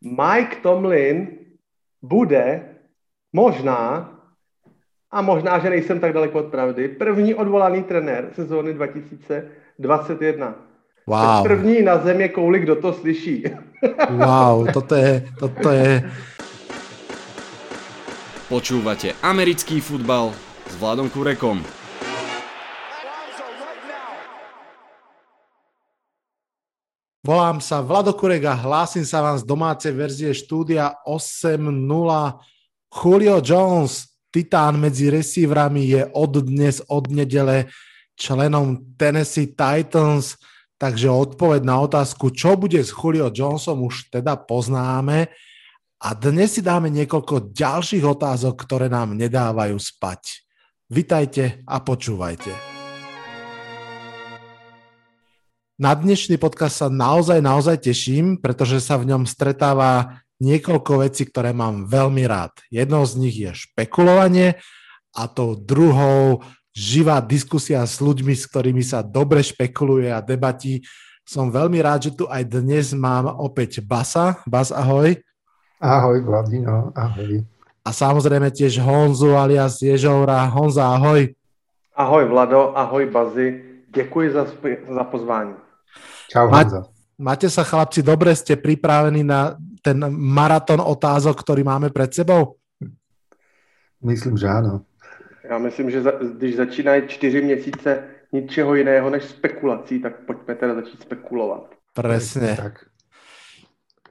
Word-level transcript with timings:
Mike 0.00 0.56
Tomlin 0.62 1.28
bude 2.02 2.62
možná, 3.32 4.10
a 5.10 5.22
možná, 5.22 5.58
že 5.58 5.70
nejsem 5.70 6.00
tak 6.00 6.12
daleko 6.12 6.38
od 6.38 6.46
pravdy, 6.46 6.88
první 6.88 7.34
odvolaný 7.34 7.82
trenér 7.82 8.30
sezóny 8.34 8.74
2021. 8.74 10.54
Wow. 11.06 11.42
První 11.42 11.82
na 11.82 11.98
země 11.98 12.28
kouli, 12.28 12.58
kdo 12.58 12.76
to 12.76 12.92
slyší. 12.92 13.44
wow, 14.10 14.72
toto 14.72 14.94
je, 14.94 15.28
toto 15.38 15.70
je... 15.70 16.10
Počúvate 18.48 19.12
americký 19.20 19.80
futbal 19.80 20.32
s 20.72 20.76
Vladom 20.80 21.12
Kurekom. 21.12 21.60
Volám 27.28 27.60
sa 27.60 27.84
Vlado 27.84 28.16
Kurek 28.16 28.48
a 28.48 28.56
hlásim 28.56 29.04
sa 29.04 29.20
vám 29.20 29.36
z 29.36 29.44
domácej 29.44 29.92
verzie 29.92 30.32
štúdia 30.32 30.96
8.0. 31.04 31.60
Julio 32.88 33.36
Jones, 33.44 34.16
titán 34.32 34.80
medzi 34.80 35.12
receiverami, 35.12 35.92
je 35.92 36.08
od 36.16 36.40
dnes, 36.40 36.80
od 36.88 37.12
nedele 37.12 37.68
členom 38.16 38.96
Tennessee 38.96 39.52
Titans, 39.52 40.40
takže 40.80 41.12
odpoveď 41.12 41.68
na 41.68 41.84
otázku, 41.84 42.32
čo 42.32 42.56
bude 42.56 42.80
s 42.80 42.96
Julio 42.96 43.28
Jonesom, 43.28 43.84
už 43.84 44.08
teda 44.08 44.40
poznáme. 44.48 45.28
A 46.00 46.16
dnes 46.16 46.56
si 46.56 46.64
dáme 46.64 46.88
niekoľko 46.88 47.52
ďalších 47.52 48.08
otázok, 48.08 48.56
ktoré 48.56 48.88
nám 48.88 49.12
nedávajú 49.12 49.76
spať. 49.76 50.48
Vitajte 50.88 51.60
a 51.68 51.76
počúvajte. 51.84 52.77
Na 55.78 55.94
dnešný 55.94 56.42
podcast 56.42 56.82
sa 56.82 56.90
naozaj, 56.90 57.38
naozaj 57.38 57.78
teším, 57.78 58.34
pretože 58.34 58.82
sa 58.82 58.98
v 58.98 59.14
ňom 59.14 59.22
stretáva 59.30 60.18
niekoľko 60.42 61.06
vecí, 61.06 61.22
ktoré 61.22 61.54
mám 61.54 61.86
veľmi 61.86 62.26
rád. 62.26 62.50
Jednou 62.66 63.06
z 63.06 63.14
nich 63.14 63.38
je 63.38 63.54
špekulovanie 63.54 64.58
a 65.14 65.30
tou 65.30 65.54
druhou 65.54 66.42
živá 66.74 67.22
diskusia 67.22 67.86
s 67.86 68.02
ľuďmi, 68.02 68.34
s 68.34 68.50
ktorými 68.50 68.82
sa 68.82 69.06
dobre 69.06 69.38
špekuluje 69.38 70.10
a 70.10 70.18
debatí. 70.18 70.82
Som 71.22 71.54
veľmi 71.54 71.78
rád, 71.78 72.10
že 72.10 72.12
tu 72.18 72.26
aj 72.26 72.42
dnes 72.42 72.90
mám 72.90 73.30
opäť 73.38 73.78
Basa. 73.78 74.42
Bas, 74.50 74.74
ahoj. 74.74 75.14
Ahoj, 75.78 76.18
Vladino, 76.26 76.90
ahoj. 76.98 77.46
A 77.86 77.94
samozrejme 77.94 78.50
tiež 78.50 78.82
Honzu 78.82 79.38
alias 79.38 79.78
Ježoura. 79.78 80.42
Honza, 80.50 80.90
ahoj. 80.90 81.30
Ahoj, 81.94 82.24
Vlado, 82.26 82.74
ahoj, 82.74 83.06
Bazi. 83.14 83.62
Děkuji 83.94 84.34
za, 84.34 84.42
za 84.90 85.04
pozvání. 85.06 85.67
Čau, 86.28 86.52
Honza. 86.52 86.84
Máte 87.18 87.50
sa, 87.50 87.66
chlapci, 87.66 88.04
dobre? 88.04 88.30
Ste 88.36 88.54
pripravení 88.54 89.26
na 89.26 89.58
ten 89.82 89.98
maratón 90.14 90.78
otázok, 90.78 91.34
ktorý 91.42 91.66
máme 91.66 91.90
pred 91.90 92.14
sebou? 92.14 92.60
Myslím, 93.98 94.38
že 94.38 94.46
áno. 94.46 94.86
Já 95.50 95.58
myslím, 95.58 95.90
že 95.90 96.02
za, 96.02 96.12
když 96.36 96.56
začínají 96.56 97.02
čtyři 97.08 97.42
měsíce 97.42 98.04
ničeho 98.32 98.74
jiného 98.74 99.10
než 99.10 99.24
spekulací, 99.24 99.98
tak 99.98 100.20
pojďme 100.26 100.54
teda 100.54 100.74
začít 100.74 101.02
spekulovat. 101.02 101.74
Presne. 101.94 102.56
Tak. 102.56 102.84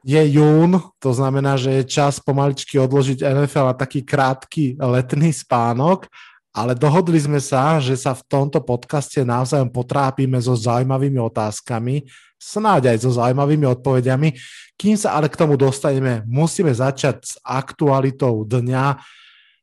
Je 0.04 0.28
jún, 0.28 0.82
to 1.00 1.14
znamená, 1.14 1.58
že 1.58 1.72
je 1.72 1.84
čas 1.84 2.20
pomaličky 2.20 2.80
odložiť 2.80 3.28
NFL 3.28 3.68
a 3.68 3.74
taký 3.74 4.02
krátky 4.02 4.78
letný 4.80 5.34
spánok 5.34 6.08
ale 6.56 6.74
dohodli 6.74 7.20
sme 7.22 7.38
sa, 7.38 7.78
že 7.78 7.94
sa 7.94 8.18
v 8.18 8.26
tomto 8.26 8.64
podcaste 8.64 9.22
navzájom 9.22 9.70
potrápime 9.70 10.42
so 10.42 10.58
zaujímavými 10.58 11.22
otázkami, 11.22 12.08
snáď 12.38 12.96
aj 12.96 12.98
so 13.06 13.12
zaujímavými 13.14 13.66
odpovediami. 13.78 14.34
Kým 14.78 14.96
sa 14.98 15.18
ale 15.18 15.30
k 15.30 15.38
tomu 15.38 15.58
dostaneme, 15.58 16.26
musíme 16.26 16.74
začať 16.74 17.18
s 17.26 17.34
aktualitou 17.42 18.46
dňa, 18.46 18.98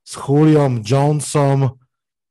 s 0.04 0.12
Juliom 0.20 0.84
Jonesom. 0.84 1.80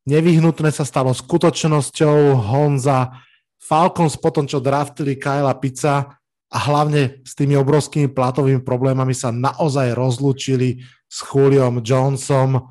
Nevyhnutné 0.05 0.69
sa 0.69 0.85
stalo 0.85 1.15
skutočnosťou 1.15 2.37
Honza 2.37 3.23
Falcons 3.63 4.19
potom, 4.19 4.43
čo 4.43 4.59
draftili 4.59 5.15
Kyla 5.15 5.55
Pizza 5.57 6.19
a 6.53 6.57
hlavne 6.59 7.23
s 7.23 7.33
tými 7.33 7.55
obrovskými 7.57 8.11
platovými 8.11 8.61
problémami 8.61 9.15
sa 9.15 9.31
naozaj 9.31 9.95
rozlúčili 9.95 10.83
s 11.07 11.17
Juliom 11.23 11.81
Jonesom 11.81 12.67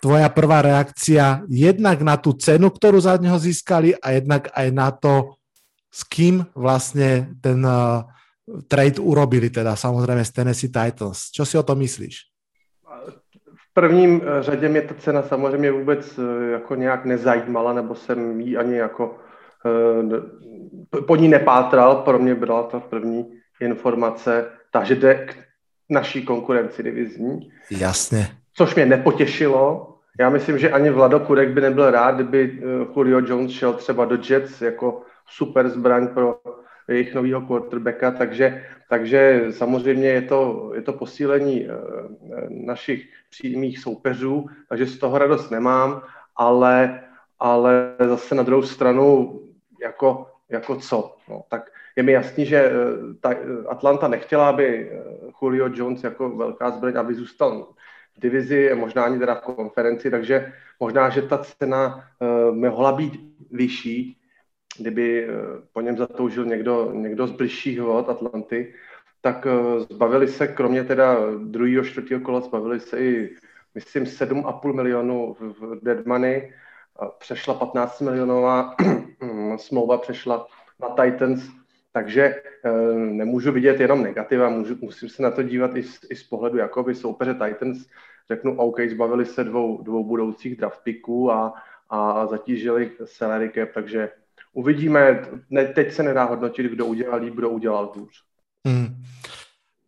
tvoja 0.00 0.28
prvá 0.32 0.64
reakcia 0.64 1.44
jednak 1.48 2.00
na 2.00 2.16
tú 2.16 2.32
cenu, 2.34 2.72
ktorú 2.72 3.00
za 3.00 3.20
neho 3.20 3.36
získali 3.36 3.94
a 4.00 4.16
jednak 4.16 4.48
aj 4.56 4.68
na 4.72 4.88
to, 4.90 5.36
s 5.92 6.02
kým 6.08 6.46
vlastne 6.56 7.36
ten 7.44 7.60
uh, 7.60 8.06
trade 8.66 8.98
urobili, 8.98 9.50
teda 9.50 9.76
samozrejme 9.76 10.24
z 10.24 10.30
Tennessee 10.32 10.72
Titans. 10.72 11.30
Čo 11.30 11.44
si 11.44 11.54
o 11.58 11.62
to 11.62 11.76
myslíš? 11.76 12.30
V 13.54 13.66
prvním 13.74 14.20
eh, 14.22 14.42
řadě 14.42 14.68
mě 14.68 14.82
ta 14.82 14.94
cena 14.94 15.22
samozřejmě 15.22 15.70
vůbec 15.72 16.18
eh, 16.18 16.50
jako 16.50 16.74
nějak 16.74 17.04
nezajímala, 17.04 17.72
nebo 17.72 17.94
jsem 17.94 18.40
jí 18.40 18.56
ani 18.56 18.76
jako 18.76 19.18
po 21.06 21.16
ní 21.16 21.28
nepátral, 21.28 21.96
pro 21.96 22.18
mě 22.18 22.34
byla 22.34 22.62
ta 22.62 22.80
první 22.80 23.32
informace, 23.60 24.44
ta, 24.70 24.84
že 24.84 24.94
jde 24.94 25.14
k 25.14 25.36
naší 25.90 26.24
konkurenci 26.24 26.82
divizní. 26.82 27.52
Jasně. 27.70 28.28
Což 28.54 28.74
mě 28.74 28.86
nepotěšilo, 28.86 29.89
já 30.20 30.30
myslím, 30.30 30.58
že 30.58 30.70
ani 30.70 30.90
Vlado 30.90 31.20
Kurek 31.20 31.48
by 31.48 31.60
nebyl 31.60 31.90
rád, 31.90 32.14
kdyby 32.14 32.58
eh, 32.58 32.86
Julio 32.96 33.20
Jones 33.26 33.52
šel 33.52 33.72
třeba 33.72 34.04
do 34.04 34.18
Jets 34.28 34.60
jako 34.60 35.02
super 35.26 35.68
zbraň 35.68 36.08
pro 36.08 36.40
jejich 36.88 37.14
nového 37.14 37.40
quarterbacka, 37.40 38.10
takže, 38.10 38.64
takže 38.88 39.46
samozřejmě 39.50 40.08
je 40.08 40.22
to, 40.22 40.70
je 40.74 40.82
to 40.82 40.92
posílení 40.92 41.68
eh, 41.68 41.72
našich 42.48 43.08
přímých 43.30 43.78
soupeřů, 43.78 44.46
takže 44.68 44.86
z 44.86 44.98
toho 44.98 45.18
radost 45.18 45.50
nemám, 45.50 46.02
ale, 46.36 47.00
ale 47.38 47.94
zase 48.08 48.34
na 48.34 48.42
druhou 48.42 48.62
stranu 48.62 49.40
jako, 49.82 50.26
jako 50.48 50.76
co. 50.76 51.16
No, 51.28 51.44
tak 51.48 51.70
je 51.96 52.02
mi 52.02 52.12
jasný, 52.12 52.46
že 52.46 52.56
eh, 52.56 52.72
ta 53.20 53.34
Atlanta 53.68 54.08
nechtěla, 54.08 54.48
aby 54.48 54.92
Julio 55.42 55.70
Jones 55.72 56.04
jako 56.04 56.30
velká 56.30 56.70
zbraň, 56.70 56.96
aby 56.96 57.14
zůstal 57.14 57.68
divizi, 58.20 58.70
možná 58.74 59.04
ani 59.04 59.18
teda 59.18 59.34
v 59.34 59.40
konferenci, 59.40 60.10
takže 60.10 60.52
možná, 60.80 61.08
že 61.08 61.22
ta 61.22 61.38
cena 61.38 62.04
uh, 62.20 62.56
mohla 62.56 62.92
být 62.92 63.12
vyšší, 63.50 64.16
kdyby 64.78 65.28
uh, 65.28 65.34
po 65.72 65.80
něm 65.80 65.96
zatoužil 65.96 66.44
někdo, 66.44 66.92
někdo 66.92 67.26
z 67.26 67.30
bližších 67.30 67.80
vod 67.80 68.08
Atlanty, 68.08 68.74
tak 69.20 69.46
uh, 69.46 69.78
zbavili 69.78 70.28
se, 70.28 70.48
kromě 70.48 70.84
teda 70.84 71.16
druhého, 71.38 71.84
čtvrtého 71.84 72.20
kola, 72.20 72.40
zbavili 72.40 72.80
se 72.80 73.00
i, 73.00 73.36
myslím, 73.74 74.04
7,5 74.04 74.74
milionů 74.74 75.36
v, 75.40 75.78
dead 75.82 76.06
money, 76.06 76.52
přešla 77.18 77.54
15 77.54 78.00
milionová 78.00 78.74
smlouva, 79.56 79.98
přešla 79.98 80.46
na 80.80 80.88
Titans, 80.88 81.42
takže 81.92 82.42
nemůžu 82.94 83.52
vidět 83.52 83.80
jenom 83.80 84.02
negativa, 84.02 84.48
můžu, 84.48 84.76
musím 84.80 85.08
se 85.08 85.22
na 85.22 85.30
to 85.30 85.42
dívat 85.42 85.76
i 85.76 85.82
z, 85.82 85.98
i 86.10 86.16
z 86.16 86.22
pohledu 86.22 86.58
jakoby 86.58 86.94
soupeře 86.94 87.34
Titans, 87.34 87.86
řeknu 88.30 88.56
OK, 88.56 88.80
zbavili 88.94 89.26
se 89.26 89.44
dvou, 89.44 89.82
dvou 89.82 90.04
budoucích 90.04 90.56
draft 90.56 90.80
picků 90.86 91.32
a, 91.32 91.54
a 91.90 92.26
zatížili 92.26 92.90
salary 93.04 93.50
cap, 93.54 93.68
takže 93.74 94.10
uvidíme, 94.54 95.26
ne, 95.50 95.66
teď 95.66 95.92
se 95.92 96.02
nedá 96.02 96.24
hodnotit, 96.24 96.66
kdo 96.66 96.86
udělal 96.86 97.18
líp, 97.20 97.34
kdo 97.34 97.48
udělal 97.50 97.92
hůř. 97.94 98.14
Hmm. 98.66 99.02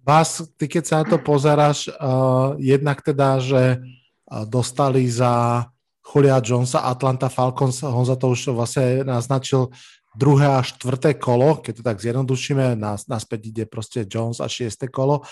Vás, 0.02 0.42
ty 0.58 0.66
keď 0.66 0.82
sa 0.82 0.97
na 0.98 1.04
to 1.06 1.19
pozeráš, 1.22 1.86
uh, 1.86 2.58
jednak 2.58 3.06
teda, 3.06 3.38
že 3.38 3.78
uh, 3.78 4.42
dostali 4.50 5.06
za 5.06 5.62
Julia 6.02 6.42
Jonesa 6.42 6.82
Atlanta 6.82 7.31
Falcons, 7.31 7.86
Honza 7.86 8.19
to 8.19 8.34
už 8.34 8.50
vlastne 8.50 9.06
naznačil, 9.06 9.70
druhé 10.19 10.44
a 10.44 10.60
štvrté 10.60 11.14
kolo, 11.16 11.62
keď 11.62 11.72
to 11.78 11.82
tak 11.86 12.02
zjednodušíme, 12.02 12.76
nás, 12.76 13.06
naspäť 13.06 13.54
ide 13.54 13.64
proste 13.64 14.04
Jones 14.04 14.42
a 14.42 14.50
šiesté 14.50 14.91
kolo, 14.91 15.22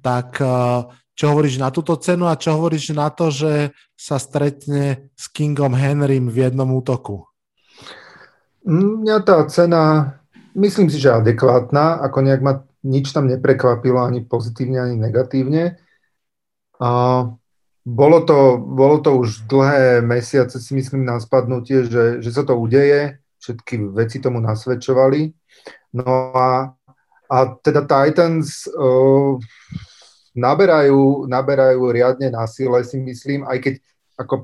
tak 0.00 0.40
uh, 0.40 0.88
čo 1.18 1.34
hovoríš 1.34 1.58
na 1.58 1.74
túto 1.74 1.98
cenu 1.98 2.30
a 2.30 2.38
čo 2.38 2.54
hovoríš 2.54 2.94
na 2.94 3.10
to, 3.10 3.34
že 3.34 3.74
sa 3.98 4.22
stretne 4.22 5.10
s 5.18 5.26
Kingom 5.26 5.74
Henrym 5.74 6.30
v 6.30 6.46
jednom 6.46 6.70
útoku? 6.70 7.26
Mňa 8.62 9.26
tá 9.26 9.42
cena, 9.50 10.14
myslím 10.54 10.86
si, 10.86 11.02
že 11.02 11.18
adekvátna, 11.18 11.98
ako 12.06 12.18
nejak 12.22 12.42
ma 12.46 12.62
nič 12.86 13.10
tam 13.10 13.26
neprekvapilo 13.26 13.98
ani 13.98 14.22
pozitívne, 14.22 14.78
ani 14.78 14.94
negatívne. 14.94 15.82
A 16.78 16.90
bolo 17.82 18.18
to, 18.22 18.62
bolo 18.62 19.02
to 19.02 19.18
už 19.18 19.50
dlhé 19.50 19.98
mesiace, 20.06 20.62
si 20.62 20.70
myslím, 20.78 21.02
na 21.02 21.18
spadnutie, 21.18 21.90
že, 21.90 22.22
že 22.22 22.30
sa 22.30 22.46
to 22.46 22.54
udeje, 22.54 23.18
všetky 23.42 23.90
veci 23.90 24.22
tomu 24.22 24.38
nasvedčovali. 24.38 25.34
No 25.98 26.30
a, 26.30 26.70
a 27.26 27.36
teda 27.58 27.82
Titans 27.82 28.70
uh, 28.70 29.34
naberajú, 30.38 31.26
naberajú 31.26 31.82
riadne 31.90 32.30
na 32.30 32.46
sile, 32.46 32.80
si 32.86 33.02
myslím, 33.02 33.44
aj 33.44 33.58
keď 33.58 33.74
ako 34.18 34.34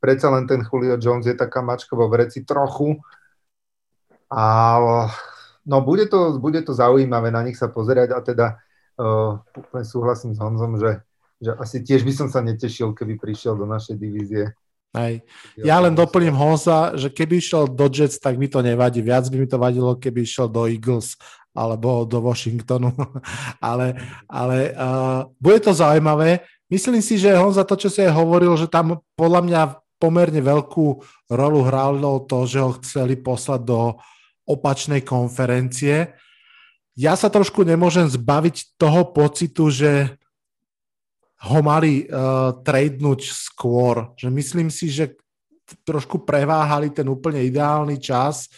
predsa 0.00 0.28
len 0.32 0.44
ten 0.44 0.60
Julio 0.64 0.96
Jones 1.00 1.28
je 1.28 1.36
taká 1.36 1.60
mačka 1.64 1.96
vo 1.96 2.08
vreci 2.08 2.44
trochu. 2.44 2.96
A 4.32 4.44
no 5.68 5.76
bude 5.84 6.08
to, 6.08 6.40
bude 6.40 6.64
to 6.64 6.72
zaujímavé 6.72 7.28
na 7.28 7.44
nich 7.44 7.60
sa 7.60 7.68
pozerať 7.68 8.16
a 8.16 8.18
teda 8.24 8.46
uh, 8.96 9.36
úplne 9.52 9.84
súhlasím 9.84 10.32
s 10.32 10.40
Honzom, 10.40 10.80
že, 10.80 11.04
že 11.40 11.52
asi 11.60 11.84
tiež 11.84 12.04
by 12.04 12.12
som 12.12 12.28
sa 12.32 12.40
netešil, 12.40 12.96
keby 12.96 13.20
prišiel 13.20 13.56
do 13.56 13.68
našej 13.68 13.96
divízie. 14.00 14.56
Hej. 14.92 15.24
Ja 15.56 15.80
len 15.80 15.96
doplním 15.96 16.36
Honza, 16.36 16.92
že 17.00 17.08
keby 17.08 17.40
išiel 17.40 17.64
do 17.64 17.88
Jets, 17.88 18.20
tak 18.20 18.36
mi 18.36 18.44
to 18.44 18.60
nevadí. 18.60 19.00
Viac 19.00 19.24
by 19.32 19.36
mi 19.40 19.48
to 19.48 19.56
vadilo, 19.56 19.96
keby 19.96 20.20
išiel 20.20 20.52
do 20.52 20.68
Eagles 20.68 21.16
alebo 21.52 22.08
do 22.08 22.20
Washingtonu. 22.24 22.92
ale 23.60 23.96
ale 24.28 24.72
uh, 24.72 25.28
bude 25.36 25.60
to 25.60 25.72
zaujímavé. 25.76 26.44
Myslím 26.72 27.04
si, 27.04 27.20
že 27.20 27.36
Honza 27.36 27.68
to, 27.68 27.76
čo 27.76 27.92
si 27.92 28.00
aj 28.00 28.16
hovoril, 28.16 28.56
že 28.56 28.68
tam 28.68 29.04
podľa 29.12 29.40
mňa 29.44 29.60
pomerne 30.00 30.40
veľkú 30.40 30.86
rolu 31.30 31.60
hralo 31.62 32.24
to, 32.24 32.48
že 32.48 32.58
ho 32.58 32.74
chceli 32.80 33.14
poslať 33.20 33.60
do 33.62 34.00
opačnej 34.48 35.04
konferencie. 35.06 36.16
Ja 36.98 37.14
sa 37.14 37.30
trošku 37.30 37.62
nemôžem 37.62 38.08
zbaviť 38.08 38.74
toho 38.80 39.14
pocitu, 39.14 39.70
že 39.70 40.18
ho 41.42 41.58
mali 41.62 42.06
uh, 42.06 42.56
tradenúť 42.62 43.30
skôr. 43.30 44.14
Že 44.18 44.28
myslím 44.32 44.68
si, 44.68 44.90
že 44.90 45.14
trošku 45.82 46.22
preváhali 46.22 46.92
ten 46.92 47.08
úplne 47.08 47.40
ideálny 47.40 47.96
čas 47.96 48.50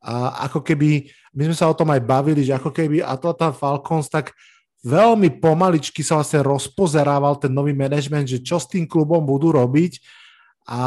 a 0.00 0.46
ako 0.46 0.62
keby, 0.62 1.10
my 1.36 1.42
sme 1.52 1.56
sa 1.56 1.68
o 1.68 1.76
tom 1.76 1.92
aj 1.92 2.00
bavili, 2.00 2.40
že 2.40 2.56
ako 2.56 2.72
keby 2.72 3.04
Atlanta 3.04 3.52
Falcons 3.52 4.08
tak 4.08 4.32
veľmi 4.80 5.36
pomaličky 5.36 6.00
sa 6.00 6.16
vlastne 6.16 6.40
rozpozerával 6.40 7.36
ten 7.36 7.52
nový 7.52 7.76
management, 7.76 8.24
že 8.24 8.38
čo 8.40 8.56
s 8.56 8.64
tým 8.64 8.88
klubom 8.88 9.20
budú 9.20 9.52
robiť 9.52 10.00
a 10.64 10.82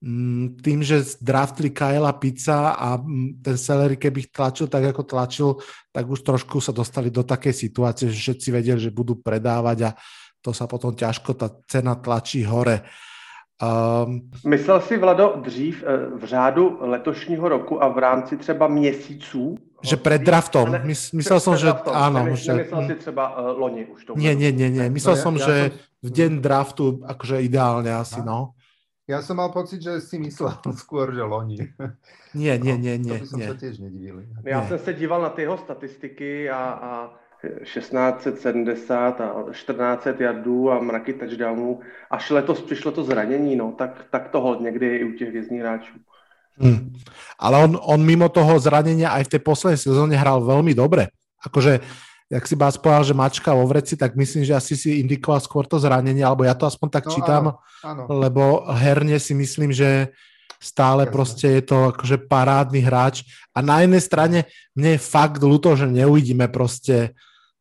mm, 0.00 0.64
tým, 0.64 0.80
že 0.80 1.04
draftli 1.20 1.74
Kyla 1.74 2.16
Pizza 2.16 2.72
a 2.72 2.96
mm, 2.96 3.44
ten 3.44 3.56
celery, 3.60 4.00
keby 4.00 4.24
ich 4.24 4.30
tlačil 4.32 4.70
tak, 4.70 4.96
ako 4.96 5.02
tlačil, 5.04 5.50
tak 5.92 6.08
už 6.08 6.24
trošku 6.24 6.62
sa 6.64 6.72
dostali 6.72 7.12
do 7.12 7.20
takej 7.20 7.52
situácie, 7.52 8.08
že 8.08 8.16
všetci 8.16 8.48
vedeli, 8.54 8.80
že 8.80 8.94
budú 8.94 9.20
predávať 9.20 9.90
a 9.90 9.94
to 10.40 10.56
sa 10.56 10.64
potom 10.64 10.96
ťažko 10.96 11.36
ta 11.36 11.52
cena 11.68 12.00
tlačí 12.00 12.46
hore. 12.48 12.88
Um, 13.60 14.30
Myslel 14.46 14.80
si, 14.80 14.96
Vlado, 14.96 15.34
dřív 15.36 15.84
eh, 15.86 16.16
v 16.16 16.24
řádu 16.24 16.78
letošního 16.80 17.48
roku 17.48 17.82
a 17.82 17.88
v 17.88 17.98
rámci 17.98 18.36
třeba 18.36 18.68
měsíců? 18.68 19.58
Že 19.82 19.96
před 19.96 20.22
draftom. 20.22 20.72
Ne, 20.72 20.82
myslel 21.12 21.40
jsem, 21.40 21.56
že 21.56 21.72
áno. 21.92 22.24
Nemyslel, 22.24 22.58
že... 22.58 22.86
si 22.86 22.94
třeba 22.94 23.52
uh, 23.52 23.58
loni 23.60 23.86
už 23.86 24.04
to. 24.04 24.14
Nie, 24.16 24.34
nie, 24.34 24.52
nie, 24.52 24.70
nie. 24.70 24.90
Myslel 24.90 25.16
no, 25.16 25.22
som, 25.22 25.34
ja, 25.36 25.44
že 25.46 25.56
ja 25.56 25.68
som... 25.68 25.78
v 26.04 26.08
deň 26.12 26.30
draftu 26.40 26.84
akože 27.04 27.40
ideálne 27.40 27.88
asi, 27.92 28.20
no. 28.20 28.52
Ja 29.08 29.26
som 29.26 29.42
mal 29.42 29.50
pocit, 29.50 29.82
že 29.82 29.98
si 30.04 30.22
myslel 30.22 30.54
skôr, 30.84 31.10
že 31.16 31.24
loni. 31.24 31.58
Nie, 32.36 32.60
nie, 32.60 32.76
nie, 32.78 32.94
nie. 32.94 33.18
To 33.18 33.24
by 33.24 33.26
som 33.26 33.40
nie. 33.40 33.48
sa 33.48 33.56
tiež 33.56 33.82
nedivil. 33.82 34.22
Já 34.44 34.68
jsem 34.68 34.78
se 34.78 34.92
díval 34.94 35.22
na 35.22 35.28
ty 35.28 35.42
jeho 35.42 35.58
statistiky 35.58 36.50
a, 36.50 36.56
a 36.56 36.90
1670 37.64 39.20
a 39.20 39.34
1400 39.50 40.24
jardů 40.24 40.70
a 40.70 40.80
mraky 40.80 41.12
touchdownů. 41.12 41.80
Až 42.10 42.30
letos 42.30 42.62
přišlo 42.62 42.92
to 42.92 43.04
zranění, 43.04 43.56
no, 43.56 43.72
tak, 43.72 44.04
tak 44.10 44.28
to 44.28 44.40
hodně 44.40 44.64
někdy 44.64 44.96
i 44.96 45.04
u 45.04 45.12
těch 45.12 45.28
hvězdných 45.28 45.60
hráčů. 45.60 45.94
Hmm. 46.60 46.92
Ale 47.38 47.64
on, 47.64 47.78
on 47.80 48.04
mimo 48.04 48.28
toho 48.28 48.60
zranenia 48.60 49.16
aj 49.16 49.24
v 49.24 49.32
tej 49.32 49.40
poslednej 49.40 49.80
sezóne 49.80 50.12
hral 50.12 50.44
veľmi 50.44 50.76
dobre. 50.76 51.08
Akože, 51.40 51.80
jak 52.28 52.44
si 52.44 52.52
Bás 52.52 52.76
povedal, 52.76 53.08
že 53.08 53.16
mačka 53.16 53.56
vo 53.56 53.64
vreci, 53.64 53.96
tak 53.96 54.12
myslím, 54.12 54.44
že 54.44 54.52
asi 54.52 54.76
si 54.76 55.00
indikoval 55.00 55.40
skôr 55.40 55.64
to 55.64 55.80
zranenie, 55.80 56.20
alebo 56.20 56.44
ja 56.44 56.52
to 56.52 56.68
aspoň 56.68 56.88
tak 56.92 57.08
no, 57.08 57.12
čítam, 57.16 57.44
áno, 57.48 57.52
áno. 57.80 58.02
lebo 58.12 58.68
herne 58.76 59.16
si 59.16 59.32
myslím, 59.32 59.72
že 59.72 60.12
stále 60.60 61.08
Jasne. 61.08 61.14
proste 61.16 61.46
je 61.48 61.62
to 61.64 61.96
akože 61.96 62.28
parádny 62.28 62.84
hráč 62.84 63.24
a 63.56 63.64
na 63.64 63.80
jednej 63.80 64.02
strane 64.04 64.38
mne 64.76 65.00
je 65.00 65.00
fakt 65.00 65.40
ľúto, 65.40 65.72
že 65.72 65.88
neuvidíme 65.88 66.52
proste 66.52 67.16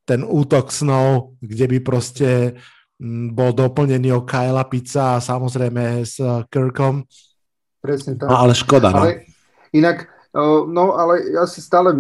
ten 0.10 0.26
útok 0.26 0.74
snov, 0.74 1.38
kde 1.38 1.70
by 1.70 1.78
proste 1.86 2.58
mm, 2.98 3.38
bol 3.38 3.54
doplnený 3.54 4.10
o 4.18 4.26
Kyla 4.26 4.66
Pizza 4.66 5.22
a 5.22 5.22
samozrejme 5.22 6.02
s 6.02 6.18
Kirkom. 6.50 7.06
Presne 7.78 8.18
tak. 8.18 8.26
No, 8.26 8.36
ale 8.42 8.58
škoda, 8.58 8.90
no. 8.90 9.06
Ale 9.06 9.30
inak, 9.70 10.10
no 10.66 10.98
ale 10.98 11.30
ja 11.30 11.46
si 11.46 11.62
stále 11.62 11.94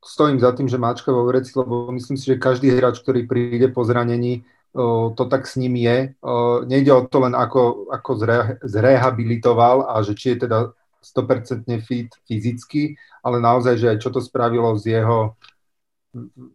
stojím 0.00 0.40
za 0.40 0.56
tým, 0.56 0.66
že 0.66 0.80
máčka 0.80 1.12
vo 1.12 1.28
vreci, 1.28 1.52
lebo 1.54 1.92
myslím 1.92 2.16
si, 2.16 2.32
že 2.32 2.40
každý 2.40 2.72
hráč, 2.72 3.04
ktorý 3.04 3.28
príde 3.28 3.68
po 3.70 3.84
zranení, 3.84 4.42
to 5.14 5.22
tak 5.28 5.44
s 5.44 5.60
ním 5.60 5.76
je. 5.76 6.16
Nejde 6.66 6.90
o 6.90 7.04
to 7.04 7.22
len 7.22 7.36
ako, 7.36 7.92
ako 7.92 8.10
zre, 8.16 8.38
zrehabilitoval 8.64 9.92
a 9.92 10.00
že 10.00 10.16
či 10.16 10.34
je 10.34 10.48
teda 10.48 10.72
100% 11.04 11.68
fit 11.84 12.10
fyzicky, 12.26 12.96
ale 13.22 13.38
naozaj, 13.38 13.74
že 13.78 13.86
aj 13.94 13.98
čo 14.00 14.10
to 14.10 14.18
spravilo 14.18 14.74
s 14.74 14.86
jeho 14.88 15.36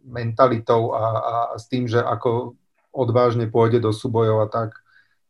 mentalitou 0.05 0.93
a, 0.93 1.07
a, 1.19 1.43
a 1.43 1.59
s 1.59 1.67
tým, 1.67 1.87
že 1.87 2.03
ako 2.03 2.53
odvážně 2.91 3.47
pôjde 3.47 3.79
do 3.79 3.93
súbojov 3.93 4.41
a 4.41 4.45
tak. 4.45 4.69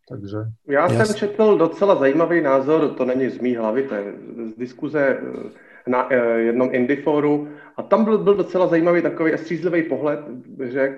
Takže... 0.09 0.37
Já 0.67 0.89
jsem 0.89 1.15
četl 1.15 1.57
docela 1.57 1.95
zajímavý 1.95 2.41
názor, 2.41 2.89
to 2.89 3.05
není 3.05 3.29
z 3.29 3.39
mý 3.39 3.55
hlavy, 3.55 3.83
to 3.83 3.95
je 3.95 4.13
z 4.53 4.57
diskuze 4.57 5.19
eh, 5.19 5.89
na 5.89 6.07
eh, 6.09 6.39
jednom 6.39 6.69
Indiforu. 6.71 7.47
A 7.77 7.83
tam 7.83 8.03
byl, 8.03 8.17
byl 8.17 8.35
docela 8.35 8.67
zajímavý 8.67 9.01
takový 9.01 9.33
a 9.33 9.37
střízlivý 9.37 9.83
pohled, 9.83 10.19
řekl, 10.71 10.95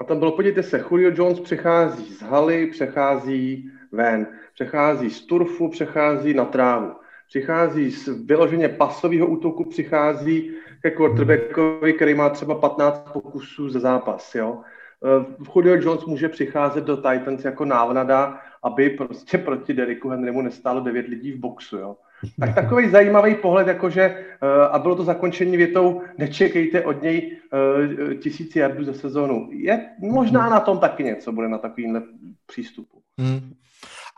a 0.00 0.04
tam 0.04 0.18
bylo, 0.18 0.32
podívejte 0.32 0.62
se, 0.62 0.84
Julio 0.90 1.12
Jones 1.14 1.40
přechází 1.40 2.14
z 2.14 2.22
haly, 2.22 2.66
přechází 2.66 3.70
ven, 3.92 4.26
přechází 4.54 5.10
z 5.10 5.26
turfu, 5.26 5.68
přechází 5.68 6.34
na 6.34 6.44
trávu, 6.44 6.92
přichází 7.32 7.90
z 7.90 8.08
vyloženě 8.08 8.68
pasového 8.68 9.26
útoku, 9.26 9.64
přichází 9.64 10.50
ke 10.82 10.90
quarterbackovi, 10.90 11.92
který 11.92 12.14
má 12.14 12.28
třeba 12.28 12.54
15 12.54 13.12
pokusů 13.12 13.68
za 13.68 13.80
zápas. 13.80 14.34
Jo? 14.34 14.60
Eh, 15.04 15.24
Julio 15.56 15.76
Jones 15.82 16.04
může 16.04 16.28
přicházet 16.28 16.84
do 16.84 16.96
Titans 16.96 17.44
jako 17.44 17.64
návnada, 17.64 18.38
aby 18.62 18.90
prostě 18.90 19.38
proti 19.48 19.72
Deriku 19.72 20.08
Henrymu 20.08 20.42
nestálo 20.42 20.80
9 20.80 21.08
lidí 21.08 21.32
v 21.32 21.40
boxu. 21.40 21.76
Jo? 21.76 21.96
Tak 22.40 22.54
takový 22.60 22.90
zajímavý 22.90 23.34
pohled, 23.34 23.66
jakože, 23.66 24.02
eh, 24.02 24.68
a 24.70 24.78
bylo 24.78 24.96
to 24.96 25.04
zakončení 25.04 25.56
větou, 25.56 26.02
nečekejte 26.18 26.84
od 26.84 27.02
něj 27.02 27.36
eh, 27.52 28.14
tisíc 28.14 28.56
jardů 28.56 28.84
za 28.84 28.92
sezónu. 28.92 29.48
Je 29.52 29.88
možná 29.98 30.48
na 30.48 30.60
tom 30.60 30.78
taky 30.78 31.04
něco, 31.04 31.32
bude 31.32 31.48
na 31.48 31.58
takovýmhle 31.58 32.02
přístupu. 32.46 32.98
Hmm. 33.18 33.52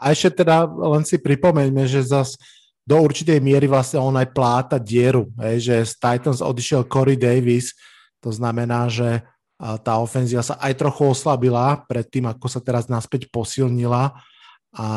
A 0.01 0.11
ještě 0.11 0.31
teda 0.31 0.65
len 0.65 1.05
si 1.05 1.19
připomeňme, 1.19 1.87
že 1.87 2.03
zas 2.03 2.35
do 2.85 3.01
určitej 3.01 3.41
miery 3.41 3.65
vlastne 3.65 3.97
on 3.97 4.13
aj 4.21 4.29
pláta 4.37 4.77
dieru, 4.77 5.33
hej, 5.41 5.73
že 5.73 5.75
z 5.89 5.93
Titans 5.97 6.45
odišiel 6.45 6.85
Corey 6.85 7.17
Davis, 7.17 7.73
to 8.21 8.29
znamená, 8.29 8.93
že 8.93 9.25
tá 9.57 9.97
ofenzia 9.97 10.45
sa 10.45 10.61
aj 10.61 10.77
trochu 10.77 11.09
oslabila 11.09 11.81
pred 11.89 12.05
tým, 12.05 12.29
ako 12.29 12.47
sa 12.51 12.61
teraz 12.61 12.91
naspäť 12.91 13.31
posilnila 13.33 14.13
a 14.75 14.89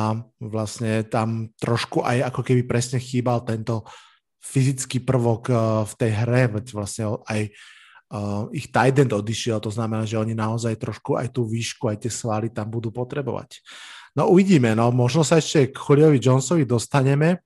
vlastne 0.41 1.05
tam 1.07 1.53
trošku 1.61 2.03
aj 2.03 2.33
ako 2.33 2.41
keby 2.41 2.65
presne 2.65 2.97
chýbal 2.99 3.45
tento 3.45 3.85
fyzický 4.41 5.05
prvok 5.05 5.53
v 5.85 5.93
tej 5.95 6.11
hre, 6.25 6.43
veď 6.59 6.65
vlastne 6.73 7.21
aj 7.29 7.51
uh, 8.11 8.49
ich 8.51 8.73
tight 8.73 8.97
end 8.97 9.13
odišiel, 9.13 9.61
to 9.61 9.69
znamená, 9.69 10.03
že 10.09 10.17
oni 10.17 10.33
naozaj 10.33 10.75
trošku 10.81 11.15
aj 11.15 11.35
tú 11.35 11.45
výšku, 11.45 11.87
aj 11.87 12.03
tie 12.03 12.11
svaly 12.11 12.49
tam 12.49 12.67
budú 12.67 12.89
potrebovať. 12.89 13.61
No 14.17 14.33
uvidíme, 14.33 14.73
no 14.73 14.89
možno 14.89 15.21
sa 15.21 15.37
ešte 15.37 15.69
k 15.69 15.77
Juliovi 15.77 16.17
Jonesovi 16.17 16.65
dostaneme, 16.65 17.45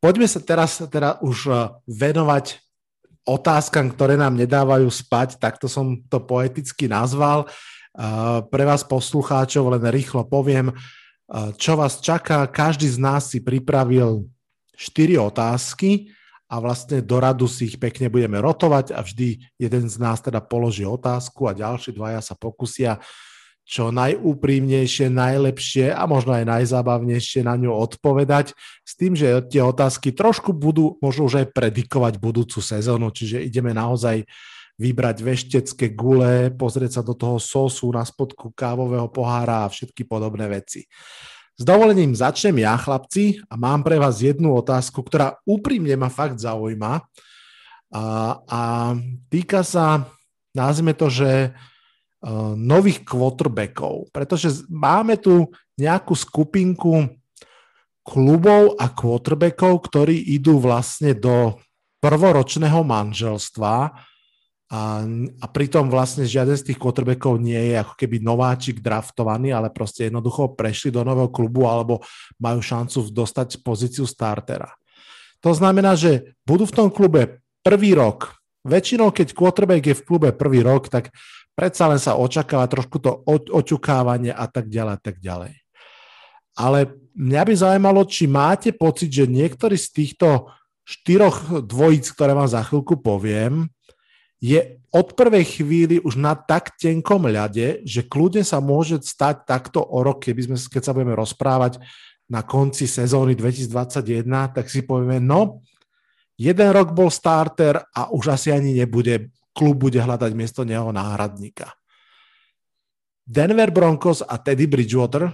Poďme 0.00 0.24
sa 0.24 0.40
teraz 0.40 0.80
teda 0.80 1.20
už 1.20 1.38
eh, 1.52 1.56
venovať 1.84 2.56
otázkam, 3.28 3.92
ktoré 3.92 4.16
nám 4.16 4.32
nedávajú 4.32 4.88
spať, 4.88 5.36
takto 5.36 5.68
som 5.68 6.00
to 6.08 6.24
poeticky 6.24 6.88
nazval. 6.88 7.44
Eh, 7.44 8.40
pre 8.48 8.64
vás 8.64 8.80
poslucháčov 8.80 9.76
len 9.76 9.84
rýchlo 9.92 10.24
poviem, 10.24 10.72
eh, 10.72 11.52
čo 11.60 11.76
vás 11.76 12.00
čaká. 12.00 12.48
Každý 12.48 12.88
z 12.88 12.96
nás 12.96 13.28
si 13.28 13.44
pripravil 13.44 14.24
4 14.72 15.20
otázky 15.20 16.08
a 16.48 16.56
vlastne 16.64 17.04
do 17.04 17.20
radu 17.20 17.44
si 17.44 17.68
ich 17.68 17.76
pekne 17.76 18.08
budeme 18.08 18.40
rotovať 18.40 18.96
a 18.96 19.04
vždy 19.04 19.36
jeden 19.60 19.84
z 19.84 19.96
nás 20.00 20.24
teda 20.24 20.40
položí 20.40 20.88
otázku 20.88 21.44
a 21.44 21.52
ďalší 21.52 21.92
dvaja 21.92 22.24
sa 22.24 22.32
pokusia 22.32 22.96
čo 23.70 23.94
najúprimnejšie, 23.94 25.14
najlepšie 25.14 25.94
a 25.94 26.02
možno 26.10 26.34
aj 26.34 26.42
najzábavnejšie 26.42 27.46
na 27.46 27.54
ňu 27.54 27.70
odpovedať, 27.70 28.58
s 28.82 28.92
tým, 28.98 29.14
že 29.14 29.46
tie 29.46 29.62
otázky 29.62 30.10
trošku 30.10 30.50
budú 30.50 30.98
možno 30.98 31.30
už 31.30 31.46
aj 31.46 31.54
predikovať 31.54 32.18
budúcu 32.18 32.58
sezónu, 32.58 33.14
čiže 33.14 33.38
ideme 33.38 33.70
naozaj 33.70 34.26
vybrať 34.74 35.16
veštecké 35.22 35.94
gule, 35.94 36.50
pozrieť 36.50 36.98
sa 36.98 37.02
do 37.06 37.14
toho 37.14 37.38
sosu 37.38 37.86
na 37.94 38.02
spodku 38.02 38.50
kávového 38.50 39.06
pohára 39.06 39.62
a 39.62 39.70
všetky 39.70 40.02
podobné 40.02 40.50
veci. 40.50 40.90
S 41.54 41.62
dovolením 41.62 42.10
začnem 42.10 42.58
ja, 42.58 42.74
chlapci, 42.74 43.38
a 43.46 43.54
mám 43.54 43.86
pre 43.86 44.02
vás 44.02 44.18
jednu 44.18 44.50
otázku, 44.56 44.98
ktorá 45.06 45.38
úprimne 45.46 45.94
ma 45.94 46.10
fakt 46.10 46.42
zaujíma. 46.42 47.06
A, 47.92 48.02
a 48.50 48.60
týka 49.30 49.62
sa, 49.62 50.08
nazvime 50.56 50.96
to, 50.96 51.12
že 51.12 51.52
uh, 51.52 51.68
nových 52.56 53.00
quarterbackov, 53.08 54.12
pretože 54.12 54.68
máme 54.68 55.16
tu 55.16 55.48
nejakú 55.80 56.12
skupinku 56.12 57.08
klubov 58.04 58.76
a 58.76 58.92
quarterbackov, 58.92 59.80
ktorí 59.88 60.36
idú 60.36 60.60
vlastne 60.60 61.16
do 61.16 61.56
prvoročného 62.00 62.80
manželstva 62.84 63.74
a, 64.70 65.02
a 65.42 65.46
pritom 65.50 65.90
vlastne 65.90 66.28
žiaden 66.28 66.54
z 66.54 66.72
tých 66.72 66.78
quarterbackov 66.78 67.42
nie 67.42 67.72
je 67.72 67.74
ako 67.80 67.94
keby 67.98 68.22
nováčik 68.22 68.78
draftovaný, 68.78 69.50
ale 69.50 69.72
proste 69.72 70.06
jednoducho 70.06 70.54
prešli 70.54 70.94
do 70.94 71.02
nového 71.02 71.32
klubu 71.32 71.66
alebo 71.66 72.04
majú 72.38 72.62
šancu 72.62 73.10
dostať 73.10 73.64
pozíciu 73.66 74.06
startera. 74.06 74.70
To 75.40 75.56
znamená, 75.56 75.96
že 75.96 76.36
budú 76.44 76.68
v 76.68 76.76
tom 76.76 76.88
klube 76.92 77.40
prvý 77.64 77.96
rok. 77.96 78.36
Väčšinou, 78.60 79.08
keď 79.08 79.32
quarterback 79.32 79.84
je 79.88 79.96
v 79.96 80.04
klube 80.04 80.28
prvý 80.36 80.60
rok, 80.60 80.92
tak 80.92 81.08
predsa 81.60 81.92
len 81.92 82.00
sa 82.00 82.16
očakáva 82.16 82.64
trošku 82.72 82.96
to 83.04 83.20
oťukávanie 83.52 84.32
a 84.32 84.48
tak 84.48 84.72
ďalej 84.72 84.92
a 84.96 85.00
tak 85.04 85.20
ďalej. 85.20 85.52
Ale 86.56 86.96
mňa 87.12 87.42
by 87.44 87.52
zaujímalo, 87.52 88.00
či 88.08 88.24
máte 88.24 88.72
pocit, 88.72 89.12
že 89.12 89.28
niektorý 89.28 89.76
z 89.76 89.92
týchto 89.92 90.48
štyroch 90.88 91.60
dvojíc, 91.68 92.08
ktoré 92.16 92.32
vám 92.32 92.48
za 92.48 92.64
chvíľku 92.64 92.96
poviem, 93.04 93.68
je 94.40 94.80
od 94.88 95.12
prvej 95.12 95.60
chvíli 95.60 96.00
už 96.00 96.16
na 96.16 96.32
tak 96.32 96.80
tenkom 96.80 97.28
ľade, 97.28 97.84
že 97.84 98.08
kľudne 98.08 98.40
sa 98.40 98.56
môže 98.64 98.96
stať 99.04 99.44
takto 99.44 99.84
o 99.84 100.00
rok, 100.00 100.24
keby 100.24 100.48
sme, 100.48 100.56
keď 100.56 100.82
sa 100.88 100.96
budeme 100.96 101.12
rozprávať 101.12 101.76
na 102.24 102.40
konci 102.40 102.88
sezóny 102.88 103.36
2021, 103.36 104.24
tak 104.56 104.64
si 104.72 104.80
povieme, 104.80 105.20
no, 105.20 105.60
jeden 106.40 106.72
rok 106.72 106.96
bol 106.96 107.12
starter 107.12 107.84
a 107.92 108.08
už 108.16 108.32
asi 108.32 108.48
ani 108.48 108.80
nebude, 108.80 109.28
klub 109.54 109.88
bude 109.88 109.98
hľadať 109.98 110.32
miesto 110.34 110.62
neho 110.62 110.90
náhradníka. 110.94 111.74
Denver 113.26 113.70
Broncos 113.70 114.26
a 114.26 114.38
Teddy 114.42 114.66
Bridgewater, 114.66 115.30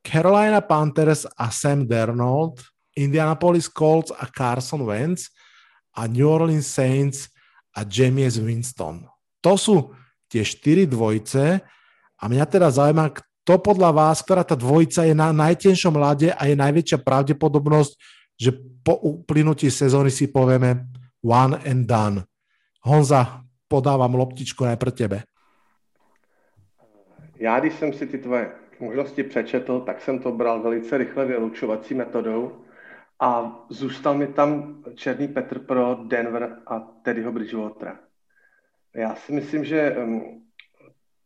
Carolina 0.00 0.64
Panthers 0.64 1.28
a 1.36 1.52
Sam 1.52 1.84
Darnold, 1.84 2.60
Indianapolis 2.96 3.68
Colts 3.68 4.12
a 4.14 4.28
Carson 4.30 4.86
Wentz 4.86 5.28
a 5.96 6.08
New 6.08 6.24
Orleans 6.24 6.64
Saints 6.64 7.28
a 7.74 7.84
James 7.84 8.38
Winston. 8.38 9.04
To 9.44 9.60
sú 9.60 9.92
tie 10.30 10.40
štyri 10.40 10.88
dvojice 10.88 11.60
a 12.16 12.24
mňa 12.24 12.44
teda 12.48 12.72
zaujíma, 12.72 13.12
kto 13.12 13.60
podľa 13.60 13.90
vás, 13.92 14.24
ktorá 14.24 14.40
tá 14.40 14.56
dvojica 14.56 15.04
je 15.04 15.12
na 15.12 15.28
najtenšom 15.34 15.94
lade 16.00 16.32
a 16.32 16.42
je 16.48 16.56
najväčšia 16.56 16.98
pravdepodobnosť, 17.04 17.92
že 18.40 18.50
po 18.80 18.96
uplynutí 18.96 19.68
sezóny 19.68 20.08
si 20.08 20.32
povieme 20.32 20.88
one 21.20 21.60
and 21.68 21.84
done. 21.84 22.24
Honza, 22.84 23.44
podávam 23.68 24.14
loptičku 24.14 24.64
najprv 24.64 24.92
tebe. 24.92 25.22
Já, 27.36 27.60
když 27.60 27.74
jsem 27.74 27.92
si 27.92 28.06
ty 28.06 28.18
tvoje 28.18 28.52
možnosti 28.80 29.22
přečetl, 29.22 29.80
tak 29.80 30.00
jsem 30.00 30.18
to 30.18 30.32
bral 30.32 30.62
velice 30.62 30.98
rychle 30.98 31.26
vylučovací 31.26 31.94
metodou 31.94 32.64
a 33.20 33.60
zůstal 33.68 34.14
mi 34.14 34.26
tam 34.26 34.82
Černý 34.94 35.28
Petr 35.28 35.58
pro 35.58 35.94
Denver 35.94 36.58
a 36.66 36.80
Teddyho 36.80 37.32
Bridgewatera. 37.32 37.98
Já 38.94 39.14
si 39.14 39.32
myslím, 39.32 39.64
že 39.64 39.96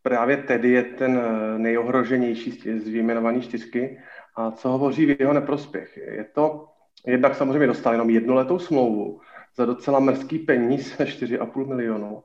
právě 0.02 0.36
Teddy 0.36 0.70
je 0.70 0.82
ten 0.82 1.18
eh, 1.18 1.58
nejohroženější 1.58 2.50
z 2.50 2.88
vyjmenovaných 2.88 3.44
čtyřky 3.44 3.98
a 4.36 4.50
co 4.50 4.68
hovoří 4.68 5.06
v 5.06 5.20
jeho 5.20 5.32
neprospěch. 5.32 5.96
Je 5.96 6.24
to, 6.24 6.68
jednak 7.06 7.34
samozřejmě 7.34 7.66
dostal 7.66 7.92
jenom 7.92 8.10
jednoletou 8.10 8.58
smlouvu 8.58 9.20
za 9.56 9.64
docela 9.64 10.00
mrzký 10.00 10.38
peníz, 10.38 10.98
4,5 10.98 11.66
milionu, 11.66 12.22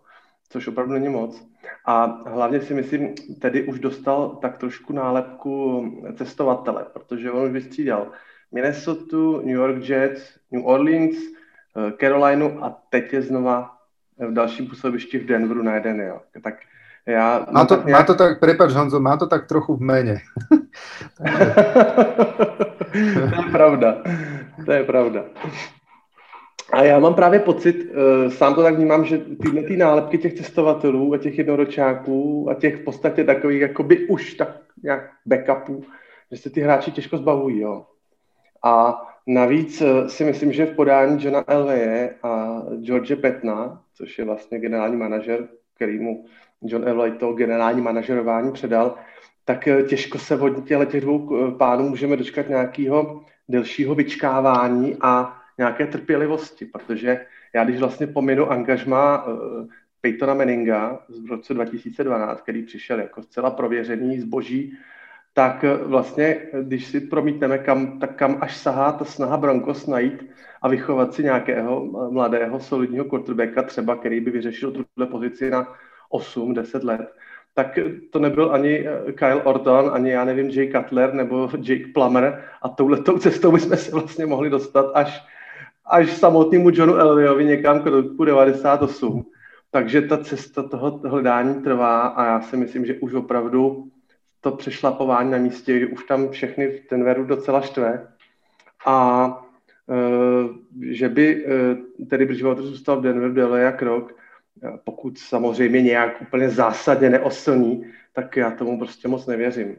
což 0.53 0.67
opravdu 0.67 0.93
není 0.93 1.09
moc. 1.09 1.47
A 1.85 2.05
hlavně 2.25 2.61
si 2.61 2.73
myslím, 2.73 3.13
Teddy 3.41 3.63
už 3.63 3.79
dostal 3.79 4.29
tak 4.29 4.57
trošku 4.57 4.93
nálepku 4.93 5.85
cestovatele, 6.15 6.85
protože 6.93 7.31
on 7.31 7.45
už 7.45 7.51
vystřídal 7.51 8.07
Minnesota, 8.51 9.17
New 9.17 9.55
York 9.55 9.89
Jets, 9.89 10.21
New 10.51 10.65
Orleans, 10.65 11.15
eh, 11.17 11.91
Carolinu 11.99 12.63
a 12.63 12.81
teď 12.89 13.13
je 13.13 13.21
znova 13.21 13.75
v 14.17 14.33
dalším 14.33 14.67
působišti 14.67 15.19
v 15.19 15.25
Denveru 15.25 15.63
na 15.63 15.75
jeden, 15.75 16.01
jo. 16.01 16.21
Tak 16.43 16.53
já... 17.05 17.45
Má 17.51 17.65
to, 17.65 17.75
tak 17.75 17.85
nějak... 17.85 17.99
má 17.99 18.05
to 18.05 18.15
tak, 18.15 18.39
prepač 18.39 18.71
Honzo, 18.71 18.99
má 18.99 19.17
to 19.17 19.27
tak 19.27 19.47
trochu 19.47 19.75
v 19.75 19.81
mene. 19.81 20.17
to 23.13 23.41
je 23.41 23.51
pravda, 23.51 23.97
to 24.65 24.71
je 24.71 24.83
pravda. 24.83 25.23
A 26.71 26.83
já 26.83 26.99
mám 26.99 27.13
právě 27.13 27.39
pocit, 27.39 27.75
uh, 27.75 28.31
sám 28.31 28.55
to 28.55 28.63
tak 28.63 28.75
vnímám, 28.75 29.05
že 29.05 29.17
tyhle 29.17 29.63
ty 29.63 29.77
nálepky 29.77 30.17
těch 30.17 30.33
cestovatelů 30.33 31.13
a 31.13 31.17
těch 31.17 31.37
jednoročáků 31.37 32.47
a 32.49 32.53
těch 32.53 32.75
v 32.75 32.83
podstatě 32.83 33.23
takových 33.23 33.61
jakoby 33.61 34.07
už 34.07 34.33
tak 34.33 34.49
nějak 34.83 35.09
backupů, 35.25 35.83
že 36.31 36.37
se 36.37 36.49
ty 36.49 36.61
hráči 36.61 36.91
těžko 36.91 37.17
zbavují, 37.17 37.59
jo. 37.59 37.85
A 38.63 39.01
navíc 39.27 39.81
eh, 39.81 40.09
si 40.09 40.23
myslím, 40.25 40.51
že 40.51 40.65
v 40.65 40.75
podání 40.75 41.23
Johna 41.23 41.43
Elwaye 41.47 42.15
a 42.23 42.61
George 42.81 43.15
Petna, 43.15 43.81
což 43.95 44.19
je 44.19 44.25
vlastně 44.25 44.59
generální 44.59 44.97
manažer, 44.97 45.47
který 45.75 45.99
mu 45.99 46.25
John 46.61 46.87
Elway 46.87 47.11
to 47.11 47.33
generální 47.33 47.81
manažerování 47.81 48.51
předal, 48.51 48.95
tak 49.45 49.67
eh, 49.67 49.83
těžko 49.83 50.17
se 50.17 50.39
od 50.39 50.65
těch 50.65 51.01
dvou 51.01 51.47
eh, 51.47 51.51
pánů 51.51 51.89
můžeme 51.89 52.17
dočkat 52.17 52.49
nějakého 52.49 53.21
delšího 53.49 53.95
vyčkávání 53.95 54.97
a 55.01 55.37
nějaké 55.57 55.87
trpělivosti, 55.87 56.65
protože 56.65 57.25
já 57.53 57.63
když 57.63 57.79
vlastně 57.79 58.07
pominu 58.07 58.51
angažma 58.51 59.25
Peytona 60.01 60.33
Meninga 60.33 60.99
z 61.07 61.29
roce 61.29 61.53
2012, 61.53 62.41
který 62.41 62.63
přišel 62.63 62.99
jako 62.99 63.23
zcela 63.23 63.51
prověřený 63.51 64.19
zboží 64.19 64.77
tak 65.33 65.63
eh, 65.63 65.77
vlastně, 65.77 66.25
eh, 66.25 66.63
když 66.63 66.85
si 66.85 66.99
promítneme, 67.01 67.57
kam, 67.57 67.99
tak 67.99 68.15
kam 68.15 68.37
až 68.41 68.57
sahá 68.57 68.91
ta 68.91 69.05
snaha 69.05 69.37
Broncos 69.37 69.87
najít 69.87 70.29
a 70.61 70.67
vychovat 70.67 71.13
si 71.13 71.23
nějakého 71.23 71.85
mladého, 72.11 72.59
solidního 72.59 73.05
quarterbacka, 73.05 73.63
třeba, 73.63 73.95
který 73.95 74.19
by 74.19 74.31
vyřešil 74.31 74.71
tuhle 74.71 75.07
pozici 75.11 75.49
na 75.49 75.73
8-10 76.11 76.83
let, 76.83 77.13
tak 77.53 77.79
to 78.09 78.19
nebyl 78.19 78.53
ani 78.53 78.85
Kyle 79.15 79.43
Orton, 79.43 79.91
ani 79.93 80.11
já 80.11 80.25
nevím, 80.25 80.49
Jay 80.49 80.71
Cutler 80.71 81.13
nebo 81.13 81.49
Jake 81.57 81.87
Plummer 81.93 82.43
a 82.61 82.69
touhletou 82.69 83.17
cestou 83.17 83.57
jsme 83.57 83.77
se 83.77 83.91
vlastně 83.91 84.25
mohli 84.25 84.49
dostat 84.49 84.91
až, 84.93 85.25
až 85.85 86.11
samotnému 86.11 86.69
Johnu 86.73 86.95
Elwayovi 86.95 87.45
někam 87.45 87.81
k 87.81 87.85
roku 87.85 88.25
98. 88.25 89.25
Takže 89.71 90.01
ta 90.01 90.17
cesta 90.17 90.63
toho 90.63 91.01
hledání 91.05 91.61
trvá 91.61 92.01
a 92.01 92.25
já 92.25 92.41
si 92.41 92.57
myslím, 92.57 92.85
že 92.85 92.93
už 92.93 93.13
opravdu 93.13 93.87
to 94.41 94.51
přešlapování 94.51 95.31
na 95.31 95.37
místě, 95.37 95.79
že 95.79 95.87
už 95.87 96.03
tam 96.03 96.29
všechny 96.29 96.67
v 96.67 96.87
ten 96.87 97.03
veru 97.03 97.23
docela 97.23 97.61
štve. 97.61 98.07
A 98.85 99.27
e, 99.89 100.93
že 100.93 101.09
by 101.09 101.45
e, 101.45 102.05
tedy 102.05 102.25
Bridgewater 102.25 102.63
zůstal 102.63 102.99
v 102.99 103.03
Denveru 103.03 103.33
déle 103.33 103.61
jak 103.61 103.81
rok, 103.81 104.11
e, 104.63 104.77
pokud 104.83 105.17
samozřejmě 105.17 105.81
nějak 105.81 106.21
úplně 106.21 106.49
zásadně 106.49 107.09
neoslní, 107.09 107.85
tak 108.13 108.37
já 108.37 108.51
tomu 108.51 108.79
prostě 108.79 109.07
moc 109.07 109.27
nevěřím. 109.27 109.75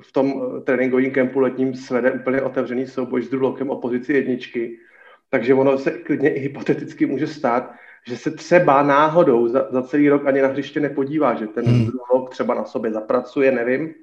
V 0.00 0.12
tom 0.12 0.42
tréninkovém 0.64 1.10
kempu 1.10 1.40
letním 1.40 1.74
svede 1.74 2.12
úplně 2.12 2.42
otevřený 2.42 2.86
souboj 2.86 3.22
s 3.22 3.30
Drulokem 3.30 3.70
o 3.70 3.76
pozici 3.76 4.12
jedničky, 4.12 4.78
takže 5.32 5.54
ono 5.54 5.78
se 5.78 5.90
klidně 5.90 6.34
i 6.34 6.40
hypoteticky 6.40 7.06
může 7.06 7.26
stát, 7.26 7.72
že 8.06 8.16
se 8.16 8.30
třeba 8.30 8.82
náhodou 8.82 9.48
za, 9.48 9.66
za 9.70 9.82
celý 9.82 10.08
rok 10.08 10.26
ani 10.26 10.42
na 10.42 10.48
hřiště 10.48 10.80
nepodívá, 10.80 11.34
že 11.34 11.46
ten 11.46 11.64
hmm. 11.64 11.90
rok 12.14 12.30
třeba 12.30 12.54
na 12.54 12.64
sobě 12.64 12.92
zapracuje, 12.92 13.52
nevím. 13.52 13.94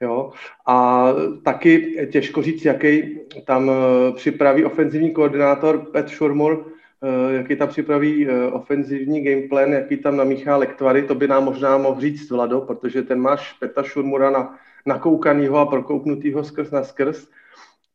Jo? 0.00 0.32
A 0.66 1.06
taky 1.42 1.96
těžko 2.12 2.42
říct, 2.42 2.64
jaký 2.64 3.20
tam 3.44 3.70
eh, 3.70 4.12
připraví 4.12 4.64
ofenzivní 4.64 5.12
koordinátor 5.12 5.78
Pet 5.78 6.08
Šurmur, 6.08 6.66
eh, 7.02 7.34
jaký 7.34 7.56
tam 7.56 7.68
připraví 7.68 8.28
eh, 8.28 8.46
ofenzivní 8.46 9.24
gameplan, 9.24 9.72
jaký 9.72 9.96
tam 9.96 10.16
namíchá 10.16 10.56
lektvary, 10.56 11.02
to 11.02 11.14
by 11.14 11.28
nám 11.28 11.44
možná 11.44 11.78
mohl 11.78 12.00
říct 12.00 12.30
Vlado, 12.30 12.60
protože 12.60 13.02
ten 13.02 13.20
máš 13.20 13.52
Peta 13.52 13.82
Šurmura 13.82 14.30
na, 14.30 14.58
nakoukanýho 14.86 15.58
a 15.58 15.66
prokouknutýho 15.66 16.44
skrz 16.44 16.70
na 16.70 16.84
skrz. 16.84 17.28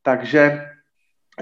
Takže, 0.03 0.65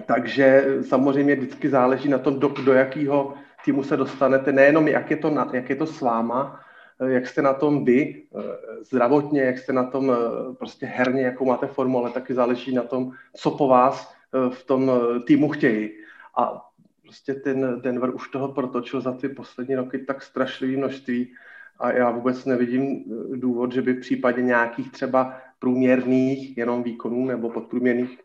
takže 0.05 0.65
samozřejmě 0.81 1.35
vždycky 1.35 1.69
záleží 1.69 2.09
na 2.09 2.17
tom, 2.17 2.39
do, 2.39 2.47
do 2.47 2.73
jakého 2.73 3.33
týmu 3.65 3.83
se 3.83 3.97
dostanete, 3.97 4.51
nejenom 4.51 4.87
jak 4.87 5.11
je 5.11 5.17
to, 5.17 5.35
jak 5.53 5.69
je 5.69 5.75
to 5.75 5.85
s 5.85 6.01
váma, 6.01 6.59
eh, 7.01 7.11
jak 7.11 7.27
jste 7.27 7.41
na 7.41 7.53
tom 7.53 7.85
vy 7.85 8.23
eh, 8.35 8.41
zdravotně, 8.83 9.41
jak 9.41 9.57
jste 9.57 9.73
na 9.73 9.83
tom 9.83 10.11
prostě 10.59 10.85
herně, 10.85 11.21
jakou 11.21 11.45
máte 11.45 11.67
formu, 11.67 11.99
ale 11.99 12.11
taky 12.11 12.33
záleží 12.33 12.75
na 12.75 12.83
tom, 12.83 13.11
co 13.35 13.51
po 13.51 13.67
vás 13.67 14.13
v 14.49 14.63
tom 14.63 14.91
týmu 15.27 15.49
chtějí. 15.49 15.89
A 16.37 16.67
prostě 17.03 17.33
ten 17.33 17.81
Denver 17.81 18.15
už 18.15 18.27
toho 18.27 18.47
protočil 18.47 19.01
za 19.01 19.11
ty 19.11 19.29
poslední 19.29 19.75
roky 19.75 19.99
tak 19.99 20.21
strašlivé 20.21 20.77
množství 20.77 21.33
a 21.79 21.91
já 21.91 22.11
vůbec 22.11 22.45
nevidím 22.45 23.03
důvod, 23.35 23.71
že 23.71 23.81
by 23.81 23.93
v 23.93 23.99
případě 23.99 24.41
nějakých 24.41 24.91
třeba 24.91 25.37
průměrných 25.59 26.57
jenom 26.57 26.83
výkonů 26.83 27.25
nebo 27.25 27.49
podprůměrných 27.49 28.19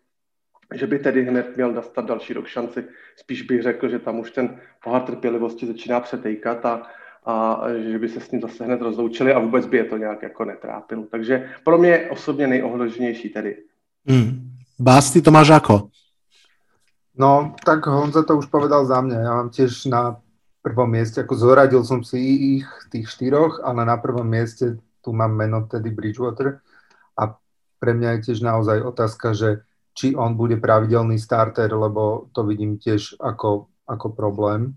že 0.75 0.87
by 0.87 0.99
tedy 0.99 1.25
hned 1.25 1.57
měl 1.57 1.73
dostat 1.73 2.05
další 2.05 2.33
rok 2.33 2.47
šanci. 2.47 2.85
Spíš 3.17 3.43
bych 3.43 3.63
řekl, 3.63 3.89
že 3.89 3.99
tam 3.99 4.19
už 4.21 4.31
ten 4.31 4.61
pohár 4.85 5.03
trpělivosti 5.03 5.67
začíná 5.67 6.01
přetejkat 6.01 6.67
a, 6.67 6.83
a 7.25 7.61
že 7.91 7.99
by 7.99 8.09
se 8.09 8.21
s 8.21 8.31
ním 8.31 8.41
zase 8.41 8.65
hned 8.65 8.81
rozloučili 8.81 9.33
a 9.33 9.39
vůbec 9.39 9.67
by 9.67 9.77
je 9.77 9.85
to 9.85 9.97
nějak 9.97 10.23
jako 10.23 10.45
netrápilo. 10.45 11.05
Takže 11.11 11.51
pro 11.65 11.79
mě 11.79 12.11
osobně 12.11 12.47
nejohroženější 12.47 13.29
tedy. 13.29 13.57
Hmm. 14.07 14.51
Basti, 14.81 15.23
to 15.23 15.31
máš 15.31 15.51
ako? 15.51 15.93
No, 17.19 17.55
tak 17.65 17.87
Honza 17.87 18.23
to 18.23 18.37
už 18.41 18.47
povedal 18.49 18.87
za 18.89 18.99
mňa. 19.05 19.19
Ja 19.21 19.33
mám 19.37 19.51
tiež 19.53 19.85
na 19.93 20.17
prvom 20.65 20.89
mieste, 20.89 21.21
ako 21.21 21.35
zoradil 21.37 21.85
som 21.85 22.01
si 22.01 22.19
ich, 22.57 22.67
tých 22.89 23.07
štyroch, 23.11 23.61
ale 23.61 23.85
na 23.85 24.01
prvom 24.01 24.25
mieste 24.25 24.81
tu 25.05 25.13
mám 25.13 25.37
meno 25.37 25.69
tedy 25.69 25.93
Bridgewater 25.93 26.65
a 27.19 27.37
pre 27.83 27.93
mňa 27.93 28.09
je 28.17 28.21
tiež 28.31 28.39
naozaj 28.41 28.79
otázka, 28.81 29.37
že 29.37 29.67
či 29.93 30.17
on 30.17 30.35
bude 30.37 30.57
pravidelný 30.57 31.21
starter, 31.21 31.69
lebo 31.69 32.33
to 32.33 32.49
vidím 32.49 32.81
tiež 32.81 33.21
ako, 33.21 33.69
ako 33.85 34.07
problém. 34.17 34.77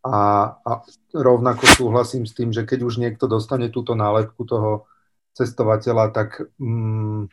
A, 0.00 0.48
a 0.64 0.72
rovnako 1.12 1.68
súhlasím 1.68 2.24
s 2.24 2.32
tým, 2.32 2.56
že 2.56 2.64
keď 2.64 2.80
už 2.88 3.04
niekto 3.04 3.28
dostane 3.28 3.68
túto 3.68 3.92
nálepku 3.92 4.48
toho 4.48 4.88
cestovateľa, 5.36 6.08
tak 6.16 6.40
mm, 6.56 7.28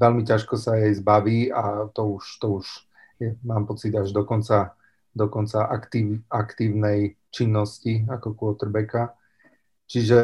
veľmi 0.00 0.22
ťažko 0.24 0.56
sa 0.56 0.80
jej 0.80 0.96
zbaví 0.96 1.52
a 1.52 1.92
to 1.92 2.16
už, 2.16 2.24
to 2.40 2.46
už 2.62 2.66
je, 3.20 3.36
mám 3.44 3.68
pocit 3.68 3.92
až 3.92 4.14
do 4.16 4.24
konca, 4.24 4.78
do 5.12 5.28
konca 5.28 5.66
aktív, 5.68 6.24
aktívnej 6.30 7.18
činnosti 7.28 8.06
ako 8.08 8.32
quarterbacka. 8.32 9.12
Čiže... 9.90 10.18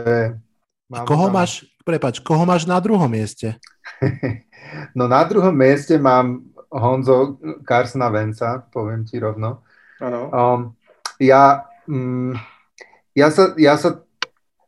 Mám 0.89 1.05
koho 1.05 1.29
tam... 1.29 1.45
máš, 1.45 1.69
prepač, 1.85 2.25
koho 2.25 2.49
máš 2.49 2.65
na 2.65 2.81
druhom 2.81 3.11
mieste? 3.11 3.61
no 4.99 5.09
na 5.09 5.23
druhom 5.25 5.55
mieste 5.55 5.99
mám 6.01 6.55
Honzo 6.75 7.39
Karsna 7.63 8.11
Venca, 8.11 8.67
poviem 8.73 9.07
ti 9.07 9.23
rovno. 9.23 9.63
Áno. 10.03 10.21
Um, 10.35 10.61
ja, 11.23 11.71
mm, 11.87 12.35
ja, 13.15 13.29
sa, 13.31 13.55
ja 13.55 13.79
sa, 13.79 14.03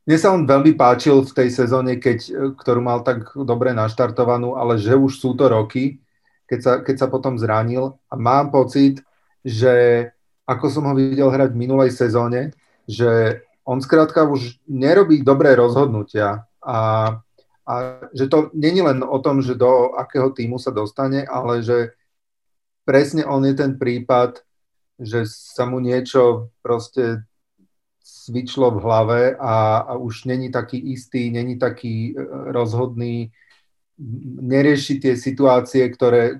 mne 0.06 0.18
sa 0.22 0.30
on 0.30 0.46
veľmi 0.46 0.78
páčil 0.78 1.26
v 1.26 1.34
tej 1.34 1.48
sezóne, 1.50 1.98
keď, 1.98 2.54
ktorú 2.62 2.78
mal 2.78 3.02
tak 3.02 3.34
dobre 3.34 3.74
naštartovanú, 3.74 4.54
ale 4.54 4.78
že 4.78 4.94
už 4.94 5.18
sú 5.18 5.34
to 5.34 5.50
roky, 5.50 5.98
keď 6.46 6.60
sa, 6.62 6.72
keď 6.78 6.94
sa 6.94 7.08
potom 7.10 7.34
zranil 7.34 7.98
a 8.06 8.14
mám 8.14 8.54
pocit, 8.54 9.02
že 9.42 10.06
ako 10.46 10.66
som 10.70 10.86
ho 10.86 10.94
videl 10.94 11.26
hrať 11.26 11.50
v 11.50 11.60
minulej 11.66 11.90
sezóne, 11.90 12.54
že 12.86 13.42
on 13.66 13.82
skrátka 13.82 14.22
už 14.22 14.62
nerobí 14.70 15.26
dobré 15.26 15.58
rozhodnutia 15.58 16.46
a, 16.62 16.78
a 17.66 17.98
že 18.14 18.30
to 18.30 18.50
není 18.54 18.78
len 18.82 19.02
o 19.02 19.18
tom, 19.18 19.42
že 19.42 19.58
do 19.58 19.98
akého 19.98 20.30
týmu 20.30 20.58
sa 20.62 20.70
dostane, 20.70 21.26
ale 21.26 21.66
že 21.66 21.98
presne 22.86 23.26
on 23.26 23.42
je 23.42 23.54
ten 23.58 23.74
prípad, 23.74 24.38
že 25.02 25.26
sa 25.26 25.66
mu 25.66 25.82
niečo 25.82 26.54
proste 26.62 27.26
svičlo 27.98 28.70
v 28.70 28.82
hlave 28.86 29.20
a, 29.34 29.82
a 29.82 29.92
už 29.98 30.30
není 30.30 30.50
taký 30.54 30.78
istý, 30.78 31.30
není 31.30 31.58
taký 31.58 32.14
e, 32.14 32.22
rozhodný, 32.54 33.34
nerieši 34.40 35.02
tie 35.02 35.14
situácie, 35.18 35.82
ktoré 35.90 36.38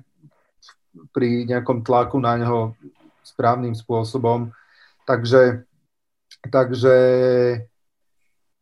pri 1.11 1.43
nejakom 1.45 1.83
tlaku 1.83 2.23
na 2.23 2.39
neho 2.39 2.73
správnym 3.21 3.75
spôsobom. 3.75 4.55
Takže, 5.03 5.67
takže 6.47 6.95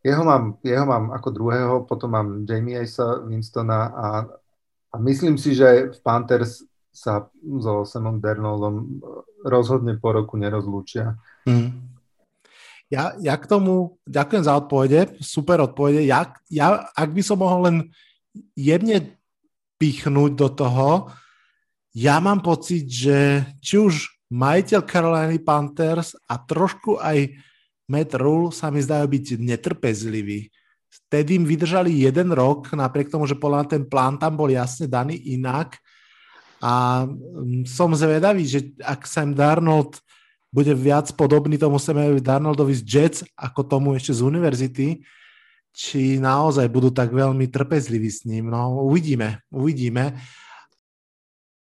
jeho, 0.05 0.21
mám, 0.21 0.61
jeho 0.61 0.85
mám 0.85 1.09
ako 1.09 1.29
druhého, 1.33 1.75
potom 1.89 2.13
mám 2.13 2.29
Jamie 2.45 2.77
Asa, 2.77 3.25
Winstona 3.25 3.89
a, 3.89 4.07
a 4.93 4.95
myslím 5.01 5.41
si, 5.41 5.57
že 5.57 5.89
v 5.89 5.99
Panthers 6.05 6.61
sa 6.93 7.25
so 7.41 7.83
Samom 7.83 8.21
Dernoldom 8.21 9.01
rozhodne 9.41 9.97
po 9.97 10.13
roku 10.13 10.37
nerozlúčia. 10.37 11.17
Mm. 11.49 11.97
Ja, 12.93 13.17
ja 13.17 13.33
k 13.35 13.49
tomu 13.49 13.97
ďakujem 14.05 14.45
za 14.45 14.53
odpovede, 14.61 15.17
super 15.25 15.65
odpovede. 15.65 16.05
Ja, 16.05 16.37
ja, 16.53 16.85
ak 16.93 17.09
by 17.09 17.21
som 17.25 17.41
mohol 17.41 17.59
len 17.65 17.77
jemne 18.53 19.17
pichnúť 19.81 20.31
do 20.37 20.47
toho, 20.53 20.89
ja 21.97 22.21
mám 22.21 22.45
pocit, 22.45 22.85
že 22.85 23.41
či 23.57 23.81
už 23.81 24.29
majiteľ 24.29 24.81
Carolina 24.85 25.33
Panthers 25.41 26.13
a 26.29 26.37
trošku 26.37 27.01
aj 27.01 27.33
Matt 27.85 28.17
Rule 28.17 28.49
sa 28.49 28.73
mi 28.73 28.81
zdajú 28.81 29.05
byť 29.05 29.25
netrpezliví. 29.37 30.49
Vtedy 30.89 31.37
im 31.37 31.45
vydržali 31.45 31.91
jeden 31.91 32.33
rok, 32.33 32.71
napriek 32.73 33.11
tomu, 33.11 33.29
že 33.29 33.37
podľa 33.37 33.77
ten 33.77 33.83
plán 33.85 34.17
tam 34.17 34.33
bol 34.33 34.49
jasne 34.49 34.89
daný 34.89 35.19
inak 35.37 35.77
a 36.63 37.05
mm, 37.05 37.67
som 37.67 37.91
zvedavý, 37.93 38.47
že 38.47 38.73
ak 38.81 39.05
Sam 39.05 39.35
Darnold 39.35 39.99
bude 40.49 40.71
viac 40.71 41.11
podobný 41.13 41.59
tomu 41.59 41.75
Samovi 41.75 42.23
Darnoldovi 42.23 42.73
z 42.79 42.83
Jets, 42.87 43.19
ako 43.35 43.67
tomu 43.67 43.93
ešte 43.99 44.15
z 44.15 44.23
univerzity, 44.23 44.87
či 45.75 46.15
naozaj 46.15 46.71
budú 46.71 46.95
tak 46.95 47.11
veľmi 47.11 47.51
trpezliví 47.51 48.07
s 48.07 48.23
ním. 48.23 48.47
No, 48.47 48.87
uvidíme, 48.87 49.43
uvidíme. 49.51 50.15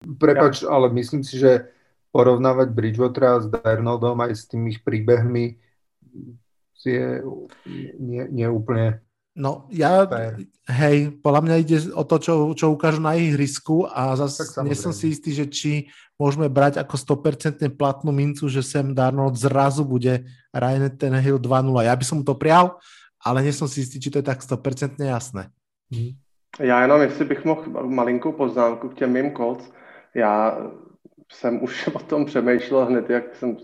Prepač, 0.05 0.61
ale 0.61 0.93
myslím 0.93 1.25
si, 1.25 1.41
že 1.41 1.73
porovnávať 2.13 2.69
Bridgewatera 2.69 3.41
s 3.41 3.49
Darnoldom 3.49 4.21
aj 4.21 4.31
s 4.37 4.43
tými 4.45 4.77
ich 4.77 4.85
príbehmi 4.85 5.57
je 6.83 7.23
nie, 7.99 8.27
nie 8.27 8.47
úplne 8.49 8.99
No, 9.33 9.65
ja, 9.73 10.05
hej, 10.69 11.17
podľa 11.17 11.41
mňa 11.41 11.55
ide 11.57 11.77
o 11.97 12.05
to, 12.05 12.21
čo, 12.21 12.53
čo 12.53 12.69
ukážu 12.69 13.01
na 13.01 13.17
ihrisku 13.17 13.89
a 13.89 14.13
zase 14.13 14.45
nie 14.61 14.77
som 14.77 14.93
si 14.93 15.09
istý, 15.09 15.33
že 15.33 15.49
či 15.49 15.89
môžeme 16.21 16.45
brať 16.53 16.77
ako 16.77 17.17
100% 17.17 17.65
platnú 17.73 18.13
mincu, 18.13 18.45
že 18.45 18.61
Sam 18.61 18.93
Darnold 18.93 19.33
zrazu 19.33 19.81
bude 19.89 20.29
Ryan 20.53 20.85
Tannehill 20.93 21.41
2-0. 21.41 21.49
Ja 21.81 21.97
by 21.97 22.05
som 22.05 22.21
mu 22.21 22.23
to 22.29 22.37
prial, 22.37 22.77
ale 23.25 23.41
nie 23.41 23.49
som 23.49 23.65
si 23.65 23.81
istý, 23.81 23.97
či 23.97 24.13
to 24.13 24.21
je 24.21 24.29
tak 24.29 24.45
100% 24.45 25.01
jasné. 25.01 25.49
Mhm. 25.89 26.13
Já 26.59 26.81
jenom, 26.81 27.01
jestli 27.01 27.25
bych 27.25 27.45
mohl 27.45 27.65
malinkou 27.89 28.31
poznámku 28.31 28.89
k 28.89 28.95
těm 28.95 29.11
mým 29.11 29.33
Colts. 29.33 29.65
Já 30.15 30.57
jsem 31.33 31.63
už 31.63 31.87
o 31.93 31.99
tom 31.99 32.25
přemýšlel 32.25 32.85
hned, 32.85 33.09
jak 33.09 33.35
jsem 33.35 33.57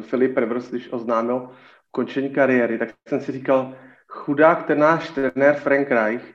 Filip 0.00 0.38
Rivers, 0.38 0.70
když 0.70 0.92
oznámil 0.92 1.50
končení 1.90 2.30
kariéry, 2.30 2.78
tak 2.78 2.88
jsem 3.08 3.20
si 3.20 3.32
říkal, 3.32 3.74
chudák 4.08 4.66
ten 4.66 4.78
náš 4.78 5.10
trenér 5.10 5.54
Frank 5.54 5.90
Reich, 5.90 6.34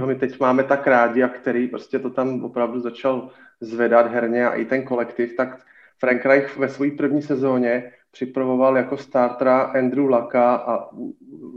ho 0.00 0.06
my 0.06 0.14
teď 0.14 0.40
máme 0.40 0.64
tak 0.64 0.86
rádi 0.86 1.22
a 1.22 1.28
který 1.28 1.68
prostě 1.68 1.98
to 1.98 2.10
tam 2.10 2.44
opravdu 2.44 2.80
začal 2.80 3.30
zvedat 3.60 4.12
herně 4.12 4.48
a 4.48 4.54
i 4.54 4.64
ten 4.64 4.84
kolektiv, 4.84 5.36
tak 5.36 5.60
Frank 5.98 6.24
Reich 6.24 6.56
ve 6.56 6.68
své 6.68 6.90
první 6.90 7.22
sezóně 7.22 7.92
připravoval 8.10 8.76
jako 8.76 8.96
startera 8.96 9.60
Andrew 9.60 10.10
Laka 10.10 10.54
a 10.54 10.92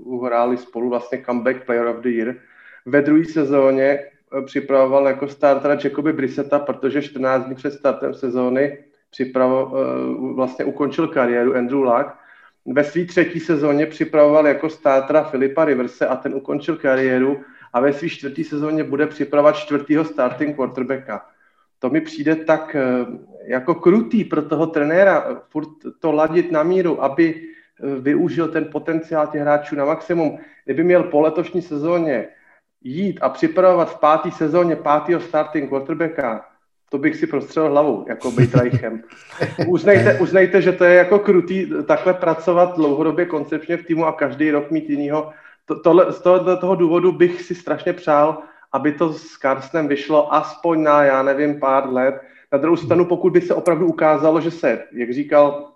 uhráli 0.03 0.57
spolu 0.57 0.89
vlastně 0.89 1.23
comeback 1.25 1.65
player 1.65 1.87
of 1.87 1.97
the 1.97 2.09
year. 2.09 2.35
Ve 2.85 3.01
druhé 3.01 3.25
sezóně 3.25 3.83
eh, 3.83 4.12
připravoval 4.41 5.07
jako 5.07 5.27
startera 5.27 5.77
Jacoby 5.83 6.13
Brissetta, 6.13 6.59
protože 6.59 7.01
14 7.01 7.45
dní 7.45 7.55
před 7.55 7.73
startem 7.73 8.13
sezóny 8.13 8.77
připravo, 9.09 9.71
eh, 9.75 10.33
vlastně 10.35 10.65
ukončil 10.65 11.07
kariéru 11.07 11.55
Andrew 11.55 11.81
Luck 11.81 12.07
ve 12.65 12.83
své 12.83 13.05
třetí 13.05 13.39
sezóně 13.39 13.85
připravoval 13.85 14.47
jako 14.47 14.69
státra 14.69 15.23
Filipa 15.23 15.65
Riverse 15.65 16.07
a 16.07 16.15
ten 16.15 16.33
ukončil 16.35 16.75
kariéru 16.75 17.41
a 17.73 17.79
ve 17.79 17.93
své 17.93 18.09
čtvrtý 18.09 18.43
sezóně 18.43 18.83
bude 18.83 19.07
připravovat 19.07 19.55
čtvrtýho 19.55 20.05
starting 20.05 20.55
quarterbacka. 20.55 21.25
To 21.79 21.89
mi 21.89 22.01
přijde 22.01 22.35
tak 22.35 22.75
eh, 22.75 23.05
jako 23.45 23.75
krutý 23.75 24.23
pro 24.23 24.41
toho 24.41 24.67
trenéra, 24.67 25.41
furt 25.49 25.69
to 25.99 26.11
ladit 26.11 26.51
na 26.51 26.63
míru, 26.63 27.03
aby 27.03 27.35
eh, 27.35 27.99
využil 27.99 28.47
ten 28.47 28.65
potenciál 28.71 29.27
těch 29.27 29.41
hráčů 29.41 29.75
na 29.75 29.85
maximum. 29.85 30.37
Kdyby 30.65 30.83
měl 30.83 31.03
po 31.03 31.21
letošní 31.21 31.61
sezóně 31.61 32.27
jít 32.83 33.19
a 33.21 33.29
připravovat 33.29 33.95
v 33.95 33.99
páté 33.99 34.31
sezóně 34.31 34.75
pátého 34.75 35.21
starting 35.21 35.69
quarterbacka, 35.69 36.45
to 36.89 36.97
bych 36.97 37.15
si 37.15 37.27
prostřel 37.27 37.69
hlavu, 37.69 38.05
jako 38.07 38.31
být 38.31 38.55
Reichem. 38.61 39.03
Uznejte, 39.67 40.19
uznejte, 40.19 40.61
že 40.61 40.71
to 40.71 40.83
je 40.83 40.95
jako 40.95 41.19
krutý 41.19 41.69
takhle 41.87 42.13
pracovat 42.13 42.75
dlouhodobě 42.75 43.25
koncepčně 43.25 43.77
v 43.77 43.85
týmu 43.85 44.05
a 44.05 44.11
každý 44.11 44.51
rok 44.51 44.71
mít 44.71 44.89
jinýho. 44.89 45.31
To, 45.65 45.79
tohle, 45.79 46.13
z 46.13 46.21
toho, 46.21 46.57
toho 46.57 46.75
důvodu 46.75 47.11
bych 47.11 47.41
si 47.41 47.55
strašně 47.55 47.93
přál, 47.93 48.43
aby 48.71 48.91
to 48.91 49.13
s 49.13 49.37
Karstnem 49.37 49.87
vyšlo 49.87 50.33
aspoň 50.33 50.83
na, 50.83 51.03
já 51.03 51.23
nevím, 51.23 51.59
pár 51.59 51.93
let. 51.93 52.21
Na 52.51 52.57
druhou 52.57 52.77
stranu, 52.77 53.05
pokud 53.05 53.33
by 53.33 53.41
se 53.41 53.53
opravdu 53.53 53.87
ukázalo, 53.87 54.41
že 54.41 54.51
se, 54.51 54.83
jak 54.91 55.13
říkal 55.13 55.71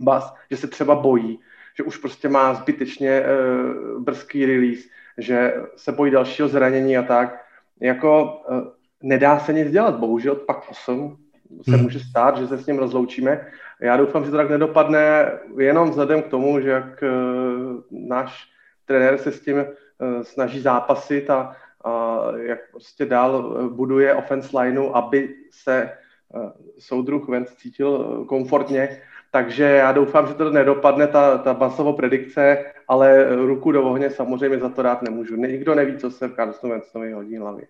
Bas, 0.00 0.34
že 0.50 0.56
se 0.56 0.66
třeba 0.66 0.94
bojí, 0.94 1.40
že 1.76 1.82
už 1.82 1.96
prostě 1.96 2.28
má 2.28 2.54
zbytečně 2.54 3.22
uh, 3.22 4.02
brzký 4.02 4.46
release, 4.46 4.88
že 5.18 5.54
se 5.76 5.92
bojí 5.92 6.12
dalšího 6.12 6.48
zranění 6.48 6.96
a 6.96 7.02
tak, 7.02 7.44
jako 7.80 8.24
uh, 8.24 8.60
nedá 9.02 9.38
se 9.38 9.52
nic 9.52 9.70
dělat, 9.70 9.98
bohužel 9.98 10.34
pak 10.34 10.70
8 10.70 11.16
se 11.62 11.70
hmm. 11.70 11.82
může 11.82 12.00
stát, 12.00 12.36
že 12.36 12.46
se 12.46 12.58
s 12.58 12.66
ním 12.66 12.78
rozloučíme. 12.78 13.46
Já 13.80 13.96
doufám, 13.96 14.24
že 14.24 14.30
to 14.30 14.36
tak 14.36 14.50
nedopadne 14.50 15.32
jenom 15.58 15.90
vzhledem 15.90 16.22
k 16.22 16.28
tomu, 16.28 16.60
že 16.60 16.70
jak 16.70 17.02
uh, 17.02 17.80
náš 17.90 18.48
trenér 18.84 19.18
se 19.18 19.32
s 19.32 19.40
tím 19.40 19.56
uh, 19.56 20.22
snaží 20.22 20.60
zápasit 20.60 21.30
a, 21.30 21.56
a 21.84 22.22
jak 22.36 22.70
prostě 22.70 23.04
dál 23.06 23.58
buduje 23.70 24.14
offense 24.14 24.58
lineu, 24.58 24.90
aby 24.94 25.34
se 25.50 25.92
uh, 26.28 26.50
soudruh 26.78 27.28
Vence 27.28 27.54
cítil 27.56 28.24
komfortně. 28.28 29.00
Takže 29.32 29.64
já 29.64 29.92
doufám, 29.92 30.28
že 30.28 30.34
to 30.34 30.50
nedopadne, 30.52 31.08
ta, 31.08 31.38
ta 31.38 31.54
basovo 31.54 31.96
predikce, 31.96 32.68
ale 32.88 33.36
ruku 33.36 33.72
do 33.72 33.82
ohně 33.82 34.10
samozřejmě 34.10 34.58
za 34.58 34.68
to 34.68 34.82
dát 34.82 35.02
nemůžu. 35.02 35.36
Nikdo 35.36 35.74
neví, 35.74 35.96
co 35.96 36.10
se 36.10 36.28
v 36.28 36.36
Carstonu 36.36 36.72
Vencovi 36.72 37.12
hodí 37.12 37.36
hlavě. 37.36 37.66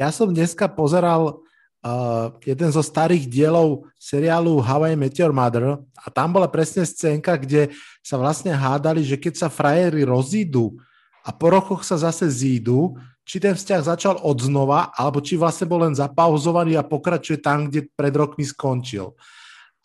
Ja 0.00 0.08
som 0.08 0.32
dneska 0.32 0.72
pozeral 0.72 1.44
uh, 1.84 2.32
jeden 2.40 2.72
zo 2.72 2.80
starých 2.80 3.28
dielov 3.28 3.92
seriálu 4.00 4.64
How 4.64 4.88
I 4.88 4.96
Met 4.96 5.20
Your 5.20 5.36
Mother 5.36 5.76
a 5.76 6.06
tam 6.08 6.32
bola 6.32 6.48
presne 6.48 6.88
scénka, 6.88 7.36
kde 7.36 7.68
sa 8.00 8.16
vlastne 8.16 8.56
hádali, 8.56 9.04
že 9.04 9.20
keď 9.20 9.36
sa 9.36 9.52
frajeri 9.52 10.08
rozídu 10.08 10.80
a 11.20 11.36
po 11.36 11.52
rokoch 11.52 11.84
sa 11.84 12.00
zase 12.00 12.32
zídu, 12.32 12.96
či 13.28 13.36
ten 13.36 13.52
vzťah 13.52 13.80
začal 13.84 14.16
od 14.24 14.40
znova, 14.40 14.96
alebo 14.96 15.20
či 15.20 15.36
vlastne 15.36 15.68
bol 15.68 15.84
len 15.84 15.92
zapauzovaný 15.92 16.80
a 16.80 16.88
pokračuje 16.88 17.36
tam, 17.44 17.68
kde 17.68 17.84
pred 17.92 18.16
rokmi 18.16 18.48
skončil. 18.48 19.12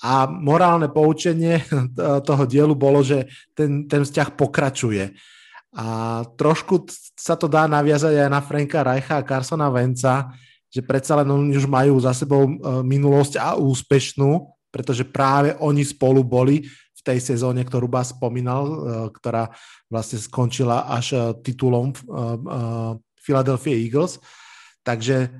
A 0.03 0.27
morálne 0.27 0.91
poučenie 0.91 1.63
toho 2.29 2.43
dielu 2.43 2.75
bolo, 2.75 2.99
že 3.05 3.29
ten, 3.55 3.87
ten 3.87 4.03
vzťah 4.03 4.35
pokračuje. 4.35 5.15
A 5.75 6.23
trošku 6.39 6.87
sa 7.19 7.35
to 7.35 7.51
dá 7.51 7.67
naviazať 7.67 8.15
aj 8.15 8.29
na 8.31 8.39
Franka 8.39 8.79
Reicha 8.79 9.19
a 9.19 9.27
Carsona 9.27 9.67
Venca, 9.67 10.31
že 10.71 10.83
predsa 10.83 11.19
len 11.19 11.27
oni 11.31 11.55
už 11.55 11.67
majú 11.67 11.99
za 11.99 12.11
sebou 12.11 12.47
e, 12.47 12.51
minulosť 12.83 13.39
a 13.39 13.55
úspešnú, 13.55 14.51
pretože 14.71 15.07
práve 15.07 15.55
oni 15.63 15.83
spolu 15.87 16.23
boli 16.23 16.67
v 16.67 17.01
tej 17.03 17.19
sezóne, 17.23 17.63
ktorú 17.63 17.87
Bas 17.87 18.11
spomínal, 18.11 18.63
e, 18.67 18.75
ktorá 19.15 19.51
vlastne 19.87 20.19
skončila 20.19 20.87
až 20.91 21.15
e, 21.15 21.19
titulom 21.43 21.95
Philadelphia 23.19 23.75
Eagles. 23.75 24.19
Takže 24.83 25.31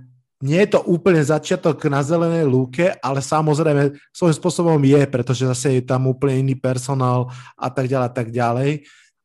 nie 0.44 0.60
je 0.68 0.76
to 0.76 0.84
úplne 0.84 1.24
začiatok 1.24 1.80
na 1.88 2.04
zelenej 2.04 2.44
lúke, 2.44 2.92
ale 3.00 3.24
samozrejme 3.24 3.96
svojím 4.12 4.36
spôsobom 4.36 4.80
je, 4.84 5.02
pretože 5.08 5.48
zase 5.48 5.80
je 5.80 5.84
tam 5.88 6.12
úplne 6.12 6.44
iný 6.44 6.56
personál 6.60 7.32
a 7.56 7.72
tak 7.72 7.88
ďalej 7.88 8.08
a 8.08 8.14
tak 8.14 8.28
ďalej. 8.36 8.72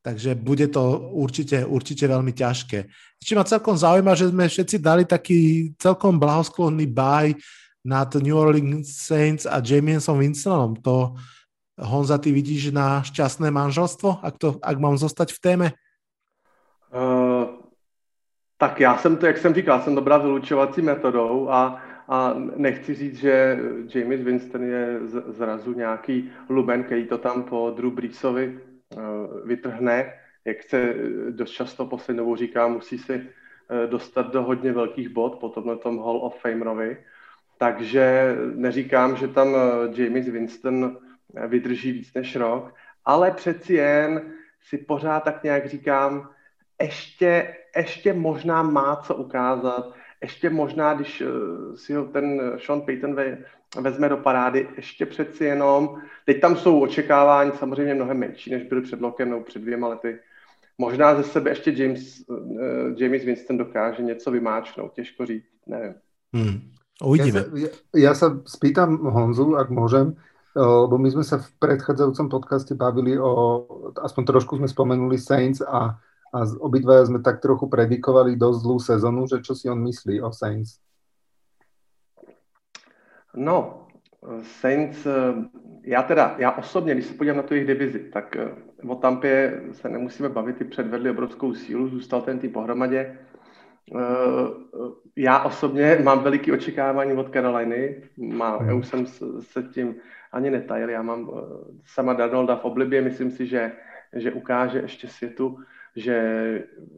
Takže 0.00 0.32
bude 0.38 0.64
to 0.72 1.12
určite, 1.12 1.60
určite 1.66 2.08
veľmi 2.08 2.32
ťažké. 2.32 2.78
Či 3.20 3.36
ma 3.36 3.44
celkom 3.44 3.76
zaujíma, 3.76 4.16
že 4.16 4.32
sme 4.32 4.48
všetci 4.48 4.80
dali 4.80 5.04
taký 5.04 5.72
celkom 5.76 6.16
blahosklonný 6.16 6.88
baj 6.88 7.36
nad 7.84 8.08
New 8.16 8.32
Orleans 8.32 8.88
Saints 8.88 9.44
a 9.44 9.60
Jamiesom 9.60 10.16
Winstonom. 10.16 10.80
To, 10.80 11.20
Honza, 11.76 12.16
ty 12.16 12.32
vidíš 12.32 12.72
na 12.72 13.04
šťastné 13.04 13.52
manželstvo, 13.52 14.24
ak, 14.24 14.34
to, 14.40 14.48
ak 14.64 14.76
mám 14.80 14.96
zostať 14.96 15.36
v 15.36 15.40
téme? 15.40 15.66
Uh, 16.88 17.59
tak 18.60 18.80
já 18.80 18.96
jsem 18.96 19.16
to, 19.16 19.26
jak 19.26 19.38
jsem 19.38 19.54
říkal, 19.54 19.80
jsem 19.80 19.94
dobrá 19.94 20.18
vylučovací 20.18 20.82
metodou 20.82 21.48
a, 21.50 21.82
a 22.08 22.34
nechci 22.56 22.94
říct, 22.94 23.16
že 23.16 23.58
James 23.94 24.20
Winston 24.20 24.62
je 24.62 25.00
zrazu 25.28 25.72
nějaký 25.72 26.30
lumen, 26.48 26.84
který 26.84 27.06
to 27.06 27.18
tam 27.18 27.42
po 27.42 27.72
Drew 27.76 27.90
Breesovi 27.90 28.60
Eh, 28.96 28.98
vytrhne, 29.44 30.12
jak 30.44 30.62
se 30.62 30.94
dost 31.30 31.50
často 31.50 31.86
poslednou 31.86 32.36
říká, 32.36 32.68
musí 32.68 32.98
si 32.98 33.14
eh, 33.14 33.86
dostat 33.86 34.32
do 34.32 34.42
hodně 34.42 34.72
velkých 34.72 35.08
bod 35.08 35.38
po 35.38 35.48
tomhle 35.48 35.76
tom 35.76 35.98
Hall 35.98 36.16
of 36.24 36.40
Famerovi. 36.40 37.04
Takže 37.58 38.36
neříkám, 38.54 39.16
že 39.16 39.28
tam 39.28 39.54
eh, 39.54 40.02
James 40.02 40.28
Winston 40.28 40.98
vydrží 41.46 41.92
víc 41.92 42.14
než 42.14 42.36
rok, 42.36 42.74
ale 43.04 43.30
přeci 43.30 43.74
jen 43.74 44.32
si 44.62 44.78
pořád 44.78 45.20
tak 45.20 45.42
nějak 45.42 45.66
říkám, 45.66 46.30
ještě, 46.80 47.56
ještě 47.76 48.12
možná 48.12 48.62
má 48.62 48.96
co 48.96 49.14
ukázat, 49.14 49.92
ještě 50.22 50.50
možná, 50.50 50.94
když 50.94 51.22
si 51.74 51.94
ho 51.94 52.04
ten 52.04 52.52
Sean 52.64 52.80
Payton 52.80 53.16
vezme 53.80 54.08
do 54.08 54.16
parády 54.16 54.68
ještě 54.76 55.06
přeci 55.06 55.44
jenom. 55.44 56.00
Teď 56.26 56.40
tam 56.40 56.56
jsou 56.56 56.80
očekávání 56.80 57.52
samozřejmě 57.58 57.94
mnohem 57.94 58.18
menší, 58.18 58.50
než 58.50 58.62
byly 58.62 58.80
před 58.80 59.00
rokem 59.00 59.30
nebo 59.30 59.42
před 59.42 59.62
dvěma 59.62 59.88
lety. 59.88 60.18
Možná 60.78 61.14
ze 61.14 61.22
sebe 61.24 61.50
ještě 61.50 61.72
James, 61.82 62.24
uh, 62.28 62.96
James 62.96 63.24
Winston 63.24 63.58
dokáže 63.58 64.02
něco 64.02 64.30
vymáčknout, 64.30 64.92
těžko 64.92 65.26
říct, 65.26 65.44
nevím. 65.66 65.94
Hmm. 66.34 66.60
Uvidíme. 67.00 67.40
Ja 67.40 67.44
sa, 67.48 67.56
ja, 67.56 67.70
ja 67.96 68.12
sa 68.12 68.26
spýtam 68.44 69.00
Honzu, 69.00 69.56
ak 69.56 69.72
môžem, 69.72 70.20
lebo 70.52 71.00
my 71.00 71.08
sme 71.08 71.24
sa 71.24 71.40
v 71.40 71.48
predchádzajúcom 71.56 72.28
podcaste 72.28 72.76
bavili 72.76 73.16
o, 73.16 73.64
aspoň 74.04 74.22
trošku 74.28 74.60
sme 74.60 74.68
spomenuli 74.68 75.16
Saints 75.16 75.64
a, 75.64 75.96
a 76.30 76.38
obidvaja 76.62 77.10
sme 77.10 77.18
tak 77.22 77.42
trochu 77.42 77.66
predikovali 77.66 78.38
dosť 78.38 78.58
zlú 78.62 78.76
sezonu, 78.78 79.26
že 79.26 79.42
čo 79.42 79.58
si 79.58 79.66
on 79.66 79.82
myslí 79.82 80.22
o 80.22 80.30
Saints? 80.30 80.78
No, 83.34 83.86
Saints, 84.42 85.06
já 85.84 86.02
teda, 86.02 86.34
já 86.38 86.52
osobně, 86.52 86.94
když 86.94 87.06
se 87.06 87.14
podívám 87.14 87.36
na 87.36 87.42
tu 87.42 87.54
jejich 87.54 87.66
divizi, 87.66 87.98
tak 87.98 88.36
eh, 88.36 88.48
o 88.88 88.94
Tampě 88.94 89.62
se 89.72 89.88
nemusíme 89.88 90.28
bavit, 90.28 90.56
ty 90.56 90.64
předvedli 90.64 91.10
obrovskou 91.10 91.54
sílu, 91.54 91.88
zůstal 91.88 92.22
ten 92.22 92.38
tým 92.38 92.52
pohromadě. 92.52 93.18
Eh, 93.96 94.00
já 95.16 95.44
osobně 95.44 95.98
mám 96.02 96.22
veliký 96.22 96.52
očekávání 96.52 97.12
od 97.12 97.32
Caroliny, 97.32 98.02
má, 98.18 98.58
já 98.66 98.74
už 98.74 98.86
jsem 98.86 99.06
se 99.40 99.62
tím 99.62 99.94
ani 100.32 100.50
netajil, 100.50 100.90
já 100.90 101.02
mám 101.02 101.30
eh, 101.30 101.40
sama 101.86 102.12
Darnolda 102.12 102.56
v 102.56 102.64
oblibě, 102.64 103.02
myslím 103.02 103.30
si, 103.30 103.46
že, 103.46 103.72
že 104.12 104.32
ukáže 104.32 104.78
ještě 104.78 105.08
světu, 105.08 105.58
že 106.00 106.18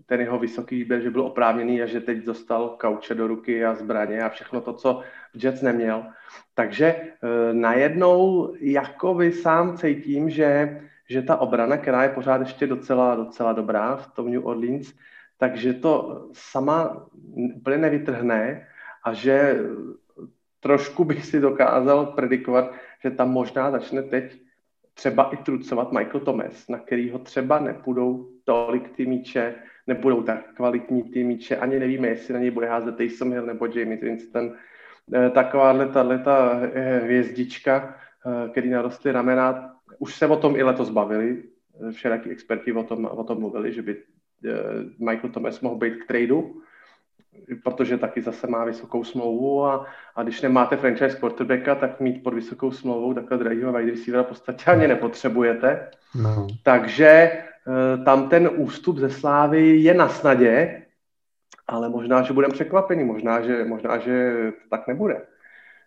ten 0.06 0.20
jeho 0.20 0.38
vysoký 0.38 0.76
výběr, 0.76 1.00
že 1.00 1.10
byl 1.10 1.22
oprávněný 1.22 1.82
a 1.82 1.86
že 1.86 2.00
teď 2.00 2.18
dostal 2.18 2.68
kauče 2.68 3.14
do 3.14 3.26
ruky 3.26 3.64
a 3.64 3.74
zbraně 3.74 4.22
a 4.22 4.28
všechno 4.28 4.60
to, 4.60 4.72
co 4.72 5.02
Jets 5.34 5.62
neměl. 5.62 6.06
Takže 6.54 6.86
e, 6.86 7.10
najednou 7.52 8.52
jako 8.60 9.14
vy 9.14 9.32
sám 9.32 9.76
cítím, 9.78 10.30
že, 10.30 10.80
že 11.08 11.22
ta 11.22 11.36
obrana, 11.36 11.76
která 11.76 12.02
je 12.02 12.08
pořád 12.08 12.40
ještě 12.40 12.66
docela, 12.66 13.14
docela 13.14 13.52
dobrá 13.52 13.96
v 13.96 14.14
tom 14.14 14.30
New 14.30 14.46
Orleans, 14.46 14.92
takže 15.38 15.72
to 15.72 16.26
sama 16.32 17.06
úplně 17.54 17.78
nevytrhne 17.78 18.66
a 19.04 19.12
že 19.12 19.58
trošku 20.60 21.04
bych 21.04 21.26
si 21.26 21.40
dokázal 21.40 22.06
predikovat, 22.06 22.72
že 23.02 23.10
tam 23.10 23.30
možná 23.30 23.70
začne 23.70 24.02
teď 24.02 24.40
třeba 24.94 25.30
i 25.32 25.36
trucovat 25.36 25.92
Michael 25.92 26.20
Thomas, 26.20 26.68
na 26.68 26.78
kterýho 26.78 27.18
třeba 27.18 27.58
nepůjdou 27.58 28.28
tolik 28.44 28.96
ty 28.96 29.06
míče, 29.06 29.54
nebudou 29.86 30.22
tak 30.22 30.54
kvalitní 30.54 31.02
ty 31.02 31.24
míče, 31.24 31.56
ani 31.56 31.78
nevíme, 31.78 32.08
jestli 32.08 32.34
na 32.34 32.40
něj 32.40 32.50
bude 32.50 32.68
házet 32.68 32.96
Taysom 32.96 33.32
Hill 33.32 33.46
nebo 33.46 33.66
Jamie 33.66 34.00
Winston. 34.00 34.52
Eh, 35.14 35.30
takováhle 35.30 35.88
ta, 36.18 36.60
hvězdička, 37.02 37.96
eh, 38.26 38.48
který 38.48 38.70
narostly 38.70 39.12
ramena, 39.12 39.76
už 39.98 40.14
se 40.14 40.26
o 40.26 40.36
tom 40.36 40.56
i 40.56 40.62
letos 40.62 40.90
bavili, 40.90 41.42
všelaký 41.90 42.30
experti 42.30 42.72
o 42.72 42.82
tom, 42.82 43.04
o 43.04 43.24
tom 43.24 43.40
mluvili, 43.40 43.72
že 43.72 43.82
by 43.82 44.02
Michael 44.98 45.32
Thomas 45.32 45.60
mohl 45.60 45.76
být 45.76 45.96
k 45.96 46.06
tradu, 46.06 46.62
protože 47.62 47.98
taky 47.98 48.22
zase 48.22 48.46
má 48.46 48.64
vysokou 48.64 49.04
smlouvu 49.04 49.66
a, 49.66 49.86
a 50.16 50.22
když 50.22 50.40
nemáte 50.40 50.76
franchise 50.76 51.18
quarterbacka, 51.20 51.74
tak 51.74 52.00
mít 52.00 52.22
pod 52.22 52.34
vysokou 52.34 52.70
smlouvou 52.70 53.14
takhle 53.14 53.38
drahého 53.38 53.72
wide 53.72 53.90
receivera 53.90 54.22
v 54.22 54.26
podstatě 54.26 54.64
ani 54.70 54.88
nepotřebujete. 54.88 55.90
No. 56.14 56.46
Takže 56.62 57.06
e, 57.06 57.42
tam 58.04 58.28
ten 58.28 58.50
ústup 58.56 58.98
ze 58.98 59.10
Slávy 59.10 59.76
je 59.76 59.94
na 59.94 60.08
snadě, 60.08 60.82
ale 61.68 61.88
možná, 61.88 62.22
že 62.22 62.32
budeme 62.32 62.54
překvapení, 62.54 63.04
možná, 63.04 63.40
že, 63.40 63.64
možná, 63.64 63.98
že 63.98 64.34
tak 64.70 64.88
nebude. 64.88 65.22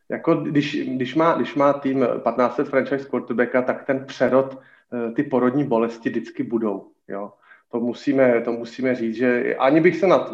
Jako 0.10 0.36
když, 0.36 0.88
když, 0.90 1.16
má, 1.16 1.34
když 1.34 1.56
má 1.56 1.74
tým 1.74 2.08
15 2.24 2.58
let 2.58 2.70
franchise 2.70 3.10
quarterbacka, 3.10 3.62
tak 3.62 3.86
ten 3.86 4.06
přerod, 4.06 4.58
e, 4.94 5.12
ty 5.12 5.24
porodní 5.24 5.64
bolesti 5.64 6.10
vždycky 6.10 6.44
budou. 6.44 6.88
Jo. 7.08 7.34
To 7.72 7.80
musíme, 7.80 8.42
to 8.42 8.52
musíme 8.52 8.96
říct, 8.96 9.16
že 9.16 9.56
ani 9.56 9.82
bych 9.82 9.96
se 9.96 10.08
na 10.08 10.30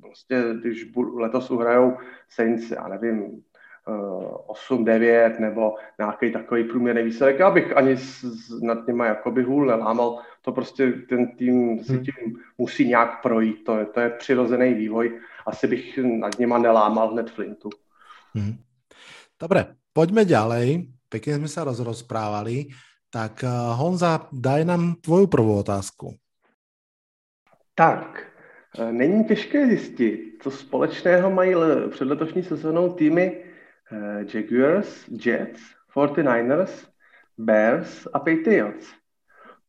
prostě, 0.00 0.44
když 0.60 0.92
letos 1.14 1.50
uhrajou 1.50 1.96
Saints, 2.28 2.70
já 2.70 2.88
nevím, 2.88 3.42
8-9 3.86 5.00
eh, 5.02 5.40
nebo 5.40 5.74
nějaký 5.98 6.32
takový 6.32 6.64
průměrný 6.64 7.02
výsledek. 7.02 7.38
Já 7.38 7.50
bych 7.50 7.76
ani 7.76 7.96
s, 7.96 8.24
s, 8.24 8.62
nad 8.62 8.86
těma 8.86 9.06
jakoby 9.06 9.42
hůl 9.42 9.66
nelámal. 9.66 10.18
To 10.42 10.52
prostě 10.52 10.92
ten 10.92 11.36
tým 11.36 11.84
si 11.84 11.92
hmm. 11.92 12.04
tím 12.04 12.38
musí 12.58 12.88
nějak 12.88 13.22
projít. 13.22 13.64
To 13.64 13.78
je, 13.78 13.86
to 13.86 14.00
je 14.00 14.10
přirozený 14.10 14.74
vývoj. 14.74 15.20
Asi 15.46 15.66
bych 15.66 15.98
nad 15.98 16.38
něma 16.38 16.58
nelámal 16.58 17.08
hned 17.08 17.30
flintu. 17.30 17.70
Hmm. 18.34 18.62
Dobre, 19.40 19.74
poďme 19.96 20.28
ďalej. 20.28 20.92
Pekne 21.10 21.42
sme 21.42 21.48
sa 21.50 21.66
rozprávali. 21.66 22.70
Tak 23.10 23.42
eh, 23.42 23.50
Honza, 23.50 24.30
daj 24.30 24.62
nám 24.62 25.02
tvoju 25.02 25.26
prvú 25.26 25.64
otázku. 25.64 26.14
Tak, 27.74 28.29
není 28.90 29.24
těžké 29.24 29.66
zjistit, 29.66 30.36
co 30.42 30.50
společného 30.50 31.30
mají 31.30 31.54
před 31.90 32.08
letošní 32.08 32.42
sezónou 32.42 32.92
týmy 32.92 33.44
eh, 33.92 34.24
Jaguars, 34.34 35.08
Jets, 35.08 35.60
49ers, 35.94 36.86
Bears 37.38 38.08
a 38.12 38.18
Patriots. 38.18 38.92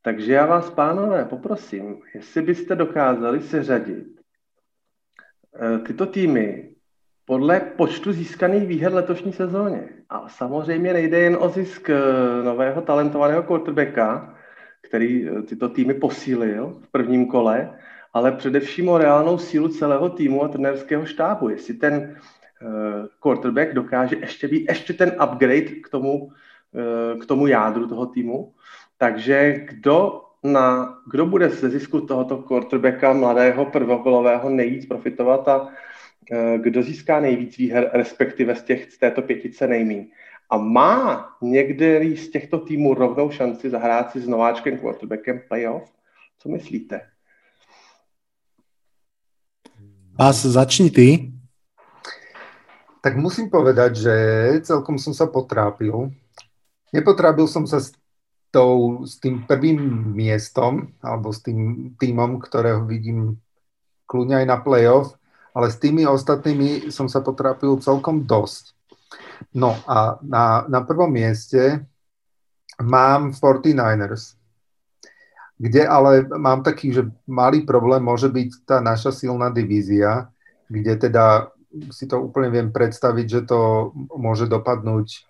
Takže 0.01 0.33
já 0.33 0.45
vás, 0.45 0.69
pánové, 0.69 1.25
poprosím, 1.25 1.97
jestli 2.15 2.41
byste 2.41 2.75
dokázali 2.75 3.41
seřadit 3.41 4.07
eh, 5.55 5.79
tyto 5.79 6.05
týmy 6.05 6.75
podle 7.25 7.59
počtu 7.59 8.11
získaných 8.11 8.67
výher 8.67 8.93
letošní 8.93 9.33
sezóně. 9.33 9.89
A 10.09 10.29
samozřejmě 10.29 10.93
nejde 10.93 11.19
jen 11.19 11.37
o 11.39 11.49
zisk 11.49 11.89
nového 12.43 12.81
talentovaného 12.81 13.43
quarterbacka, 13.43 14.37
který 14.81 15.29
tyto 15.47 15.69
týmy 15.69 15.93
posílil 15.93 16.79
v 16.81 16.91
prvním 16.91 17.27
kole, 17.27 17.77
ale 18.13 18.31
především 18.31 18.89
o 18.89 18.97
reálnou 18.97 19.37
sílu 19.37 19.67
celého 19.67 20.09
týmu 20.09 20.43
a 20.43 20.47
trenérského 20.47 21.05
štábu. 21.05 21.49
Jestli 21.49 21.73
ten 21.73 22.17
quarterback 23.19 23.73
dokáže 23.73 24.15
ještě 24.15 24.47
být 24.47 24.65
ještě 24.69 24.93
ten 24.93 25.11
upgrade 25.23 25.61
k 25.61 25.89
tomu, 25.89 26.31
k 27.21 27.25
tomu 27.25 27.47
jádru 27.47 27.87
toho 27.87 28.05
týmu. 28.05 28.53
Takže 28.97 29.53
kdo, 29.53 30.21
na, 30.43 30.97
kdo 31.11 31.25
bude 31.25 31.49
ze 31.49 31.69
zisku 31.69 32.01
tohoto 32.01 32.37
quarterbacka 32.37 33.13
mladého 33.13 33.65
prvokolového 33.65 34.49
nejvíc 34.49 34.85
profitovat 34.85 35.47
a 35.47 35.69
kdo 36.57 36.83
získá 36.83 37.19
nejvíc 37.19 37.57
výher, 37.57 37.89
respektive 37.93 38.55
z, 38.55 38.63
těch, 38.63 38.91
z 38.91 38.97
této 38.97 39.21
pětice 39.21 39.67
nejmín. 39.67 40.07
A 40.49 40.57
má 40.57 41.29
některý 41.41 42.17
z 42.17 42.31
těchto 42.31 42.59
týmů 42.59 42.93
rovnou 42.93 43.31
šanci 43.31 43.69
zahrát 43.69 44.11
si 44.11 44.19
s 44.19 44.27
nováčkem 44.27 44.77
quarterbackem 44.77 45.41
playoff? 45.47 45.91
Co 46.39 46.49
myslíte? 46.49 47.01
Vás 50.21 50.45
začni 50.45 50.93
ty. 50.93 51.33
Tak 53.01 53.17
musím 53.17 53.49
povedať, 53.49 54.05
že 54.05 54.15
celkom 54.61 55.01
som 55.01 55.17
sa 55.17 55.25
potrápil. 55.25 56.13
Nepotrápil 56.93 57.49
som 57.49 57.65
sa 57.65 57.81
s, 57.81 57.89
tou, 58.53 59.01
s 59.01 59.17
tým 59.17 59.49
prvým 59.49 59.81
miestom, 60.13 60.93
alebo 61.01 61.33
s 61.33 61.41
tým 61.41 61.89
týmom, 61.97 62.37
ktorého 62.37 62.85
vidím 62.85 63.41
kľudne 64.05 64.45
aj 64.45 64.45
na 64.45 64.61
playoff, 64.61 65.17
ale 65.57 65.73
s 65.73 65.81
tými 65.81 66.05
ostatnými 66.05 66.93
som 66.93 67.09
sa 67.09 67.25
potrápil 67.25 67.81
celkom 67.81 68.21
dosť. 68.21 68.77
No 69.57 69.73
a 69.89 70.21
na, 70.21 70.69
na 70.69 70.85
prvom 70.85 71.09
mieste 71.09 71.81
mám 72.77 73.33
49ers, 73.33 74.37
kde 75.61 75.85
ale 75.85 76.25
mám 76.25 76.65
taký, 76.65 76.89
že 76.89 77.05
malý 77.29 77.61
problém 77.61 78.01
môže 78.01 78.25
byť 78.25 78.65
tá 78.65 78.81
naša 78.81 79.13
silná 79.13 79.53
divízia, 79.53 80.33
kde 80.65 80.97
teda 80.97 81.53
si 81.93 82.09
to 82.09 82.17
úplne 82.17 82.49
viem 82.49 82.69
predstaviť, 82.73 83.27
že 83.29 83.41
to 83.45 83.93
môže 84.17 84.49
dopadnúť 84.49 85.21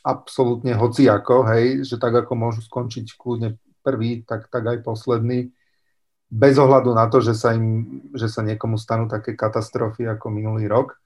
absolútne 0.00 0.72
hociako, 0.72 1.44
hej, 1.52 1.84
že 1.84 2.00
tak 2.00 2.24
ako 2.24 2.32
môžu 2.32 2.64
skončiť 2.64 3.20
kľudne 3.20 3.60
prvý, 3.84 4.24
tak, 4.24 4.48
tak 4.48 4.64
aj 4.64 4.78
posledný, 4.80 5.52
bez 6.30 6.56
ohľadu 6.56 6.96
na 6.96 7.10
to, 7.12 7.20
že 7.20 7.36
sa, 7.36 7.52
im, 7.52 8.00
že 8.16 8.32
sa 8.32 8.40
niekomu 8.40 8.80
stanú 8.80 9.10
také 9.12 9.36
katastrofy 9.36 10.08
ako 10.08 10.32
minulý 10.32 10.70
rok. 10.70 10.96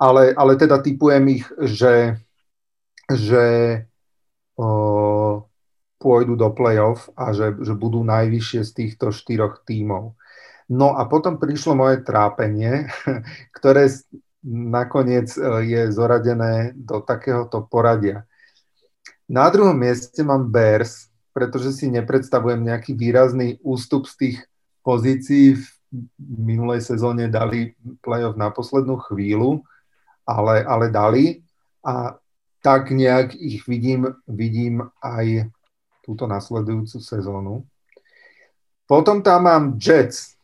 Ale, 0.00 0.32
ale 0.32 0.56
teda 0.56 0.80
typujem 0.80 1.24
ich, 1.40 1.44
že, 1.60 2.20
že 3.10 3.44
o, 4.56 4.64
pôjdu 5.96 6.36
do 6.36 6.52
play-off 6.52 7.08
a 7.16 7.32
že, 7.32 7.56
že 7.60 7.72
budú 7.72 8.04
najvyššie 8.04 8.60
z 8.62 8.70
týchto 8.72 9.12
štyroch 9.12 9.64
tímov. 9.64 10.16
No 10.66 10.98
a 10.98 11.06
potom 11.06 11.38
prišlo 11.38 11.78
moje 11.78 12.02
trápenie, 12.02 12.90
ktoré 13.56 13.88
nakoniec 14.46 15.32
e, 15.34 15.40
je 15.66 15.82
zoradené 15.90 16.76
do 16.76 17.00
takéhoto 17.02 17.64
poradia. 17.66 18.26
Na 19.26 19.50
druhom 19.50 19.74
mieste 19.74 20.22
mám 20.22 20.46
Bears, 20.46 21.10
pretože 21.34 21.74
si 21.74 21.90
nepredstavujem 21.90 22.62
nejaký 22.62 22.94
výrazný 22.94 23.58
ústup 23.62 24.06
z 24.06 24.14
tých 24.16 24.36
pozícií 24.86 25.58
v 25.58 25.66
minulej 26.26 26.82
sezóne 26.82 27.26
dali 27.26 27.74
playoff 28.02 28.38
na 28.38 28.50
poslednú 28.50 29.00
chvíľu 29.02 29.66
ale, 30.26 30.66
ale 30.66 30.90
dali 30.90 31.24
a 31.86 32.18
tak 32.60 32.90
nejak 32.90 33.38
ich 33.38 33.62
vidím, 33.70 34.10
vidím 34.26 34.90
aj 34.98 35.46
túto 36.06 36.30
nasledujúcu 36.30 37.02
sezónu. 37.02 37.66
Potom 38.86 39.18
tam 39.18 39.50
mám 39.50 39.64
Jets. 39.82 40.38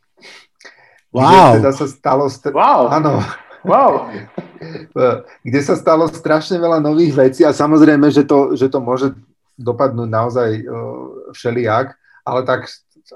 Wow. 1.15 1.55
Kde 1.55 1.63
teda 1.63 1.71
sa 1.71 1.85
stalo... 1.87 2.23
St- 2.27 2.51
wow. 2.51 2.91
Áno. 2.91 3.23
Wow. 3.63 4.11
kde 5.47 5.59
sa 5.63 5.79
stalo 5.79 6.11
strašne 6.11 6.59
veľa 6.59 6.83
nových 6.83 7.15
vecí 7.15 7.41
a 7.47 7.55
samozrejme, 7.55 8.11
že 8.11 8.27
to, 8.27 8.59
že 8.59 8.67
to 8.67 8.83
môže 8.83 9.15
dopadnúť 9.55 10.09
naozaj 10.11 10.49
uh, 10.67 11.31
všelijak, 11.31 11.95
ale 12.27 12.43
tak, 12.43 12.67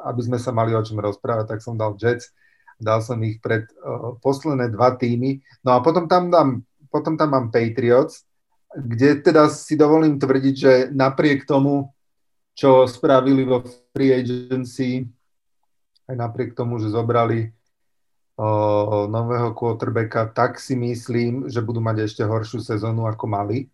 aby 0.07 0.21
sme 0.23 0.39
sa 0.39 0.55
mali 0.55 0.71
o 0.71 0.79
čom 0.79 1.03
rozprávať, 1.03 1.51
tak 1.51 1.60
som 1.60 1.75
dal 1.75 1.99
Jets 1.99 2.31
dal 2.77 3.01
som 3.01 3.17
ich 3.25 3.41
pred 3.41 3.65
uh, 3.81 4.15
posledné 4.21 4.69
dva 4.73 4.93
týmy. 4.93 5.41
No 5.65 5.77
a 5.77 5.81
potom 5.81 6.05
tam, 6.05 6.29
dám, 6.29 6.62
potom 6.93 7.17
tam 7.17 7.33
mám 7.33 7.45
Patriots, 7.49 8.23
kde 8.77 9.17
teda 9.21 9.49
si 9.49 9.73
dovolím 9.73 10.21
tvrdiť, 10.21 10.55
že 10.55 10.73
napriek 10.93 11.49
tomu, 11.49 11.89
čo 12.58 12.89
spravili 12.89 13.46
vo 13.46 13.62
free 13.93 14.17
agency, 14.17 15.06
aj 16.10 16.15
napriek 16.17 16.58
tomu, 16.58 16.82
že 16.82 16.89
zobrali 16.89 17.46
uh, 17.46 19.06
nového 19.06 19.54
quarterbacka, 19.54 20.34
tak 20.34 20.58
si 20.58 20.74
myslím, 20.74 21.46
že 21.46 21.62
budú 21.62 21.78
mať 21.78 22.10
ešte 22.10 22.26
horšiu 22.26 22.58
sezónu 22.65 23.06
ako 23.06 23.30
mali. 23.30 23.70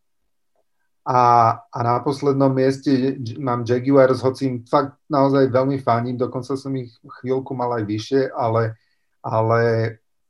A, 1.08 1.52
a 1.72 1.80
na 1.84 2.00
poslednom 2.04 2.52
mieste 2.52 3.20
mám 3.40 3.64
Jaguars, 3.64 4.24
hoci 4.24 4.48
im 4.48 4.58
fakt 4.68 5.00
naozaj 5.08 5.52
veľmi 5.52 5.80
fánim, 5.80 6.16
dokonca 6.20 6.56
som 6.56 6.72
ich 6.76 6.96
chvíľku 7.24 7.56
mal 7.56 7.76
aj 7.80 7.84
vyššie, 7.88 8.22
ale 8.36 8.76
ale 9.24 9.60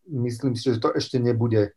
myslím 0.06 0.54
si, 0.54 0.70
že 0.70 0.78
to 0.78 0.94
ešte 0.94 1.18
nebude 1.18 1.74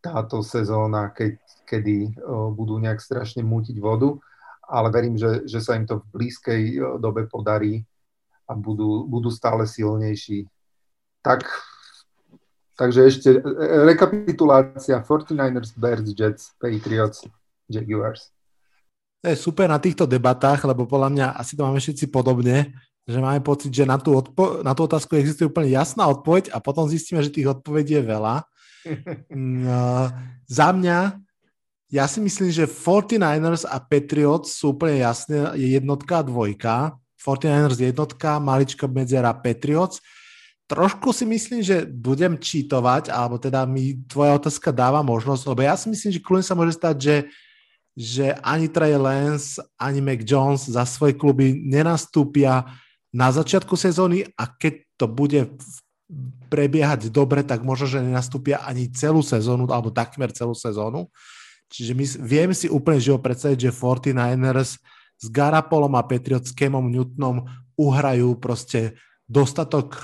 táto 0.00 0.40
sezóna, 0.40 1.12
keď, 1.12 1.36
kedy 1.68 2.16
budú 2.56 2.80
nejak 2.80 3.04
strašne 3.04 3.44
mútiť 3.44 3.76
vodu, 3.76 4.16
ale 4.68 4.88
verím, 4.90 5.16
že, 5.16 5.44
že 5.44 5.60
sa 5.60 5.76
im 5.76 5.84
to 5.84 6.00
v 6.00 6.10
blízkej 6.16 6.62
dobe 6.98 7.28
podarí 7.28 7.84
a 8.48 8.52
budú, 8.52 9.08
budú 9.08 9.32
stále 9.32 9.64
silnejší. 9.64 10.48
Tak, 11.24 11.48
takže 12.76 13.00
ešte 13.08 13.28
e, 13.32 13.40
rekapitulácia 13.88 15.00
49ers, 15.00 15.72
Bears, 15.76 16.08
Jets, 16.12 16.52
Patriots, 16.60 17.24
Jaguars. 17.68 18.28
To 19.24 19.32
je 19.32 19.40
super 19.40 19.72
na 19.72 19.80
týchto 19.80 20.04
debatách, 20.04 20.68
lebo 20.68 20.84
podľa 20.84 21.08
mňa 21.08 21.26
asi 21.40 21.56
to 21.56 21.64
máme 21.64 21.80
všetci 21.80 22.12
podobne, 22.12 22.76
že 23.08 23.20
máme 23.20 23.40
pocit, 23.40 23.72
že 23.72 23.88
na 23.88 23.96
tú, 23.96 24.12
odpo- 24.16 24.60
na 24.60 24.76
tú 24.76 24.84
otázku 24.84 25.16
existuje 25.16 25.48
úplne 25.48 25.72
jasná 25.72 26.04
odpoveď 26.12 26.52
a 26.52 26.60
potom 26.60 26.84
zistíme, 26.84 27.24
že 27.24 27.32
tých 27.32 27.48
odpovedí 27.48 28.00
je 28.00 28.04
veľa. 28.04 28.44
No, 29.32 30.12
za 30.60 30.68
mňa, 30.76 31.24
ja 31.94 32.10
si 32.10 32.18
myslím, 32.18 32.50
že 32.50 32.66
49ers 32.66 33.62
a 33.70 33.78
Patriots 33.78 34.58
sú 34.58 34.74
úplne 34.74 35.06
jasné, 35.06 35.54
je 35.54 35.78
jednotka 35.78 36.18
a 36.18 36.26
dvojka. 36.26 36.98
49ers 37.22 37.78
jednotka, 37.78 38.42
malička 38.42 38.90
medzera 38.90 39.30
Patriots. 39.30 40.02
Trošku 40.66 41.14
si 41.14 41.22
myslím, 41.22 41.62
že 41.62 41.86
budem 41.86 42.34
čítovať, 42.34 43.14
alebo 43.14 43.38
teda 43.38 43.62
mi 43.62 44.02
tvoja 44.10 44.42
otázka 44.42 44.74
dáva 44.74 45.06
možnosť, 45.06 45.42
lebo 45.46 45.60
ja 45.62 45.78
si 45.78 45.86
myslím, 45.92 46.10
že 46.10 46.24
kľudne 46.24 46.44
sa 46.44 46.58
môže 46.58 46.74
stať, 46.74 46.96
že 46.98 47.16
že 47.94 48.34
ani 48.42 48.66
Trey 48.66 48.98
Lance, 48.98 49.62
ani 49.78 50.02
Mac 50.02 50.26
Jones 50.26 50.66
za 50.66 50.82
svoje 50.82 51.14
kluby 51.14 51.62
nenastúpia 51.62 52.66
na 53.14 53.30
začiatku 53.30 53.78
sezóny 53.78 54.26
a 54.34 54.50
keď 54.50 54.74
to 54.98 55.06
bude 55.06 55.40
prebiehať 56.50 57.14
dobre, 57.14 57.46
tak 57.46 57.62
možno, 57.62 57.86
že 57.86 58.02
nenastúpia 58.02 58.66
ani 58.66 58.90
celú 58.90 59.22
sezónu, 59.22 59.70
alebo 59.70 59.94
takmer 59.94 60.34
celú 60.34 60.58
sezónu. 60.58 61.06
Čiže 61.74 61.92
my, 61.98 62.06
viem 62.22 62.50
si 62.54 62.70
úplne 62.70 63.02
živo 63.02 63.18
predstaviť, 63.18 63.66
že 63.66 63.74
49ers 63.74 64.78
s 65.18 65.26
Garapolom 65.26 65.90
a 65.98 66.06
Patriot 66.06 66.46
s 66.46 66.54
Kemom 66.54 66.86
Newtonom 66.86 67.42
uhrajú 67.74 68.38
proste 68.38 68.94
dostatok 69.26 69.98
e, 69.98 70.02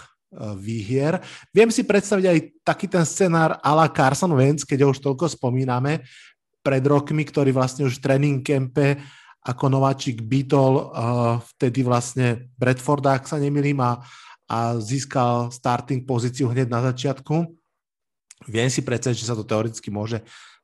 výhier. 0.59 1.23
Viem 1.55 1.71
si 1.71 1.87
predstaviť 1.87 2.27
aj 2.27 2.39
taký 2.67 2.91
ten 2.91 3.07
scenár 3.07 3.63
ala 3.63 3.87
Carson 3.87 4.35
Wentz, 4.35 4.67
keď 4.67 4.83
ho 4.83 4.89
už 4.91 4.99
toľko 4.99 5.31
spomíname, 5.31 6.03
pred 6.67 6.83
rokmi, 6.83 7.23
ktorý 7.23 7.55
vlastne 7.55 7.87
už 7.87 8.03
v 8.03 8.05
tréning 8.05 8.39
kempe 8.43 8.99
ako 9.41 9.73
nováčik 9.73 10.21
bytol 10.21 10.73
uh, 10.77 11.41
vtedy 11.57 11.81
vlastne 11.81 12.53
Bradforda, 12.61 13.17
ak 13.17 13.25
sa 13.25 13.41
nemýlim, 13.41 13.81
a, 13.81 14.05
a 14.45 14.77
získal 14.77 15.49
starting 15.49 16.05
pozíciu 16.05 16.53
hneď 16.53 16.69
na 16.69 16.85
začiatku. 16.93 17.49
Viem 18.45 18.69
si 18.69 18.85
predstaviť, 18.85 19.17
že 19.17 19.29
sa 19.33 19.37
to 19.37 19.49
teoreticky 19.49 19.89
môže 19.89 20.21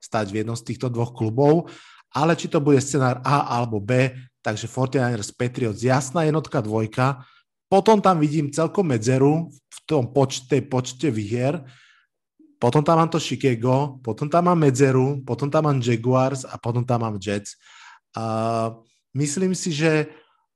stať 0.07 0.31
v 0.31 0.47
jednom 0.47 0.55
z 0.55 0.73
týchto 0.73 0.87
dvoch 0.87 1.11
klubov, 1.11 1.66
ale 2.14 2.38
či 2.38 2.47
to 2.47 2.62
bude 2.62 2.79
scenár 2.79 3.19
A 3.27 3.59
alebo 3.59 3.83
B, 3.83 4.14
takže 4.40 4.71
49ers 4.71 5.35
Patriots 5.35 5.83
jasná 5.83 6.23
jednotka, 6.23 6.62
dvojka. 6.62 7.27
Potom 7.66 7.99
tam 7.99 8.23
vidím 8.23 8.55
celkom 8.55 8.95
medzeru 8.95 9.51
v 9.51 9.79
tom 9.85 10.14
počte, 10.14 10.62
počte 10.62 11.11
výhier. 11.11 11.66
Potom 12.57 12.81
tam 12.81 13.03
mám 13.03 13.11
to 13.11 13.21
Chicago, 13.21 14.01
potom 14.01 14.31
tam 14.31 14.49
mám 14.49 14.57
medzeru, 14.57 15.21
potom 15.27 15.51
tam 15.51 15.69
mám 15.69 15.83
Jaguars 15.83 16.47
a 16.47 16.57
potom 16.57 16.87
tam 16.87 17.05
mám 17.05 17.19
Jets. 17.21 17.59
Uh, 18.16 18.81
myslím 19.12 19.53
si, 19.53 19.77
že 19.77 20.09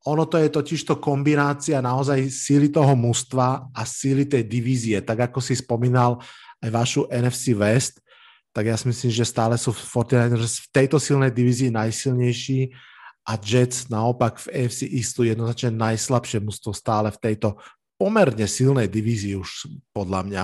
ono 0.09 0.25
to 0.25 0.41
je 0.41 0.49
totiž 0.49 0.81
to 0.89 0.97
kombinácia 0.97 1.77
naozaj 1.85 2.33
síly 2.33 2.73
toho 2.73 2.97
mužstva 2.97 3.69
a 3.69 3.83
síly 3.85 4.25
tej 4.25 4.49
divízie. 4.49 4.97
Tak 5.05 5.29
ako 5.29 5.45
si 5.45 5.53
spomínal 5.53 6.25
aj 6.65 6.71
vašu 6.73 7.03
NFC 7.13 7.53
West, 7.53 8.01
tak 8.51 8.67
ja 8.67 8.75
si 8.75 8.91
myslím, 8.91 9.11
že 9.15 9.23
stále 9.23 9.55
sú 9.55 9.71
49ers 9.71 10.67
v 10.67 10.69
tejto 10.75 10.99
silnej 10.99 11.31
divízii 11.31 11.71
najsilnejší 11.71 12.75
a 13.31 13.39
Jets 13.39 13.87
naopak 13.87 14.43
v 14.43 14.67
AFC 14.67 14.91
Eastu 14.91 15.23
jednoznačne 15.23 15.71
najslabšie 15.77 16.43
mužstvo 16.43 16.75
stále 16.75 17.15
v 17.15 17.21
tejto 17.23 17.63
pomerne 17.95 18.47
silnej 18.49 18.91
divízii 18.91 19.39
už 19.39 19.71
podľa 19.95 20.21
mňa. 20.27 20.43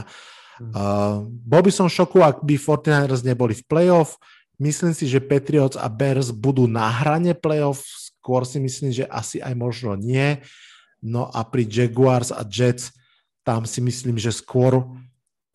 Uh, 0.57 1.27
bol 1.45 1.61
by 1.61 1.73
som 1.73 1.91
šoku, 1.91 2.23
ak 2.23 2.41
by 2.45 2.57
49ers 2.57 3.27
neboli 3.27 3.57
v 3.57 3.65
playoff. 3.67 4.21
Myslím 4.57 4.97
si, 4.97 5.05
že 5.05 5.21
Patriots 5.21 5.77
a 5.77 5.89
Bears 5.89 6.33
budú 6.33 6.65
na 6.65 6.89
hrane 6.89 7.37
playoff, 7.37 7.85
skôr 7.85 8.47
si 8.49 8.57
myslím, 8.57 8.93
že 8.93 9.05
asi 9.09 9.43
aj 9.43 9.53
možno 9.53 9.99
nie. 9.99 10.41
No 11.05 11.29
a 11.29 11.45
pri 11.45 11.69
Jaguars 11.69 12.33
a 12.33 12.41
Jets 12.45 12.93
tam 13.45 13.69
si 13.69 13.85
myslím, 13.85 14.17
že 14.17 14.33
skôr 14.33 14.81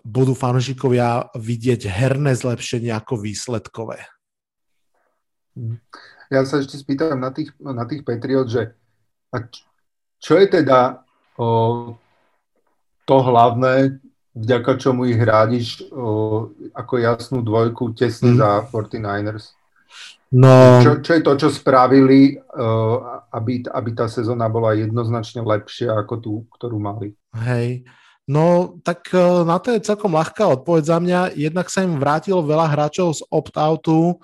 budú 0.02 0.34
fanúšikovia 0.34 1.30
vidieť 1.38 1.88
herné 1.88 2.34
zlepšenie 2.34 2.90
ako 2.94 3.22
výsledkové. 3.22 4.02
Ja 6.32 6.48
sa 6.48 6.64
ešte 6.64 6.80
spýtam 6.80 7.20
na 7.20 7.30
tých, 7.36 7.52
na 7.60 7.84
tých 7.84 8.08
Patriots, 8.08 8.56
že 8.56 8.72
a 9.32 9.48
čo 10.22 10.34
je 10.38 10.48
teda 10.48 11.04
o, 11.36 11.96
to 13.04 13.18
hlavné, 13.20 14.00
vďaka 14.32 14.80
čomu 14.80 15.08
ich 15.08 15.20
hrádiš 15.20 15.88
o, 15.92 16.52
ako 16.72 16.94
jasnú 17.00 17.40
dvojku 17.44 17.96
tesne 17.96 18.36
mm. 18.36 18.40
za 18.40 18.50
49ers? 18.72 19.46
No, 20.32 20.80
čo, 20.80 21.04
čo 21.04 21.20
je 21.20 21.22
to, 21.28 21.34
čo 21.36 21.50
spravili, 21.52 22.40
uh, 22.40 23.28
aby, 23.36 23.68
aby 23.68 23.90
tá 23.92 24.08
sezóna 24.08 24.48
bola 24.48 24.72
jednoznačne 24.80 25.44
lepšia 25.44 25.92
ako 25.92 26.14
tú, 26.24 26.34
ktorú 26.56 26.80
mali? 26.80 27.12
Hej, 27.36 27.84
no 28.32 28.80
tak 28.88 29.12
uh, 29.12 29.44
na 29.44 29.60
to 29.60 29.76
je 29.76 29.84
celkom 29.84 30.15
ľahká 30.15 30.48
odpoveď 30.48 30.84
za 30.88 30.98
mňa. 31.04 31.20
Jednak 31.36 31.67
sa 31.67 31.84
im 31.84 32.00
vrátilo 32.00 32.39
veľa 32.39 32.72
hráčov 32.72 33.20
z 33.20 33.22
opt-outu, 33.28 34.15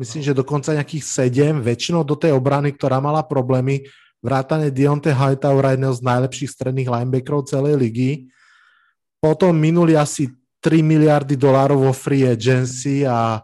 myslím, 0.00 0.22
že 0.24 0.32
dokonca 0.32 0.72
nejakých 0.72 1.04
sedem, 1.04 1.60
väčšinou 1.60 2.00
do 2.00 2.16
tej 2.16 2.32
obrany, 2.32 2.72
ktorá 2.72 2.96
mala 3.04 3.20
problémy. 3.20 3.84
Vrátane 4.20 4.68
Dionte 4.68 5.12
Hightower, 5.12 5.76
jedného 5.76 5.96
z 5.96 6.04
najlepších 6.04 6.52
stredných 6.52 6.88
linebackerov 6.92 7.48
celej 7.48 7.76
ligy. 7.80 8.10
Potom 9.16 9.56
minuli 9.56 9.96
asi 9.96 10.28
3 10.60 10.84
miliardy 10.84 11.40
dolárov 11.40 11.88
vo 11.88 11.92
free 11.96 12.28
agency 12.28 13.08
a 13.08 13.40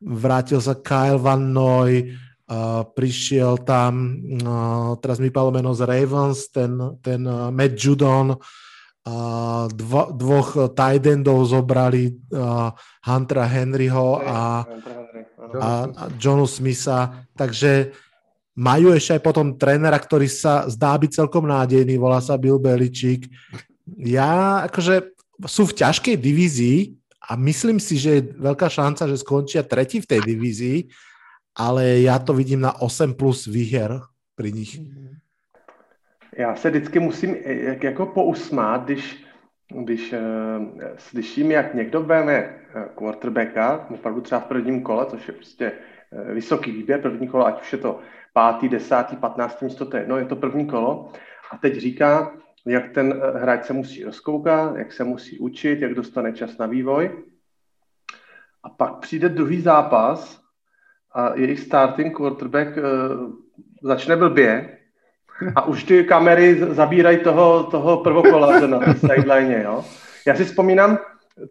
vrátil 0.00 0.60
sa 0.60 0.76
Kyle 0.76 1.16
Van 1.16 1.40
Noy, 1.40 2.12
uh, 2.12 2.84
prišiel 2.92 3.64
tam, 3.64 4.20
uh, 4.44 4.92
teraz 5.00 5.16
mi 5.16 5.32
padlo 5.32 5.50
meno 5.52 5.72
z 5.72 5.88
Ravens, 5.88 6.52
ten, 6.52 6.76
ten 7.00 7.24
uh, 7.24 7.48
Matt 7.48 7.72
Judon, 7.74 8.36
dvo, 9.72 10.02
dvoch 10.12 10.74
tight 10.74 11.04
endov 11.06 11.44
zobrali 11.48 12.12
uh, 12.32 12.72
Huntera 13.04 13.46
Henryho 13.46 14.20
a, 14.22 14.64
a, 15.58 15.68
a 15.86 16.04
Johnu 16.18 16.46
Smitha, 16.46 17.26
takže 17.36 17.92
majú 18.58 18.90
ešte 18.90 19.18
aj 19.18 19.22
potom 19.22 19.54
trénera, 19.54 19.94
ktorý 19.94 20.26
sa 20.26 20.66
zdá 20.66 20.98
byť 20.98 21.10
celkom 21.22 21.46
nádejný, 21.46 21.94
volá 21.94 22.18
sa 22.18 22.34
Bill 22.34 22.58
Beličík. 22.58 23.30
Ja 24.02 24.66
akože 24.66 25.14
sú 25.46 25.70
v 25.70 25.76
ťažkej 25.78 26.16
divízii 26.18 26.78
a 27.30 27.38
myslím 27.38 27.78
si, 27.78 28.02
že 28.02 28.10
je 28.18 28.22
veľká 28.34 28.66
šanca, 28.66 29.06
že 29.06 29.22
skončia 29.22 29.62
tretí 29.62 30.02
v 30.02 30.10
tej 30.10 30.20
divízii, 30.26 30.78
ale 31.54 32.02
já 32.02 32.18
to 32.18 32.34
vidím 32.34 32.66
na 32.66 32.74
8 32.82 33.14
plus 33.14 33.46
výher 33.46 34.02
pri 34.34 34.50
nich. 34.50 34.82
Já 36.38 36.54
se 36.54 36.70
vždycky 36.70 37.00
musím 37.00 37.36
jak, 37.44 37.84
jako 37.84 38.06
pousmát, 38.06 38.84
když, 38.84 39.24
když 39.82 40.12
uh, 40.12 40.18
slyším, 40.96 41.50
jak 41.50 41.74
někdo 41.74 42.02
vezme 42.02 42.34
eh, 42.34 42.88
quarterbacka, 42.94 43.86
opravdu 43.90 44.20
třeba 44.20 44.40
v 44.40 44.46
prvním 44.46 44.82
kole, 44.82 45.06
což 45.06 45.28
je 45.28 45.34
prostě 45.34 45.72
uh, 46.10 46.34
vysoký 46.34 46.72
výběr, 46.72 47.00
první 47.00 47.28
kolo, 47.28 47.46
ať 47.46 47.60
už 47.60 47.72
je 47.72 47.78
to 47.78 48.00
pátý, 48.32 48.68
desátý, 48.68 49.16
patnáctý 49.16 49.64
místo, 49.64 49.86
to 49.86 49.96
je, 49.96 50.04
no, 50.06 50.16
je 50.16 50.24
to 50.24 50.36
první 50.36 50.66
kolo. 50.66 51.12
A 51.50 51.56
teď 51.56 51.76
říká, 51.76 52.32
jak 52.66 52.92
ten 52.92 53.14
eh, 53.22 53.38
hráč 53.38 53.64
se 53.64 53.72
musí 53.72 54.04
rozkoukat, 54.04 54.76
jak 54.76 54.92
se 54.92 55.04
musí 55.04 55.38
učit, 55.38 55.80
jak 55.80 55.94
dostane 55.94 56.32
čas 56.32 56.58
na 56.58 56.66
vývoj. 56.66 57.24
A 58.62 58.70
pak 58.70 58.98
přijde 58.98 59.28
druhý 59.28 59.60
zápas 59.60 60.40
a 61.14 61.34
jejich 61.34 61.60
starting 61.60 62.16
quarterback 62.16 62.76
uh, 62.76 63.32
začne 63.82 64.16
blbě 64.16 64.77
a 65.54 65.64
už 65.64 65.84
ty 65.84 66.04
kamery 66.04 66.58
zabírají 66.60 67.18
toho, 67.18 67.64
toho 67.64 67.96
prvokola 67.96 68.60
na 68.60 68.78
té 68.78 68.94
sideline, 68.94 69.62
jo. 69.62 69.84
Já 70.26 70.36
si 70.36 70.44
vzpomínám, 70.44 70.98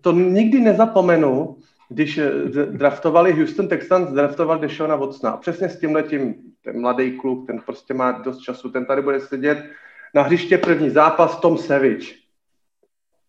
to 0.01 0.11
nikdy 0.11 0.59
nezapomenu, 0.59 1.57
když 1.89 2.17
eh, 2.17 2.31
draftovali 2.65 3.33
Houston 3.33 3.67
Texans, 3.67 4.09
draftovali 4.09 4.61
Deshona 4.61 4.95
Watsona. 4.95 5.37
Přesně 5.37 5.69
s 5.69 5.79
tím 5.79 5.95
letím, 5.95 6.35
ten 6.63 6.81
mladý 6.81 7.17
kluk, 7.17 7.47
ten 7.47 7.59
prostě 7.65 7.93
má 7.93 8.11
dost 8.11 8.39
času, 8.39 8.69
ten 8.69 8.85
tady 8.85 9.01
bude 9.01 9.19
sedět 9.19 9.65
na 10.13 10.21
hřiště 10.21 10.57
první 10.57 10.89
zápas 10.89 11.39
Tom 11.39 11.57
Savage. 11.57 12.07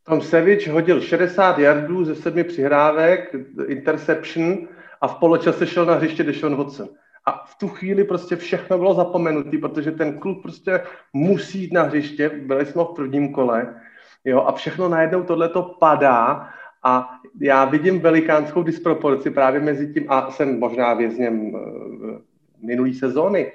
Tom 0.05 0.21
Savage 0.21 0.73
hodil 0.73 1.01
60 1.01 1.59
yardů 1.59 2.05
ze 2.05 2.14
sedmi 2.14 2.44
přihrávek, 2.44 3.35
interception 3.66 4.68
a 5.01 5.09
v 5.09 5.14
poločase 5.14 5.66
šel 5.66 5.87
na 5.87 5.94
hřiště 5.94 6.25
Deshaun 6.25 6.57
Watson. 6.57 6.88
A 7.28 7.44
v 7.46 7.58
tu 7.58 7.68
chvíli 7.68 8.04
prostě 8.04 8.36
všechno 8.36 8.78
bylo 8.78 8.94
zapomenutý, 8.94 9.58
protože 9.58 9.92
ten 9.92 10.18
kluk 10.18 10.42
prostě 10.42 10.80
musí 11.12 11.60
jít 11.60 11.72
na 11.72 11.82
hřiště, 11.82 12.28
byli 12.28 12.66
jsme 12.66 12.82
v 12.82 12.94
prvním 12.96 13.32
kole, 13.32 13.74
jo, 14.24 14.40
a 14.40 14.52
všechno 14.52 14.88
najednou 14.88 15.22
tohleto 15.22 15.62
padá 15.62 16.48
a 16.82 17.20
já 17.40 17.64
vidím 17.64 18.00
velikánskou 18.00 18.62
disproporci 18.62 19.30
právě 19.30 19.60
mezi 19.60 19.92
tím, 19.92 20.04
a 20.08 20.30
jsem 20.30 20.58
možná 20.58 20.94
vězněm 20.94 21.52
eh, 21.56 22.18
minulý 22.66 22.94
sezóny, 22.94 23.52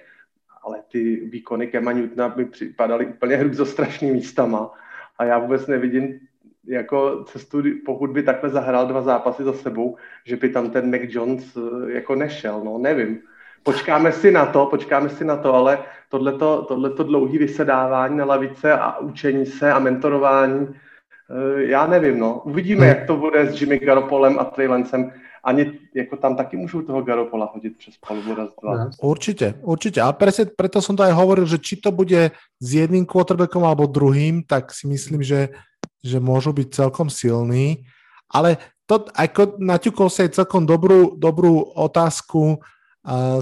ale 0.64 0.82
ty 0.92 1.16
výkony 1.16 1.68
Kema 1.68 1.92
Newtona 1.92 2.34
mi 2.38 2.46
připadaly 2.46 3.06
úplně 3.06 3.36
hrůzostrašný 3.36 4.12
místama 4.12 4.72
a 5.18 5.26
já 5.26 5.40
vůbec 5.40 5.68
nevidím 5.68 6.20
jako 6.66 7.24
cestu, 7.24 7.64
pokud 7.86 8.10
by 8.10 8.24
takhle 8.24 8.50
zahrál 8.50 8.88
dva 8.88 9.02
zápasy 9.02 9.44
za 9.44 9.54
sebou, 9.54 9.98
že 10.26 10.36
by 10.36 10.50
tam 10.50 10.70
ten 10.70 10.92
Mac 10.92 11.02
Jones 11.04 11.58
eh, 11.58 11.92
jako 11.92 12.16
nešel, 12.16 12.62
no 12.64 12.78
nevím. 12.78 13.22
Počkáme 13.64 14.12
si 14.12 14.32
na 14.32 14.46
to, 14.46 14.66
počkáme 14.66 15.10
si 15.10 15.26
na 15.26 15.38
to, 15.38 15.54
ale 15.54 15.80
tohleto, 16.10 16.66
tohleto 16.68 17.04
dlouhý 17.04 17.38
vysedávání 17.38 18.18
na 18.18 18.26
lavice 18.26 18.74
a 18.74 19.00
učení 19.00 19.46
se 19.46 19.74
a 19.74 19.80
mentorování, 19.80 20.68
eh, 20.68 21.64
já 21.64 21.88
nevím, 21.88 22.20
no. 22.20 22.42
Uvidíme, 22.46 22.88
jak 22.88 23.08
to 23.08 23.18
bude 23.18 23.52
s 23.52 23.62
Jimmy 23.62 23.80
Garopolem 23.80 24.40
a 24.40 24.44
Trey 24.44 24.68
Lancem 24.68 25.12
ani 25.44 25.72
jako 25.96 26.16
tam 26.18 26.36
taky 26.36 26.58
můžu 26.58 26.82
toho 26.82 27.02
Garopola 27.02 27.52
hodit 27.54 27.78
přes 27.78 27.94
palubu 28.08 28.36
raz, 28.36 28.50
dva. 28.62 28.90
Určite, 29.02 29.54
určite. 29.62 30.00
A 30.02 30.16
presne, 30.16 30.48
preto 30.48 30.80
som 30.80 30.96
to 30.96 31.04
aj 31.04 31.12
hovoril, 31.12 31.44
že 31.44 31.60
či 31.60 31.76
to 31.84 31.92
bude 31.92 32.32
s 32.64 32.68
jedným 32.72 33.04
quarterbackom 33.04 33.60
alebo 33.68 33.84
druhým, 33.92 34.48
tak 34.48 34.72
si 34.72 34.88
myslím, 34.88 35.20
že, 35.20 35.52
že 36.00 36.24
môžu 36.24 36.56
byť 36.56 36.68
celkom 36.72 37.12
silní. 37.12 37.84
Ale 38.32 38.56
to, 38.88 39.04
ako 39.12 39.60
naťukol 39.60 40.08
sa 40.08 40.24
aj 40.24 40.40
celkom 40.40 40.64
dobrú, 40.64 41.20
dobrú 41.20 41.76
otázku, 41.76 42.64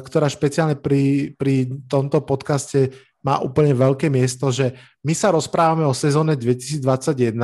ktorá 0.01 0.25
špeciálne 0.25 0.73
pri, 0.77 1.33
pri 1.37 1.69
tomto 1.85 2.25
podcaste 2.25 2.89
má 3.21 3.37
úplne 3.37 3.77
veľké 3.77 4.09
miesto, 4.09 4.49
že 4.49 4.73
my 5.05 5.13
sa 5.13 5.29
rozprávame 5.29 5.85
o 5.85 5.93
sezóne 5.93 6.33
2021, 6.33 7.37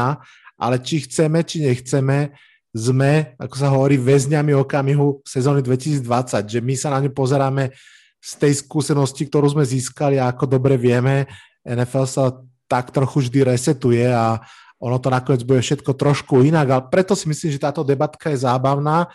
ale 0.57 0.75
či 0.81 1.05
chceme, 1.05 1.45
či 1.45 1.61
nechceme, 1.61 2.33
sme, 2.73 3.37
ako 3.37 3.55
sa 3.57 3.69
hovorí, 3.73 3.97
väzňami 3.97 4.53
okamihu 4.57 5.21
sezóny 5.25 5.61
2020, 5.61 6.45
že 6.45 6.59
my 6.61 6.73
sa 6.77 6.93
na 6.93 7.01
ňu 7.01 7.13
pozeráme 7.13 7.73
z 8.17 8.31
tej 8.37 8.53
skúsenosti, 8.65 9.29
ktorú 9.29 9.53
sme 9.53 9.65
získali 9.65 10.17
a 10.17 10.29
ako 10.33 10.49
dobre 10.57 10.77
vieme, 10.77 11.29
NFL 11.61 12.05
sa 12.09 12.33
tak 12.67 12.91
trochu 12.91 13.27
vždy 13.27 13.55
resetuje 13.55 14.03
a 14.09 14.41
ono 14.77 15.01
to 15.01 15.09
nakoniec 15.09 15.41
bude 15.41 15.61
všetko 15.61 15.97
trošku 15.97 16.45
inak, 16.45 16.67
ale 16.69 16.83
preto 16.89 17.17
si 17.17 17.25
myslím, 17.25 17.49
že 17.49 17.65
táto 17.65 17.81
debatka 17.81 18.29
je 18.29 18.45
zábavná. 18.45 19.09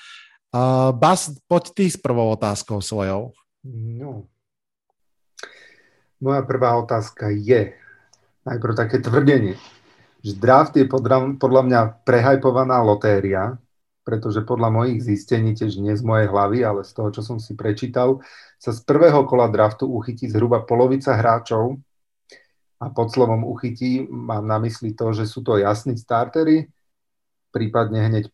Uh, 0.53 0.93
Bas, 0.93 1.33
poď 1.49 1.65
ty 1.73 1.85
s 1.89 1.97
prvou 1.97 2.29
otázkou 2.37 2.85
svojou. 2.85 3.33
No. 3.65 4.29
Moja 6.21 6.45
prvá 6.45 6.77
otázka 6.77 7.33
je 7.33 7.73
najprv 8.45 8.75
také 8.77 9.01
tvrdenie 9.01 9.57
že 10.23 10.39
draft 10.39 10.79
je 10.79 10.87
podľa, 10.87 11.35
podľa 11.37 11.63
mňa 11.67 11.81
prehajpovaná 12.07 12.79
lotéria, 12.79 13.59
pretože 14.07 14.47
podľa 14.47 14.71
mojich 14.71 15.03
zistení, 15.03 15.55
tiež 15.55 15.83
nie 15.83 15.95
z 15.99 16.03
mojej 16.07 16.31
hlavy, 16.31 16.63
ale 16.63 16.81
z 16.87 16.95
toho, 16.95 17.11
čo 17.11 17.23
som 17.27 17.39
si 17.43 17.59
prečítal, 17.59 18.23
sa 18.59 18.71
z 18.71 18.83
prvého 18.87 19.27
kola 19.27 19.51
draftu 19.51 19.87
uchytí 19.91 20.31
zhruba 20.31 20.63
polovica 20.63 21.19
hráčov 21.19 21.83
a 22.79 22.91
pod 22.91 23.11
slovom 23.11 23.47
uchytí 23.47 24.07
mám 24.07 24.47
na 24.47 24.63
mysli 24.63 24.95
to, 24.95 25.11
že 25.11 25.27
sú 25.27 25.43
to 25.43 25.59
jasní 25.59 25.99
startery, 25.99 26.71
prípadne 27.51 28.11
hneď 28.11 28.25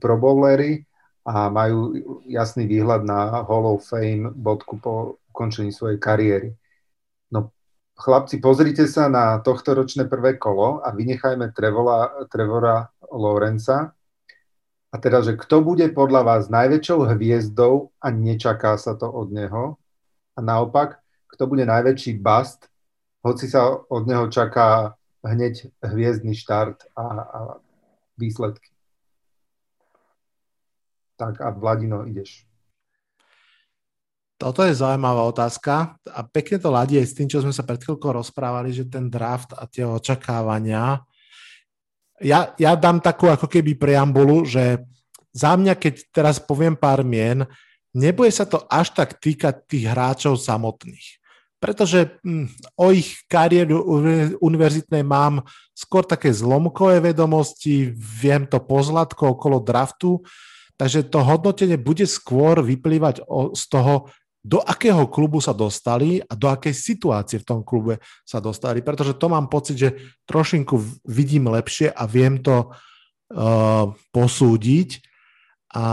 pro 0.00 0.14
bowlery 0.20 0.87
a 1.28 1.52
majú 1.52 1.92
jasný 2.24 2.64
výhľad 2.64 3.04
na 3.04 3.44
Hall 3.44 3.68
of 3.68 3.84
Fame 3.84 4.32
bodku 4.32 4.80
po 4.80 5.20
ukončení 5.28 5.76
svojej 5.76 6.00
kariéry. 6.00 6.56
No 7.28 7.52
chlapci, 8.00 8.40
pozrite 8.40 8.88
sa 8.88 9.12
na 9.12 9.36
tohto 9.44 9.76
ročné 9.76 10.08
prvé 10.08 10.40
kolo 10.40 10.80
a 10.80 10.88
vynechajme 10.88 11.52
Trevora, 11.52 12.24
Trevora 12.32 12.88
Lorenza. 13.12 13.92
A 14.88 14.96
teda, 14.96 15.20
že 15.20 15.36
kto 15.36 15.60
bude 15.60 15.84
podľa 15.92 16.24
vás 16.24 16.42
najväčšou 16.48 17.12
hviezdou 17.12 17.92
a 18.00 18.08
nečaká 18.08 18.80
sa 18.80 18.96
to 18.96 19.04
od 19.04 19.28
neho? 19.28 19.76
A 20.32 20.40
naopak, 20.40 20.96
kto 21.28 21.44
bude 21.44 21.68
najväčší 21.68 22.24
bust, 22.24 22.72
hoci 23.20 23.52
sa 23.52 23.68
od 23.68 24.08
neho 24.08 24.32
čaká 24.32 24.96
hneď 25.20 25.68
hviezdny 25.84 26.32
štart 26.32 26.88
a, 26.96 27.04
a 27.04 27.40
výsledky? 28.16 28.77
Tak 31.18 31.42
a 31.42 31.50
Vladino, 31.50 32.06
ideš. 32.06 32.46
Toto 34.38 34.62
je 34.62 34.70
zaujímavá 34.70 35.26
otázka 35.26 35.98
a 36.06 36.20
pekne 36.22 36.62
to 36.62 36.70
ladí 36.70 36.94
aj 36.94 37.10
s 37.10 37.16
tým, 37.18 37.26
čo 37.26 37.42
sme 37.42 37.50
sa 37.50 37.66
pred 37.66 37.82
chvíľkou 37.82 38.14
rozprávali, 38.14 38.70
že 38.70 38.86
ten 38.86 39.10
draft 39.10 39.50
a 39.58 39.66
tie 39.66 39.82
očakávania. 39.82 41.02
Ja, 42.22 42.54
ja 42.54 42.78
dám 42.78 43.02
takú 43.02 43.26
ako 43.26 43.50
keby 43.50 43.74
preambulu, 43.74 44.46
že 44.46 44.78
za 45.34 45.58
mňa, 45.58 45.74
keď 45.74 46.14
teraz 46.14 46.38
poviem 46.38 46.78
pár 46.78 47.02
mien, 47.02 47.50
nebude 47.90 48.30
sa 48.30 48.46
to 48.46 48.62
až 48.70 48.94
tak 48.94 49.18
týkať 49.18 49.66
tých 49.66 49.90
hráčov 49.90 50.38
samotných. 50.38 51.18
Pretože 51.58 52.22
hm, 52.22 52.46
o 52.78 52.94
ich 52.94 53.26
kariéru 53.26 53.82
univerzitnej 54.38 55.02
mám 55.02 55.42
skôr 55.74 56.06
také 56.06 56.30
zlomkové 56.30 57.02
vedomosti, 57.10 57.90
viem 57.98 58.46
to 58.46 58.62
pozlatko 58.62 59.34
okolo 59.34 59.58
draftu, 59.58 60.22
takže 60.78 61.10
to 61.10 61.20
hodnotenie 61.26 61.74
bude 61.74 62.06
skôr 62.06 62.62
vyplývať 62.62 63.26
z 63.52 63.64
toho, 63.66 64.08
do 64.38 64.62
akého 64.62 65.10
klubu 65.10 65.42
sa 65.42 65.50
dostali 65.50 66.22
a 66.22 66.32
do 66.38 66.46
akej 66.46 66.72
situácie 66.72 67.42
v 67.42 67.48
tom 67.48 67.60
klube 67.66 67.98
sa 68.22 68.38
dostali, 68.38 68.80
pretože 68.80 69.18
to 69.18 69.26
mám 69.26 69.50
pocit, 69.50 69.76
že 69.76 69.90
trošinku 70.24 70.78
vidím 71.04 71.50
lepšie 71.50 71.90
a 71.90 72.06
viem 72.06 72.38
to 72.38 72.70
uh, 72.70 73.92
posúdiť. 74.14 75.02
A 75.74 75.84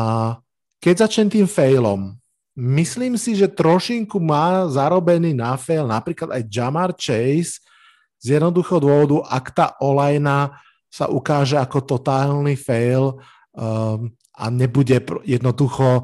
keď 0.80 1.10
začnem 1.10 1.30
tým 1.34 1.48
failom, 1.50 2.16
myslím 2.56 3.18
si, 3.18 3.34
že 3.34 3.52
trošinku 3.52 4.22
má 4.22 4.70
zarobený 4.70 5.34
na 5.34 5.58
fail 5.58 5.90
napríklad 5.90 6.32
aj 6.32 6.48
Jamar 6.48 6.94
Chase 6.96 7.60
z 8.22 8.26
jednoduchého 8.40 8.80
dôvodu, 8.80 9.18
ak 9.26 9.46
tá 9.52 9.68
olajna 9.82 10.56
sa 10.88 11.12
ukáže 11.12 11.60
ako 11.60 11.84
totálny 11.84 12.56
fail 12.56 13.20
um, 13.52 14.08
a 14.36 14.52
nebude 14.52 15.00
jednoducho 15.24 16.04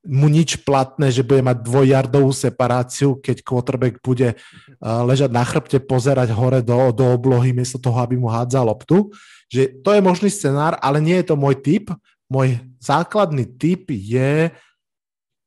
mu 0.00 0.32
nič 0.32 0.64
platné, 0.64 1.12
že 1.12 1.20
bude 1.20 1.44
mať 1.44 1.60
dvojjardovú 1.60 2.32
separáciu, 2.32 3.20
keď 3.20 3.44
quarterback 3.44 4.00
bude 4.00 4.32
uh, 4.32 5.04
ležať 5.04 5.28
na 5.28 5.44
chrbte, 5.44 5.76
pozerať 5.84 6.32
hore 6.32 6.64
do, 6.64 6.88
do 6.88 7.04
oblohy, 7.04 7.52
miesto 7.52 7.76
toho, 7.76 8.00
aby 8.00 8.16
mu 8.16 8.32
hádzal 8.32 8.64
loptu. 8.64 9.12
Že 9.52 9.84
to 9.84 9.90
je 9.92 10.00
možný 10.00 10.28
scenár, 10.32 10.80
ale 10.80 11.04
nie 11.04 11.20
je 11.20 11.28
to 11.28 11.36
môj 11.36 11.60
typ. 11.60 11.92
Môj 12.32 12.56
základný 12.80 13.44
typ 13.60 13.92
je 13.92 14.48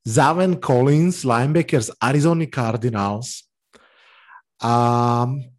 Zaven 0.06 0.54
Collins, 0.60 1.26
linebacker 1.26 1.82
z 1.82 1.90
Arizona 1.98 2.46
Cardinals. 2.46 3.42
A 4.62 4.74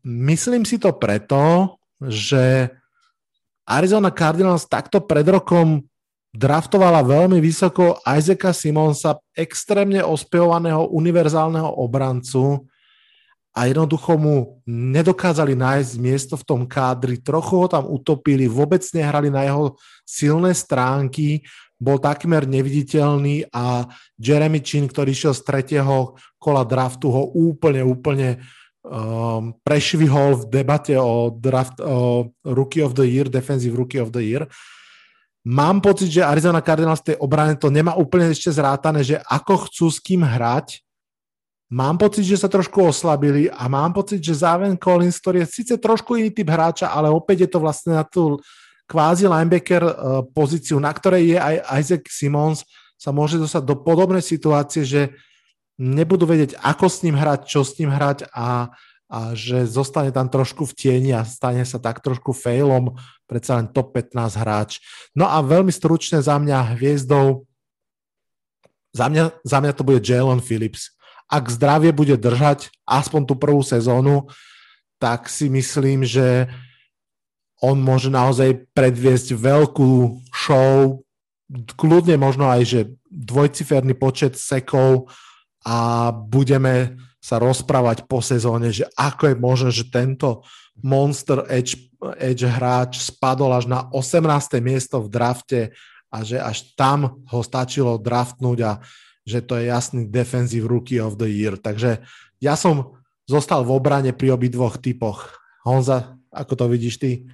myslím 0.06 0.64
si 0.64 0.80
to 0.80 0.96
preto, 0.96 1.76
že 2.00 2.72
Arizona 3.66 4.14
Cardinals 4.14 4.70
takto 4.70 5.04
pred 5.04 5.26
rokom 5.26 5.84
draftovala 6.36 7.00
veľmi 7.00 7.40
vysoko 7.40 8.04
Isaaca 8.04 8.52
Simonsa, 8.52 9.16
extrémne 9.32 10.04
ospevovaného 10.04 10.92
univerzálneho 10.92 11.80
obrancu 11.80 12.68
a 13.56 13.72
jednoducho 13.72 14.20
mu 14.20 14.60
nedokázali 14.68 15.56
nájsť 15.56 15.94
miesto 15.96 16.36
v 16.36 16.44
tom 16.44 16.62
kádri, 16.68 17.24
trochu 17.24 17.56
ho 17.56 17.68
tam 17.72 17.88
utopili, 17.88 18.52
vôbec 18.52 18.84
nehrali 18.92 19.32
na 19.32 19.48
jeho 19.48 19.80
silné 20.04 20.52
stránky, 20.52 21.48
bol 21.80 21.96
takmer 22.04 22.44
neviditeľný 22.44 23.48
a 23.56 23.88
Jeremy 24.20 24.60
Chin, 24.60 24.92
ktorý 24.92 25.16
šiel 25.16 25.34
z 25.36 25.42
tretieho 25.48 26.20
kola 26.36 26.68
draftu, 26.68 27.08
ho 27.08 27.32
úplne, 27.32 27.80
úplne 27.80 28.44
um, 28.84 29.56
prešvihol 29.64 30.44
v 30.44 30.44
debate 30.52 31.00
o 31.00 31.32
draft 31.32 31.80
o 31.80 32.32
Rookie 32.44 32.84
of 32.84 32.92
the 32.92 33.08
Year, 33.08 33.32
Defensive 33.32 33.76
Rookie 33.76 34.04
of 34.04 34.12
the 34.12 34.24
Year. 34.24 34.52
Mám 35.46 35.78
pocit, 35.78 36.10
že 36.10 36.26
Arizona 36.26 36.58
Cardinals 36.58 37.06
tej 37.06 37.22
obrane 37.22 37.54
to 37.54 37.70
nemá 37.70 37.94
úplne 37.94 38.34
ešte 38.34 38.50
zrátané, 38.50 39.06
že 39.06 39.22
ako 39.30 39.70
chcú 39.70 39.86
s 39.94 40.02
kým 40.02 40.26
hrať. 40.26 40.82
Mám 41.70 42.02
pocit, 42.02 42.26
že 42.26 42.42
sa 42.42 42.50
trošku 42.50 42.82
oslabili 42.82 43.54
a 43.54 43.70
mám 43.70 43.94
pocit, 43.94 44.22
že 44.22 44.42
Záven 44.42 44.74
Collins, 44.74 45.22
ktorý 45.22 45.46
je 45.46 45.62
síce 45.62 45.74
trošku 45.78 46.18
iný 46.18 46.34
typ 46.34 46.50
hráča, 46.50 46.90
ale 46.90 47.14
opäť 47.14 47.46
je 47.46 47.50
to 47.54 47.60
vlastne 47.62 47.94
na 47.94 48.02
tú 48.02 48.42
kvázi 48.90 49.30
linebacker 49.30 49.82
uh, 49.86 49.94
pozíciu, 50.34 50.82
na 50.82 50.90
ktorej 50.94 51.34
je 51.34 51.38
aj 51.38 51.56
Isaac 51.78 52.04
Simons, 52.10 52.66
sa 52.98 53.14
môže 53.14 53.38
dostať 53.38 53.66
do 53.66 53.76
podobnej 53.82 54.22
situácie, 54.26 54.82
že 54.82 55.14
nebudú 55.78 56.26
vedieť, 56.26 56.58
ako 56.58 56.86
s 56.90 57.06
ním 57.06 57.18
hrať, 57.22 57.46
čo 57.46 57.62
s 57.62 57.78
ním 57.78 57.92
hrať 57.94 58.30
a 58.34 58.72
a 59.06 59.38
že 59.38 59.70
zostane 59.70 60.10
tam 60.10 60.26
trošku 60.26 60.66
v 60.66 60.74
tieni 60.74 61.12
a 61.14 61.22
stane 61.22 61.62
sa 61.62 61.78
tak 61.78 62.02
trošku 62.02 62.34
failom, 62.34 62.98
predsa 63.30 63.62
len 63.62 63.70
top 63.70 63.94
15 63.94 64.42
hráč. 64.42 64.82
No 65.14 65.30
a 65.30 65.46
veľmi 65.46 65.70
stručne 65.70 66.22
za 66.26 66.42
mňa 66.42 66.78
hviezdou, 66.78 67.46
za 68.96 69.06
mňa, 69.12 69.46
za 69.46 69.58
mňa 69.62 69.74
to 69.78 69.84
bude 69.86 70.02
Jalen 70.02 70.42
Phillips. 70.42 70.96
Ak 71.30 71.50
zdravie 71.54 71.94
bude 71.94 72.18
držať 72.18 72.74
aspoň 72.86 73.22
tú 73.30 73.36
prvú 73.38 73.62
sezónu, 73.62 74.30
tak 74.98 75.30
si 75.30 75.52
myslím, 75.54 76.06
že 76.06 76.50
on 77.62 77.82
môže 77.82 78.10
naozaj 78.10 78.72
predviesť 78.74 79.38
veľkú 79.38 80.22
show, 80.34 81.02
kľudne 81.78 82.18
možno 82.18 82.50
aj, 82.50 82.62
že 82.66 82.80
dvojciferný 83.10 83.94
počet 83.94 84.38
sekov 84.38 85.14
a 85.66 86.10
budeme 86.14 86.98
sa 87.26 87.42
rozprávať 87.42 88.06
po 88.06 88.22
sezóne, 88.22 88.70
že 88.70 88.86
ako 88.94 89.34
je 89.34 89.36
možné, 89.42 89.70
že 89.74 89.90
tento 89.90 90.46
Monster 90.86 91.42
Edge, 91.50 91.90
Edge 92.22 92.46
hráč 92.46 93.02
spadol 93.02 93.50
až 93.50 93.66
na 93.66 93.90
18. 93.90 94.62
miesto 94.62 95.02
v 95.02 95.10
drafte 95.10 95.60
a 96.14 96.22
že 96.22 96.38
až 96.38 96.78
tam 96.78 97.26
ho 97.26 97.40
stačilo 97.42 97.98
draftnúť 97.98 98.60
a 98.62 98.78
že 99.26 99.42
to 99.42 99.58
je 99.58 99.74
jasný 99.74 100.06
defensive 100.06 100.70
rookie 100.70 101.02
of 101.02 101.18
the 101.18 101.26
year. 101.26 101.58
Takže 101.58 102.06
ja 102.38 102.54
som 102.54 102.94
zostal 103.26 103.66
v 103.66 103.74
obrane 103.74 104.14
pri 104.14 104.30
obidvoch 104.30 104.78
typoch. 104.78 105.42
Honza, 105.66 106.22
ako 106.30 106.54
to 106.54 106.66
vidíš 106.70 106.98
ty? 107.02 107.26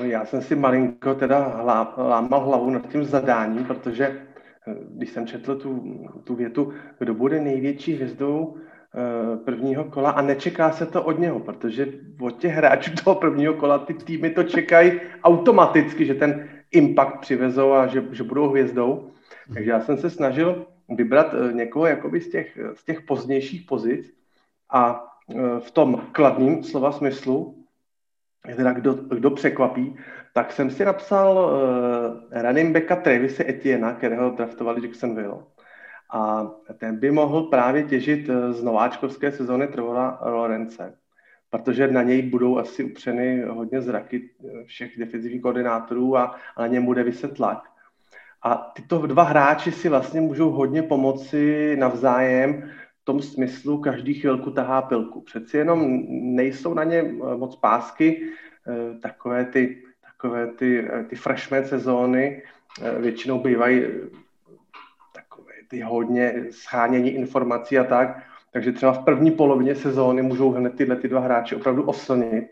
Já 0.00 0.24
jsem 0.24 0.42
si 0.42 0.56
malinko 0.56 1.14
teda 1.14 1.60
lámal 1.96 2.40
hlavu 2.40 2.70
nad 2.70 2.88
tím 2.88 3.04
zadáním, 3.04 3.64
protože 3.64 4.06
eh, 4.06 4.74
když 4.96 5.10
jsem 5.10 5.26
četl 5.26 5.60
tu, 5.60 5.84
tu 6.24 6.72
kdo 6.98 7.14
bude 7.14 7.40
největší 7.40 7.92
hvězdou 7.92 8.56
Eh, 8.56 8.63
prvního 9.44 9.84
kola 9.84 10.10
a 10.10 10.22
nečeká 10.22 10.72
se 10.72 10.86
to 10.86 11.02
od 11.02 11.18
něho, 11.18 11.40
protože 11.40 11.86
od 12.20 12.38
těch 12.38 12.52
hráčů 12.52 12.90
toho 13.04 13.16
prvního 13.16 13.54
kola 13.54 13.78
ty 13.78 13.94
týmy 13.94 14.30
to 14.30 14.42
čekají 14.42 15.00
automaticky, 15.22 16.06
že 16.06 16.14
ten 16.14 16.48
impact 16.70 17.20
přivezou 17.20 17.72
a 17.72 17.86
že, 17.86 18.04
že 18.12 18.22
budou 18.22 18.48
hvězdou. 18.48 19.10
Takže 19.54 19.70
já 19.70 19.80
jsem 19.80 19.98
se 19.98 20.10
snažil 20.10 20.66
vybrat 20.88 21.34
eh, 21.34 21.52
někoho 21.52 21.86
jakoby 21.86 22.20
z 22.20 22.30
těch, 22.30 22.58
z 22.74 22.84
těch 22.84 23.00
pozdějších 23.00 23.66
pozic 23.66 24.14
a 24.70 25.06
eh, 25.30 25.60
v 25.60 25.70
tom 25.70 26.02
kladným 26.12 26.64
slova 26.64 26.92
smyslu, 26.92 27.64
teda 28.56 28.72
kdo, 28.72 28.94
kdo 28.94 29.30
překvapí, 29.30 29.96
tak 30.32 30.52
jsem 30.52 30.70
si 30.70 30.84
napsal 30.84 31.36
uh, 31.36 32.42
running 32.42 32.74
backa 32.74 32.96
Travise 32.96 33.48
Etiena, 33.48 33.92
kterého 33.92 34.30
draftovali 34.30 34.82
Jacksonville 34.82 35.42
a 36.14 36.50
ten 36.78 36.96
by 36.96 37.10
mohl 37.10 37.42
právě 37.42 37.82
těžit 37.82 38.28
eh, 38.28 38.52
z 38.52 38.62
nováčkovské 38.62 39.32
sezóny 39.32 39.68
Trevora 39.68 40.18
Lorence, 40.22 40.94
protože 41.50 41.88
na 41.88 42.02
něj 42.02 42.22
budou 42.22 42.58
asi 42.58 42.84
upřeny 42.84 43.42
hodně 43.42 43.82
zraky 43.82 44.30
eh, 44.44 44.64
všech 44.64 44.98
defenzivních 44.98 45.42
koordinátorů 45.42 46.16
a, 46.16 46.36
a 46.56 46.60
na 46.60 46.66
něm 46.66 46.84
bude 46.84 47.02
vyset 47.02 47.34
tlak. 47.34 47.62
A 48.42 48.54
tyto 48.54 49.06
dva 49.06 49.22
hráči 49.22 49.72
si 49.72 49.88
vlastně 49.88 50.20
můžou 50.20 50.50
hodně 50.50 50.82
pomoci 50.82 51.76
navzájem 51.76 52.70
v 53.02 53.04
tom 53.04 53.22
smyslu, 53.22 53.78
každý 53.78 54.14
chvilku 54.14 54.50
tahá 54.50 54.82
pilku. 54.82 55.20
Přeci 55.20 55.56
jenom 55.56 56.02
nejsou 56.10 56.74
na 56.74 56.84
ně 56.84 56.98
eh, 56.98 57.36
moc 57.36 57.56
pásky, 57.56 58.30
takové 59.02 59.44
ty, 59.44 59.82
takové 60.06 60.46
ty, 60.46 60.88
ty 61.08 61.16
freshman 61.16 61.64
sezóny 61.64 62.42
většinou 62.98 63.38
bývají 63.38 63.82
ty 65.74 65.80
hodně 65.80 66.34
schánění 66.50 67.10
informací 67.10 67.78
a 67.78 67.84
tak. 67.84 68.22
Takže 68.52 68.72
třeba 68.72 68.92
v 68.92 69.04
první 69.04 69.30
polovině 69.30 69.74
sezóny 69.74 70.22
můžou 70.22 70.50
hned 70.50 70.74
tyhle 70.76 70.96
ty 70.96 71.08
dva 71.08 71.20
hráči 71.20 71.56
opravdu 71.56 71.82
oslnit. 71.82 72.44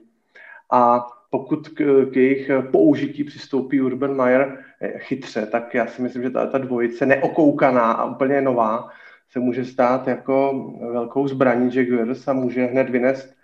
A 0.70 1.06
pokud 1.30 1.68
k, 1.68 2.06
k 2.12 2.16
jejich 2.16 2.50
použití 2.70 3.24
přistoupí 3.24 3.80
Urban 3.80 4.16
Meyer 4.16 4.58
eh, 4.80 4.98
chytře, 4.98 5.46
tak 5.46 5.74
já 5.74 5.86
si 5.86 6.02
myslím, 6.02 6.22
že 6.22 6.30
ta, 6.30 6.46
ta 6.46 6.58
dvojice 6.58 7.06
neokoukaná 7.06 7.92
a 7.92 8.04
úplně 8.04 8.40
nová 8.40 8.88
se 9.30 9.40
může 9.40 9.64
stát 9.64 10.08
jako 10.08 10.66
velkou 10.92 11.28
zbraní 11.28 11.70
Jaguars 11.74 12.28
a 12.28 12.32
může 12.32 12.66
hned 12.66 12.90
vynést 12.90 13.34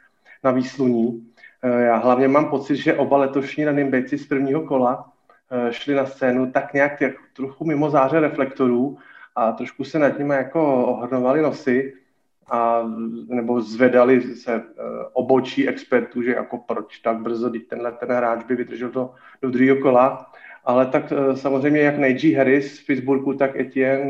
na 0.45 0.51
výsluní. 0.51 1.26
Eh, 1.62 1.83
já 1.83 1.97
hlavně 1.97 2.29
mám 2.29 2.51
pocit, 2.51 2.76
že 2.76 2.95
oba 2.95 3.16
letošní 3.16 3.64
running 3.64 4.09
z 4.09 4.26
prvního 4.26 4.62
kola 4.62 5.11
eh, 5.51 5.72
šli 5.72 5.95
na 5.95 6.07
scénu 6.07 6.51
tak 6.51 6.74
nějak 6.74 7.03
trochu 7.37 7.64
mimo 7.64 7.91
záře 7.91 8.20
reflektorů 8.20 8.99
a 9.39 9.53
trošku 9.53 9.84
se 9.84 9.99
nad 9.99 10.18
nimi 10.18 10.34
jako 10.34 10.84
ohrnovali 10.84 11.43
nosy 11.43 11.95
a 12.51 12.82
nebo 13.28 13.61
zvedali 13.61 14.22
se 14.22 14.57
uh, 14.57 14.62
obočí 15.12 15.68
expertů, 15.68 16.22
že 16.22 16.30
jako 16.30 16.59
proč 16.59 16.99
tak 16.99 17.18
brzo, 17.18 17.51
teď 17.51 17.66
tenhle 17.68 17.93
ten 17.93 18.09
hráč 18.09 18.45
by 18.45 18.57
vydržel 18.57 18.91
do, 18.91 19.11
do 19.43 19.51
druhého 19.51 19.76
kola. 19.76 20.32
ale 20.64 20.86
tak 20.86 21.12
eh, 21.12 21.36
samozřejmě 21.36 21.80
jak 21.80 21.99
Najee 21.99 22.36
Harris 22.36 22.78
v 22.78 22.86
Pittsburghu, 22.86 23.34
tak 23.34 23.57
Etienne 23.57 24.05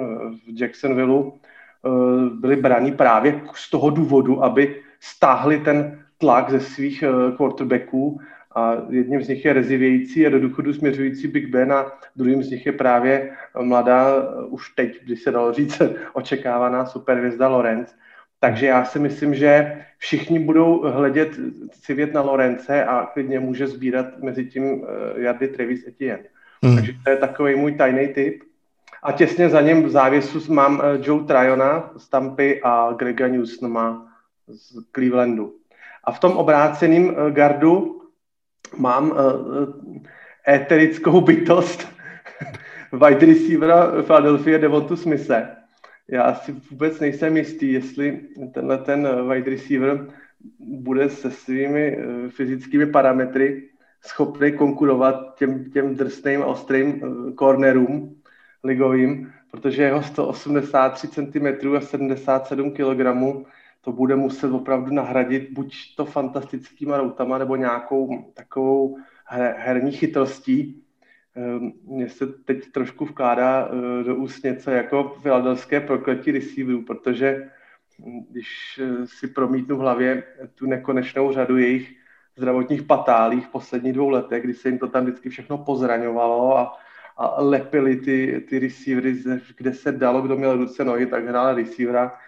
v 0.46 0.60
Jacksonvilleu 0.60 1.32
byli 2.40 2.56
braní 2.56 2.92
právě 2.92 3.40
z 3.54 3.70
toho 3.70 3.90
důvodu, 3.90 4.44
aby 4.44 4.82
stáhli 5.00 5.60
ten 5.60 6.04
tlak 6.18 6.50
ze 6.50 6.60
svých 6.60 7.04
quarterbacků 7.36 8.20
a 8.58 8.82
jedním 8.90 9.22
z 9.22 9.28
nich 9.28 9.44
je 9.44 9.52
rezivějící 9.52 10.26
a 10.26 10.30
do 10.30 10.40
důchodu 10.40 10.74
směřující 10.74 11.28
Big 11.28 11.48
Ben 11.48 11.72
a 11.72 11.92
druhým 12.16 12.42
z 12.42 12.50
nich 12.50 12.66
je 12.66 12.72
právě 12.72 13.30
mladá, 13.60 14.14
už 14.48 14.70
teď, 14.70 15.04
když 15.04 15.22
se 15.22 15.30
dalo 15.30 15.52
říct, 15.52 15.82
očekávaná 16.12 16.86
superhvězda 16.86 17.48
Lorenz. 17.48 17.94
Takže 18.40 18.66
já 18.66 18.84
si 18.84 18.98
myslím, 18.98 19.34
že 19.34 19.82
všichni 19.98 20.38
budou 20.38 20.82
hledět 20.90 21.28
civět 21.70 22.14
na 22.14 22.22
Lorence 22.22 22.84
a 22.84 23.06
klidně 23.06 23.40
může 23.40 23.66
sbírat 23.66 24.06
mezi 24.22 24.44
tím 24.44 24.64
uh, 24.64 24.86
jardy 25.16 25.48
Travis 25.48 25.86
Etienne. 25.86 26.24
Hmm. 26.62 26.76
Takže 26.76 26.92
to 27.04 27.10
je 27.10 27.16
takový 27.16 27.54
můj 27.54 27.72
tajný 27.72 28.08
tip. 28.08 28.42
A 29.02 29.12
těsně 29.12 29.48
za 29.48 29.60
ním 29.60 29.82
v 29.82 29.90
závěsu 29.90 30.52
mám 30.52 30.82
Joe 31.02 31.24
Tryona 31.24 31.90
z 31.96 32.08
Tampy 32.08 32.60
a 32.62 32.92
Grega 32.98 33.28
Newsoma 33.28 34.06
z 34.48 34.84
Clevelandu. 34.92 35.54
A 36.04 36.12
v 36.12 36.20
tom 36.20 36.32
obráceném 36.32 37.16
gardu 37.30 37.97
mám 38.76 39.10
uh, 39.10 39.16
éterickou 40.48 41.20
bytost 41.20 41.88
wide 42.92 43.26
receivera 43.26 44.02
Philadelphia 44.02 44.58
Devontu 44.58 44.96
Smise. 44.96 45.48
Já 46.08 46.34
si 46.34 46.52
vůbec 46.70 47.00
nejsem 47.00 47.36
jistý, 47.36 47.72
jestli 47.72 48.20
tenhle 48.54 48.78
ten 48.78 49.28
wide 49.30 49.50
receiver 49.50 50.06
bude 50.58 51.10
se 51.10 51.30
svými 51.30 51.98
eh, 51.98 52.28
fyzickými 52.28 52.86
parametry 52.86 53.68
schopný 54.06 54.52
konkurovat 54.52 55.38
těm, 55.38 55.70
těm 55.70 55.94
drsným, 55.94 56.42
ostrým 56.42 57.00
eh, 57.02 57.32
cornerům 57.32 58.16
ligovým, 58.64 59.32
protože 59.50 59.82
jeho 59.82 60.02
183 60.02 61.08
cm 61.08 61.76
a 61.76 61.80
77 61.80 62.70
kg 62.70 63.00
to 63.88 63.92
bude 63.92 64.16
muset 64.16 64.52
opravdu 64.52 64.92
nahradit 64.92 65.50
buď 65.50 65.74
to 65.96 66.04
fantastickýma 66.04 66.96
routama, 66.96 67.38
nebo 67.38 67.56
nějakou 67.56 68.32
takovou 68.34 68.98
herní 69.56 69.92
chytrostí, 69.92 70.84
Ehm, 71.38 71.72
mně 71.84 72.08
se 72.08 72.26
teď 72.26 72.72
trošku 72.72 73.04
vkládá 73.04 73.68
eh, 73.68 74.04
do 74.04 74.16
úst 74.16 74.44
něco 74.44 74.70
jako 74.70 75.16
filadelské 75.22 75.80
prokletí 75.80 76.30
receiverů, 76.30 76.82
protože 76.82 77.50
hm, 77.98 78.20
když 78.30 78.80
eh, 78.82 79.06
si 79.06 79.26
promítnu 79.26 79.76
v 79.76 79.80
hlavě 79.80 80.22
tu 80.54 80.66
nekonečnou 80.66 81.32
řadu 81.32 81.56
jejich 81.56 81.96
zdravotních 82.36 82.82
patálí 82.82 83.40
v 83.40 83.48
posledních 83.48 83.92
dvou 83.92 84.08
letech, 84.08 84.42
kdy 84.42 84.54
se 84.54 84.68
jim 84.68 84.78
to 84.78 84.86
tam 84.86 85.04
vždycky 85.04 85.28
všechno 85.28 85.58
pozraňovalo 85.58 86.58
a, 86.58 86.76
a 87.16 87.42
lepili 87.42 87.96
ty, 87.96 88.46
ty 88.48 88.58
receivery, 88.58 89.22
kde 89.56 89.74
se 89.74 89.92
dalo, 89.92 90.22
kdo 90.22 90.36
měl 90.36 90.56
ruce, 90.56 90.84
nohy, 90.84 91.06
tak 91.06 91.24
hrál 91.24 91.54
receivera. 91.54 92.18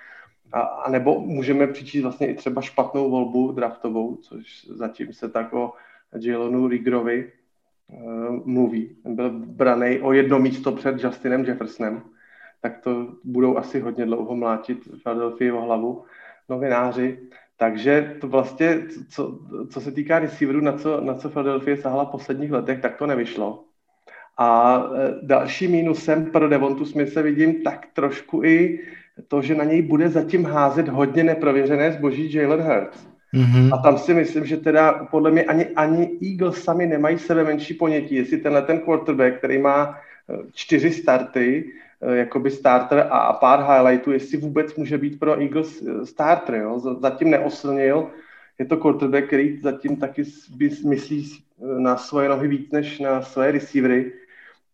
A, 0.52 0.60
a 0.60 0.90
nebo 0.90 1.20
můžeme 1.20 1.66
přičíst 1.66 2.02
vlastně 2.02 2.26
i 2.26 2.34
třeba 2.34 2.62
špatnou 2.62 3.10
volbu 3.10 3.52
draftovou, 3.52 4.16
což 4.16 4.66
zatím 4.70 5.12
se 5.12 5.28
tak 5.28 5.52
o 5.52 5.72
Jalonu 6.20 6.68
Rigrovi 6.68 7.32
Eh, 7.92 8.30
mluví. 8.44 8.96
Byl 9.04 9.30
braný 9.30 10.00
o 10.00 10.12
jedno 10.12 10.38
místo 10.38 10.72
před 10.72 11.04
Justinem 11.04 11.44
Jeffersonem, 11.44 12.02
tak 12.62 12.78
to 12.78 13.08
budou 13.24 13.56
asi 13.56 13.80
hodně 13.80 14.06
dlouho 14.06 14.36
mlátit 14.36 14.78
Philadelphia 15.02 15.54
o 15.54 15.60
hlavu 15.60 16.04
novináři. 16.48 17.18
Takže 17.56 18.16
to 18.20 18.28
vlastně, 18.28 18.82
co, 19.08 19.38
co 19.70 19.80
se 19.80 19.92
týká 19.92 20.18
receiverů, 20.18 20.60
na 20.60 20.72
co, 20.72 21.00
na 21.00 21.14
co 21.14 21.28
Philadelphia 21.28 21.76
sahla 21.76 22.04
v 22.04 22.10
posledních 22.10 22.52
letech, 22.52 22.80
tak 22.80 22.96
to 22.96 23.06
nevyšlo. 23.06 23.64
A 24.38 24.80
eh, 24.94 25.14
další 25.22 25.68
mínusem 25.68 26.30
pro 26.30 26.48
Devontu 26.48 26.84
Smithe 26.84 27.22
vidím 27.22 27.62
tak 27.62 27.86
trošku 27.92 28.44
i 28.44 28.80
to, 29.28 29.42
že 29.42 29.54
na 29.54 29.64
něj 29.64 29.82
bude 29.82 30.08
zatím 30.08 30.44
házet 30.44 30.88
hodně 30.88 31.24
neprověřené 31.24 31.92
zboží 31.92 32.32
Jalen 32.34 32.60
Hurts. 32.60 33.10
Mm-hmm. 33.34 33.74
A 33.74 33.78
tam 33.78 33.98
si 33.98 34.14
myslím, 34.14 34.46
že 34.46 34.56
teda 34.56 34.92
podle 34.92 35.30
mě 35.30 35.44
ani, 35.44 35.66
ani 35.66 36.18
Eagles 36.30 36.64
sami 36.64 36.86
nemají 36.86 37.18
sebe 37.18 37.44
menší 37.44 37.74
ponětí, 37.74 38.14
jestli 38.14 38.38
tenhle 38.38 38.62
ten 38.62 38.80
quarterback, 38.80 39.38
který 39.38 39.58
má 39.58 39.94
eh, 39.94 40.36
čtyři 40.54 40.90
starty, 40.90 41.72
eh, 42.02 42.16
jakoby 42.16 42.50
starter 42.50 43.06
a 43.10 43.32
pár 43.32 43.60
highlightů, 43.60 44.12
jestli 44.12 44.38
vůbec 44.38 44.74
může 44.74 44.98
být 44.98 45.18
pro 45.18 45.40
Eagles 45.40 45.82
eh, 45.82 46.06
starter. 46.06 46.54
Jo? 46.54 46.78
Zatím 47.00 47.30
neoslnil. 47.30 48.10
Je 48.58 48.64
to 48.64 48.76
quarterback, 48.76 49.26
který 49.26 49.60
zatím 49.60 49.96
taky 49.96 50.24
myslí 50.86 51.38
na 51.78 51.96
svoje 51.96 52.28
nohy 52.28 52.48
víc 52.48 52.70
než 52.70 52.98
na 52.98 53.22
své 53.22 53.52
receivery. 53.52 54.12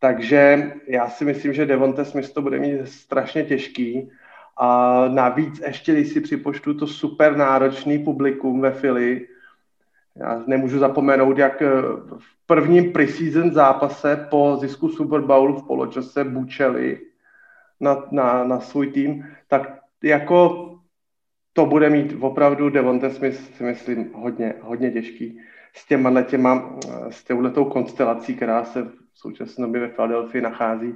Takže 0.01 0.72
já 0.86 1.09
si 1.09 1.24
myslím, 1.24 1.53
že 1.53 1.66
Devonte 1.66 2.05
Smith 2.05 2.32
to 2.32 2.42
bude 2.42 2.59
mít 2.59 2.88
strašně 2.88 3.44
těžký 3.44 4.11
a 4.57 5.04
navíc 5.09 5.62
ještě, 5.66 5.92
když 5.92 6.09
si 6.09 6.20
připočtu 6.20 6.74
to 6.74 6.86
super 6.86 7.36
náročný 7.36 7.98
publikum 7.98 8.61
ve 8.61 8.72
Fili, 8.72 9.26
já 10.16 10.44
nemůžu 10.46 10.78
zapomenout, 10.78 11.38
jak 11.38 11.62
eh, 11.62 11.68
v 12.18 12.46
prvním 12.46 12.92
preseason 12.92 13.52
zápase 13.52 14.26
po 14.30 14.57
zisku 14.61 14.88
Super 14.88 15.20
Bowlu 15.20 15.57
v 15.57 15.66
poločase 15.66 16.24
bučeli 16.24 17.00
na, 17.80 18.04
na, 18.11 18.44
na 18.44 18.61
svůj 18.61 18.86
tým, 18.86 19.26
tak 19.48 19.78
jako 20.02 20.72
to 21.52 21.66
bude 21.66 21.90
mít 21.90 22.16
opravdu 22.20 22.70
Devonte 22.70 23.11
Smith, 23.11 23.57
si 23.57 23.64
myslím, 23.64 24.12
hodně, 24.14 24.54
hodně 24.61 24.90
těžký 24.90 25.40
s 25.74 25.86
těma 25.86 26.22
těma, 26.22 26.78
eh, 26.88 27.12
s 27.12 27.24
touhletou 27.24 27.64
konstelací, 27.64 28.34
která 28.34 28.64
se 28.64 28.82
v 28.82 28.92
současné 29.14 29.66
době 29.66 29.80
ve 29.80 29.88
Philadelphia 29.88 30.48
nachází. 30.48 30.94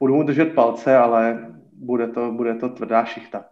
Budu 0.00 0.14
mu 0.14 0.22
držet 0.22 0.54
palce, 0.54 0.96
ale 0.96 1.52
bude 1.82 2.08
to, 2.08 2.32
bude 2.32 2.54
to 2.54 2.68
tvrdá 2.68 3.04
šichta. 3.04 3.44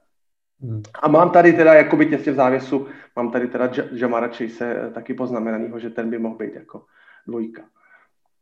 Hmm. 0.62 0.82
A 1.02 1.08
mám 1.08 1.30
tady 1.30 1.52
teda, 1.52 1.74
jakoby 1.74 2.06
těsně 2.06 2.32
v 2.32 2.36
závěsu, 2.36 2.86
mám 3.16 3.30
tady 3.30 3.48
teda 3.48 3.70
Jamara 3.92 4.28
Chase 4.28 4.76
eh, 4.76 4.90
taky 4.90 5.14
poznamenanýho, 5.14 5.78
že 5.78 5.90
ten 5.90 6.10
by 6.10 6.18
mohl 6.18 6.36
být 6.36 6.54
jako 6.54 6.84
dvojka. 7.26 7.62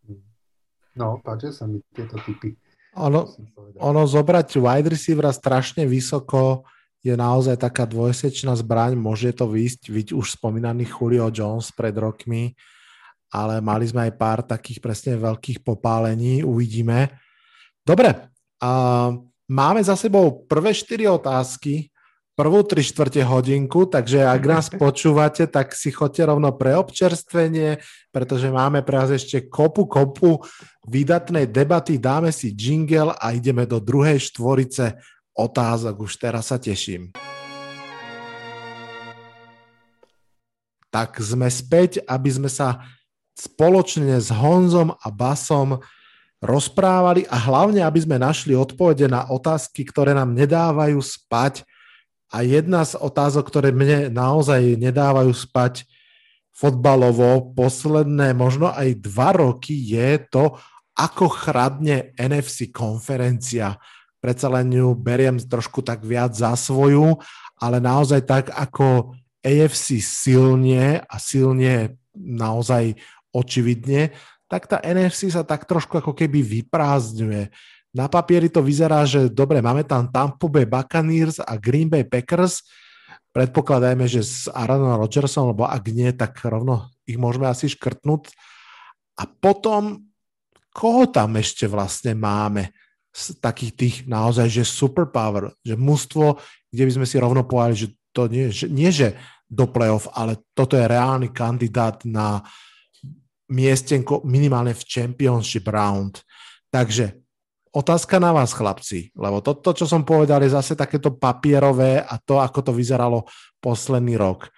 Hmm. 0.08 0.22
No, 0.96 1.22
páči 1.24 1.54
sa 1.54 1.66
mi 1.66 1.78
tieto 1.94 2.18
typy. 2.26 2.58
Ono, 2.98 3.30
ono 3.78 4.02
zobrať 4.06 4.58
wide 4.58 4.90
receivera 4.90 5.30
strašne 5.30 5.86
vysoko 5.86 6.66
je 6.98 7.14
naozaj 7.14 7.62
taká 7.62 7.86
dvojsečná 7.86 8.58
zbraň, 8.58 8.98
môže 8.98 9.30
to 9.30 9.46
výjsť, 9.46 9.82
vidť 9.86 10.10
už 10.18 10.34
spomínaný 10.34 10.82
Julio 10.90 11.30
Jones 11.30 11.70
pred 11.70 11.94
rokmi, 11.94 12.58
ale 13.30 13.62
mali 13.62 13.86
sme 13.86 14.10
aj 14.10 14.12
pár 14.18 14.38
takých 14.42 14.82
presne 14.82 15.14
veľkých 15.14 15.62
popálení, 15.62 16.42
uvidíme. 16.42 17.14
Dobre, 17.86 18.34
a 18.58 18.70
Máme 19.48 19.80
za 19.80 19.96
sebou 19.96 20.44
prvé 20.44 20.76
4 20.76 21.08
otázky, 21.08 21.88
prvú 22.36 22.60
3 22.68 22.84
štvrte 22.84 23.24
hodinku, 23.24 23.88
takže 23.88 24.20
ak 24.20 24.42
nás 24.44 24.66
počúvate, 24.76 25.48
tak 25.48 25.72
si 25.72 25.88
chodte 25.88 26.20
rovno 26.20 26.52
pre 26.52 26.76
občerstvenie, 26.76 27.80
pretože 28.12 28.52
máme 28.52 28.84
pre 28.84 29.00
vás 29.00 29.08
ešte 29.08 29.48
kopu, 29.48 29.88
kopu 29.88 30.44
vydatnej 30.84 31.48
debaty, 31.48 31.96
dáme 31.96 32.28
si 32.28 32.52
jingle 32.52 33.16
a 33.16 33.32
ideme 33.32 33.64
do 33.64 33.80
druhej 33.80 34.20
štvorice 34.20 35.00
otázok. 35.32 35.96
Už 36.04 36.20
teraz 36.20 36.52
sa 36.52 36.60
teším. 36.60 37.16
Tak 40.92 41.16
sme 41.24 41.48
späť, 41.48 42.04
aby 42.04 42.28
sme 42.28 42.52
sa 42.52 42.84
spoločne 43.32 44.20
s 44.20 44.28
Honzom 44.28 44.92
a 44.92 45.08
Basom 45.08 45.80
rozprávali 46.38 47.26
a 47.26 47.36
hlavne, 47.38 47.82
aby 47.82 47.98
sme 47.98 48.16
našli 48.18 48.54
odpovede 48.54 49.10
na 49.10 49.26
otázky, 49.26 49.82
ktoré 49.82 50.14
nám 50.14 50.34
nedávajú 50.34 50.98
spať. 51.02 51.66
A 52.28 52.44
jedna 52.44 52.84
z 52.84 52.94
otázok, 53.00 53.48
ktoré 53.48 53.72
mne 53.72 54.12
naozaj 54.12 54.76
nedávajú 54.78 55.32
spať 55.32 55.88
fotbalovo 56.58 57.54
posledné 57.54 58.34
možno 58.34 58.74
aj 58.74 58.98
dva 58.98 59.30
roky 59.30 59.78
je 59.78 60.18
to, 60.26 60.58
ako 60.98 61.30
chradne 61.30 62.10
NFC 62.18 62.74
konferencia. 62.74 63.78
Predsa 64.18 64.50
len 64.50 64.74
ju 64.74 64.98
beriem 64.98 65.38
trošku 65.38 65.86
tak 65.86 66.02
viac 66.02 66.34
za 66.34 66.58
svoju, 66.58 67.22
ale 67.62 67.78
naozaj 67.78 68.26
tak 68.26 68.44
ako 68.50 69.14
AFC 69.38 70.02
silne 70.02 70.98
a 71.06 71.16
silne 71.22 72.02
naozaj 72.18 72.98
očividne, 73.30 74.10
tak 74.48 74.64
tá 74.64 74.80
NFC 74.80 75.28
sa 75.28 75.44
tak 75.44 75.68
trošku 75.68 76.00
ako 76.00 76.16
keby 76.16 76.40
vyprázdňuje. 76.40 77.52
Na 77.92 78.08
papieri 78.08 78.48
to 78.48 78.64
vyzerá, 78.64 79.04
že 79.04 79.28
dobre, 79.28 79.60
máme 79.60 79.84
tam 79.84 80.08
Tampa 80.08 80.48
Bay 80.48 80.64
Buccaneers 80.64 81.40
a 81.40 81.56
Green 81.60 81.88
Bay 81.88 82.04
Packers. 82.04 82.64
Predpokladajme, 83.32 84.08
že 84.08 84.24
s 84.24 84.48
Aaronom 84.48 84.96
Rodgersom, 84.96 85.52
lebo 85.52 85.68
ak 85.68 85.84
nie, 85.92 86.08
tak 86.16 86.40
rovno 86.48 86.88
ich 87.04 87.20
môžeme 87.20 87.48
asi 87.48 87.68
škrtnúť. 87.68 88.32
A 89.20 89.28
potom, 89.28 90.08
koho 90.72 91.08
tam 91.08 91.36
ešte 91.36 91.68
vlastne 91.68 92.16
máme 92.16 92.72
z 93.12 93.36
takých 93.40 93.72
tých 93.74 93.96
naozaj, 94.08 94.48
že 94.48 94.64
superpower, 94.64 95.52
že 95.64 95.76
mužstvo, 95.76 96.40
kde 96.72 96.82
by 96.88 96.92
sme 96.92 97.06
si 97.08 97.16
rovno 97.20 97.44
povedali, 97.44 97.76
že 97.76 97.88
to 98.12 98.28
nie, 98.28 98.48
že, 98.52 98.66
nie 98.68 98.88
že 98.92 99.16
do 99.48 99.64
playoff, 99.64 100.08
ale 100.12 100.40
toto 100.52 100.76
je 100.76 100.84
reálny 100.84 101.32
kandidát 101.32 102.04
na 102.04 102.44
miestenko 103.48 104.24
minimálne 104.28 104.76
v 104.76 104.84
Championship 104.84 105.68
Round. 105.68 106.20
Takže 106.68 107.16
otázka 107.72 108.20
na 108.20 108.32
vás, 108.32 108.52
chlapci, 108.52 109.12
lebo 109.16 109.40
to, 109.40 109.56
to, 109.56 109.84
čo 109.84 109.86
som 109.88 110.04
povedal, 110.04 110.44
je 110.44 110.52
zase 110.52 110.76
takéto 110.76 111.16
papierové 111.16 112.00
a 112.04 112.20
to, 112.20 112.40
ako 112.40 112.70
to 112.70 112.72
vyzeralo 112.76 113.24
posledný 113.60 114.20
rok. 114.20 114.52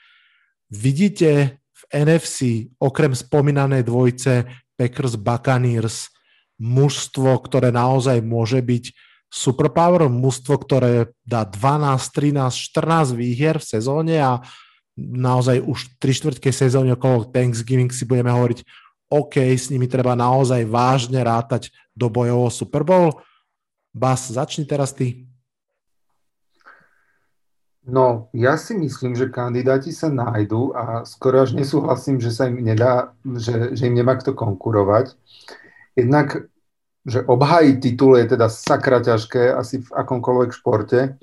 Vidíte 0.71 1.63
v 1.71 1.83
NFC, 2.07 2.71
okrem 2.79 3.15
spomínanej 3.15 3.87
dvojce 3.87 4.47
Packers 4.79 5.19
Buccaneers, 5.19 6.11
mužstvo, 6.61 7.41
ktoré 7.41 7.73
naozaj 7.73 8.21
môže 8.21 8.61
byť 8.61 8.85
superpower, 9.31 10.11
mužstvo, 10.11 10.55
ktoré 10.61 11.15
dá 11.23 11.47
12, 11.47 12.03
13, 12.11 12.51
14 12.75 13.15
výhier 13.15 13.57
v 13.63 13.69
sezóne 13.79 14.19
a 14.19 14.43
naozaj 15.01 15.65
už 15.65 15.97
3 15.97 16.13
štvrtke 16.13 16.53
sezóny 16.53 16.93
okolo 16.93 17.25
Thanksgiving 17.33 17.89
si 17.89 18.05
budeme 18.05 18.29
hovoriť, 18.29 18.63
OK, 19.11 19.41
s 19.41 19.73
nimi 19.73 19.91
treba 19.91 20.15
naozaj 20.15 20.69
vážne 20.69 21.25
rátať 21.25 21.75
do 21.97 22.07
bojov 22.07 22.53
Super 22.53 22.87
Bowl. 22.87 23.19
Bas, 23.91 24.31
začni 24.31 24.69
teraz 24.69 24.95
ty. 24.95 25.27
No, 27.91 28.31
ja 28.31 28.55
si 28.55 28.79
myslím, 28.79 29.19
že 29.19 29.33
kandidáti 29.33 29.91
sa 29.91 30.07
nájdú 30.13 30.77
a 30.77 31.03
skoro 31.03 31.43
až 31.43 31.59
nesúhlasím, 31.59 32.23
že 32.23 32.31
sa 32.31 32.47
im 32.47 32.63
nedá, 32.63 33.17
že, 33.25 33.75
že 33.75 33.91
im 33.91 33.99
nemá 33.99 34.15
kto 34.15 34.37
konkurovať. 34.37 35.19
Jednak, 35.99 36.47
že 37.03 37.27
obhájiť 37.27 37.77
titul 37.83 38.15
je 38.21 38.37
teda 38.37 38.47
sakra 38.47 39.03
ťažké 39.03 39.51
asi 39.51 39.83
v 39.83 39.89
akomkoľvek 39.91 40.51
športe. 40.55 41.19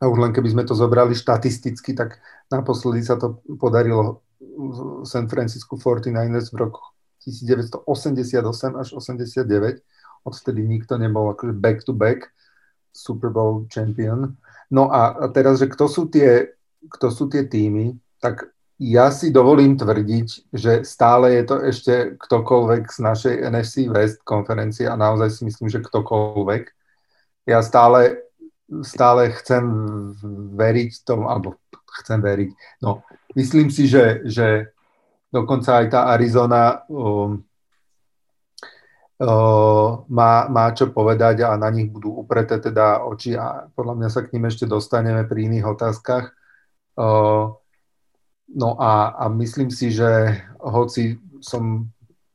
A 0.00 0.08
už 0.12 0.18
len 0.20 0.32
keby 0.32 0.52
sme 0.52 0.64
to 0.68 0.76
zobrali 0.76 1.16
štatisticky, 1.16 1.96
tak 1.96 2.20
naposledy 2.52 3.00
sa 3.00 3.16
to 3.16 3.40
podarilo 3.56 4.20
San 5.08 5.28
Francisco 5.28 5.80
49ers 5.80 6.52
v 6.52 6.56
roku 6.68 6.82
1988 7.24 8.76
až 8.76 8.88
89. 8.92 9.80
Odvtedy 10.26 10.60
nikto 10.62 11.00
nebol 11.00 11.32
akože 11.32 11.54
back 11.56 11.80
to 11.82 11.96
back 11.96 12.28
Super 12.92 13.32
Bowl 13.32 13.64
champion. 13.72 14.36
No 14.68 14.90
a, 14.90 15.30
teraz, 15.30 15.62
že 15.62 15.70
kto 15.70 15.86
sú 15.86 16.10
tie, 16.10 16.52
kto 16.90 17.08
sú 17.08 17.30
tie 17.30 17.46
týmy, 17.46 17.96
tak 18.18 18.50
ja 18.76 19.08
si 19.08 19.32
dovolím 19.32 19.78
tvrdiť, 19.78 20.52
že 20.52 20.84
stále 20.84 21.40
je 21.40 21.42
to 21.48 21.56
ešte 21.64 21.94
ktokoľvek 22.20 22.82
z 22.92 22.98
našej 23.00 23.34
NFC 23.48 23.74
West 23.88 24.20
konferencie 24.20 24.84
a 24.84 25.00
naozaj 25.00 25.32
si 25.32 25.48
myslím, 25.48 25.72
že 25.72 25.80
ktokoľvek. 25.80 26.62
Ja 27.48 27.64
stále, 27.64 28.25
stále 28.82 29.30
chcem 29.38 29.64
veriť 30.58 31.06
tomu, 31.06 31.30
alebo 31.30 31.54
chcem 32.02 32.18
veriť. 32.18 32.50
No, 32.82 33.06
myslím 33.38 33.70
si, 33.70 33.86
že, 33.86 34.26
že 34.26 34.74
dokonca 35.30 35.82
aj 35.82 35.86
tá 35.90 36.00
Arizona 36.12 36.82
um, 36.90 37.46
uh, 39.22 39.88
má, 40.10 40.32
má 40.50 40.66
čo 40.74 40.90
povedať 40.90 41.46
a 41.46 41.54
na 41.56 41.70
nich 41.70 41.88
budú 41.88 42.12
upreté 42.12 42.58
teda 42.60 43.06
oči 43.06 43.38
a 43.38 43.70
podľa 43.72 43.94
mňa 44.02 44.08
sa 44.10 44.20
k 44.26 44.32
ním 44.36 44.50
ešte 44.50 44.66
dostaneme 44.68 45.24
pri 45.24 45.46
iných 45.46 45.66
otázkach. 45.66 46.34
Uh, 46.96 47.54
no 48.50 48.68
a, 48.80 49.14
a 49.14 49.24
myslím 49.30 49.70
si, 49.70 49.92
že 49.92 50.42
hoci 50.60 51.20
som 51.40 51.86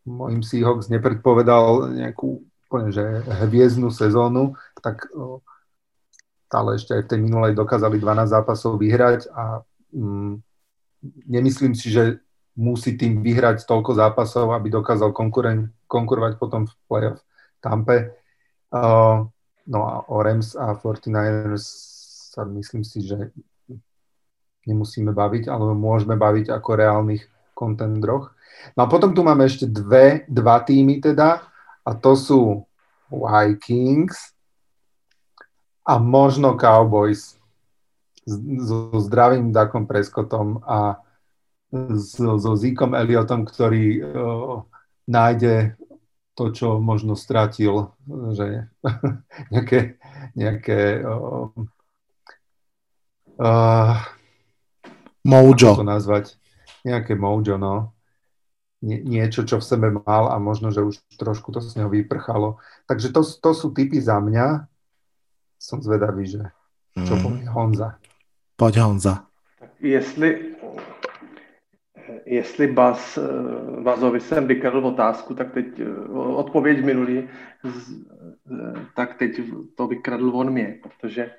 mojim 0.01 0.41
Seahawks 0.41 0.89
nepredpovedal 0.89 1.93
nejakú 1.93 2.41
úplne, 2.65 2.89
že 2.89 3.03
hviezdnu 3.51 3.91
sezónu, 3.91 4.55
tak 4.79 5.05
uh, 5.11 5.43
stále 6.51 6.75
ešte 6.75 6.91
aj 6.99 7.07
v 7.07 7.09
tej 7.15 7.19
minulej 7.23 7.55
dokázali 7.55 7.95
12 7.95 8.27
zápasov 8.27 8.75
vyhrať 8.75 9.31
a 9.31 9.63
mm, 9.95 10.43
nemyslím 11.31 11.71
si, 11.71 11.87
že 11.87 12.19
musí 12.59 12.99
tým 12.99 13.23
vyhrať 13.23 13.63
toľko 13.63 13.95
zápasov, 13.95 14.51
aby 14.51 14.67
dokázal 14.67 15.15
konkuren- 15.15 15.71
konkurovať 15.87 16.35
potom 16.35 16.67
v 16.67 16.73
playoff 16.91 17.23
Tampe. 17.63 18.11
Uh, 18.67 19.31
no 19.63 19.79
a 19.87 20.03
o 20.11 20.19
Rams 20.19 20.59
a 20.59 20.75
49ers 20.75 21.63
sa 22.35 22.43
myslím 22.43 22.83
si, 22.83 22.99
že 22.99 23.31
nemusíme 24.67 25.15
baviť, 25.15 25.47
ale 25.47 25.71
môžeme 25.71 26.19
baviť 26.19 26.51
ako 26.51 26.69
reálnych 26.75 27.23
kontendroch. 27.55 28.35
No 28.75 28.83
a 28.83 28.91
potom 28.91 29.15
tu 29.15 29.23
máme 29.23 29.47
ešte 29.47 29.71
dve, 29.71 30.27
dva 30.27 30.59
týmy 30.59 30.99
teda 30.99 31.47
a 31.87 31.91
to 31.95 32.19
sú 32.19 32.41
Vikings 33.07 34.35
a 35.85 35.97
možno 35.97 36.57
Cowboys 36.57 37.41
so 38.61 38.93
zdravým 39.01 39.49
Dakom 39.49 39.89
Preskotom 39.89 40.61
a 40.61 41.01
so, 41.97 42.37
so 42.37 42.51
Zíkom 42.53 42.93
Eliotom, 42.93 43.47
ktorý 43.47 43.85
uh, 44.03 44.61
nájde 45.09 45.75
to, 46.37 46.51
čo 46.53 46.67
možno 46.79 47.17
stratil, 47.17 47.91
že 48.35 48.71
nejaké, 49.53 49.97
nejaké 50.37 51.01
uh, 51.01 51.49
uh, 53.41 53.95
mojo. 55.25 55.71
to 55.75 55.87
nazvať? 55.87 56.37
Nejaké 56.85 57.17
mojo, 57.17 57.57
no. 57.57 57.93
Nie, 58.81 58.97
niečo, 58.97 59.45
čo 59.45 59.61
v 59.61 59.67
sebe 59.67 59.87
mal 59.93 60.33
a 60.33 60.41
možno, 60.41 60.73
že 60.73 60.81
už 60.81 60.97
trošku 61.13 61.53
to 61.53 61.61
z 61.61 61.77
neho 61.77 61.89
vyprchalo. 61.93 62.57
Takže 62.89 63.13
to, 63.13 63.21
to 63.21 63.51
sú 63.53 63.69
typy 63.77 64.01
za 64.01 64.17
mňa 64.17 64.70
som 65.61 65.77
zvedavý, 65.77 66.25
že 66.25 66.41
čo 67.05 67.13
mm. 67.13 67.21
povie 67.21 67.45
Honza. 67.45 68.01
Poď 68.57 68.73
Honza. 68.81 69.13
Jestli, 69.79 70.57
jestli 72.25 72.67
Bas, 72.67 73.19
Bazovi 73.81 74.19
jsem 74.19 74.47
vykradl 74.47 74.85
otázku, 74.85 75.35
tak 75.35 75.53
teď 75.53 75.65
odpověď 76.13 76.85
minulý, 76.85 77.29
tak 78.95 79.17
teď 79.17 79.41
to 79.75 79.87
vykradl 79.87 80.29
on 80.33 80.49
mě, 80.49 80.79
protože 80.83 81.31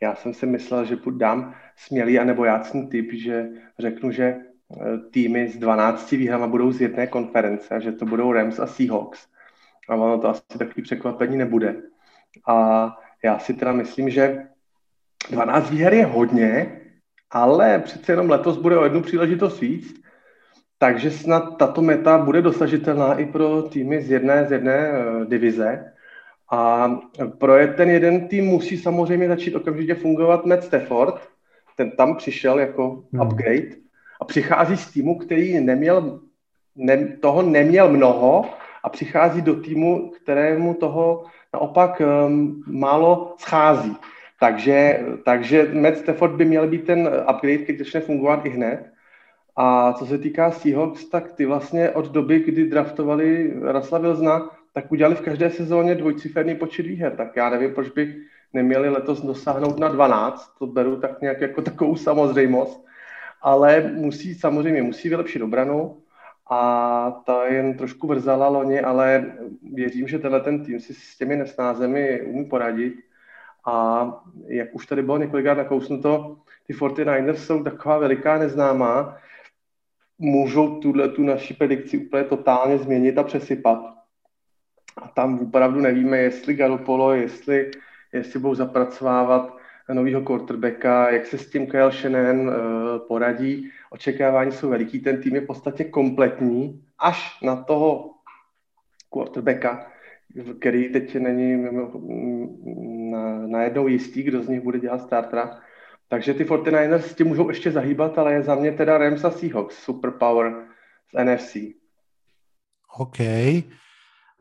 já 0.00 0.14
jsem 0.14 0.34
si 0.34 0.46
myslel, 0.46 0.84
že 0.84 0.96
dám 1.10 1.54
smělý 1.76 2.18
a 2.18 2.24
nebo 2.24 2.44
jácný 2.44 2.88
typ, 2.88 3.12
že 3.12 3.48
řeknu, 3.78 4.12
že 4.12 4.36
týmy 5.10 5.48
z 5.48 5.56
12 5.58 6.10
výhrama 6.10 6.46
budou 6.46 6.72
z 6.72 6.80
jedné 6.80 7.06
konference 7.06 7.74
a 7.74 7.80
že 7.80 7.92
to 7.92 8.06
budou 8.06 8.32
Rams 8.32 8.58
a 8.58 8.66
Seahawks. 8.66 9.26
A 9.88 9.94
ono 9.94 10.18
to 10.18 10.28
asi 10.28 10.42
takový 10.58 10.82
překvapení 10.82 11.36
nebude. 11.36 11.82
A 12.48 12.56
já 13.24 13.38
si 13.38 13.54
teda 13.54 13.72
myslím, 13.72 14.10
že 14.10 14.46
12 15.30 15.70
výher 15.70 15.94
je 15.94 16.06
hodně, 16.06 16.80
ale 17.30 17.78
přece 17.78 18.12
jenom 18.12 18.30
letos 18.30 18.58
bude 18.58 18.78
o 18.78 18.84
jednu 18.84 19.02
příležitost 19.02 19.60
víc, 19.60 20.00
takže 20.78 21.10
snad 21.10 21.56
tato 21.58 21.82
meta 21.82 22.18
bude 22.18 22.42
dosažitelná 22.42 23.14
i 23.14 23.26
pro 23.26 23.62
týmy 23.62 24.02
z 24.02 24.10
jedné, 24.10 24.46
z 24.48 24.52
jedné 24.52 24.90
uh, 24.90 25.24
divize. 25.24 25.92
A 26.52 26.90
pro 27.38 27.54
ten 27.76 27.90
jeden 27.90 28.28
tým 28.28 28.44
musí 28.44 28.78
samozřejmě 28.78 29.28
začít 29.28 29.54
okamžitě 29.54 29.94
fungovat 29.94 30.46
Matt 30.46 30.64
Stafford. 30.64 31.28
Ten 31.76 31.90
tam 31.90 32.16
přišel 32.16 32.58
jako 32.58 33.04
hmm. 33.12 33.22
upgrade 33.22 33.76
a 34.20 34.24
přichází 34.24 34.76
z 34.76 34.90
týmu, 34.90 35.18
který 35.18 35.60
neměl, 35.60 36.20
ne, 36.76 37.16
toho 37.20 37.42
neměl 37.42 37.88
mnoho 37.88 38.44
a 38.82 38.88
přichází 38.88 39.42
do 39.42 39.54
týmu, 39.54 40.10
kterému 40.22 40.74
toho 40.74 41.24
naopak 41.54 42.00
um, 42.00 42.64
málo 42.66 43.34
schází. 43.38 43.96
Takže, 44.40 45.00
takže 45.24 45.70
Matt 45.72 45.98
Stafford 45.98 46.34
by 46.34 46.44
měl 46.44 46.66
být 46.66 46.86
ten 46.86 47.10
upgrade, 47.30 47.58
který 47.58 47.78
začne 47.78 48.00
fungovat 48.00 48.46
i 48.46 48.48
hned. 48.48 48.92
A 49.56 49.92
co 49.92 50.06
se 50.06 50.18
týká 50.18 50.50
Seahawks, 50.50 51.04
tak 51.04 51.32
ty 51.32 51.46
vlastně 51.46 51.90
od 51.90 52.08
doby, 52.08 52.38
kdy 52.38 52.68
draftovali 52.68 53.54
Rasla 53.62 53.98
Wilsona, 53.98 54.50
tak 54.72 54.92
udělali 54.92 55.14
v 55.14 55.20
každé 55.20 55.50
sezóně 55.50 55.94
dvojciferný 55.94 56.54
počet 56.54 56.86
výher. 56.86 57.16
Tak 57.16 57.36
já 57.36 57.50
nevím, 57.50 57.74
proč 57.74 57.88
by 57.88 58.14
neměli 58.52 58.88
letos 58.88 59.22
dosáhnout 59.22 59.78
na 59.78 59.88
12, 59.88 60.58
to 60.58 60.66
beru 60.66 61.00
tak 61.00 61.20
nějak 61.20 61.40
jako 61.40 61.62
takovou 61.62 61.96
samozřejmost, 61.96 62.86
ale 63.42 63.92
musí 63.94 64.34
samozřejmě 64.34 64.82
musí 64.82 65.08
vylepšit 65.08 65.42
obranu, 65.42 65.96
a 66.50 67.22
ta 67.26 67.46
jen 67.46 67.76
trošku 67.76 68.06
vrzala 68.06 68.48
loni, 68.48 68.80
ale 68.80 69.32
věřím, 69.72 70.08
že 70.08 70.18
tenhle 70.18 70.40
ten 70.40 70.64
tým 70.64 70.80
si 70.80 70.94
s 70.94 71.18
těmi 71.18 71.36
nesnázemi 71.36 72.22
umí 72.22 72.44
poradit. 72.44 72.94
A 73.66 74.06
jak 74.46 74.74
už 74.74 74.86
tady 74.86 75.02
bylo 75.02 75.18
několikrát 75.18 75.54
nakousnuto, 75.54 76.36
ty 76.66 76.72
49ers 76.72 77.34
jsou 77.34 77.64
taková 77.64 77.98
veliká 77.98 78.38
neznámá, 78.38 79.16
můžou 80.18 80.80
tuhle 80.80 81.08
tu 81.08 81.22
naši 81.22 81.54
predikci 81.54 81.98
úplně 81.98 82.24
totálně 82.24 82.78
změnit 82.78 83.18
a 83.18 83.22
přesypat. 83.22 83.78
A 84.96 85.08
tam 85.08 85.38
opravdu 85.38 85.80
nevíme, 85.80 86.18
jestli 86.18 86.54
Garoppolo, 86.54 87.12
jestli, 87.12 87.70
jestli 88.12 88.40
budou 88.40 88.54
zapracovávat 88.54 89.59
nového 89.94 90.22
quarterbacka, 90.22 91.10
jak 91.10 91.26
se 91.26 91.38
s 91.38 91.50
tím 91.50 91.66
Kyle 91.66 91.92
Shannon 91.92 92.48
uh, 92.48 92.54
poradí. 93.08 93.70
Očekávání 93.90 94.52
jsou 94.52 94.68
veliký, 94.68 95.00
ten 95.00 95.22
tým 95.22 95.34
je 95.34 95.40
v 95.40 95.46
podstatě 95.46 95.84
kompletní, 95.84 96.84
až 96.98 97.40
na 97.42 97.56
toho 97.56 98.10
quarterbacka, 99.12 99.86
který 100.58 100.92
teď 100.92 101.14
není 101.14 101.66
na, 103.10 103.46
najednou 103.46 103.88
jistý, 103.88 104.22
kdo 104.22 104.42
z 104.42 104.48
nich 104.48 104.60
bude 104.60 104.78
dělat 104.78 105.02
startera. 105.02 105.60
Takže 106.08 106.34
ty 106.34 106.44
49ers 106.44 106.98
s 106.98 107.14
tím 107.14 107.26
můžou 107.26 107.48
ještě 107.48 107.70
zahýbat, 107.70 108.18
ale 108.18 108.32
je 108.32 108.42
za 108.42 108.54
mě 108.54 108.72
teda 108.72 108.98
Rams 108.98 109.24
a 109.24 109.30
Seahawks, 109.30 109.76
superpower 109.76 110.66
z 111.14 111.24
NFC. 111.24 111.56
OK. 112.98 113.20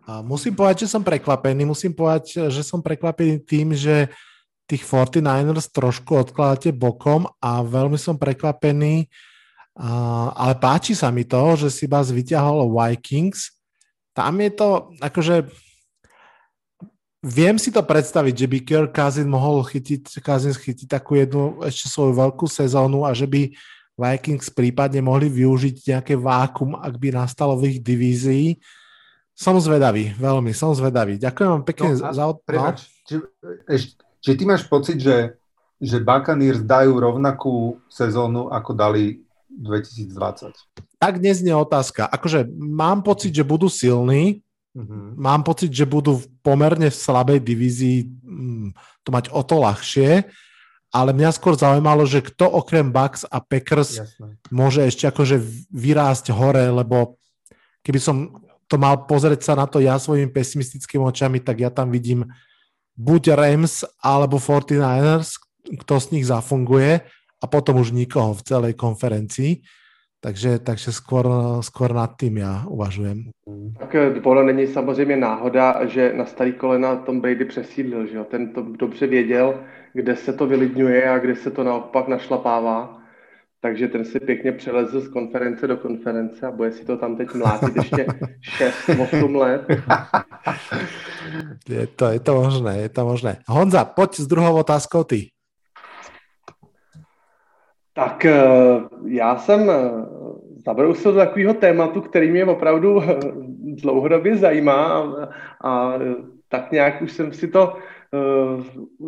A 0.09 0.25
musím 0.25 0.57
povedať, 0.57 0.89
že 0.89 0.89
som 0.89 1.05
prekvapený. 1.05 1.69
Musím 1.69 1.93
povedať, 1.93 2.49
že 2.49 2.65
som 2.65 2.81
prekvapený 2.81 3.45
tým, 3.45 3.77
že 3.77 4.09
tých 4.69 4.85
49ers 4.85 5.73
trošku 5.73 6.13
odkladáte 6.13 6.69
bokom 6.69 7.25
a 7.41 7.65
veľmi 7.65 7.97
som 7.97 8.21
prekvapený, 8.21 9.09
uh, 9.09 10.29
ale 10.37 10.53
páči 10.61 10.93
sa 10.93 11.09
mi 11.09 11.25
to, 11.25 11.57
že 11.57 11.73
si 11.73 11.89
vás 11.89 12.13
vyťahol 12.13 12.69
Vikings. 12.69 13.57
Tam 14.13 14.37
je 14.37 14.51
to, 14.53 14.93
akože 15.01 15.49
viem 17.25 17.57
si 17.57 17.73
to 17.73 17.81
predstaviť, 17.81 18.33
že 18.45 18.47
by 18.47 18.57
Kirk 18.61 18.91
Cousins 18.93 19.27
mohol 19.27 19.65
chytiť, 19.65 20.21
Cousins 20.21 20.55
chytiť 20.55 20.87
takú 20.87 21.17
jednu 21.17 21.65
ešte 21.65 21.89
svoju 21.91 22.13
veľkú 22.15 22.45
sezónu 22.47 23.03
a 23.03 23.11
že 23.11 23.27
by 23.27 23.51
Vikings 23.99 24.47
prípadne 24.55 25.03
mohli 25.03 25.27
využiť 25.27 25.75
nejaké 25.91 26.15
vákum, 26.15 26.79
ak 26.79 26.95
by 26.95 27.11
nastalo 27.11 27.59
v 27.59 27.75
ich 27.75 27.79
divízii. 27.83 28.55
Som 29.35 29.59
zvedavý, 29.59 30.15
veľmi, 30.15 30.55
som 30.55 30.71
zvedavý. 30.71 31.19
Ďakujem 31.19 31.49
vám 31.51 31.63
pekne 31.67 31.89
no, 31.95 32.11
za... 32.11 32.23
Prepač, 32.43 32.87
no. 33.11 33.23
ešte, 33.67 33.99
Čiže 34.19 34.35
ty 34.35 34.43
máš 34.43 34.63
pocit, 34.67 34.99
že, 34.99 35.39
že 35.79 36.03
Buccaneers 36.03 36.63
dajú 36.63 36.99
rovnakú 36.99 37.79
sezónu, 37.87 38.51
ako 38.51 38.71
dali 38.75 39.23
2020? 39.47 40.55
Tak 40.99 41.13
dnes 41.23 41.39
nie 41.39 41.55
otázka. 41.55 42.07
Akože 42.07 42.47
mám 42.51 43.01
pocit, 43.01 43.31
že 43.31 43.47
budú 43.47 43.71
silní, 43.71 44.43
mm-hmm. 44.75 45.15
mám 45.15 45.41
pocit, 45.47 45.71
že 45.71 45.87
budú 45.87 46.19
v 46.19 46.25
pomerne 46.43 46.91
v 46.91 46.97
slabej 46.99 47.39
divízii 47.39 48.05
mm, 48.05 48.67
to 49.03 49.09
mať 49.09 49.25
o 49.31 49.41
to 49.43 49.55
ľahšie, 49.63 50.27
ale 50.89 51.13
mňa 51.13 51.29
skôr 51.31 51.53
zaujímalo, 51.53 52.03
že 52.03 52.25
kto 52.25 52.49
okrem 52.49 52.89
Bucks 52.89 53.23
a 53.29 53.37
Packers 53.39 54.01
Jasné. 54.01 54.41
môže 54.49 54.81
ešte 54.83 55.05
akože 55.05 55.37
vyrásť 55.69 56.33
hore, 56.33 56.65
lebo 56.65 57.21
keby 57.85 57.99
som 58.01 58.41
to 58.69 58.77
mal 58.77 59.05
pozrieť 59.05 59.41
sa 59.41 59.53
na 59.57 59.65
to 59.65 59.81
ja 59.81 59.97
svojimi 59.97 60.29
pesimistickými 60.29 61.01
očami, 61.01 61.41
tak 61.41 61.61
ja 61.61 61.73
tam 61.73 61.89
vidím 61.89 62.25
buď 62.99 63.39
Rams 63.39 63.87
alebo 64.03 64.35
49ers, 64.37 65.39
kto 65.79 65.93
z 65.99 66.11
nich 66.11 66.25
zafunguje 66.27 66.99
a 67.39 67.45
potom 67.47 67.79
už 67.79 67.95
nikoho 67.95 68.35
v 68.35 68.43
celej 68.43 68.73
konferencii. 68.75 69.63
Takže, 70.19 70.59
takže 70.59 70.91
skôr, 70.91 71.23
skôr 71.63 71.95
nad 71.95 72.11
tým 72.19 72.37
já 72.37 72.67
uvažujem. 72.67 73.31
Tak 73.79 73.95
ono 74.23 74.43
není 74.43 74.67
samozřejmě 74.67 75.15
náhoda, 75.15 75.85
že 75.87 76.13
na 76.13 76.25
starý 76.25 76.53
kolena 76.53 76.95
Tom 76.95 77.21
Brady 77.21 77.45
přesídlil, 77.45 78.07
že 78.07 78.17
jo? 78.17 78.23
Ten 78.23 78.53
to 78.53 78.61
dobře 78.61 79.07
věděl, 79.07 79.63
kde 79.93 80.15
se 80.15 80.33
to 80.33 80.47
vylidňuje 80.47 81.09
a 81.09 81.19
kde 81.19 81.35
se 81.35 81.51
to 81.51 81.63
naopak 81.63 82.07
našlapává. 82.07 82.98
Takže 83.61 83.87
ten 83.87 84.05
si 84.05 84.19
pěkně 84.19 84.51
přelezl 84.51 85.01
z 85.01 85.07
konference 85.07 85.67
do 85.67 85.77
konference 85.77 86.47
a 86.47 86.51
bude 86.51 86.71
si 86.71 86.85
to 86.85 86.97
tam 86.97 87.15
teď 87.15 87.33
mlátit 87.33 87.75
ještě 87.75 88.05
6-8 88.87 89.35
let. 89.35 89.67
Je 91.69 91.87
to, 91.87 92.05
je 92.05 92.19
to 92.19 92.35
možné, 92.35 92.77
je 92.77 92.89
to 92.89 93.05
možné. 93.05 93.37
Honza, 93.47 93.85
pojď 93.85 94.15
s 94.15 94.27
druhou 94.27 94.59
otázkou 94.59 95.03
ty. 95.03 95.27
Tak 97.93 98.25
eh, 98.25 98.41
já 99.05 99.37
jsem 99.37 99.69
eh, 99.69 99.75
zabrousil 100.65 101.11
do 101.11 101.19
takového 101.19 101.53
tématu, 101.53 102.01
který 102.01 102.31
mě 102.31 102.45
opravdu 102.45 103.03
eh, 103.03 103.19
dlouhodobě 103.61 104.37
zajímá 104.37 104.87
a, 104.87 105.29
a 105.69 105.93
tak 106.49 106.71
nějak 106.71 107.01
už 107.01 107.11
jsem 107.11 107.33
si 107.33 107.47
to 107.47 107.77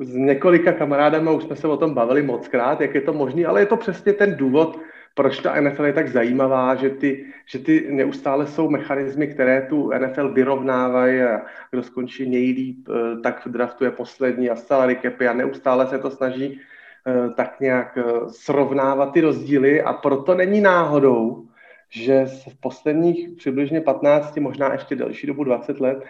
s 0.01 0.15
několika 0.15 0.71
kamarádama, 0.71 1.31
už 1.31 1.43
jsme 1.43 1.55
se 1.55 1.67
o 1.67 1.77
tom 1.77 1.93
bavili 1.93 2.21
moc 2.21 2.47
krát, 2.47 2.81
jak 2.81 2.95
je 2.95 3.01
to 3.01 3.13
možné, 3.13 3.45
ale 3.45 3.61
je 3.61 3.65
to 3.65 3.77
přesně 3.77 4.13
ten 4.13 4.35
důvod, 4.35 4.79
proč 5.13 5.39
ta 5.39 5.61
NFL 5.61 5.85
je 5.85 5.93
tak 5.93 6.07
zajímavá, 6.07 6.75
že 6.75 6.89
ty, 6.89 7.25
že 7.45 7.59
ty 7.59 7.87
neustále 7.89 8.47
jsou 8.47 8.69
mechanismy, 8.69 9.27
které 9.27 9.61
tu 9.69 9.91
NFL 9.99 10.33
vyrovnávají 10.33 11.21
a 11.21 11.41
kdo 11.71 11.83
skončí 11.83 12.29
nejlíp, 12.29 12.87
eh, 12.89 13.21
tak 13.21 13.45
v 13.45 13.49
draftu 13.49 13.83
je 13.83 13.91
poslední 13.91 14.49
a 14.49 14.55
salary 14.55 14.97
capy 15.01 15.27
a 15.27 15.33
neustále 15.33 15.87
se 15.87 15.99
to 15.99 16.11
snaží 16.11 16.59
eh, 17.07 17.29
tak 17.29 17.59
nějak 17.59 17.97
eh, 17.97 18.03
srovnávat 18.27 19.13
ty 19.13 19.21
rozdíly 19.21 19.81
a 19.81 19.93
proto 19.93 20.35
není 20.35 20.61
náhodou, 20.61 21.47
že 21.89 22.25
v 22.25 22.59
posledních 22.59 23.29
přibližně 23.37 23.81
15, 23.81 24.37
možná 24.37 24.71
ještě 24.71 24.95
delší 24.95 25.27
dobu 25.27 25.43
20 25.43 25.79
let, 25.79 26.03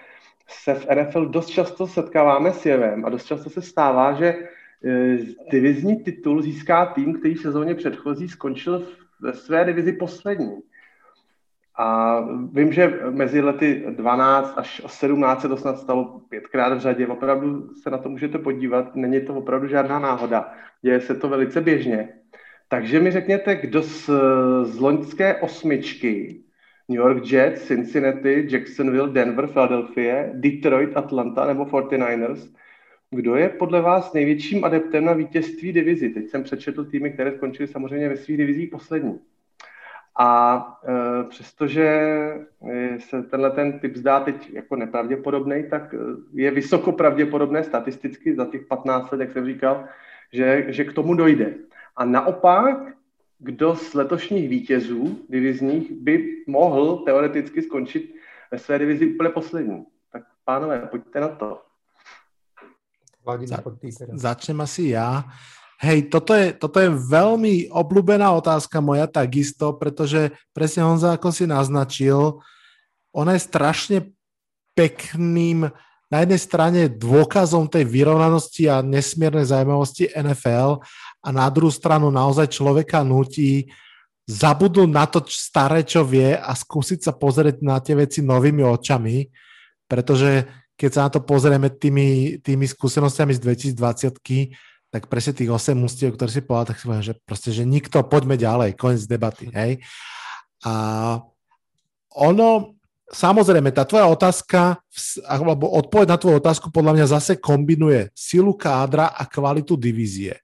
se 0.48 0.74
v 0.74 0.88
NFL 0.96 1.26
dost 1.26 1.48
často 1.48 1.88
setkáváme 1.88 2.54
s 2.54 2.66
jevem 2.66 3.06
a 3.06 3.10
dost 3.10 3.26
často 3.26 3.50
se 3.50 3.62
stává, 3.62 4.14
že 4.14 4.26
e, 4.26 5.18
divizní 5.52 6.04
titul 6.04 6.42
získá 6.42 6.86
tým, 6.86 7.20
který 7.20 7.34
v 7.34 7.42
sezóně 7.42 7.76
předchozí 7.76 8.30
skončil 8.30 8.88
ve 9.22 9.34
své 9.34 9.66
divizi 9.66 9.94
poslední. 9.94 10.62
A 11.78 12.20
vím, 12.54 12.74
že 12.74 13.00
mezi 13.10 13.42
lety 13.42 13.86
12 13.90 14.54
až 14.58 14.82
17 14.88 15.42
se 15.42 15.48
to 15.48 15.58
snad 15.58 15.78
stalo 15.80 16.22
pětkrát 16.30 16.78
v 16.78 16.80
řadě. 16.80 17.08
Opravdu 17.08 17.74
se 17.84 17.90
na 17.90 17.98
to 17.98 18.10
můžete 18.10 18.38
podívat, 18.38 18.96
není 18.96 19.22
to 19.22 19.34
opravdu 19.34 19.68
žádná 19.68 20.00
náhoda. 20.00 20.54
Děje 20.82 21.02
se 21.02 21.16
to 21.16 21.30
velice 21.30 21.62
běžně. 21.62 22.10
Takže 22.68 23.00
mi 23.00 23.12
řekněte, 23.12 23.56
kdo 23.56 23.82
z, 23.84 24.10
z 24.64 24.80
loňské 24.80 25.36
osmičky 25.36 26.44
New 26.92 27.00
York 27.00 27.32
Jets, 27.32 27.68
Cincinnati, 27.68 28.48
Jacksonville, 28.50 29.10
Denver, 29.10 29.48
Philadelphia, 29.48 30.30
Detroit, 30.34 30.98
Atlanta 30.98 31.46
nebo 31.46 31.66
49ers. 31.66 32.54
Kdo 33.12 33.36
je 33.36 33.50
podle 33.50 33.82
vás 33.82 34.14
největším 34.14 34.64
adeptem 34.64 35.06
na 35.06 35.14
vítězství 35.14 35.74
divizi? 35.74 36.10
Teď 36.10 36.30
jsem 36.30 36.44
přečetl 36.44 36.86
týmy, 36.86 37.12
které 37.12 37.32
skončily 37.32 37.68
samozřejmě 37.68 38.10
ve 38.10 38.18
svých 38.18 38.38
divizích 38.38 38.70
poslední. 38.70 39.20
A 40.20 40.64
e, 40.88 41.24
přestože 41.30 41.86
e, 42.70 43.00
se 43.00 43.24
tenhle 43.24 43.52
ten 43.52 43.80
typ 43.80 43.96
zdá 43.96 44.20
teď 44.20 44.54
jako 44.54 44.76
nepravděpodobný, 44.76 45.64
tak 45.70 45.94
e, 45.94 45.98
je 46.34 46.52
vysoko 46.52 46.92
pravděpodobné 46.92 47.64
statisticky 47.64 48.36
za 48.36 48.46
těch 48.46 48.66
15 48.66 49.12
let, 49.12 49.22
jak 49.22 49.32
jsem 49.32 49.46
říkal, 49.46 49.86
že, 50.34 50.66
že 50.68 50.84
k 50.84 50.94
tomu 50.94 51.14
dojde. 51.14 51.54
A 51.96 52.06
naopak 52.06 52.78
kdo 53.42 53.76
z 53.76 53.94
letošních 53.94 54.50
vítězů 54.50 55.26
divizních 55.30 55.92
by 55.92 56.44
mohl 56.48 56.98
teoreticky 56.98 57.62
skončit 57.62 58.16
ve 58.52 58.60
své 58.60 58.80
divizi 58.80 59.14
úplně 59.14 59.30
poslední. 59.30 59.86
Tak 60.12 60.24
pánové, 60.46 60.88
pojďte 60.92 61.20
na 61.20 61.28
to. 61.28 61.62
Za, 63.46 63.58
začnem 64.14 64.62
asi 64.62 64.98
ja. 64.98 65.24
Hej, 65.82 66.14
toto 66.14 66.34
je, 66.34 66.54
toto 66.54 66.78
je 66.78 66.90
veľmi 66.90 67.74
obľúbená 67.74 68.30
otázka 68.38 68.82
moja 68.82 69.10
takisto, 69.10 69.74
pretože 69.78 70.30
presne 70.54 70.86
Honza, 70.86 71.18
ako 71.18 71.34
si 71.34 71.50
naznačil, 71.50 72.42
ona 73.14 73.34
je 73.34 73.42
strašne 73.46 73.98
pekným 74.78 75.70
na 76.12 76.18
jednej 76.22 76.42
strane 76.42 76.82
dôkazom 76.86 77.66
tej 77.66 77.88
vyrovnanosti 77.88 78.70
a 78.70 78.86
nesmiernej 78.86 79.48
zaujímavosti 79.48 80.12
NFL 80.14 80.86
a 81.22 81.30
na 81.30 81.46
druhú 81.54 81.70
stranu 81.70 82.10
naozaj 82.10 82.50
človeka 82.50 83.06
nutí 83.06 83.70
zabudnúť 84.26 84.90
na 84.90 85.06
to 85.06 85.22
staré, 85.30 85.86
čo 85.86 86.02
vie 86.06 86.34
a 86.34 86.52
skúsiť 86.54 87.00
sa 87.06 87.14
pozrieť 87.14 87.62
na 87.62 87.78
tie 87.82 87.98
veci 87.98 88.26
novými 88.26 88.66
očami, 88.66 89.30
pretože 89.86 90.46
keď 90.78 90.90
sa 90.90 91.02
na 91.06 91.10
to 91.14 91.22
pozrieme 91.22 91.70
tými, 91.70 92.42
tými 92.42 92.66
skúsenostiami 92.66 93.38
z 93.38 93.40
2020 93.78 94.18
tak 94.92 95.08
presne 95.08 95.32
tých 95.32 95.48
8 95.48 95.88
ústiev, 95.88 96.20
ktoré 96.20 96.28
si 96.28 96.44
povedal, 96.44 96.76
tak 96.76 96.78
si 96.84 96.86
poviem, 96.90 97.06
že 97.06 97.16
proste, 97.24 97.50
že 97.56 97.64
nikto, 97.64 98.04
poďme 98.04 98.36
ďalej, 98.36 98.76
koniec 98.76 99.08
debaty, 99.08 99.48
hej. 99.56 99.80
A 100.68 100.74
ono, 102.12 102.76
samozrejme, 103.08 103.72
tá 103.72 103.88
tvoja 103.88 104.12
otázka, 104.12 104.84
alebo 105.24 105.72
odpoveď 105.80 106.12
na 106.12 106.20
tvoju 106.20 106.44
otázku 106.44 106.68
podľa 106.76 107.00
mňa 107.00 107.06
zase 107.08 107.40
kombinuje 107.40 108.12
silu 108.12 108.52
kádra 108.52 109.16
a 109.16 109.24
kvalitu 109.24 109.80
divízie. 109.80 110.44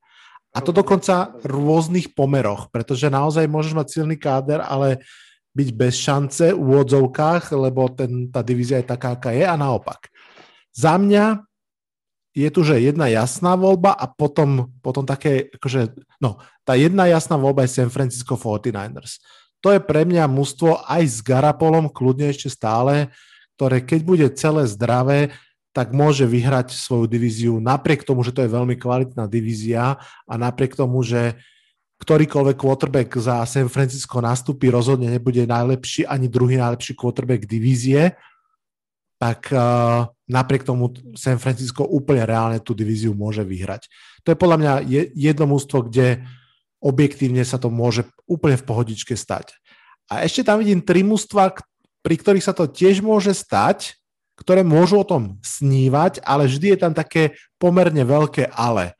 A 0.55 0.63
to 0.63 0.71
dokonca 0.71 1.35
v 1.43 1.45
rôznych 1.47 2.15
pomeroch, 2.15 2.71
pretože 2.71 3.11
naozaj 3.11 3.45
môžeš 3.45 3.73
mať 3.75 3.87
silný 3.91 4.15
káder, 4.15 4.63
ale 4.63 5.03
byť 5.57 5.69
bez 5.73 5.97
šance 5.97 6.53
v 6.53 6.57
úvodzovkách, 6.57 7.49
lebo 7.57 7.89
ten, 7.89 8.29
tá 8.29 8.45
divízia 8.45 8.77
je 8.79 8.89
taká, 8.93 9.17
aká 9.17 9.33
je 9.33 9.45
a 9.45 9.57
naopak. 9.57 10.09
Za 10.69 11.01
mňa 11.01 11.41
je 12.37 12.49
tu, 12.53 12.61
že 12.61 12.77
jedna 12.77 13.09
jasná 13.09 13.57
voľba 13.57 13.97
a 13.97 14.05
potom, 14.05 14.69
potom 14.85 15.01
také, 15.01 15.49
akože, 15.57 15.97
no, 16.21 16.37
tá 16.61 16.77
jedna 16.77 17.09
jasná 17.09 17.33
voľba 17.33 17.65
je 17.65 17.81
San 17.81 17.89
Francisco 17.89 18.37
49ers. 18.37 19.17
To 19.65 19.73
je 19.73 19.81
pre 19.81 20.05
mňa 20.05 20.29
mužstvo 20.29 20.85
aj 20.85 21.01
s 21.01 21.17
Garapolom, 21.25 21.89
kľudne 21.89 22.29
ešte 22.29 22.53
stále, 22.53 23.09
ktoré 23.57 23.81
keď 23.81 23.99
bude 24.05 24.27
celé 24.37 24.69
zdravé, 24.69 25.33
tak 25.77 25.93
môže 25.93 26.25
vyhrať 26.25 26.73
svoju 26.73 27.05
divíziu 27.05 27.61
napriek 27.61 28.01
tomu, 28.01 28.25
že 28.25 28.33
to 28.33 28.41
je 28.41 28.49
veľmi 28.49 28.73
kvalitná 28.81 29.29
divízia 29.29 30.01
a 30.25 30.33
napriek 30.33 30.73
tomu, 30.73 31.05
že 31.05 31.37
ktorýkoľvek 32.01 32.57
quarterback 32.57 33.13
za 33.21 33.45
San 33.45 33.69
Francisco 33.69 34.17
nastúpi, 34.17 34.73
rozhodne 34.73 35.13
nebude 35.13 35.45
najlepší 35.45 36.09
ani 36.09 36.25
druhý 36.25 36.57
najlepší 36.57 36.97
quarterback 36.97 37.45
divízie, 37.45 38.17
tak 39.21 39.53
uh, 39.53 40.09
napriek 40.25 40.65
tomu 40.65 40.97
San 41.13 41.37
Francisco 41.37 41.85
úplne 41.85 42.25
reálne 42.25 42.57
tú 42.57 42.73
divíziu 42.73 43.13
môže 43.13 43.45
vyhrať. 43.45 43.85
To 44.25 44.33
je 44.33 44.37
podľa 44.37 44.57
mňa 44.57 44.73
jedno 45.13 45.45
mústvo, 45.45 45.85
kde 45.85 46.25
objektívne 46.81 47.45
sa 47.45 47.61
to 47.61 47.69
môže 47.69 48.05
úplne 48.25 48.57
v 48.57 48.65
pohodičke 48.65 49.13
stať. 49.13 49.53
A 50.09 50.25
ešte 50.25 50.41
tam 50.41 50.57
vidím 50.57 50.81
tri 50.81 51.05
mústva, 51.05 51.53
pri 52.01 52.15
ktorých 52.17 52.45
sa 52.45 52.53
to 52.53 52.65
tiež 52.65 53.05
môže 53.05 53.33
stať, 53.33 53.97
ktoré 54.47 54.63
môžu 54.63 55.03
o 55.03 55.03
tom 55.03 55.35
snívať, 55.43 56.23
ale 56.23 56.47
vždy 56.47 56.71
je 56.71 56.79
tam 56.79 56.95
také 56.95 57.35
pomerne 57.59 57.99
veľké 57.99 58.47
ale. 58.55 58.95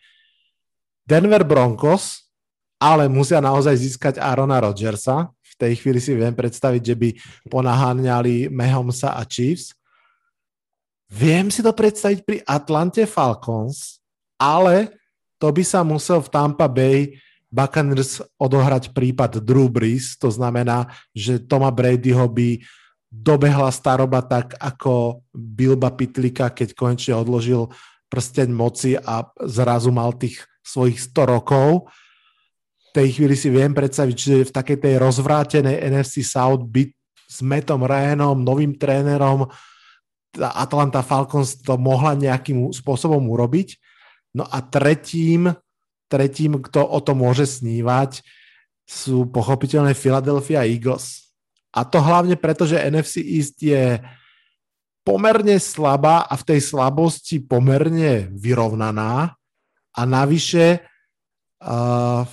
Denver 1.08 1.48
Broncos, 1.48 2.28
ale 2.76 3.08
musia 3.08 3.40
naozaj 3.40 3.80
získať 3.80 4.20
Arona 4.20 4.60
Rodgersa. 4.60 5.32
V 5.40 5.54
tej 5.56 5.80
chvíli 5.80 6.04
si 6.04 6.12
viem 6.12 6.36
predstaviť, 6.36 6.84
že 6.84 6.96
by 7.00 7.10
ponaháňali 7.48 8.52
Mahomesa 8.52 9.16
a 9.16 9.24
Chiefs. 9.24 9.72
Viem 11.08 11.48
si 11.48 11.64
to 11.64 11.72
predstaviť 11.72 12.20
pri 12.28 12.44
Atlante 12.44 13.08
Falcons, 13.08 14.04
ale 14.36 14.92
to 15.40 15.48
by 15.48 15.64
sa 15.64 15.80
musel 15.80 16.20
v 16.20 16.28
Tampa 16.28 16.68
Bay 16.68 17.16
Buccaneers 17.48 18.20
odohrať 18.36 18.92
prípad 18.92 19.40
Drew 19.40 19.72
Brees, 19.72 20.20
to 20.20 20.28
znamená, 20.28 20.92
že 21.16 21.40
Toma 21.40 21.72
Bradyho 21.72 22.28
by 22.28 22.60
dobehla 23.08 23.72
staroba 23.72 24.24
tak, 24.24 24.60
ako 24.60 25.24
Bilba 25.32 25.96
Pitlika, 25.96 26.52
keď 26.52 26.76
konečne 26.76 27.16
odložil 27.16 27.72
prsteň 28.08 28.50
moci 28.52 28.96
a 29.00 29.28
zrazu 29.48 29.92
mal 29.92 30.16
tých 30.16 30.44
svojich 30.64 31.00
100 31.00 31.34
rokov. 31.40 31.88
V 32.92 33.04
tej 33.04 33.08
chvíli 33.20 33.36
si 33.36 33.48
viem 33.48 33.72
predstaviť, 33.72 34.16
že 34.16 34.48
v 34.48 34.56
takej 34.56 34.78
tej 34.84 34.94
rozvrátenej 35.00 35.88
NFC 35.88 36.24
South 36.24 36.68
by 36.68 36.88
s 37.28 37.44
Metom 37.44 37.84
Ryanom, 37.84 38.40
novým 38.40 38.76
trénerom, 38.76 39.48
Atlanta 40.38 41.02
Falcons 41.02 41.60
to 41.60 41.76
mohla 41.80 42.14
nejakým 42.14 42.72
spôsobom 42.72 43.24
urobiť. 43.32 43.80
No 44.38 44.46
a 44.46 44.62
tretím, 44.62 45.50
tretím, 46.12 46.62
kto 46.62 46.84
o 46.84 47.00
to 47.02 47.18
môže 47.18 47.48
snívať, 47.60 48.22
sú 48.88 49.28
pochopiteľne 49.28 49.92
Philadelphia 49.98 50.64
Eagles 50.64 51.27
a 51.72 51.82
to 51.84 52.00
hlavne 52.00 52.40
preto, 52.40 52.64
že 52.64 52.82
NFC 52.88 53.20
East 53.22 53.60
je 53.60 54.00
pomerne 55.08 55.56
slabá 55.56 56.28
a 56.28 56.36
v 56.36 56.44
tej 56.44 56.60
slabosti 56.64 57.40
pomerne 57.40 58.28
vyrovnaná 58.36 59.36
a 59.96 60.02
navyše 60.04 60.84
uh, 61.64 62.28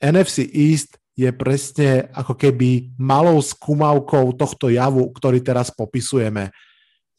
NFC 0.00 0.48
East 0.50 0.96
je 1.12 1.28
presne 1.36 2.08
ako 2.16 2.34
keby 2.34 2.96
malou 2.96 3.36
skúmavkou 3.44 4.32
tohto 4.34 4.72
javu, 4.72 5.12
ktorý 5.12 5.44
teraz 5.44 5.68
popisujeme. 5.68 6.48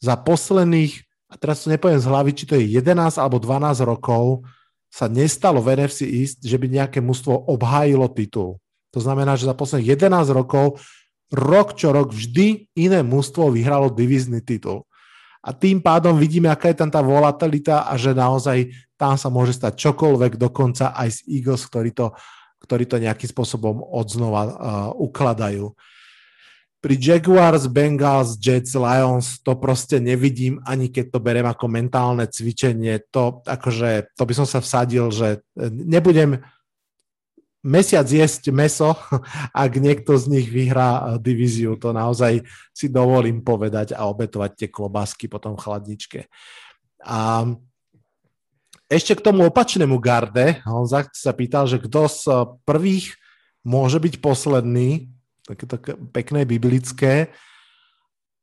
Za 0.02 0.18
posledných, 0.18 0.98
a 1.30 1.34
teraz 1.38 1.62
to 1.62 1.70
nepoviem 1.70 2.02
z 2.02 2.10
hlavy, 2.10 2.30
či 2.34 2.44
to 2.44 2.58
je 2.58 2.66
11 2.82 3.16
alebo 3.16 3.38
12 3.38 3.86
rokov, 3.86 4.42
sa 4.90 5.06
nestalo 5.06 5.62
v 5.62 5.78
NFC 5.78 6.06
East, 6.06 6.38
že 6.42 6.58
by 6.58 6.66
nejaké 6.70 6.98
mužstvo 6.98 7.50
obhájilo 7.50 8.10
titul. 8.10 8.58
To 8.94 9.00
znamená, 9.02 9.34
že 9.34 9.46
za 9.50 9.54
posledných 9.54 9.98
11 9.98 10.30
rokov 10.30 10.78
rok 11.32 11.78
čo 11.78 11.94
rok 11.94 12.12
vždy 12.12 12.68
iné 12.76 13.00
mužstvo 13.00 13.52
vyhralo 13.54 13.88
divízny 13.92 14.44
titul. 14.44 14.84
A 15.44 15.52
tým 15.52 15.84
pádom 15.84 16.16
vidíme, 16.16 16.48
aká 16.48 16.72
je 16.72 16.80
tam 16.80 16.88
tá 16.88 17.04
volatilita 17.04 17.84
a 17.84 17.92
že 18.00 18.16
naozaj 18.16 18.72
tam 18.96 19.20
sa 19.20 19.28
môže 19.28 19.52
stať 19.52 19.76
čokoľvek, 19.76 20.40
dokonca 20.40 20.96
aj 20.96 21.08
z 21.10 21.18
Eagles, 21.28 21.68
ktorí 21.68 21.92
to, 21.92 22.16
ktorí 22.64 22.88
to 22.88 22.96
nejakým 22.96 23.28
spôsobom 23.28 23.84
odznova 23.84 24.42
uh, 24.48 24.52
ukladajú. 24.96 25.76
Pri 26.80 27.00
Jaguars, 27.00 27.64
Bengals, 27.68 28.36
Jets, 28.36 28.76
Lions 28.76 29.40
to 29.40 29.56
proste 29.56 30.00
nevidím, 30.00 30.60
ani 30.68 30.92
keď 30.92 31.16
to 31.16 31.18
berem 31.20 31.48
ako 31.48 31.64
mentálne 31.68 32.28
cvičenie. 32.28 33.04
To, 33.12 33.40
akože, 33.40 34.12
to 34.16 34.22
by 34.24 34.32
som 34.36 34.44
sa 34.44 34.60
vsadil, 34.60 35.08
že 35.08 35.40
nebudem 35.72 36.44
mesiac 37.64 38.04
jesť 38.04 38.52
meso, 38.52 38.92
ak 39.64 39.72
niekto 39.80 40.14
z 40.20 40.24
nich 40.28 40.46
vyhrá 40.52 40.90
eh, 40.92 41.02
divíziu. 41.18 41.80
To 41.80 41.90
naozaj 41.96 42.44
si 42.70 42.86
dovolím 42.92 43.40
povedať 43.40 43.96
a 43.96 44.06
obetovať 44.06 44.50
tie 44.54 44.68
klobásky 44.68 45.26
potom 45.26 45.56
v 45.56 45.64
chladničke. 45.64 46.20
A 47.04 47.48
ešte 48.92 49.16
k 49.16 49.24
tomu 49.24 49.48
opačnému 49.48 49.96
garde, 49.96 50.60
on 50.68 50.84
sa 50.86 51.32
pýtal, 51.32 51.64
že 51.64 51.80
kto 51.80 52.00
z 52.06 52.22
prvých 52.68 53.16
môže 53.64 53.96
byť 53.96 54.20
posledný, 54.20 55.08
také 55.48 55.64
to 55.64 55.76
pekné 56.12 56.44
biblické. 56.44 57.32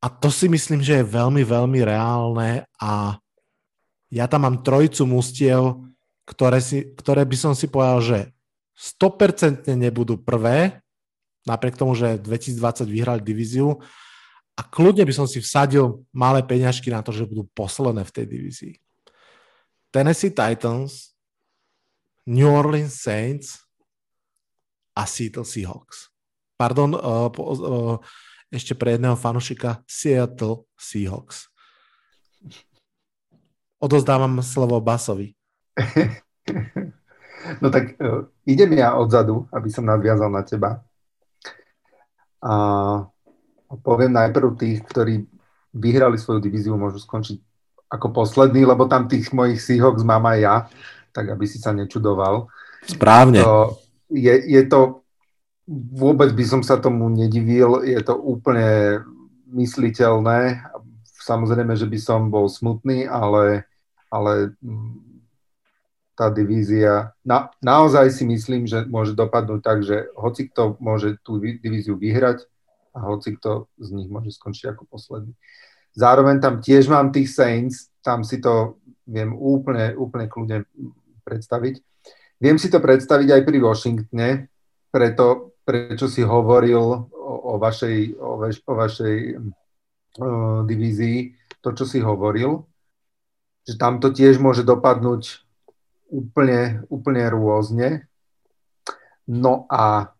A 0.01 0.09
to 0.09 0.33
si 0.33 0.49
myslím, 0.49 0.81
že 0.81 0.97
je 0.97 1.13
veľmi, 1.13 1.45
veľmi 1.45 1.79
reálne 1.85 2.65
a 2.81 3.21
ja 4.09 4.25
tam 4.25 4.49
mám 4.49 4.65
trojicu 4.65 5.05
mustiev, 5.05 5.77
ktoré, 6.25 6.57
si, 6.57 6.89
ktoré 6.97 7.21
by 7.21 7.37
som 7.37 7.53
si 7.53 7.69
povedal, 7.69 8.01
že 8.01 8.19
100% 8.81 9.69
nebudú 9.77 10.17
prvé, 10.17 10.81
napriek 11.45 11.77
tomu, 11.77 11.93
že 11.93 12.17
2020 12.17 12.89
vyhrali 12.89 13.21
divíziu 13.21 13.77
a 14.57 14.61
kľudne 14.65 15.05
by 15.05 15.13
som 15.13 15.29
si 15.29 15.37
vsadil 15.37 16.01
malé 16.09 16.41
peňažky 16.41 16.89
na 16.89 17.05
to, 17.05 17.13
že 17.13 17.29
budú 17.29 17.45
posledné 17.53 18.01
v 18.01 18.13
tej 18.13 18.25
divízii. 18.25 18.73
Tennessee 19.93 20.33
Titans, 20.33 21.13
New 22.25 22.49
Orleans 22.49 22.97
Saints 22.97 23.61
a 24.97 25.05
Seattle 25.05 25.45
Seahawks. 25.45 26.09
Pardon, 26.57 26.93
uh, 26.97 27.29
uh, 27.29 27.97
ešte 28.49 28.73
pre 28.73 28.97
jedného 28.97 29.17
fanušika 29.17 29.85
Seattle 29.85 30.65
Seahawks. 30.77 31.49
Odozdávam 33.81 34.41
slovo 34.45 34.77
Basovi. 34.81 35.33
No 37.59 37.73
tak 37.73 37.97
uh, 37.97 38.27
idem 38.45 38.77
ja 38.77 38.97
odzadu, 38.97 39.47
aby 39.49 39.69
som 39.69 39.87
nadviazal 39.87 40.29
na 40.29 40.43
teba. 40.45 40.81
A 42.41 42.53
poviem 43.85 44.11
najprv 44.11 44.57
tých, 44.57 44.81
ktorí 44.83 45.25
vyhrali 45.71 46.19
svoju 46.19 46.41
divíziu, 46.43 46.75
môžu 46.75 46.99
skončiť 46.99 47.37
ako 47.91 48.07
posledný, 48.15 48.63
lebo 48.63 48.87
tam 48.87 49.07
tých 49.07 49.31
mojich 49.35 49.59
Seahawks 49.59 50.03
mám 50.07 50.23
aj 50.27 50.39
ja, 50.39 50.55
tak 51.11 51.31
aby 51.31 51.43
si 51.43 51.59
sa 51.59 51.75
nečudoval. 51.75 52.47
Správne. 52.87 53.43
To, 53.43 53.77
je, 54.07 54.31
je 54.47 54.61
to, 54.67 55.03
vôbec 55.71 56.31
by 56.31 56.43
som 56.47 56.61
sa 56.63 56.79
tomu 56.79 57.11
nedivil, 57.11 57.83
je 57.83 57.99
to 57.99 58.15
úplne 58.15 59.03
mysliteľné. 59.51 60.63
Samozrejme, 61.21 61.75
že 61.77 61.85
by 61.85 61.99
som 61.99 62.31
bol 62.31 62.47
smutný, 62.47 63.05
ale, 63.05 63.67
ale 64.07 64.55
tá 66.21 66.29
divízia, 66.29 67.17
na, 67.25 67.49
naozaj 67.65 68.13
si 68.13 68.29
myslím, 68.29 68.69
že 68.69 68.85
môže 68.85 69.17
dopadnúť 69.17 69.61
tak, 69.65 69.81
že 69.81 70.05
hoci 70.13 70.53
kto 70.53 70.77
môže 70.77 71.17
tú 71.25 71.41
divíziu 71.41 71.97
vyhrať 71.97 72.45
a 72.93 73.01
hoci 73.09 73.33
kto 73.41 73.65
z 73.81 73.89
nich 73.97 74.05
môže 74.05 74.37
skončiť 74.37 74.77
ako 74.77 74.85
posledný. 74.85 75.33
Zároveň 75.97 76.37
tam 76.37 76.61
tiež 76.61 76.85
mám 76.93 77.09
tých 77.09 77.33
Saints, 77.33 77.89
tam 78.05 78.21
si 78.21 78.37
to 78.37 78.77
viem 79.09 79.33
úplne, 79.33 79.97
úplne 79.97 80.29
kľudne 80.29 80.69
predstaviť. 81.25 81.81
Viem 82.37 82.61
si 82.61 82.69
to 82.69 82.77
predstaviť 82.77 83.27
aj 83.33 83.41
pri 83.41 83.57
Washingtone, 83.57 84.29
preto, 84.93 85.57
prečo 85.65 86.05
si 86.05 86.21
hovoril 86.21 86.77
o, 87.09 87.33
o 87.49 87.53
vašej, 87.57 88.13
o, 88.21 88.37
vaš, 88.37 88.61
o 88.61 88.73
vašej 88.77 89.17
o, 89.41 89.41
divízii, 90.69 91.33
to, 91.65 91.73
čo 91.73 91.89
si 91.89 91.97
hovoril, 91.97 92.61
že 93.65 93.73
tam 93.73 93.97
to 93.97 94.13
tiež 94.13 94.37
môže 94.37 94.61
dopadnúť 94.61 95.49
úplne, 96.11 96.83
úplne 96.91 97.23
rôzne. 97.31 98.05
No 99.25 99.65
a 99.71 100.11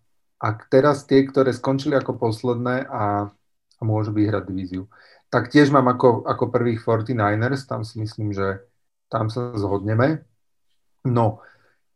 ak 0.42 0.72
teraz 0.72 1.04
tie, 1.06 1.28
ktoré 1.28 1.52
skončili 1.52 1.94
ako 2.00 2.18
posledné 2.18 2.88
a, 2.88 3.30
a 3.78 3.82
môžu 3.84 4.16
vyhrať 4.16 4.48
divíziu, 4.48 4.88
tak 5.28 5.52
tiež 5.52 5.70
mám 5.70 5.86
ako, 5.92 6.26
ako 6.26 6.50
prvých 6.50 6.82
49ers, 6.82 7.68
tam 7.68 7.84
si 7.84 8.02
myslím, 8.02 8.32
že 8.32 8.64
tam 9.12 9.28
sa 9.28 9.54
zhodneme. 9.54 10.24
No 11.06 11.44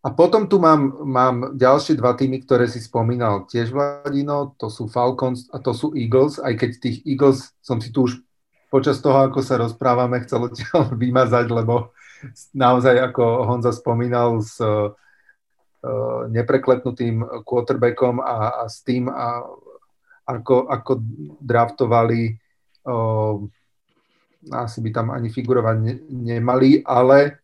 a 0.06 0.14
potom 0.14 0.46
tu 0.46 0.62
mám, 0.62 1.02
mám 1.02 1.36
ďalšie 1.58 1.98
dva 1.98 2.14
týmy, 2.14 2.46
ktoré 2.46 2.70
si 2.70 2.78
spomínal 2.78 3.50
tiež 3.50 3.74
Vladino, 3.74 4.54
to 4.62 4.70
sú 4.70 4.86
Falcons 4.86 5.50
a 5.50 5.58
to 5.58 5.74
sú 5.74 5.98
Eagles, 5.98 6.38
aj 6.38 6.54
keď 6.62 6.70
tých 6.78 6.98
Eagles 7.10 7.58
som 7.66 7.82
si 7.82 7.90
tu 7.90 8.06
už 8.06 8.22
počas 8.70 9.02
toho, 9.02 9.26
ako 9.26 9.42
sa 9.42 9.58
rozprávame, 9.58 10.22
chcel 10.22 10.54
vymazať, 11.02 11.50
lebo 11.50 11.95
naozaj, 12.54 12.96
ako 13.12 13.24
Honza 13.46 13.72
spomínal, 13.76 14.42
s 14.42 14.58
uh, 14.62 14.94
nepreklepnutým 16.30 17.46
quarterbackom 17.46 18.22
a, 18.22 18.62
a 18.62 18.72
s 18.72 18.82
tým, 18.82 19.10
a, 19.12 19.44
ako, 20.26 20.70
ako 20.70 20.92
draftovali, 21.42 22.36
uh, 22.90 23.38
asi 24.54 24.78
by 24.82 24.90
tam 24.94 25.08
ani 25.10 25.30
figurovať 25.34 25.76
ne, 25.82 25.96
nemali, 26.10 26.82
ale 26.86 27.42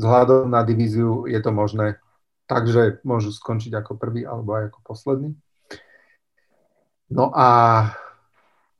vzhľadom 0.00 0.48
na 0.48 0.64
divíziu 0.64 1.28
je 1.28 1.40
to 1.40 1.52
možné. 1.52 2.00
Takže 2.48 3.04
môžu 3.06 3.30
skončiť 3.30 3.78
ako 3.78 4.00
prvý 4.00 4.26
alebo 4.26 4.56
aj 4.58 4.74
ako 4.74 4.78
posledný. 4.82 5.30
No 7.10 7.30
a 7.34 7.48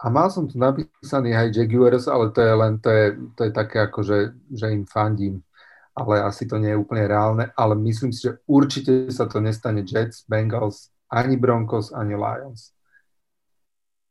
a 0.01 0.09
mal 0.09 0.33
som 0.33 0.49
tu 0.49 0.57
napísaný 0.57 1.37
aj 1.37 1.53
Jaguars, 1.53 2.09
ale 2.09 2.33
to 2.33 2.41
je 2.41 2.55
len, 2.57 2.81
to 2.81 2.89
je, 2.89 3.07
to 3.37 3.41
je 3.45 3.53
také 3.53 3.85
ako, 3.85 4.01
že, 4.01 4.19
že 4.49 4.73
im 4.73 4.89
fandím. 4.89 5.45
Ale 5.93 6.25
asi 6.25 6.49
to 6.49 6.57
nie 6.57 6.73
je 6.73 6.81
úplne 6.81 7.05
reálne. 7.05 7.53
Ale 7.53 7.77
myslím 7.77 8.09
si, 8.09 8.25
že 8.25 8.41
určite 8.49 9.13
sa 9.13 9.29
to 9.29 9.45
nestane 9.45 9.85
Jets, 9.85 10.25
Bengals, 10.25 10.89
ani 11.13 11.37
Broncos, 11.37 11.93
ani 11.93 12.17
Lions. 12.17 12.73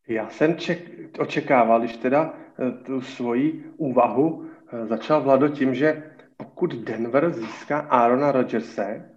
Já 0.07 0.29
jsem 0.29 0.57
ček, 0.57 0.79
očekával, 1.19 1.79
když 1.79 1.97
teda 1.97 2.33
eh, 2.33 2.71
tu 2.71 3.01
svoji 3.01 3.73
úvahu 3.77 4.45
eh, 4.45 4.85
začal 4.85 5.21
Vlado 5.21 5.49
tím, 5.49 5.75
že 5.75 6.03
pokud 6.37 6.75
Denver 6.75 7.33
získá 7.33 7.79
Aarona 7.79 8.31
Rodgerse, 8.31 9.09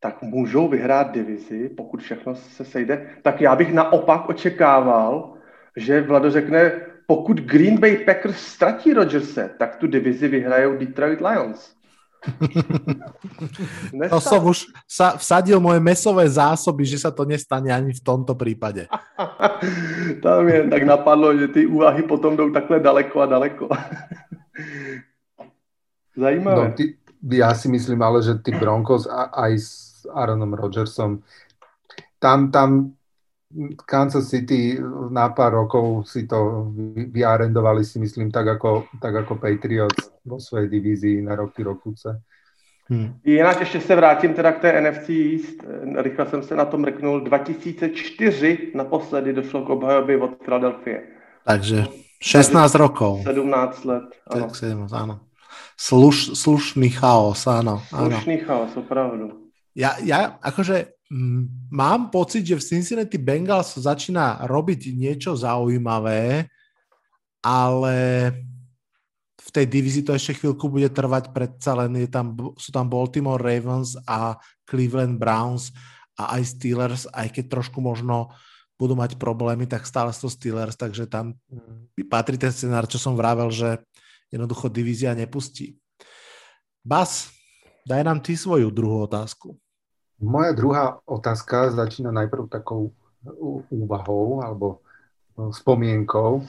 tak 0.00 0.22
můžou 0.22 0.68
vyhrát 0.68 1.10
divizi, 1.10 1.68
pokud 1.68 2.00
všechno 2.00 2.34
se 2.34 2.64
sejde. 2.64 3.18
Tak 3.22 3.40
já 3.40 3.56
bych 3.56 3.74
naopak 3.74 4.28
očekával, 4.28 5.37
že 5.78 6.00
Vlado 6.00 6.30
řekne, 6.30 6.72
pokud 7.06 7.40
Green 7.40 7.80
Bay 7.80 7.96
Packers 7.96 8.36
ztratí 8.36 8.92
Rodgerse, 8.92 9.50
tak 9.58 9.76
tu 9.76 9.86
divizi 9.86 10.28
vyhrajou 10.28 10.76
Detroit 10.76 11.20
Lions. 11.20 11.78
to 14.10 14.18
som 14.18 14.42
už 14.42 14.66
sa, 14.90 15.14
vsadil 15.14 15.62
moje 15.62 15.78
mesové 15.78 16.26
zásoby, 16.26 16.82
že 16.82 16.98
sa 16.98 17.14
to 17.14 17.22
nestane 17.22 17.70
ani 17.70 17.94
v 17.94 18.02
tomto 18.02 18.34
prípade. 18.34 18.90
Tam 20.24 20.42
je 20.50 20.66
tak 20.66 20.82
napadlo, 20.82 21.30
že 21.38 21.48
ty 21.48 21.66
úvahy 21.66 22.02
potom 22.02 22.36
jdou 22.36 22.50
takhle 22.50 22.80
daleko 22.80 23.20
a 23.22 23.26
daleko. 23.26 23.68
Zajímavé. 26.18 26.68
No, 26.68 26.74
ty, 26.74 26.98
ja 27.30 27.54
si 27.54 27.70
myslím 27.70 28.02
ale, 28.02 28.22
že 28.26 28.34
ty 28.42 28.50
Broncos 28.50 29.06
a, 29.06 29.30
aj 29.46 29.52
s 29.54 29.70
Aaronom 30.10 30.58
Rodgersom, 30.58 31.22
tam, 32.18 32.50
tam 32.50 32.97
Kansas 33.86 34.28
City 34.28 34.76
na 35.10 35.28
pár 35.32 35.52
rokov 35.52 36.04
si 36.04 36.28
to 36.28 36.68
vyarendovali 37.08 37.84
si 37.84 37.98
myslím 37.98 38.28
tak 38.28 38.60
ako, 38.60 38.84
tak 39.00 39.24
ako 39.24 39.40
Patriots 39.40 40.12
vo 40.24 40.36
svojej 40.36 40.68
divízii 40.68 41.24
na 41.24 41.34
roky 41.34 41.62
rokuce. 41.62 42.20
Hmm. 42.90 43.20
Jinak 43.24 43.60
ještě 43.60 43.80
se 43.80 43.96
vrátím 43.96 44.34
teda 44.34 44.52
k 44.52 44.60
té 44.60 44.80
NFC 44.80 45.08
East. 45.08 45.56
Rychle 45.96 46.26
jsem 46.26 46.42
se 46.42 46.56
na 46.56 46.64
tom 46.64 46.80
mrknul. 46.80 47.20
2004 47.20 48.72
naposledy 48.74 49.32
došlo 49.32 49.62
k 49.62 49.68
obhajobě 49.70 50.16
od 50.16 50.30
Philadelphia. 50.44 50.98
Takže 51.44 51.84
16 52.22 52.74
rokov. 52.74 53.22
17 53.22 53.84
let. 53.84 54.04
Ano. 54.26 54.46
Tak 54.46 54.56
17, 54.56 54.92
áno. 54.92 55.20
Sluš, 55.78 56.34
slušný 56.34 56.90
chaos, 56.90 57.46
áno. 57.46 57.78
Slušný 57.86 58.42
chaos, 58.42 58.74
opravdu. 58.74 59.46
Ja, 59.78 59.94
ja 60.02 60.34
akože 60.42 60.97
mám 61.72 62.12
pocit, 62.12 62.44
že 62.44 62.60
v 62.60 62.66
Cincinnati 62.76 63.16
Bengals 63.16 63.80
začína 63.80 64.44
robiť 64.44 64.92
niečo 64.92 65.32
zaujímavé, 65.32 66.44
ale 67.40 67.96
v 69.40 69.48
tej 69.48 69.64
divízii 69.64 70.04
to 70.04 70.12
ešte 70.12 70.36
chvíľku 70.44 70.68
bude 70.68 70.92
trvať, 70.92 71.32
predsa 71.32 71.72
len 71.72 71.96
je 71.96 72.08
tam, 72.12 72.36
sú 72.60 72.68
tam 72.68 72.92
Baltimore 72.92 73.40
Ravens 73.40 73.96
a 74.04 74.36
Cleveland 74.68 75.16
Browns 75.16 75.72
a 76.20 76.36
aj 76.36 76.42
Steelers, 76.44 77.08
aj 77.08 77.32
keď 77.32 77.56
trošku 77.56 77.80
možno 77.80 78.28
budú 78.76 78.92
mať 78.92 79.16
problémy, 79.16 79.64
tak 79.64 79.88
stále 79.88 80.12
sú 80.12 80.28
Steelers, 80.28 80.76
takže 80.76 81.08
tam 81.08 81.32
patrí 82.12 82.36
ten 82.36 82.52
scenár, 82.52 82.84
čo 82.84 83.00
som 83.00 83.16
vravel, 83.16 83.48
že 83.48 83.80
jednoducho 84.28 84.68
divízia 84.68 85.16
nepustí. 85.16 85.80
Bas, 86.84 87.32
daj 87.88 88.04
nám 88.04 88.20
ty 88.20 88.36
svoju 88.36 88.68
druhú 88.68 89.08
otázku. 89.08 89.56
Moja 90.18 90.50
druhá 90.50 90.98
otázka 91.06 91.70
začína 91.70 92.10
najprv 92.10 92.50
takou 92.50 92.90
úvahou 93.70 94.42
alebo 94.42 94.82
spomienkou, 95.38 96.42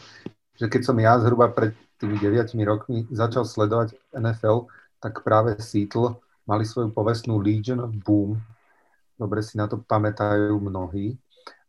že 0.57 0.65
keď 0.65 0.81
som 0.81 0.97
ja 0.97 1.13
zhruba 1.21 1.53
pred 1.53 1.77
tými 2.01 2.17
9 2.17 2.49
rokmi 2.65 3.05
začal 3.13 3.45
sledovať 3.45 3.93
NFL, 4.09 4.65
tak 4.97 5.21
práve 5.21 5.61
Seattle 5.61 6.17
mali 6.49 6.65
svoju 6.65 6.89
povestnú 6.89 7.37
Legion 7.37 7.85
of 7.85 7.93
Boom. 7.93 8.41
Dobre 9.13 9.45
si 9.45 9.53
na 9.59 9.69
to 9.69 9.77
pamätajú 9.85 10.57
mnohí. 10.57 11.13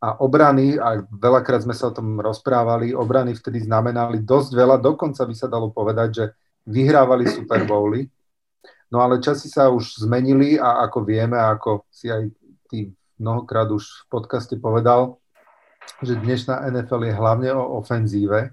A 0.01 0.17
obrany, 0.17 0.81
a 0.81 1.05
veľakrát 1.05 1.61
sme 1.61 1.77
sa 1.77 1.93
o 1.93 1.95
tom 1.95 2.17
rozprávali, 2.17 2.97
obrany 2.97 3.37
vtedy 3.37 3.61
znamenali 3.61 4.25
dosť 4.25 4.57
veľa, 4.57 4.81
dokonca 4.81 5.21
by 5.21 5.35
sa 5.37 5.45
dalo 5.45 5.69
povedať, 5.69 6.09
že 6.09 6.25
vyhrávali 6.65 7.29
Super 7.29 7.61
Bowly 7.69 8.09
No 8.91 8.99
ale 8.99 9.23
časy 9.23 9.47
sa 9.47 9.71
už 9.71 10.03
zmenili 10.03 10.59
a 10.59 10.83
ako 10.83 11.07
vieme, 11.07 11.39
ako 11.39 11.87
si 11.87 12.11
aj 12.11 12.27
ty 12.67 12.91
mnohokrát 13.15 13.71
už 13.71 13.87
v 13.87 14.05
podcaste 14.11 14.59
povedal, 14.59 15.15
že 16.03 16.19
dnešná 16.19 16.67
NFL 16.67 17.07
je 17.07 17.13
hlavne 17.15 17.49
o 17.55 17.79
ofenzíve, 17.79 18.51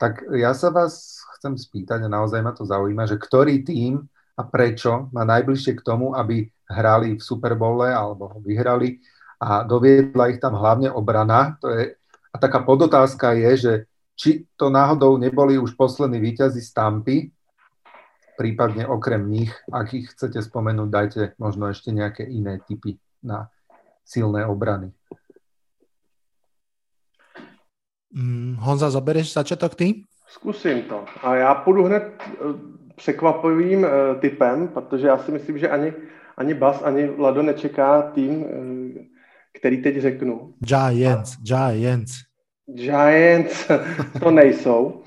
tak 0.00 0.24
ja 0.32 0.56
sa 0.56 0.72
vás 0.72 1.20
chcem 1.36 1.60
spýtať 1.60 2.08
a 2.08 2.12
naozaj 2.12 2.40
ma 2.40 2.56
to 2.56 2.64
zaujíma, 2.64 3.04
že 3.04 3.20
ktorý 3.20 3.60
tým 3.60 4.00
a 4.34 4.42
prečo 4.48 5.12
má 5.12 5.22
najbližšie 5.28 5.76
k 5.76 5.84
tomu, 5.84 6.16
aby 6.16 6.48
hrali 6.64 7.20
v 7.20 7.22
Super 7.22 7.52
Bowle 7.52 7.92
alebo 7.92 8.40
vyhrali 8.40 9.04
a 9.36 9.68
doviedla 9.68 10.32
ich 10.32 10.40
tam 10.40 10.56
hlavne 10.56 10.88
obrana. 10.88 11.60
To 11.60 11.68
je, 11.68 11.92
a 12.32 12.36
taká 12.40 12.64
podotázka 12.64 13.36
je, 13.36 13.50
že 13.54 13.72
či 14.14 14.46
to 14.54 14.70
náhodou 14.70 15.18
neboli 15.18 15.58
už 15.58 15.74
poslední 15.74 16.22
víťazi 16.22 16.62
z 16.62 16.70
Tampy, 16.72 17.33
prípadne 18.36 18.86
okrem 18.86 19.30
nich, 19.30 19.54
ak 19.72 19.94
ich 19.94 20.10
chcete 20.10 20.42
spomenúť, 20.42 20.88
dajte 20.90 21.22
možno 21.38 21.70
ešte 21.70 21.94
nejaké 21.94 22.26
iné 22.26 22.60
typy 22.66 22.98
na 23.22 23.48
silné 24.04 24.46
obrany. 24.46 24.92
Mm, 28.14 28.56
Honza, 28.62 28.90
zabereš 28.90 29.32
začátek 29.32 29.74
ty? 29.74 30.04
Zkusím 30.28 30.82
to. 30.82 31.04
A 31.22 31.34
já 31.34 31.54
půjdu 31.54 31.84
hned 31.84 32.02
eh, 32.22 32.34
překvapivým 32.96 33.84
eh, 33.84 33.90
typem, 34.20 34.68
protože 34.68 35.06
já 35.06 35.18
si 35.18 35.32
myslím, 35.32 35.58
že 35.58 35.68
ani, 35.68 35.92
ani 36.36 36.54
Bas, 36.54 36.82
ani 36.82 37.06
Vlado 37.06 37.42
nečeká 37.42 38.02
tým, 38.02 38.44
eh, 38.44 39.04
který 39.58 39.82
teď 39.82 40.00
řeknu. 40.00 40.54
Giants, 40.58 41.36
Giants. 41.42 42.12
Giants 42.66 43.70
to 44.20 44.30
nejsou. 44.30 45.02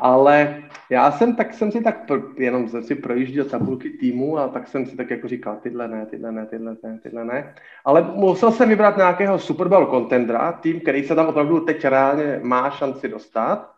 Ale 0.00 0.65
já 0.90 1.10
jsem, 1.10 1.36
tak 1.36 1.54
jsem 1.54 1.72
si 1.72 1.82
tak 1.82 2.06
pro, 2.06 2.22
jenom 2.36 2.68
jsem 2.68 2.82
si 2.82 2.94
projížděl 2.94 3.44
tabulky 3.44 3.90
týmu 3.90 4.38
a 4.38 4.48
tak 4.48 4.68
jsem 4.68 4.86
si 4.86 4.96
tak 4.96 5.10
jako 5.10 5.28
říkal, 5.28 5.56
tyhle 5.62 5.88
ne, 5.88 6.06
tyhle 6.06 6.32
ne, 6.32 6.46
tyhle 6.46 6.76
ne, 6.82 6.98
tyhle 7.02 7.24
ne. 7.24 7.54
Ale 7.84 8.02
musel 8.14 8.52
jsem 8.52 8.68
vybrat 8.68 8.96
nějakého 8.96 9.38
Super 9.38 9.68
Bowl 9.68 9.86
contendera, 9.86 10.52
tým, 10.52 10.80
který 10.80 11.04
se 11.04 11.14
tam 11.14 11.26
opravdu 11.26 11.60
teď 11.60 11.84
reálně 11.84 12.40
má 12.42 12.70
šanci 12.70 13.08
dostat 13.08 13.74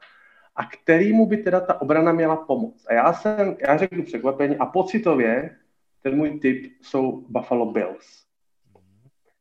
a 0.57 0.65
kterýmu 0.65 1.27
by 1.27 1.37
teda 1.37 1.61
ta 1.61 1.83
obrana 1.83 2.13
měla 2.13 2.37
pomoct. 2.37 2.87
A 2.89 2.95
já 2.95 3.13
jsem, 3.13 3.57
já 3.69 3.77
řeknu 3.77 4.03
překvapení 4.03 4.57
a 4.57 4.67
pocitově 4.67 5.51
ten 6.03 6.17
můj 6.17 6.39
tip 6.39 6.73
jsou 6.83 7.25
Buffalo 7.29 7.73
Bills. 7.73 8.25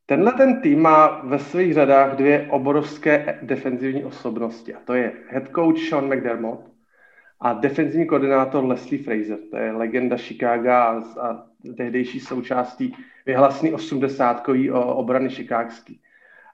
Tenhle 0.06 0.32
ten 0.32 0.60
tým 0.60 0.80
má 0.80 1.20
ve 1.24 1.38
svých 1.38 1.74
řadách 1.74 2.16
dvě 2.16 2.46
obrovské 2.50 3.38
defenzivní 3.42 4.04
osobnosti 4.04 4.74
a 4.74 4.80
to 4.84 4.94
je 4.94 5.12
head 5.28 5.48
coach 5.54 5.88
Sean 5.88 6.06
McDermott 6.06 6.77
a 7.40 7.52
defenzivní 7.52 8.06
koordinátor 8.06 8.64
Leslie 8.64 9.02
Fraser. 9.02 9.38
To 9.50 9.56
je 9.56 9.72
legenda 9.72 10.16
Chicago 10.16 10.70
a, 10.70 11.02
a 11.20 11.44
tehdejší 11.76 12.20
součástí 12.20 12.96
vyhlasný 13.26 13.72
osmdesátkový 13.72 14.70
obrany 14.70 15.30
šikákský. 15.30 16.00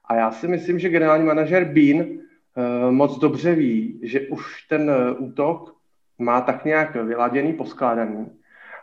A 0.04 0.14
já 0.14 0.30
si 0.30 0.48
myslím, 0.48 0.78
že 0.78 0.88
generální 0.88 1.24
manažer 1.24 1.64
Bean 1.64 2.06
uh, 2.06 2.90
moc 2.90 3.18
dobře 3.18 3.54
ví, 3.54 4.00
že 4.02 4.20
už 4.20 4.62
ten 4.62 4.90
uh, 4.90 5.26
útok 5.28 5.76
má 6.18 6.40
tak 6.40 6.64
nějak 6.64 6.94
vyladěný, 6.94 7.52
poskládaný 7.52 8.26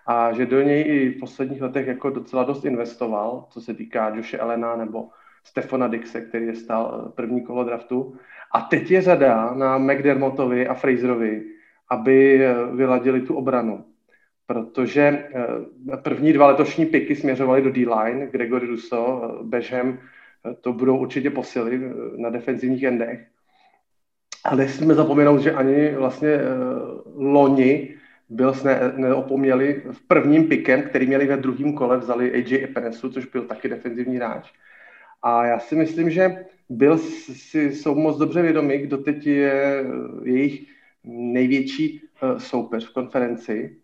a 0.05 0.33
že 0.33 0.45
do 0.45 0.61
něj 0.61 0.83
i 0.87 1.09
v 1.09 1.19
posledních 1.19 1.61
letech 1.61 1.87
jako 1.87 2.09
docela 2.09 2.43
dost 2.43 2.65
investoval, 2.65 3.45
co 3.49 3.61
se 3.61 3.73
týká 3.73 4.09
Joshe 4.09 4.37
Elena 4.37 4.75
nebo 4.75 5.09
Stefana 5.43 5.87
Dixe, 5.87 6.21
který 6.21 6.45
je 6.45 6.55
stál 6.55 7.05
eh, 7.07 7.11
první 7.15 7.41
kolo 7.41 7.63
draftu. 7.63 8.15
A 8.51 8.61
teď 8.61 8.91
je 8.91 9.01
řada 9.01 9.53
na 9.53 9.77
McDermottovi 9.77 10.67
a 10.67 10.73
Fraserovi, 10.73 11.43
aby 11.91 12.45
eh, 12.45 12.53
vyladili 12.75 13.21
tu 13.21 13.35
obranu. 13.35 13.85
Protože 14.45 15.01
eh, 15.01 15.97
první 15.97 16.33
dva 16.33 16.47
letošní 16.47 16.85
piky 16.85 17.15
směřovaly 17.15 17.61
do 17.61 17.71
D-line, 17.71 18.27
Gregory 18.27 18.67
Russo, 18.67 19.21
Bežem, 19.43 19.99
to 20.61 20.73
budou 20.73 20.97
určitě 20.97 21.29
posily 21.29 21.81
na 22.17 22.29
defenzivních 22.29 22.83
endech. 22.83 23.27
Ale 24.43 24.57
nesmíme 24.57 24.93
zapomenout, 24.93 25.41
že 25.41 25.51
ani 25.51 25.91
vlastně 25.95 26.39
loni 27.15 27.95
byl 28.29 28.53
ne, 28.63 28.93
neopomněli 28.95 29.81
v 29.91 30.07
prvním 30.07 30.47
pikem, 30.47 30.81
který 30.81 31.07
měli 31.07 31.25
ve 31.27 31.37
druhém 31.37 31.73
kole, 31.73 31.97
vzali 31.97 32.31
AJ 32.31 32.63
Epenesu, 32.63 33.09
což 33.09 33.25
byl 33.25 33.41
taky 33.41 33.69
defenzivní 33.69 34.15
hráč. 34.15 34.51
A 35.23 35.45
já 35.45 35.59
si 35.59 35.75
myslím, 35.75 36.09
že 36.09 36.45
byl 36.69 36.97
si, 36.97 37.75
jsou 37.75 37.95
moc 37.95 38.17
dobře 38.17 38.41
vědomi, 38.41 38.77
kdo 38.77 38.97
teď 38.97 39.27
je 39.27 39.83
jejich 40.23 40.67
největší 41.03 42.01
uh, 42.23 42.37
soupeř 42.37 42.89
v 42.89 42.93
konferenci 42.93 43.77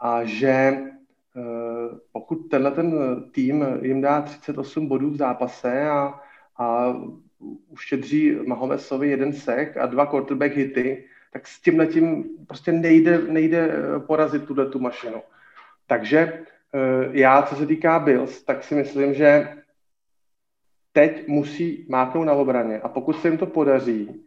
a 0.00 0.24
že 0.24 0.78
uh, 1.34 1.98
pokud 2.12 2.36
tenhle 2.36 2.70
ten 2.70 2.92
tým 3.32 3.64
jim 3.82 4.00
dá 4.00 4.22
38 4.22 4.86
bodů 4.88 5.10
v 5.10 5.16
zápase 5.16 5.88
a, 5.88 6.20
a 6.58 6.96
uštědří 7.68 8.36
Mahomesovi 8.46 9.08
jeden 9.08 9.32
sek 9.32 9.76
a 9.76 9.86
dva 9.86 10.06
quarterback 10.06 10.56
hity, 10.56 11.04
tak 11.32 11.46
s 11.46 11.60
tím 11.60 11.78
letím 11.78 12.24
prostě 12.46 12.72
nejde, 12.72 13.18
nejde 13.18 13.70
eh, 13.70 14.00
porazit 14.00 14.44
tuhle 14.44 14.66
tu 14.66 14.78
mašinu. 14.78 15.22
Takže 15.86 16.44
já, 17.10 17.42
co 17.42 17.56
se 17.56 17.66
týká 17.66 17.98
Bills, 17.98 18.42
tak 18.42 18.64
si 18.64 18.74
myslím, 18.74 19.14
že 19.14 19.56
teď 20.92 21.28
musí 21.28 21.86
máknout 21.88 22.26
na 22.26 22.32
obraně 22.32 22.80
a 22.80 22.88
pokud 22.88 23.12
se 23.12 23.28
jim 23.28 23.38
to 23.38 23.46
podaří, 23.46 24.24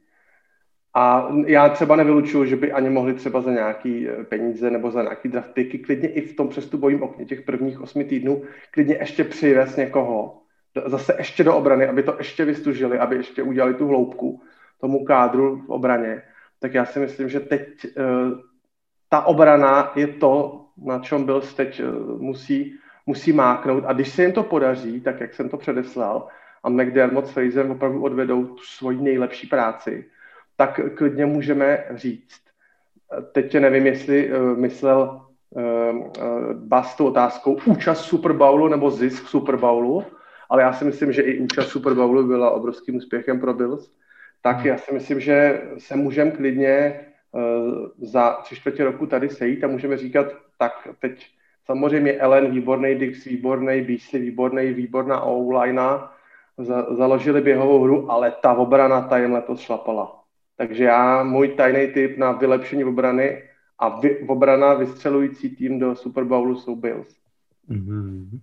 a 0.93 1.29
já 1.45 1.69
třeba 1.69 1.95
nevylučuju, 1.95 2.45
že 2.45 2.55
by 2.55 2.71
ani 2.71 2.89
mohli 2.89 3.13
třeba 3.13 3.41
za 3.41 3.51
nějaký 3.51 4.09
eh, 4.09 4.23
peníze 4.23 4.71
nebo 4.71 4.91
za 4.91 5.01
nějaký 5.01 5.29
draft 5.29 5.53
picky, 5.53 5.79
klidně 5.79 6.09
i 6.09 6.21
v 6.21 6.35
tom 6.35 6.49
přestupovém 6.49 7.03
okně 7.03 7.25
těch 7.25 7.41
prvních 7.41 7.81
osmi 7.81 8.03
týdnů, 8.03 8.43
klidně 8.71 8.95
ještě 8.99 9.23
přivez 9.23 9.75
někoho, 9.75 10.41
zase 10.85 11.15
ještě 11.17 11.43
do 11.43 11.55
obrany, 11.55 11.87
aby 11.87 12.03
to 12.03 12.15
ještě 12.17 12.45
vystužili, 12.45 12.99
aby 12.99 13.15
ještě 13.15 13.43
udělali 13.43 13.73
tu 13.73 13.87
hloubku 13.87 14.41
tomu 14.81 15.05
kádru 15.05 15.57
v 15.57 15.69
obraně, 15.69 16.21
tak 16.59 16.73
já 16.73 16.85
si 16.85 16.99
myslím, 16.99 17.29
že 17.29 17.39
teď 17.39 17.61
uh, 17.85 18.39
ta 19.09 19.21
obrana 19.21 19.91
je 19.95 20.07
to, 20.07 20.65
na 20.77 20.99
čem 20.99 21.23
byl 21.23 21.41
teď 21.55 21.81
uh, 21.83 22.21
musí, 22.21 22.75
musí 23.05 23.33
máknout. 23.33 23.83
A 23.87 23.93
když 23.93 24.09
se 24.09 24.21
jim 24.21 24.31
to 24.31 24.43
podaří, 24.43 25.01
tak 25.01 25.19
jak 25.19 25.33
jsem 25.33 25.49
to 25.49 25.57
předeslal, 25.57 26.27
a 26.63 26.69
McDermott 26.69 27.27
s 27.27 27.31
Frazerem 27.31 27.71
opravdu 27.71 28.03
odvedou 28.03 28.45
tu 28.45 28.63
svoji 28.63 29.01
nejlepší 29.01 29.47
práci, 29.47 30.05
tak 30.61 30.79
klidně 30.95 31.25
můžeme 31.25 31.85
říct. 31.91 32.41
Teď 33.31 33.55
nevím, 33.55 33.85
jestli 33.85 34.31
uh, 34.31 34.57
myslel 34.57 35.21
uh, 35.49 35.63
uh, 35.95 36.53
Bas 36.53 36.95
tu 36.95 37.07
otázkou 37.07 37.57
účast 37.65 38.01
Super 38.01 38.33
Bowlu 38.33 38.67
nebo 38.67 38.91
zisk 38.91 39.27
Super 39.27 39.57
Bowlu, 39.57 40.05
ale 40.49 40.61
já 40.61 40.73
si 40.73 40.85
myslím, 40.85 41.11
že 41.11 41.21
i 41.21 41.39
účast 41.39 41.67
Super 41.67 41.93
Bowlu 41.93 42.27
byla 42.27 42.51
obrovským 42.51 42.95
úspěchem 42.95 43.39
pro 43.39 43.53
Bills. 43.53 43.91
Tak 44.41 44.57
hmm. 44.57 44.65
já 44.65 44.77
si 44.77 44.93
myslím, 44.93 45.19
že 45.19 45.61
se 45.77 45.95
můžeme 45.95 46.31
klidně 46.31 46.99
za 48.01 48.31
tři 48.43 48.55
čtvrtě 48.55 48.83
roku 48.83 49.05
tady 49.05 49.29
sejít 49.29 49.63
a 49.63 49.67
můžeme 49.67 49.97
říkat, 49.97 50.27
tak 50.57 50.87
teď 50.99 51.27
samozřejmě 51.65 52.13
Ellen 52.13 52.51
výborný, 52.51 52.95
Dix 52.95 53.25
výborný, 53.25 53.81
Beasley 53.81 54.21
výborný, 54.21 54.73
výborná 54.73 55.23
za, 56.57 56.95
založili 56.95 57.41
běhovou 57.41 57.83
hru, 57.83 58.11
ale 58.11 58.33
ta 58.41 58.53
obrana 58.53 59.01
ta 59.01 59.17
jim 59.17 59.33
letos 59.33 59.59
šlapala. 59.59 60.20
Takže 60.57 60.83
já, 60.83 61.23
můj 61.23 61.47
tajný 61.47 61.93
tip 61.93 62.17
na 62.17 62.31
vylepšení 62.31 62.83
obrany 62.83 63.43
a 63.79 63.99
vy, 63.99 64.27
obrana 64.27 64.73
vystřelující 64.73 65.55
tým 65.55 65.79
do 65.79 65.95
Super 65.95 66.23
Bowlu 66.23 66.55
jsou 66.55 66.75
Bills. 66.75 67.15
Mm-hmm. 67.69 68.39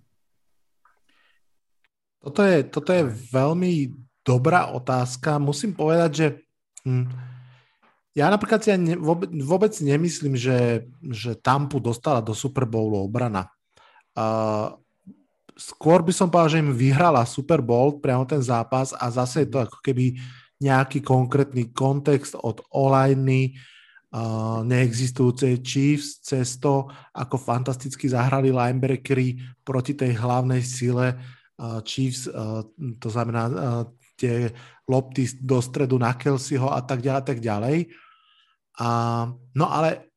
Toto 2.19 2.43
je, 2.43 2.67
toto 2.67 2.91
je 2.91 3.07
veľmi 3.31 3.95
dobrá 4.27 4.67
otázka. 4.75 5.39
Musím 5.39 5.71
povedať, 5.71 6.11
že 6.11 6.27
hm, 6.83 7.07
ja 8.11 8.27
napríklad 8.27 8.59
si 8.59 8.75
ne, 8.75 8.99
vôbec, 8.99 9.31
vôbec 9.39 9.71
nemyslím, 9.79 10.35
že, 10.35 10.83
že 10.99 11.39
Tampu 11.39 11.79
dostala 11.79 12.19
do 12.19 12.35
Super 12.35 12.67
Bowlu 12.67 12.99
obrana. 13.07 13.47
Uh, 14.19 14.75
skôr 15.55 16.03
by 16.03 16.11
som 16.11 16.27
povedal, 16.27 16.59
že 16.59 16.61
im 16.63 16.75
vyhrala 16.75 17.23
Super 17.23 17.63
Bowl, 17.63 18.03
priamo 18.03 18.27
ten 18.27 18.43
zápas 18.43 18.91
a 18.91 19.07
zase 19.07 19.47
je 19.47 19.49
to 19.55 19.63
ako 19.63 19.79
keby 19.79 20.19
nejaký 20.59 20.99
konkrétny 20.99 21.71
kontext 21.71 22.35
od 22.35 22.59
online 22.75 23.55
uh, 24.11 24.61
neexistujúcej 24.67 25.63
Chiefs 25.63 26.19
cez 26.19 26.59
to, 26.59 26.87
ako 27.15 27.39
fantasticky 27.39 28.11
zahrali 28.11 28.51
linebackery 28.51 29.39
proti 29.63 29.95
tej 29.95 30.19
hlavnej 30.19 30.59
sile 30.59 31.15
uh, 31.15 31.79
Chiefs, 31.87 32.27
uh, 32.27 32.63
to 32.99 33.07
znamená 33.07 33.43
uh, 33.47 33.83
tie 34.19 34.51
lopty 34.83 35.23
do 35.39 35.63
stredu 35.63 35.95
na 35.95 36.11
Kelseyho 36.11 36.67
a 36.67 36.83
tak 36.83 36.99
ďalej, 36.99 37.23
tak 37.23 37.39
ďalej. 37.39 37.87
A, 38.79 38.87
no 39.55 39.65
ale 39.71 40.11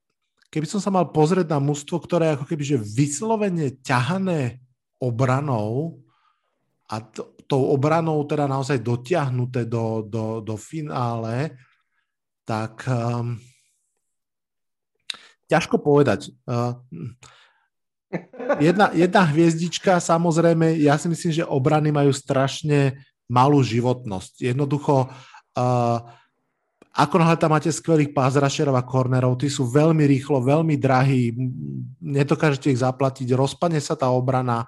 keby 0.50 0.66
som 0.66 0.82
sa 0.82 0.90
mal 0.90 1.14
pozrieť 1.14 1.46
na 1.54 1.62
mužstvo, 1.62 2.02
ktoré 2.02 2.34
ako 2.34 2.50
keby 2.50 2.62
že 2.66 2.78
vyslovene 2.82 3.78
ťahané 3.78 4.58
obranou 4.98 6.02
a 6.90 6.98
to, 6.98 7.30
tou 7.52 7.68
obranou 7.68 8.16
teda 8.24 8.48
naozaj 8.48 8.80
dotiahnuté 8.80 9.68
do, 9.68 10.00
do, 10.08 10.40
do 10.40 10.56
finále, 10.56 11.52
tak 12.48 12.80
um, 12.88 13.36
ťažko 15.52 15.76
povedať. 15.84 16.32
Uh, 16.48 16.80
jedna, 18.56 18.88
jedna 18.96 19.28
hviezdička, 19.28 20.00
samozrejme, 20.00 20.80
ja 20.80 20.96
si 20.96 21.12
myslím, 21.12 21.44
že 21.44 21.44
obrany 21.44 21.92
majú 21.92 22.08
strašne 22.08 22.96
malú 23.28 23.60
životnosť. 23.60 24.48
Jednoducho, 24.48 25.12
uh, 25.12 25.98
ako 26.92 27.14
náhle 27.20 27.36
tam 27.36 27.52
máte 27.52 27.68
skvelých 27.68 28.16
pázrašerov 28.16 28.80
a 28.80 28.84
kornerov, 28.84 29.36
tí 29.36 29.52
sú 29.52 29.68
veľmi 29.68 30.08
rýchlo, 30.08 30.40
veľmi 30.40 30.80
drahí, 30.80 31.36
nedokážete 32.00 32.72
ich 32.72 32.80
zaplatiť, 32.80 33.28
rozpadne 33.36 33.80
sa 33.80 33.92
tá 33.92 34.08
obrana, 34.08 34.64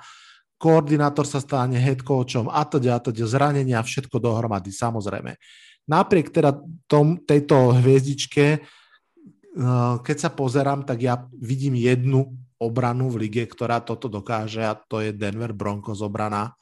koordinátor 0.59 1.27
sa 1.27 1.43
stane 1.43 1.77
head 1.77 2.01
coachom 2.01 2.49
a 2.49 2.65
to 2.65 2.79
a 2.79 2.99
teda 2.99 3.27
zranenia, 3.27 3.83
všetko 3.83 4.17
dohromady, 4.19 4.71
samozrejme. 4.73 5.37
Napriek 5.85 6.33
teda 6.33 6.57
tom, 6.89 7.21
tejto 7.21 7.77
hviezdičke, 7.77 8.47
eh, 8.59 9.95
keď 10.01 10.17
sa 10.17 10.31
pozerám, 10.33 10.89
tak 10.89 11.05
ja 11.05 11.29
vidím 11.37 11.77
jednu 11.77 12.33
obranu 12.65 13.13
v 13.13 13.29
lige, 13.29 13.45
ktorá 13.45 13.85
toto 13.85 14.09
dokáže 14.09 14.65
a 14.65 14.79
to 14.79 15.05
je 15.05 15.13
Denver 15.13 15.53
Broncos 15.53 16.01
obrana. 16.01 16.57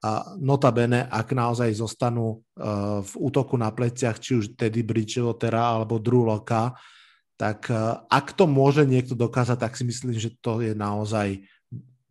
A 0.00 0.32
notabene, 0.40 1.04
ak 1.12 1.36
naozaj 1.36 1.76
zostanú 1.76 2.40
uh, 2.40 3.04
v 3.04 3.12
útoku 3.20 3.52
na 3.60 3.68
pleciach, 3.68 4.16
či 4.16 4.40
už 4.40 4.56
Teddy 4.56 4.80
Bridgewatera 4.80 5.76
alebo 5.76 6.00
Drew 6.00 6.24
Locka, 6.24 6.72
tak 7.36 7.68
uh, 7.68 8.08
ak 8.08 8.32
to 8.32 8.48
môže 8.48 8.88
niekto 8.88 9.12
dokázať, 9.12 9.60
tak 9.60 9.76
si 9.76 9.84
myslím, 9.84 10.16
že 10.16 10.32
to 10.40 10.64
je 10.64 10.72
naozaj 10.72 11.44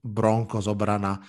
Bronco 0.04 0.60
zobraná. 0.64 1.20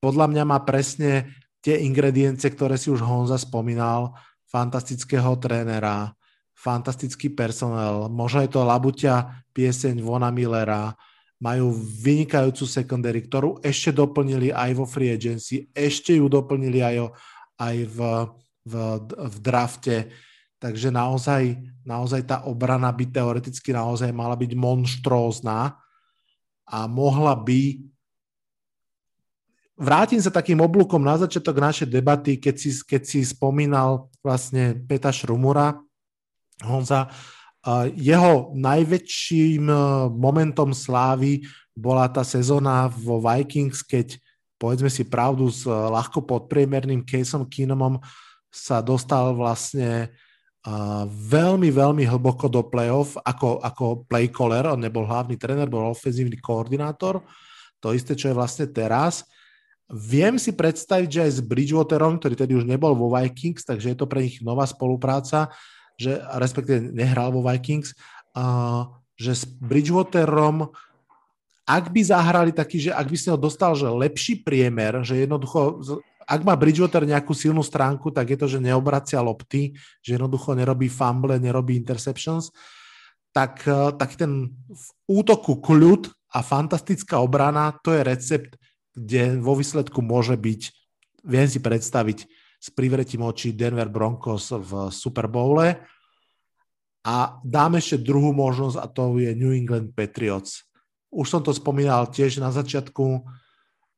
Podľa 0.00 0.26
mňa 0.28 0.44
má 0.44 0.58
presne 0.62 1.32
tie 1.64 1.82
ingrediencie, 1.82 2.52
ktoré 2.52 2.78
si 2.78 2.92
už 2.94 3.02
Honza 3.02 3.40
spomínal, 3.40 4.14
fantastického 4.46 5.34
trénera, 5.42 6.14
fantastický 6.54 7.34
personel, 7.34 8.08
možno 8.08 8.46
je 8.46 8.50
to 8.54 8.62
Labuťa 8.62 9.44
pieseň 9.50 9.98
Vona 10.00 10.30
Millera, 10.30 10.94
majú 11.36 11.68
vynikajúcu 11.76 12.64
secondary, 12.64 13.20
ktorú 13.20 13.60
ešte 13.60 13.92
doplnili 13.92 14.48
aj 14.54 14.70
vo 14.72 14.88
free 14.88 15.12
agency, 15.12 15.68
ešte 15.76 16.16
ju 16.16 16.32
doplnili 16.32 16.80
aj, 16.80 17.12
aj 17.60 17.76
v, 17.92 17.98
v, 18.64 18.74
v 19.04 19.36
drafte, 19.44 19.96
takže 20.56 20.88
naozaj, 20.88 21.60
naozaj 21.84 22.24
tá 22.24 22.36
obrana 22.48 22.88
by 22.88 23.04
teoreticky 23.12 23.76
naozaj 23.76 24.08
mala 24.16 24.32
byť 24.32 24.52
monštrózna 24.56 25.76
a 26.66 26.78
mohla 26.88 27.36
by 27.36 27.84
vrátim 29.76 30.18
sa 30.18 30.32
takým 30.32 30.58
oblúkom 30.64 31.00
na 31.04 31.20
začiatok 31.20 31.60
našej 31.60 31.88
debaty, 31.92 32.40
keď 32.40 32.56
si, 32.56 32.70
keď 32.82 33.02
si 33.04 33.20
spomínal 33.22 34.08
vlastne 34.24 34.74
Peta 34.88 35.12
Šrumura, 35.12 35.76
Honza, 36.64 37.12
jeho 37.98 38.54
najväčším 38.54 39.66
e, 39.66 39.76
momentom 40.14 40.70
slávy 40.70 41.42
bola 41.74 42.06
tá 42.06 42.22
sezóna 42.22 42.86
vo 42.86 43.18
Vikings, 43.18 43.82
keď 43.82 44.16
povedzme 44.56 44.86
si 44.86 45.04
pravdu 45.04 45.50
s 45.50 45.66
e, 45.66 45.74
ľahko 45.74 46.24
podpriemerným 46.24 47.02
Caseom 47.02 47.44
Keenumom 47.44 47.98
sa 48.56 48.80
dostal 48.80 49.36
vlastne 49.36 50.08
uh, 50.64 51.04
veľmi, 51.04 51.68
veľmi 51.68 52.08
hlboko 52.08 52.48
do 52.48 52.64
playoff 52.64 53.20
ako, 53.20 53.60
ako 53.60 53.84
play 54.08 54.32
caller, 54.32 54.72
on 54.72 54.80
nebol 54.80 55.04
hlavný 55.04 55.36
tréner, 55.36 55.68
bol 55.68 55.92
ofenzívny 55.92 56.40
koordinátor, 56.40 57.20
to 57.76 57.92
isté, 57.92 58.16
čo 58.16 58.32
je 58.32 58.38
vlastne 58.38 58.64
teraz. 58.72 59.28
Viem 59.86 60.34
si 60.34 60.50
predstaviť, 60.50 61.08
že 61.08 61.20
aj 61.30 61.32
s 61.38 61.40
Bridgewaterom, 61.46 62.18
ktorý 62.18 62.34
tedy 62.34 62.58
už 62.58 62.66
nebol 62.66 62.98
vo 62.98 63.06
Vikings, 63.14 63.62
takže 63.62 63.94
je 63.94 63.98
to 63.98 64.10
pre 64.10 64.26
nich 64.26 64.42
nová 64.42 64.66
spolupráca, 64.66 65.54
že 65.94 66.18
respektíve 66.34 66.90
nehral 66.90 67.30
vo 67.30 67.46
Vikings, 67.46 67.94
uh, 68.34 68.90
že 69.14 69.32
s 69.32 69.44
Bridgewaterom, 69.46 70.74
ak 71.66 71.84
by 71.94 72.00
zahrali 72.02 72.50
taký, 72.50 72.90
že 72.90 72.90
ak 72.90 73.06
by 73.06 73.16
si 73.18 73.30
ho 73.30 73.38
dostal, 73.38 73.78
že 73.78 73.86
lepší 73.86 74.42
priemer, 74.42 75.06
že 75.06 75.22
jednoducho, 75.22 75.82
ak 76.26 76.42
má 76.42 76.58
Bridgewater 76.58 77.06
nejakú 77.06 77.30
silnú 77.30 77.62
stránku, 77.62 78.10
tak 78.10 78.34
je 78.34 78.38
to, 78.38 78.46
že 78.50 78.58
neobracia 78.58 79.22
lopty, 79.22 79.78
že 80.02 80.18
jednoducho 80.18 80.58
nerobí 80.58 80.90
fumble, 80.90 81.38
nerobí 81.38 81.78
interceptions, 81.78 82.50
tak, 83.30 83.62
tak 83.98 84.18
ten 84.18 84.50
v 84.66 84.86
útoku 85.06 85.62
kľud 85.62 86.10
a 86.34 86.42
fantastická 86.42 87.22
obrana, 87.22 87.78
to 87.86 87.94
je 87.94 88.02
recept 88.02 88.58
kde 88.96 89.36
vo 89.36 89.52
výsledku 89.52 90.00
môže 90.00 90.34
byť, 90.34 90.60
viem 91.28 91.44
si 91.44 91.60
predstaviť, 91.60 92.24
s 92.56 92.68
privretím 92.72 93.22
očí 93.22 93.52
Denver 93.52 93.92
Broncos 93.92 94.48
v 94.50 94.88
Super 94.88 95.28
Bowle. 95.28 95.76
A 97.06 97.38
dám 97.44 97.78
ešte 97.78 98.02
druhú 98.02 98.34
možnosť 98.34 98.76
a 98.80 98.86
to 98.90 99.14
je 99.20 99.36
New 99.36 99.54
England 99.54 99.94
Patriots. 99.94 100.66
Už 101.12 101.30
som 101.30 101.44
to 101.44 101.54
spomínal 101.54 102.10
tiež 102.10 102.42
na 102.42 102.50
začiatku. 102.50 103.22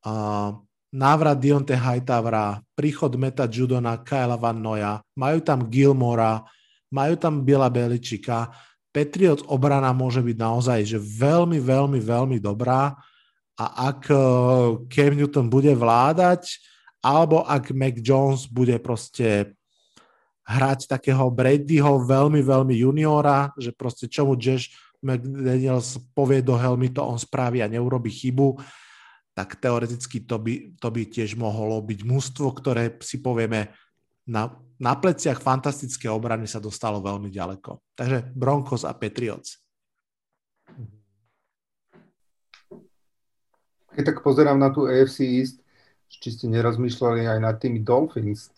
Uh, 0.05 0.61
návrat 0.93 1.41
Dionte 1.41 1.73
Hightowera, 1.73 2.61
príchod 2.77 3.09
Meta 3.17 3.49
Judona, 3.49 3.97
Kyla 4.05 4.37
Van 4.37 4.61
Noya, 4.61 5.01
majú 5.17 5.41
tam 5.41 5.73
Gilmora, 5.73 6.45
majú 6.93 7.15
tam 7.17 7.41
Bila 7.49 7.73
Beličika. 7.73 8.53
Patriots 8.93 9.45
obrana 9.49 9.93
môže 9.97 10.21
byť 10.21 10.37
naozaj 10.37 10.79
že 10.85 10.99
veľmi, 11.01 11.61
veľmi, 11.61 12.01
veľmi 12.01 12.37
dobrá 12.41 12.93
a 13.59 13.91
ak 13.91 14.07
eh, 14.09 14.21
Cam 14.87 15.13
Newton 15.19 15.51
bude 15.51 15.75
vládať 15.75 16.63
alebo 17.03 17.43
ak 17.47 17.75
Mac 17.75 17.99
Jones 17.99 18.47
bude 18.47 18.79
proste 18.79 19.55
hrať 20.49 20.89
takého 20.89 21.29
Bradyho 21.29 22.01
veľmi, 22.03 22.41
veľmi 22.41 22.75
juniora, 22.75 23.53
že 23.61 23.71
proste 23.71 24.09
čo 24.09 24.25
mu 24.25 24.35
Josh 24.35 24.73
McDaniels 25.05 26.01
povie 26.17 26.41
do 26.43 26.57
helmy, 26.59 26.91
to 26.91 27.05
on 27.05 27.21
spraví 27.21 27.63
a 27.63 27.71
neurobi 27.71 28.11
chybu, 28.11 28.59
tak 29.37 29.61
teoreticky 29.63 30.27
to 30.27 30.41
by, 30.41 30.75
to 30.81 30.89
by 30.91 31.03
tiež 31.07 31.39
mohlo 31.39 31.79
byť 31.79 32.01
mústvo, 32.03 32.51
ktoré 32.51 32.99
si 33.05 33.23
povieme 33.23 33.71
na, 34.27 34.51
na 34.83 34.99
pleciach 34.99 35.39
fantastické 35.39 36.11
obrany 36.11 36.51
sa 36.51 36.59
dostalo 36.59 36.99
veľmi 36.99 37.31
ďaleko. 37.31 37.79
Takže 37.95 38.35
Broncos 38.35 38.83
a 38.83 38.97
Patriots. 38.97 39.63
Keď 43.99 44.05
tak 44.15 44.23
pozerám 44.23 44.55
na 44.55 44.71
tú 44.71 44.87
AFC 44.87 45.27
East, 45.27 45.59
či 46.07 46.31
ste 46.31 46.47
nerozmýšľali 46.47 47.27
aj 47.27 47.39
nad 47.43 47.59
tými 47.59 47.83
Dolphins. 47.83 48.55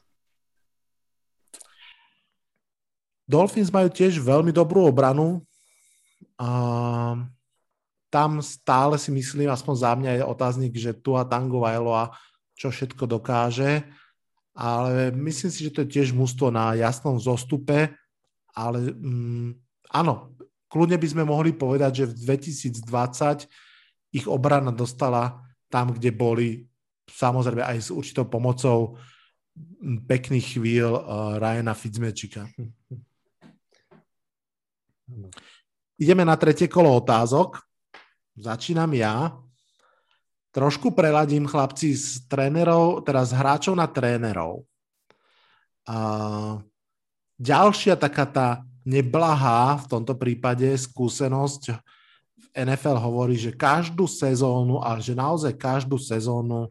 Dolphins 3.25 3.73
majú 3.73 3.89
tiež 3.89 4.21
veľmi 4.21 4.53
dobrú 4.53 4.85
obranu. 4.85 5.41
Uh, 6.37 7.25
tam 8.13 8.45
stále 8.45 9.01
si 9.01 9.09
myslím, 9.09 9.49
aspoň 9.49 9.75
za 9.81 9.93
mňa 9.97 10.11
je 10.21 10.25
otáznik, 10.29 10.73
že 10.77 10.93
tu 10.93 11.17
a 11.17 11.25
Tango 11.25 11.65
Vailoa 11.65 12.13
čo 12.61 12.69
všetko 12.69 13.09
dokáže, 13.09 13.89
ale 14.53 15.09
myslím 15.17 15.49
si, 15.49 15.65
že 15.65 15.73
to 15.73 15.81
je 15.89 15.97
tiež 15.97 16.13
mústvo 16.13 16.53
na 16.53 16.77
jasnom 16.77 17.17
zostupe, 17.17 17.89
ale 18.53 18.93
mm, 18.93 19.57
áno, 19.89 20.37
kľudne 20.69 21.01
by 21.01 21.09
sme 21.09 21.25
mohli 21.25 21.57
povedať, 21.57 22.05
že 22.05 22.13
v 22.13 22.37
2020 22.37 23.49
ich 24.11 24.27
obrana 24.27 24.75
dostala 24.75 25.43
tam, 25.71 25.95
kde 25.95 26.11
boli, 26.11 26.49
samozrejme 27.07 27.63
aj 27.63 27.79
s 27.79 27.91
určitou 27.95 28.27
pomocou 28.27 28.99
pekných 30.07 30.59
chvíľ 30.59 30.91
uh, 30.91 31.03
Ryana 31.39 31.75
Fitzmagicka. 31.75 32.47
Ideme 36.01 36.23
na 36.23 36.35
tretie 36.39 36.71
kolo 36.71 36.95
otázok 36.99 37.71
začínam 38.41 38.91
ja. 38.97 39.37
Trošku 40.51 40.91
preladím 40.91 41.47
chlapci 41.47 41.95
z 41.95 42.27
trénerov, 42.27 43.07
teda 43.07 43.23
z 43.23 43.33
hráčov 43.39 43.75
na 43.79 43.87
trénerov. 43.87 44.67
A 45.87 45.99
ďalšia 47.39 47.95
taká 47.95 48.27
tá 48.27 48.49
neblahá 48.83 49.79
v 49.79 49.87
tomto 49.87 50.19
prípade 50.19 50.67
skúsenosť 50.75 51.79
NFL 52.55 52.99
hovorí, 52.99 53.39
že 53.39 53.55
každú 53.55 54.11
sezónu, 54.11 54.83
a 54.83 54.99
že 54.99 55.15
naozaj 55.15 55.55
každú 55.55 55.97
sezónu 55.97 56.71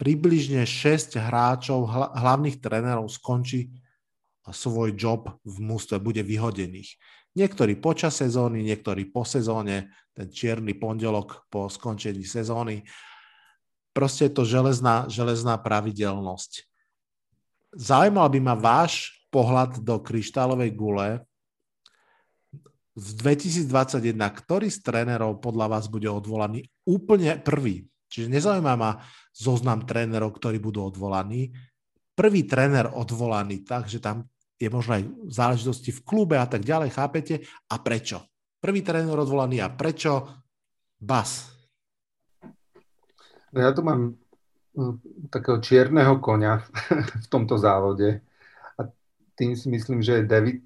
približne 0.00 0.64
6 0.66 1.20
hráčov, 1.20 1.86
hlavných 1.90 2.58
trénerov 2.58 3.08
skončí 3.12 3.70
svoj 4.44 4.92
job 4.92 5.40
v 5.44 5.56
mústve, 5.64 5.96
bude 5.96 6.20
vyhodených. 6.20 6.96
Niektorí 7.34 7.80
počas 7.80 8.20
sezóny, 8.20 8.62
niektorí 8.62 9.10
po 9.10 9.26
sezóne, 9.26 9.90
ten 10.14 10.30
čierny 10.30 10.78
pondelok 10.78 11.48
po 11.50 11.66
skončení 11.66 12.22
sezóny. 12.22 12.86
Proste 13.90 14.30
je 14.30 14.32
to 14.38 14.44
železná, 14.46 15.10
železná 15.10 15.58
pravidelnosť. 15.58 16.66
Zaujímal 17.74 18.30
by 18.30 18.40
ma 18.42 18.54
váš 18.54 19.10
pohľad 19.34 19.82
do 19.82 19.98
kryštálovej 19.98 20.70
gule 20.78 21.26
z 22.94 23.08
2021. 23.18 24.14
Ktorý 24.14 24.70
z 24.70 24.78
trénerov 24.82 25.42
podľa 25.42 25.78
vás 25.78 25.90
bude 25.90 26.06
odvolaný 26.06 26.66
úplne 26.86 27.38
prvý? 27.42 27.86
Čiže 28.06 28.30
nezaujíma 28.30 28.74
ma 28.78 29.02
zoznam 29.34 29.82
trénerov, 29.82 30.38
ktorí 30.38 30.62
budú 30.62 30.86
odvolaní. 30.86 31.50
Prvý 32.14 32.46
tréner 32.46 32.86
odvolaný 32.86 33.66
tak, 33.66 33.90
že 33.90 33.98
tam 33.98 34.30
je 34.54 34.70
možno 34.70 35.02
aj 35.02 35.04
záležitosti 35.34 35.90
v 35.90 36.04
klube 36.06 36.38
a 36.38 36.46
tak 36.46 36.62
ďalej, 36.62 36.94
chápete? 36.94 37.42
A 37.74 37.82
prečo? 37.82 38.22
Prvý 38.62 38.86
tréner 38.86 39.18
odvolaný 39.18 39.58
a 39.58 39.74
prečo? 39.74 40.30
Bas. 40.94 41.50
No 43.50 43.58
ja 43.58 43.74
tu 43.74 43.82
mám 43.82 44.14
hm, 44.78 45.26
takého 45.34 45.58
čierneho 45.58 46.22
konia 46.22 46.62
v 47.24 47.26
tomto 47.26 47.58
závode 47.58 48.22
a 48.78 48.86
tým 49.34 49.58
si 49.58 49.66
myslím, 49.74 49.98
že 49.98 50.22
je 50.22 50.30
David 50.30 50.62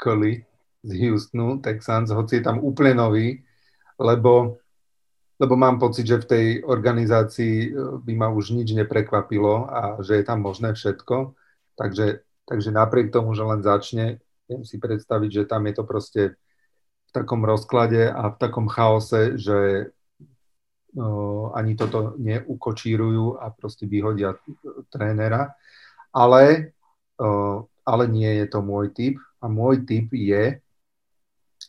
Cully 0.00 0.45
z 0.86 0.90
Houstonu, 1.10 1.58
Texans, 1.58 2.14
hoci 2.14 2.38
je 2.38 2.44
tam 2.46 2.62
úplne 2.62 2.94
nový, 2.94 3.42
lebo, 3.98 4.62
lebo 5.42 5.54
mám 5.58 5.82
pocit, 5.82 6.06
že 6.06 6.22
v 6.22 6.30
tej 6.30 6.46
organizácii 6.62 7.74
hm, 7.74 8.06
by 8.06 8.12
ma 8.14 8.30
už 8.30 8.54
nič 8.54 8.70
neprekvapilo 8.72 9.66
a 9.66 9.98
že 10.00 10.22
je 10.22 10.24
tam 10.24 10.46
možné 10.46 10.72
všetko. 10.78 11.34
Takže 11.74 12.26
Takže 12.46 12.70
napriek 12.70 13.10
tomu, 13.10 13.34
že 13.34 13.42
len 13.42 13.58
začne, 13.58 14.22
viem 14.46 14.62
si 14.62 14.78
predstaviť, 14.78 15.30
že 15.42 15.50
tam 15.50 15.66
je 15.66 15.74
to 15.74 15.82
proste 15.82 16.22
v 17.06 17.10
takom 17.10 17.42
rozklade 17.42 18.06
a 18.06 18.30
v 18.30 18.36
takom 18.38 18.70
chaose, 18.70 19.34
že 19.34 19.90
uh, 19.90 21.50
ani 21.58 21.74
toto 21.74 22.14
neukočírujú 22.22 23.42
a 23.42 23.50
proste 23.50 23.90
vyhodia 23.90 24.38
trénera. 24.94 25.58
Ale, 26.14 26.72
ale 27.84 28.04
nie 28.08 28.40
je 28.40 28.46
to 28.48 28.64
môj 28.64 28.94
typ. 28.94 29.20
A 29.42 29.52
môj 29.52 29.84
typ 29.84 30.08
je, 30.14 30.62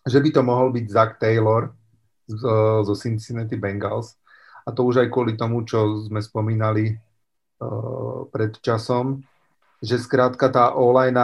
že 0.08 0.24
by 0.24 0.30
to 0.32 0.42
mohol 0.42 0.72
byť 0.72 0.86
Zach 0.88 1.20
Taylor 1.20 1.76
z, 2.28 2.42
zo 2.88 2.94
Cincinnati 2.96 3.60
Bengals. 3.60 4.16
A 4.68 4.72
to 4.72 4.84
už 4.84 5.04
aj 5.04 5.12
kvôli 5.12 5.36
tomu, 5.40 5.64
čo 5.64 6.04
sme 6.08 6.20
spomínali 6.20 6.96
uh, 6.96 8.28
pred 8.32 8.56
časom, 8.60 9.24
že 9.80 10.02
skrátka 10.02 10.50
tá 10.50 10.74
online 10.74 11.16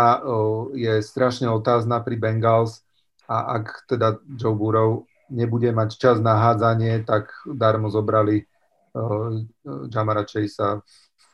je 0.78 1.02
strašne 1.02 1.50
otázna 1.50 2.06
pri 2.06 2.16
Bengals 2.22 2.86
a 3.26 3.58
ak 3.60 3.90
teda 3.90 4.22
Joe 4.38 4.54
Burrow 4.54 5.10
nebude 5.34 5.74
mať 5.74 5.98
čas 5.98 6.18
na 6.22 6.38
hádzanie, 6.38 7.02
tak 7.02 7.34
darmo 7.50 7.90
zobrali 7.90 8.46
uh, 8.46 9.42
Jamara 9.90 10.22
Chasea 10.24 10.80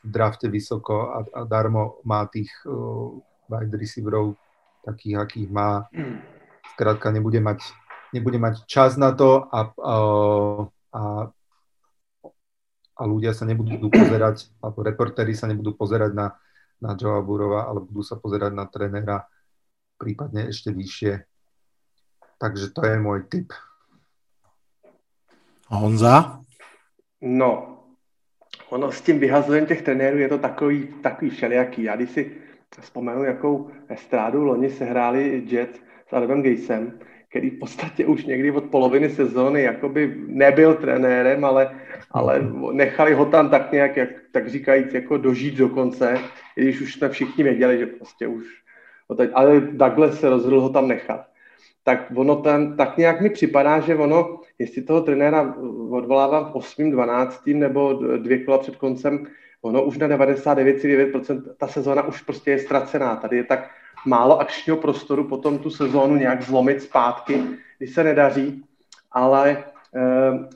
v 0.00 0.06
drafte 0.08 0.48
vysoko 0.48 1.12
a, 1.12 1.18
a 1.28 1.40
darmo 1.44 2.00
má 2.08 2.24
tých 2.26 2.48
uh, 2.64 3.20
wide 3.52 3.76
receiverov 3.76 4.34
takých, 4.80 5.16
akých 5.20 5.48
má. 5.52 5.84
Skrátka 6.80 7.12
nebude 7.12 7.44
mať, 7.44 7.60
nebude 8.16 8.40
mať 8.40 8.64
čas 8.64 8.96
na 8.96 9.12
to 9.12 9.44
a, 9.52 9.68
uh, 9.76 10.64
a 10.96 11.02
a 13.00 13.02
ľudia 13.08 13.32
sa 13.32 13.48
nebudú 13.48 13.88
pozerať, 13.88 14.52
alebo 14.60 14.84
reportéri 14.84 15.32
sa 15.32 15.48
nebudú 15.48 15.72
pozerať 15.72 16.12
na 16.12 16.36
na 16.80 16.96
Joa 16.96 17.20
Burova, 17.20 17.68
ale 17.68 17.84
budú 17.84 18.00
sa 18.00 18.16
pozerať 18.16 18.56
na 18.56 18.64
trénera 18.64 19.28
prípadne 20.00 20.48
ešte 20.48 20.72
vyššie. 20.72 21.12
Takže 22.40 22.72
to 22.72 22.80
je 22.88 22.96
môj 22.96 23.28
tip. 23.28 23.52
Honza? 25.68 26.40
No, 27.20 27.84
ono 28.72 28.88
s 28.92 29.00
tím 29.00 29.20
vyhazováním 29.20 29.66
těch 29.66 29.82
trenérů 29.82 30.18
je 30.18 30.28
to 30.28 30.38
takový, 30.38 30.88
takový 31.04 31.30
všelijaký. 31.30 31.82
Já 31.82 31.96
když 31.96 32.10
si 32.10 32.22
vzpomenu, 32.80 33.24
jakou 33.24 33.70
estrádu 33.88 34.44
loni 34.44 34.70
se 34.70 34.84
hráli 34.84 35.44
Jets 35.46 35.80
s 36.10 36.12
Adamem 36.12 36.42
Gatesem, 36.42 36.98
který 37.28 37.50
v 37.50 37.58
podstatě 37.58 38.06
už 38.06 38.24
někdy 38.24 38.50
od 38.50 38.64
poloviny 38.64 39.10
sezóny 39.10 39.62
jakoby 39.62 40.14
nebyl 40.26 40.74
trenérem, 40.74 41.44
ale, 41.44 41.70
ale 42.10 42.42
nechali 42.72 43.14
ho 43.14 43.24
tam 43.26 43.50
tak 43.50 43.72
nějak, 43.72 43.96
jak, 43.96 44.08
tak 44.32 44.48
říkajíc, 44.48 44.94
jako 44.94 45.16
dožít 45.16 45.54
do 45.54 45.68
konce, 45.68 46.18
i 46.56 46.62
když 46.62 46.80
už 46.80 46.94
jsme 46.94 47.08
všichni 47.08 47.44
věděli, 47.44 47.78
že 47.78 47.86
prostě 47.86 48.26
už, 48.26 48.44
ale 49.32 49.60
Douglas 49.60 50.20
se 50.20 50.30
rozhodl 50.30 50.60
ho 50.60 50.68
tam 50.68 50.88
nechat. 50.88 51.26
Tak 51.84 52.12
ono 52.14 52.36
ten, 52.36 52.76
tak 52.76 52.96
nějak 52.96 53.20
mi 53.20 53.30
připadá, 53.30 53.80
že 53.80 53.96
ono, 53.96 54.40
jestli 54.58 54.82
toho 54.82 55.00
trenéra 55.00 55.54
odvolávám 55.90 56.52
v 56.52 56.54
8. 56.54 56.90
12. 56.90 57.46
nebo 57.46 57.92
dvě 58.16 58.44
kola 58.44 58.58
před 58.58 58.76
koncem, 58.76 59.26
ono 59.62 59.82
už 59.82 59.98
na 59.98 60.08
99,9% 60.08 61.42
ta 61.56 61.66
sezóna 61.66 62.02
už 62.02 62.22
prostě 62.22 62.50
je 62.50 62.58
ztracená. 62.58 63.16
Tady 63.16 63.36
je 63.36 63.44
tak 63.44 63.70
málo 64.06 64.40
akčního 64.40 64.76
prostoru 64.76 65.24
potom 65.24 65.58
tu 65.58 65.70
sezónu 65.70 66.16
nějak 66.16 66.42
zlomit 66.42 66.82
zpátky, 66.82 67.42
když 67.78 67.94
se 67.94 68.04
nedaří, 68.04 68.64
ale 69.12 69.50
e, 69.50 69.62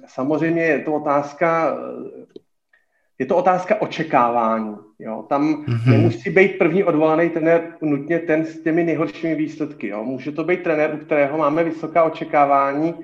samozřejmě 0.06 0.62
je 0.62 0.78
to 0.78 0.94
otázka 0.94 1.76
je 3.18 3.26
to 3.26 3.36
otázka 3.36 3.80
očekávání. 3.80 4.76
Jo. 4.98 5.24
Tam 5.28 5.64
mm-hmm. 5.64 5.90
nemusí 5.90 6.30
být 6.30 6.58
první 6.58 6.84
odvolaný 6.84 7.30
trenér 7.30 7.76
nutně 7.80 8.18
ten 8.18 8.44
s 8.44 8.62
těmi 8.62 8.84
nejhoršími 8.84 9.34
výsledky. 9.34 9.88
Jo. 9.88 10.04
Může 10.04 10.32
to 10.32 10.44
být 10.44 10.62
trenér, 10.62 10.94
u 10.94 11.04
kterého 11.04 11.38
máme 11.38 11.64
vysoká 11.64 12.04
očekávání, 12.04 12.94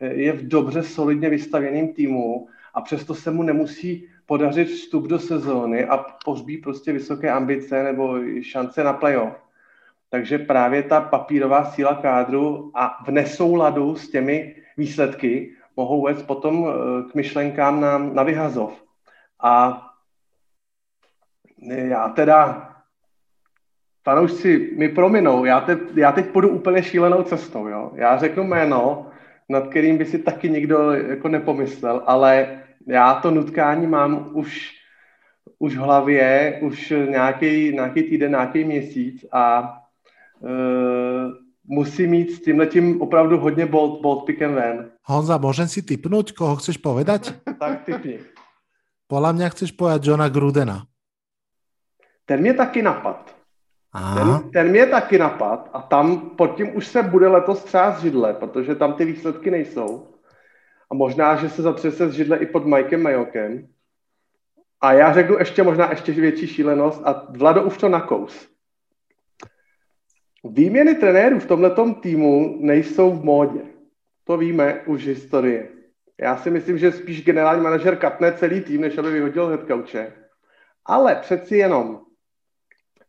eh, 0.00 0.14
je 0.14 0.32
v 0.32 0.48
dobře 0.48 0.82
solidně 0.82 1.30
vystavěným 1.30 1.94
týmu 1.94 2.48
a 2.74 2.80
přesto 2.80 3.14
se 3.14 3.30
mu 3.30 3.42
nemusí 3.42 4.08
podařit 4.26 4.68
vstup 4.68 5.06
do 5.06 5.18
sezóny 5.18 5.84
a 5.84 6.04
pohřbí 6.24 6.56
prostě 6.56 6.92
vysoké 6.92 7.30
ambice 7.30 7.82
nebo 7.82 8.18
šance 8.42 8.84
na 8.84 8.92
playoff. 8.92 9.47
Takže 10.10 10.38
právě 10.38 10.82
ta 10.82 11.00
papírová 11.00 11.64
síla 11.64 11.94
kádru 11.94 12.72
a 12.74 13.04
v 13.04 13.08
nesouladu 13.08 13.96
s 13.96 14.10
těmi 14.10 14.56
výsledky 14.76 15.56
mohou 15.76 16.02
vést 16.02 16.22
potom 16.22 16.66
eh, 16.68 17.10
k 17.10 17.14
myšlenkám 17.14 17.80
na, 17.80 17.98
na 17.98 18.22
vyhazov. 18.22 18.84
A 19.40 19.84
Já 21.62 22.08
teda, 22.08 22.68
fanoušci 24.04 24.74
mi 24.76 24.88
prominou, 24.88 25.44
já, 25.44 25.60
te, 25.60 25.78
já 25.94 26.12
teď 26.12 26.26
půjdu 26.26 26.48
úplně 26.48 26.82
šílenou 26.82 27.22
cestou, 27.22 27.66
jo. 27.68 27.92
Já 27.94 28.18
řeknu 28.18 28.44
jméno, 28.44 29.10
nad 29.48 29.66
kterým 29.66 29.98
by 29.98 30.04
si 30.04 30.18
taky 30.18 30.50
nikdo 30.50 30.92
jako 30.92 31.28
nepomyslel, 31.28 32.02
ale 32.06 32.62
já 32.86 33.14
to 33.14 33.30
nutkání 33.30 33.86
mám 33.86 34.30
už, 34.32 34.74
už 35.58 35.76
v 35.76 35.80
hlavě, 35.80 36.58
už 36.62 36.90
nějaký, 36.90 37.72
nějaký 37.72 38.02
týden, 38.02 38.30
nějaký 38.30 38.64
měsíc 38.64 39.26
a 39.32 39.74
musí 41.68 42.06
mít 42.06 42.30
s 42.30 42.40
tímhletím 42.40 43.02
opravdu 43.02 43.38
hodně 43.38 43.66
bold, 43.66 44.00
bold 44.00 44.24
pickem 44.24 44.54
ven. 44.54 44.90
Honza, 45.04 45.36
môžem 45.38 45.68
si 45.68 45.84
typnúť, 45.84 46.32
koho 46.32 46.56
chceš 46.56 46.80
povedať? 46.80 47.36
tak 47.60 47.84
typni. 47.84 48.24
Podľa 49.08 49.30
mňa 49.36 49.46
chceš 49.56 49.72
povedať 49.72 50.04
Johna 50.04 50.28
Grudena. 50.28 50.84
Ten 52.24 52.40
mě 52.40 52.54
taky 52.54 52.82
napad. 52.82 53.34
Ten, 54.14 54.50
ten 54.52 54.70
mě 54.70 54.86
taky 54.86 55.18
napad 55.18 55.70
a 55.72 55.82
tam 55.82 56.20
pod 56.36 56.56
tím 56.56 56.76
už 56.76 56.86
se 56.86 57.02
bude 57.02 57.28
letos 57.28 57.64
třást 57.64 58.00
židle, 58.00 58.34
protože 58.34 58.74
tam 58.74 58.92
ty 58.92 59.04
výsledky 59.04 59.50
nejsou. 59.50 60.08
A 60.90 60.94
možná, 60.94 61.36
že 61.36 61.48
se 61.48 61.62
zatřese 61.62 62.08
z 62.08 62.12
židle 62.12 62.36
i 62.36 62.46
pod 62.46 62.66
Mikem 62.66 63.02
Majokem. 63.02 63.68
A 64.80 64.92
já 64.92 65.12
řeknu 65.12 65.38
ještě 65.38 65.62
možná 65.62 65.90
ještě 65.90 66.12
větší 66.12 66.46
šílenost 66.46 67.02
a 67.04 67.26
Vlado 67.28 67.62
už 67.62 67.76
to 67.78 67.88
nakous. 67.88 68.48
Výměny 70.44 70.94
trenérů 70.94 71.40
v 71.40 71.46
tomto 71.46 71.94
týmu 71.94 72.56
nejsou 72.60 73.10
v 73.10 73.24
módě. 73.24 73.60
To 74.24 74.36
víme 74.36 74.82
už 74.86 75.06
historie. 75.06 75.68
Já 76.20 76.36
si 76.36 76.50
myslím, 76.50 76.78
že 76.78 76.92
spíš 76.92 77.24
generální 77.24 77.62
manažer 77.62 77.96
katne 77.96 78.32
celý 78.32 78.60
tým, 78.60 78.80
než 78.80 78.98
aby 78.98 79.10
vyhodil 79.10 79.46
headcoache. 79.46 80.12
Ale 80.84 81.14
přeci 81.14 81.56
jenom 81.56 82.00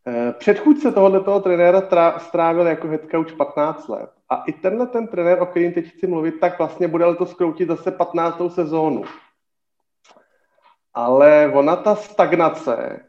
eh, 0.08 0.34
Předchůdce 0.38 0.92
tohoto 0.92 1.40
trenéra 1.40 2.20
strávil 2.20 2.68
jako 2.68 2.88
headcoach 2.88 3.34
15 3.34 3.88
let. 3.88 4.10
A 4.30 4.44
i 4.44 4.54
tenhle 4.54 4.88
ten 4.88 5.08
trenér, 5.08 5.42
o 5.42 5.46
kterým 5.46 5.74
teď 5.74 5.92
chci 5.92 6.08
mluvit, 6.08 6.40
tak 6.40 6.58
vlastně 6.58 6.88
bude 6.88 7.06
letos 7.06 7.34
kroutit 7.34 7.68
zase 7.68 7.92
15. 7.92 8.42
sezónu. 8.50 9.04
Ale 10.94 11.52
ona 11.54 11.76
ta 11.76 11.96
stagnace, 11.96 13.06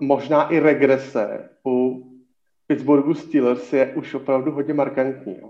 možná 0.00 0.48
i 0.48 0.58
regrese 0.58 1.48
u 1.66 2.11
Pittsburghu 2.72 3.14
Steelers 3.14 3.72
je 3.72 3.94
už 3.94 4.14
opravdu 4.14 4.52
hodně 4.52 4.74
markantní. 4.74 5.40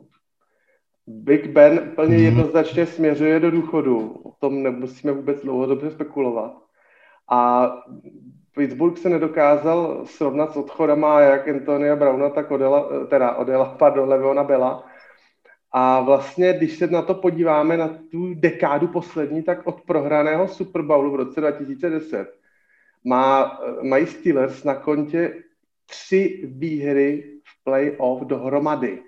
Big 1.07 1.47
Ben 1.47 1.93
plně 1.95 2.17
mm. 2.17 2.23
jednoznačně 2.23 2.87
směřuje 2.87 3.41
do 3.41 3.51
důchodu. 3.51 4.09
O 4.25 4.31
tom 4.31 4.63
nemusíme 4.63 5.13
vůbec 5.13 5.43
dlouhodobě 5.43 5.91
spekulovat. 5.91 6.53
A 7.31 7.71
Pittsburgh 8.55 8.99
se 8.99 9.09
nedokázal 9.09 10.07
srovnat 10.07 10.53
s 10.53 10.57
odchodama 10.57 11.21
jak 11.21 11.49
Antonia 11.49 11.97
Browna, 11.97 12.31
tak 12.31 12.51
Odela, 12.51 13.07
teda 13.07 13.35
Odela, 13.35 13.65
pardon, 13.79 14.09
Leveona 14.09 14.45
Bella. 14.45 14.85
A 15.73 16.01
vlastně, 16.01 16.53
když 16.53 16.79
se 16.79 16.87
na 16.87 17.03
to 17.03 17.15
podíváme, 17.15 17.77
na 17.77 17.89
tu 18.11 18.35
dekádu 18.35 18.89
poslední, 18.89 19.43
tak 19.43 19.67
od 19.67 19.81
prohraného 19.81 20.49
Super 20.49 20.83
Bowlu 20.83 21.11
v 21.11 21.17
roce 21.17 21.41
2010 21.41 22.29
má, 23.05 23.59
mají 23.83 24.07
Steelers 24.07 24.65
na 24.65 24.75
kontě 24.75 25.43
tři 25.93 26.41
výhry 26.45 27.25
v 27.45 27.65
playoff 27.65 28.23
dohromady. 28.23 28.99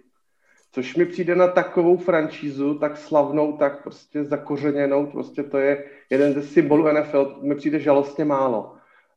Což 0.72 0.96
mi 0.96 1.06
přijde 1.06 1.34
na 1.34 1.48
takovou 1.48 1.96
franšízu, 1.96 2.78
tak 2.78 2.96
slavnou, 2.96 3.56
tak 3.56 3.82
prostě 3.82 4.24
zakořeněnou, 4.24 5.06
prostě 5.06 5.42
to 5.42 5.58
je 5.58 5.84
jeden 6.10 6.32
ze 6.32 6.42
symbolů 6.42 6.92
NFL, 6.92 7.38
mi 7.42 7.54
přijde 7.54 7.80
žalostně 7.80 8.24
málo. 8.24 8.74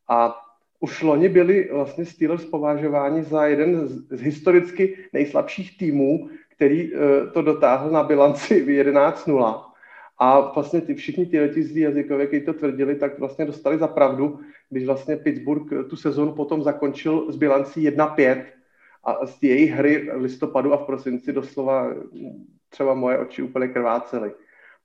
A 0.07 0.35
už 0.79 1.01
loni 1.01 1.29
byli 1.29 1.69
vlastně 1.73 2.05
Steelers 2.05 2.45
považováni 2.45 3.23
za 3.23 3.45
jeden 3.45 3.87
z, 3.87 4.21
historicky 4.21 4.97
nejslabších 5.13 5.77
týmů, 5.77 6.29
který 6.55 6.93
uh, 6.93 6.99
to 7.33 7.41
dotáhl 7.41 7.91
na 7.91 8.03
bilanci 8.03 8.65
11-0. 8.65 9.66
A 10.19 10.39
vlastně 10.39 10.81
ty, 10.81 10.95
všichni 10.95 11.25
ty 11.25 11.63
zlí 11.63 11.81
jazykové, 11.81 12.27
kteří 12.27 12.45
to 12.45 12.53
tvrdili, 12.53 12.95
tak 12.95 13.19
vlastně 13.19 13.45
dostali 13.45 13.77
za 13.77 13.87
pravdu, 13.87 14.39
když 14.69 14.85
vlastně 14.85 15.15
Pittsburgh 15.15 15.89
tu 15.89 15.95
sezonu 15.95 16.31
potom 16.31 16.63
zakončil 16.63 17.31
s 17.31 17.35
bilancí 17.35 17.89
1-5 17.89 18.43
a 19.03 19.25
z 19.25 19.43
jejich 19.43 19.71
hry 19.71 20.09
v 20.17 20.21
listopadu 20.21 20.73
a 20.73 20.77
v 20.77 20.85
prosinci 20.85 21.33
doslova 21.33 21.93
třeba 22.69 22.93
moje 22.93 23.17
oči 23.17 23.41
úplně 23.41 23.67
krvácely. 23.67 24.31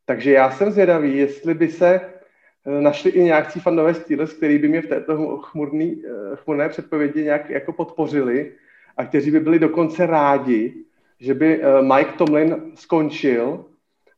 Takže 0.04 0.32
já 0.32 0.50
jsem 0.50 0.70
zvědavý, 0.70 1.18
jestli 1.18 1.54
by 1.54 1.68
se 1.68 2.00
eh, 2.00 2.80
našli 2.80 3.10
i 3.10 3.22
nějaký 3.22 3.60
fandové 3.60 3.94
Steelers, 3.94 4.32
který 4.32 4.58
by 4.58 4.68
mě 4.68 4.82
v 4.82 4.86
této 4.86 5.36
chmurný, 5.36 6.02
eh, 6.04 6.36
chmurné 6.36 6.68
předpovědi 6.68 7.24
nějak 7.24 7.50
jako 7.50 7.72
podpořili 7.72 8.52
a 8.96 9.04
kteří 9.04 9.30
by 9.30 9.40
byli 9.40 9.58
dokonce 9.58 10.06
rádi, 10.06 10.74
že 11.20 11.34
by 11.34 11.62
eh, 11.62 11.82
Mike 11.82 12.12
Tomlin 12.18 12.72
skončil 12.74 13.64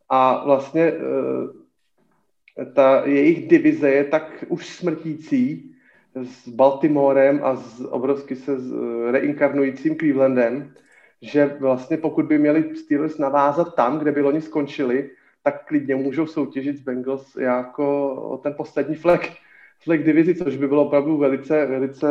a 0.09 0.45
vlastně 0.45 0.93
ta 2.75 3.03
jejich 3.05 3.49
divize 3.49 3.91
je 3.91 4.05
tak 4.05 4.45
už 4.49 4.67
smrtící 4.67 5.71
s 6.15 6.49
Baltimorem 6.49 7.41
a 7.45 7.57
s 7.57 7.81
obrovsky 7.85 8.37
se 8.37 8.59
s 8.59 8.73
reinkarnujícím 9.11 9.97
Clevelandem, 9.97 10.73
že 11.23 11.57
vlastně 11.61 11.97
pokud 11.97 12.25
by 12.25 12.39
měli 12.39 12.77
Steelers 12.77 13.19
navázat 13.19 13.75
tam, 13.75 13.99
kde 13.99 14.13
by 14.13 14.23
oni 14.23 14.41
skončili, 14.41 15.11
tak 15.43 15.67
klidně 15.67 15.97
můžou 15.97 16.27
soutěžit 16.27 16.79
s 16.79 16.81
Bengals 16.81 17.37
jako 17.37 18.15
o 18.15 18.39
ten 18.39 18.55
poslední 18.57 18.95
flek, 18.95 19.33
flek 19.85 20.05
divizi, 20.05 20.35
což 20.35 20.57
by 20.57 20.69
bylo 20.69 20.87
opravdu 20.87 21.17
velice, 21.17 21.67
velice 21.67 22.07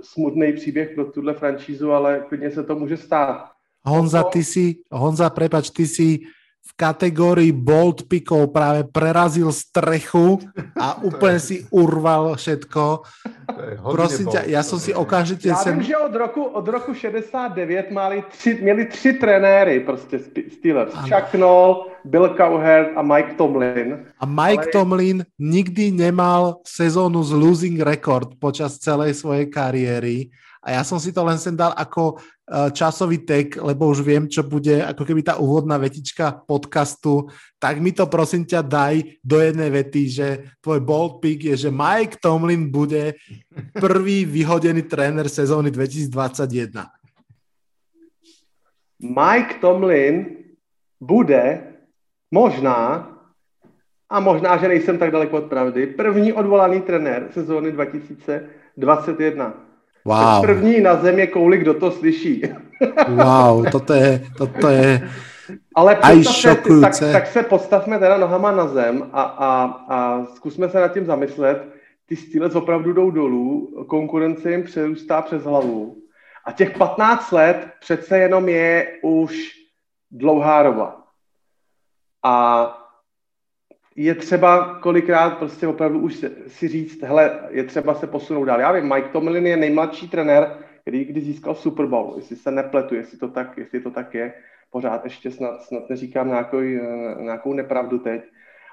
smutný 0.00 0.52
příběh 0.52 0.90
pro 0.94 1.04
tuhle 1.04 1.34
franšízu, 1.34 1.92
ale 1.92 2.24
klidně 2.28 2.50
se 2.50 2.64
to 2.64 2.74
může 2.74 2.96
stát. 2.96 3.50
Honza, 3.84 4.22
ty 4.22 4.44
si, 4.44 4.76
Honza, 4.90 5.30
prepač, 5.30 5.70
ty 5.70 5.86
si 5.86 6.18
v 6.68 6.72
kategórii 6.76 7.48
bold 7.48 8.04
pickov 8.04 8.52
práve 8.52 8.84
prerazil 8.84 9.48
strechu 9.48 10.36
a 10.76 11.00
úplne 11.08 11.40
si 11.40 11.64
urval 11.72 12.36
všetko. 12.36 13.08
Prosím 13.80 14.28
ťa, 14.28 14.44
ja 14.44 14.60
som 14.60 14.76
si 14.76 14.92
okamžite... 14.92 15.48
Já 15.48 15.56
sem... 15.56 15.80
vím, 15.80 15.88
že 15.88 15.96
od 15.96 16.14
roku, 16.14 16.44
od 16.44 16.68
roku 16.68 16.94
69 16.94 17.90
mali 17.90 18.24
tři, 18.28 18.58
měli 18.60 18.84
tři 18.84 19.12
trenéry 19.12 19.80
prostě 19.80 20.20
Steelers. 20.52 20.94
Ano. 20.94 21.08
Chuck 21.08 21.34
Noll, 21.34 21.86
Bill 22.04 22.36
Cowherd 22.36 22.88
a 22.96 23.02
Mike 23.02 23.34
Tomlin. 23.34 24.06
A 24.20 24.26
Mike 24.26 24.68
Ale... 24.68 24.72
Tomlin 24.72 25.24
nikdy 25.38 25.90
nemal 25.90 26.60
sezónu 26.66 27.22
z 27.22 27.32
losing 27.32 27.80
record 27.80 28.28
počas 28.38 28.78
celej 28.78 29.14
svojej 29.14 29.46
kariéry 29.48 30.28
a 30.62 30.74
ja 30.74 30.82
som 30.82 30.98
si 30.98 31.14
to 31.14 31.22
len 31.22 31.38
sem 31.38 31.54
dal 31.54 31.70
ako 31.72 32.18
eh, 32.18 32.70
časový 32.74 33.22
tek, 33.22 33.56
lebo 33.62 33.88
už 33.88 34.02
viem, 34.02 34.26
čo 34.26 34.42
bude 34.42 34.82
ako 34.82 35.02
keby 35.06 35.22
tá 35.22 35.38
úvodná 35.38 35.78
vetička 35.78 36.44
podcastu, 36.44 37.30
tak 37.62 37.78
mi 37.78 37.94
to 37.94 38.10
prosím 38.10 38.42
ťa 38.44 38.60
daj 38.66 38.94
do 39.22 39.38
jednej 39.38 39.70
vety, 39.70 40.02
že 40.10 40.26
tvoj 40.58 40.82
bold 40.82 41.22
pick 41.22 41.46
je, 41.46 41.68
že 41.68 41.70
Mike 41.70 42.18
Tomlin 42.18 42.70
bude 42.70 43.14
prvý 43.74 44.26
vyhodený 44.26 44.82
tréner 44.90 45.30
sezóny 45.30 45.70
2021. 45.70 46.86
Mike 48.98 49.62
Tomlin 49.62 50.42
bude 50.98 51.62
možná, 52.30 53.08
a 54.10 54.20
možná, 54.20 54.56
že 54.56 54.68
nejsem 54.68 54.98
tak 54.98 55.10
daleko 55.10 55.36
od 55.36 55.46
pravdy, 55.46 55.86
první 55.86 56.32
odvolaný 56.32 56.80
trenér 56.80 57.28
sezóny 57.30 57.72
2021. 57.72 59.67
Wow. 60.08 60.40
První 60.40 60.80
na 60.80 60.96
zemi 60.96 61.26
kouli, 61.26 61.58
kdo 61.58 61.74
to 61.74 61.90
slyší. 61.90 62.42
wow, 63.08 63.70
toto 63.70 63.92
je, 63.94 64.24
toto 64.38 64.68
je 64.68 65.08
ale 65.74 65.96
aj 65.96 66.16
tak, 66.80 66.92
tak 67.12 67.26
se 67.26 67.42
postavme 67.42 67.98
teda 67.98 68.18
nohama 68.18 68.52
na 68.52 68.66
zem 68.68 69.10
a, 69.12 69.22
a, 69.22 69.48
a 69.88 70.24
zkusme 70.34 70.68
se 70.68 70.80
nad 70.80 70.92
tím 70.92 71.06
zamyslet. 71.06 71.68
Ty 72.06 72.16
Steelers 72.16 72.54
opravdu 72.54 72.92
jdou 72.92 73.10
dolů, 73.10 73.84
konkurence 73.88 74.50
jim 74.50 74.64
přerůstá 74.64 75.22
přes 75.22 75.42
hlavu. 75.42 75.96
A 76.44 76.52
těch 76.52 76.78
15 76.78 77.32
let 77.32 77.68
přece 77.80 78.18
jenom 78.18 78.48
je 78.48 78.98
už 79.02 79.50
dlouhá 80.10 80.62
doba. 80.62 81.02
A 82.22 82.87
je 84.00 84.14
třeba 84.14 84.78
kolikrát 84.80 85.38
prostě 85.38 85.66
opravdu 85.66 85.98
už 85.98 86.24
si 86.46 86.68
říct, 86.68 87.02
hele, 87.02 87.38
je 87.50 87.64
třeba 87.64 87.94
se 87.94 88.06
posunout 88.06 88.44
dál. 88.44 88.60
Já 88.60 88.72
vím, 88.72 88.94
Mike 88.94 89.08
Tomlin 89.08 89.46
je 89.46 89.56
nejmladší 89.56 90.08
trenér, 90.08 90.56
který 90.80 91.04
kdy 91.04 91.20
získal 91.20 91.54
Super 91.54 91.86
Bowl, 91.86 92.12
jestli 92.16 92.36
se 92.36 92.50
nepletu, 92.50 92.94
jestli 92.94 93.18
to 93.18 93.28
tak, 93.28 93.58
jestli 93.58 93.80
to 93.80 93.90
tak 93.90 94.14
je, 94.14 94.32
pořád 94.70 95.04
ještě 95.04 95.30
snad, 95.30 95.62
snad 95.62 95.90
neříkám 95.90 96.28
nějakou, 96.28 96.60
nějakou 97.20 97.52
nepravdu 97.52 97.98
teď. 97.98 98.22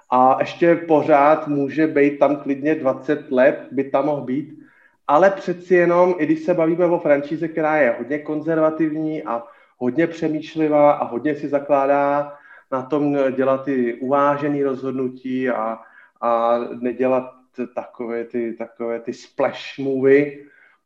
A 0.10 0.38
ještě 0.40 0.76
pořád 0.76 1.48
může 1.48 1.88
být 1.88 2.20
tam 2.20 2.36
klidně 2.36 2.76
20 2.76 3.32
let, 3.32 3.68
by 3.72 3.84
tam 3.84 4.06
mohl 4.06 4.22
být, 4.22 4.60
ale 5.08 5.30
přeci 5.30 5.76
jenom, 5.76 6.16
i 6.18 6.26
když 6.26 6.40
se 6.40 6.54
bavíme 6.54 6.86
o 6.86 7.00
franšíze, 7.00 7.48
která 7.48 7.78
je 7.78 7.96
hodně 7.98 8.20
konzervativní 8.20 9.24
a 9.24 9.44
hodně 9.78 10.08
přemýšlivá 10.08 10.92
a 10.92 11.06
hodně 11.06 11.36
si 11.36 11.48
zakládá 11.48 12.34
na 12.72 12.82
tom 12.82 13.18
dělat 13.36 13.64
ty 13.64 13.94
uvážené 13.94 14.64
rozhodnutí 14.64 15.50
a, 15.50 15.80
a 16.22 16.60
nedělat 16.80 17.32
takové 17.76 18.26
ty, 18.26 18.54
takové 18.54 19.00
ty 19.00 19.14
splash 19.14 19.80
movie, 19.80 20.32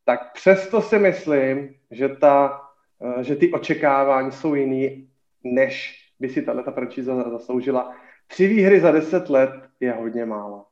tak 0.05 0.33
přesto 0.33 0.81
si 0.81 0.99
myslím, 0.99 1.69
že, 1.91 2.09
ta, 2.09 2.61
eh, 3.19 3.23
že 3.23 3.35
ty 3.35 3.51
očekávání 3.51 4.31
jsou 4.31 4.55
jiný, 4.55 5.07
než 5.43 5.95
by 6.19 6.29
si 6.29 6.41
tato 6.41 6.71
franšíza 6.71 7.29
zasloužila. 7.29 7.95
Tři 8.27 8.47
výhry 8.47 8.79
za 8.79 8.91
deset 8.91 9.29
let 9.29 9.51
je 9.79 9.91
hodně 9.91 10.25
málo. 10.25 10.65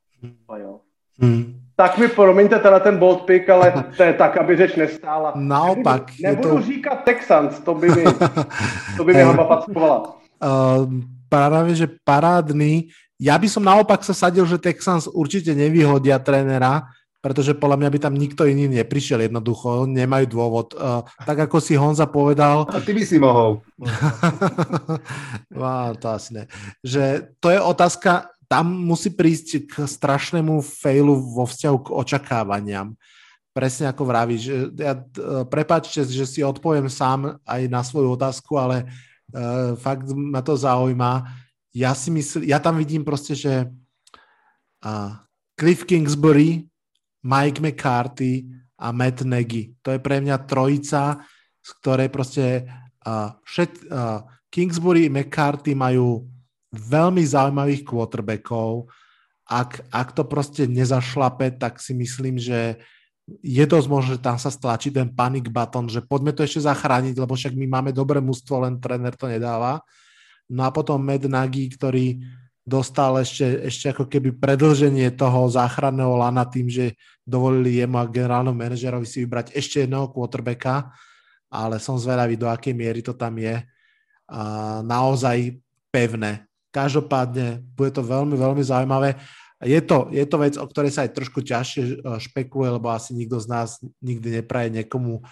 A 0.49 0.57
jo. 0.57 0.79
Hmm. 1.19 1.53
Tak 1.75 1.97
mi 1.97 2.07
promiňte 2.07 2.59
teda 2.59 2.79
ten 2.79 2.97
bold 2.97 3.25
pick, 3.25 3.49
ale 3.49 3.83
to 3.97 4.03
je 4.03 4.13
tak, 4.13 4.37
aby 4.37 4.57
řeč 4.57 4.75
nestála. 4.75 5.33
Naopak. 5.35 6.03
Nebudu, 6.21 6.47
nebudu 6.47 6.61
to... 6.61 6.61
říkat 6.61 7.03
Texans, 7.03 7.59
to 7.59 7.75
by 7.75 7.87
mi, 7.87 8.03
to 8.97 9.03
by 9.03 9.13
mi 9.13 9.23
packovala. 9.47 10.17
Uh, 10.37 10.85
práve, 11.27 11.75
že 11.75 11.87
parádny. 12.05 12.89
Ja 13.17 13.35
by 13.35 13.47
som 13.49 13.65
naopak 13.65 14.05
sa 14.05 14.13
sadil, 14.13 14.45
že 14.45 14.61
Texans 14.61 15.09
určite 15.09 15.51
nevyhodia 15.57 16.21
trénera, 16.21 16.85
pretože 17.17 17.57
podľa 17.57 17.81
mňa 17.81 17.89
by 17.91 17.99
tam 17.99 18.15
nikto 18.15 18.45
iný 18.45 18.69
neprišiel 18.71 19.25
jednoducho, 19.25 19.89
nemajú 19.89 20.25
dôvod. 20.29 20.67
Uh, 20.77 21.03
tak 21.25 21.49
ako 21.49 21.57
si 21.59 21.73
Honza 21.75 22.05
povedal... 22.07 22.69
A 22.69 22.79
ty 22.79 22.93
by 22.93 23.03
si 23.03 23.17
mohol. 23.17 23.59
no, 25.51 25.67
to 25.97 26.07
asi 26.13 26.29
ne. 26.37 26.43
Že 26.85 27.33
to 27.41 27.51
je 27.51 27.59
otázka, 27.59 28.31
tam 28.47 28.69
musí 28.69 29.11
prísť 29.11 29.67
k 29.67 29.73
strašnému 29.89 30.63
failu 30.63 31.19
vo 31.19 31.43
vzťahu 31.43 31.77
k 31.83 31.87
očakávaniam. 31.91 32.95
Presne 33.51 33.89
ako 33.89 34.05
vravíš. 34.05 34.43
Ja, 34.77 34.95
uh, 34.95 35.43
prepáčte, 35.49 36.05
že 36.05 36.23
si 36.29 36.45
odpoviem 36.45 36.87
sám 36.87 37.41
aj 37.43 37.61
na 37.65 37.81
svoju 37.81 38.13
otázku, 38.13 38.55
ale 38.61 38.87
uh, 39.33 39.75
fakt 39.75 40.07
ma 40.13 40.39
to 40.39 40.55
zaujíma. 40.55 41.27
Ja 41.75 41.91
si 41.97 42.09
myslím, 42.13 42.47
ja 42.47 42.61
tam 42.61 42.77
vidím 42.79 43.03
proste, 43.03 43.35
že 43.35 43.67
uh, 44.85 45.11
Cliff 45.57 45.83
Kingsbury 45.83 46.67
Mike 47.25 47.59
McCarthy 47.59 48.47
a 48.77 48.93
Matt 48.93 49.25
Nagy. 49.25 49.73
To 49.81 49.91
je 49.91 49.99
pre 49.99 50.21
mňa 50.21 50.45
trojica, 50.45 51.21
z 51.59 51.69
ktorej 51.81 52.09
proste 52.13 52.45
uh, 53.03 53.33
všet, 53.43 53.89
uh, 53.89 54.21
Kingsbury 54.47 55.09
a 55.09 55.13
McCarthy 55.13 55.75
majú 55.75 56.23
veľmi 56.71 57.23
zaujímavých 57.25 57.83
quarterbackov. 57.83 58.87
Ak, 59.47 59.83
ak 59.91 60.11
to 60.11 60.27
proste 60.27 60.67
nezašlape, 60.67 61.55
tak 61.55 61.79
si 61.79 61.95
myslím, 61.95 62.35
že 62.39 62.79
je 63.27 63.65
dosť 63.67 63.87
možné, 63.91 64.11
že 64.15 64.23
tam 64.23 64.39
sa 64.39 64.47
stlačí 64.47 64.87
ten 64.87 65.11
panic 65.11 65.51
button, 65.51 65.91
že 65.91 65.99
poďme 65.99 66.31
to 66.31 66.47
ešte 66.47 66.63
zachrániť, 66.63 67.19
lebo 67.19 67.35
však 67.35 67.53
my 67.53 67.67
máme 67.67 67.91
dobré 67.91 68.23
mužstvo, 68.23 68.63
len 68.63 68.79
tréner 68.79 69.13
to 69.19 69.27
nedáva. 69.27 69.83
No 70.47 70.63
a 70.63 70.71
potom 70.71 71.03
Matt 71.03 71.27
Nagy, 71.27 71.75
ktorý 71.75 72.23
dostal 72.63 73.19
ešte, 73.19 73.67
ešte 73.67 73.91
ako 73.91 74.07
keby 74.07 74.35
predlženie 74.39 75.11
toho 75.15 75.47
záchranného 75.51 76.15
lana 76.19 76.47
tým, 76.47 76.71
že 76.71 76.95
dovolili 77.27 77.83
jemu 77.83 77.99
a 77.99 78.07
generálnom 78.07 78.55
manažerovi 78.55 79.07
si 79.07 79.23
vybrať 79.23 79.55
ešte 79.55 79.83
jedného 79.83 80.07
quarterbacka, 80.11 80.91
ale 81.51 81.79
som 81.79 81.99
zvedavý, 81.99 82.35
do 82.35 82.47
akej 82.47 82.75
miery 82.75 82.99
to 83.03 83.15
tam 83.15 83.39
je 83.39 83.59
a 84.27 84.83
naozaj 84.83 85.55
pevné. 85.87 86.43
Každopádne 86.75 87.63
bude 87.63 87.95
to 87.95 88.03
veľmi, 88.03 88.35
veľmi 88.35 88.59
zaujímavé. 88.59 89.15
Je 89.57 89.81
to, 89.81 90.13
je 90.13 90.25
to 90.29 90.37
vec, 90.37 90.53
o 90.53 90.69
ktorej 90.69 90.93
sa 90.93 91.01
aj 91.01 91.17
trošku 91.17 91.41
ťažšie 91.41 91.81
e, 91.81 91.95
špekuluje, 92.21 92.77
lebo 92.77 92.93
asi 92.93 93.17
nikto 93.17 93.41
z 93.41 93.47
nás 93.49 93.81
nikdy 94.05 94.41
nepraje 94.41 94.69
niekomu 94.69 95.25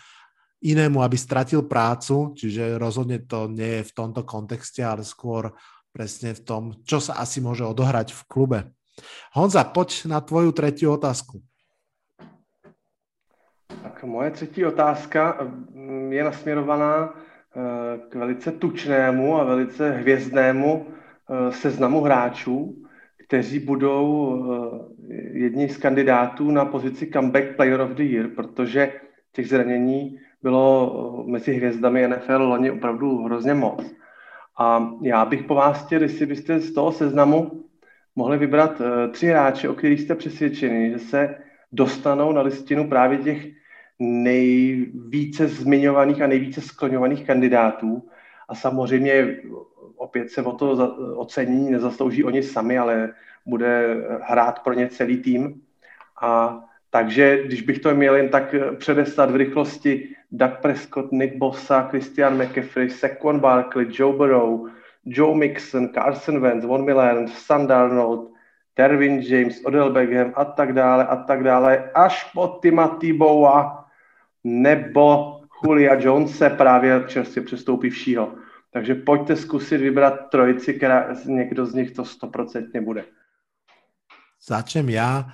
inému, 0.65 1.06
aby 1.06 1.14
stratil 1.14 1.61
prácu, 1.69 2.34
čiže 2.34 2.81
rozhodne 2.81 3.22
to 3.22 3.45
nie 3.45 3.81
je 3.81 3.84
v 3.85 3.95
tomto 3.95 4.26
kontexte, 4.26 4.81
ale 4.81 5.06
skôr 5.06 5.53
presne 5.93 6.34
v 6.34 6.41
tom, 6.41 6.64
čo 6.89 6.97
sa 6.97 7.22
asi 7.22 7.38
môže 7.38 7.61
odohrať 7.61 8.18
v 8.18 8.22
klube. 8.26 8.60
Honza, 9.38 9.61
poď 9.61 10.10
na 10.10 10.19
tvoju 10.26 10.52
tretiu 10.52 10.97
otázku. 10.97 11.39
Tak 13.69 14.03
moje 14.03 14.31
třetí 14.31 14.65
otázka 14.65 15.38
mm, 15.73 16.14
je 16.14 16.23
nasměrovaná 16.23 17.14
eh, 17.14 17.99
k 18.10 18.15
velice 18.15 18.52
tučnému 18.52 19.39
a 19.39 19.43
velice 19.43 19.91
hvězdnému 19.91 20.88
eh, 20.88 21.52
seznamu 21.52 22.02
hráčů, 22.02 22.85
kteří 23.27 23.60
budou 23.60 24.35
eh, 25.10 25.15
jedni 25.39 25.69
z 25.69 25.77
kandidátů 25.77 26.52
na 26.52 26.65
pozici 26.65 27.07
comeback 27.07 27.56
player 27.56 27.81
of 27.81 27.91
the 27.91 28.03
year, 28.03 28.27
protože 28.27 28.93
těch 29.31 29.49
zranění 29.49 30.19
bylo 30.43 31.23
mezi 31.27 31.53
hvězdami 31.53 32.07
NFL 32.07 32.43
loni 32.43 32.72
opravdu 32.72 33.23
hrozně 33.23 33.53
moc. 33.53 33.95
A 34.57 34.89
já 35.02 35.26
bych 35.26 35.43
po 35.43 35.56
vás 35.56 35.85
chtěl, 35.85 36.02
jestli 36.02 36.26
byste 36.26 36.60
z 36.60 36.73
toho 36.73 36.91
seznamu 36.91 37.65
mohli 38.15 38.38
vybrat 38.38 38.80
uh, 38.80 39.11
tři 39.11 39.27
hráče, 39.27 39.69
o 39.69 39.73
kterých 39.73 40.02
jste 40.02 40.15
přesvědčeni, 40.15 40.91
že 40.91 40.99
se 40.99 41.35
dostanou 41.72 42.31
na 42.31 42.41
listinu 42.41 42.89
právě 42.89 43.18
těch 43.18 43.47
nejvíce 43.99 45.47
zmiňovaných 45.47 46.22
a 46.22 46.27
nejvíce 46.27 46.61
skloňovaných 46.61 47.27
kandidátů. 47.27 48.10
A 48.50 48.56
samozřejmě 48.56 49.38
opět 49.98 50.30
se 50.30 50.42
o 50.42 50.52
to 50.52 50.96
ocení 51.16 51.72
nezaslouží 51.72 52.24
oni 52.24 52.44
sami, 52.44 52.78
ale 52.78 53.14
bude 53.46 53.96
hrát 54.22 54.64
pro 54.64 54.74
ně 54.74 54.88
celý 54.88 55.18
tým. 55.18 55.62
A 56.22 56.60
takže 56.90 57.44
když 57.44 57.62
bych 57.62 57.80
to 57.80 57.96
měl 57.96 58.16
jen 58.16 58.30
tak 58.30 58.56
předestat 58.78 59.32
v 59.32 59.36
rychlosti, 59.36 60.16
Doug 60.32 60.52
Prescott, 60.62 61.12
Nick 61.12 61.36
Bossa, 61.36 61.82
Christian 61.82 62.38
McCaffrey, 62.38 62.90
Saquon 62.90 63.40
Barkley, 63.40 63.88
Joe 63.90 64.18
Burrow, 64.18 64.70
Joe 65.06 65.36
Mixon, 65.36 65.90
Carson 65.94 66.42
Wentz, 66.42 66.66
Von 66.66 66.86
Miller, 66.86 67.28
Sam 67.28 67.68
Darnold, 67.68 68.32
Dervin 68.78 69.22
James, 69.22 69.62
Odell 69.66 69.92
Beckham 69.92 70.34
a 70.36 70.46
tak 70.46 70.74
dále 70.74 71.08
a 71.08 71.16
tak 71.16 71.44
dále, 71.44 71.92
až 71.94 72.32
po 72.34 72.60
Timothy 72.62 73.14
Bowa 73.14 73.86
nebo 74.44 75.35
Julia 75.66 75.94
Jonese 76.00 76.50
právě 76.50 77.04
čerstvě 77.08 77.46
přestoupivšího. 77.46 78.36
Takže 78.74 78.96
pojďte 78.96 79.36
zkusit 79.36 79.78
vybrat 79.78 80.30
trojici, 80.32 80.74
která 80.74 81.14
někdo 81.26 81.66
z 81.66 81.74
nich 81.74 81.92
to 81.92 82.06
stoprocentně 82.06 82.82
bude. 82.82 83.06
Začnem 84.48 84.90
já. 84.90 85.26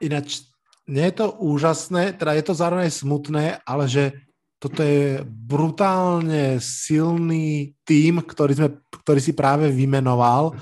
Ináč 0.00 0.40
nie 0.88 1.04
je 1.04 1.14
to 1.16 1.32
úžasné, 1.32 2.12
teda 2.12 2.32
je 2.32 2.44
to 2.44 2.54
zároveň 2.54 2.90
smutné, 2.90 3.58
ale 3.64 3.88
že 3.88 4.12
toto 4.58 4.80
je 4.82 5.20
brutálne 5.24 6.56
silný 6.60 7.76
tím, 7.84 8.24
ktorý, 8.24 8.52
sme, 8.56 8.68
ktorý 9.04 9.20
si 9.20 9.32
práve 9.36 9.68
vymenoval. 9.68 10.56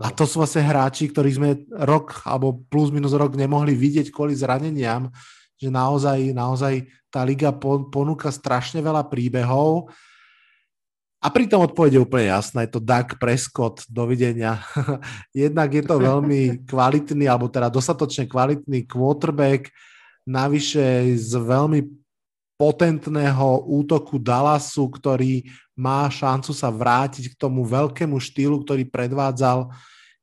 A 0.00 0.08
to 0.10 0.24
sú 0.24 0.40
vlastne 0.42 0.64
hráči, 0.64 1.12
ktorí 1.12 1.30
sme 1.32 1.50
rok 1.70 2.24
alebo 2.24 2.66
plus 2.66 2.90
minus 2.90 3.12
rok 3.14 3.36
nemohli 3.36 3.76
vidieť 3.76 4.10
kvôli 4.10 4.34
zraneniam, 4.34 5.12
že 5.64 5.70
naozaj, 5.72 6.36
naozaj 6.36 6.74
tá 7.08 7.24
liga 7.24 7.48
ponúka 7.88 8.28
strašne 8.28 8.84
veľa 8.84 9.08
príbehov 9.08 9.88
a 11.24 11.32
pritom 11.32 11.64
odpoveď 11.64 11.96
je 11.96 12.04
úplne 12.04 12.26
jasná, 12.28 12.68
je 12.68 12.76
to 12.76 12.84
Doug 12.84 13.16
Prescott, 13.16 13.80
dovidenia. 13.88 14.60
Jednak 15.32 15.72
je 15.72 15.80
to 15.80 15.96
veľmi 15.96 16.40
kvalitný, 16.70 17.24
alebo 17.24 17.48
teda 17.48 17.72
dostatočne 17.72 18.28
kvalitný 18.28 18.84
quarterback, 18.84 19.72
navyše 20.28 21.16
z 21.16 21.32
veľmi 21.40 21.80
potentného 22.60 23.64
útoku 23.64 24.20
Dallasu, 24.20 24.84
ktorý 24.92 25.48
má 25.72 26.12
šancu 26.12 26.52
sa 26.52 26.68
vrátiť 26.68 27.32
k 27.32 27.38
tomu 27.40 27.64
veľkému 27.64 28.20
štýlu, 28.20 28.60
ktorý 28.60 28.84
predvádzal. 28.84 29.72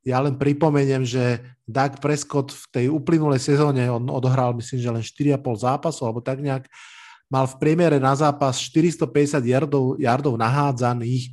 Ja 0.02 0.18
len 0.18 0.34
pripomeniem, 0.34 1.06
že 1.06 1.38
Doug 1.62 2.02
Prescott 2.02 2.50
v 2.50 2.64
tej 2.74 2.86
uplynulej 2.90 3.38
sezóne, 3.38 3.86
on 3.86 4.10
odohral 4.10 4.50
myslím, 4.58 4.78
že 4.82 4.90
len 4.90 5.02
4,5 5.02 5.62
zápasov, 5.62 6.04
alebo 6.10 6.20
tak 6.22 6.42
nejak, 6.42 6.66
mal 7.32 7.48
v 7.48 7.56
priemere 7.56 7.96
na 7.96 8.12
zápas 8.12 8.60
450 8.60 9.40
yardov, 9.40 9.96
yardov 9.96 10.36
nahádzaných 10.36 11.32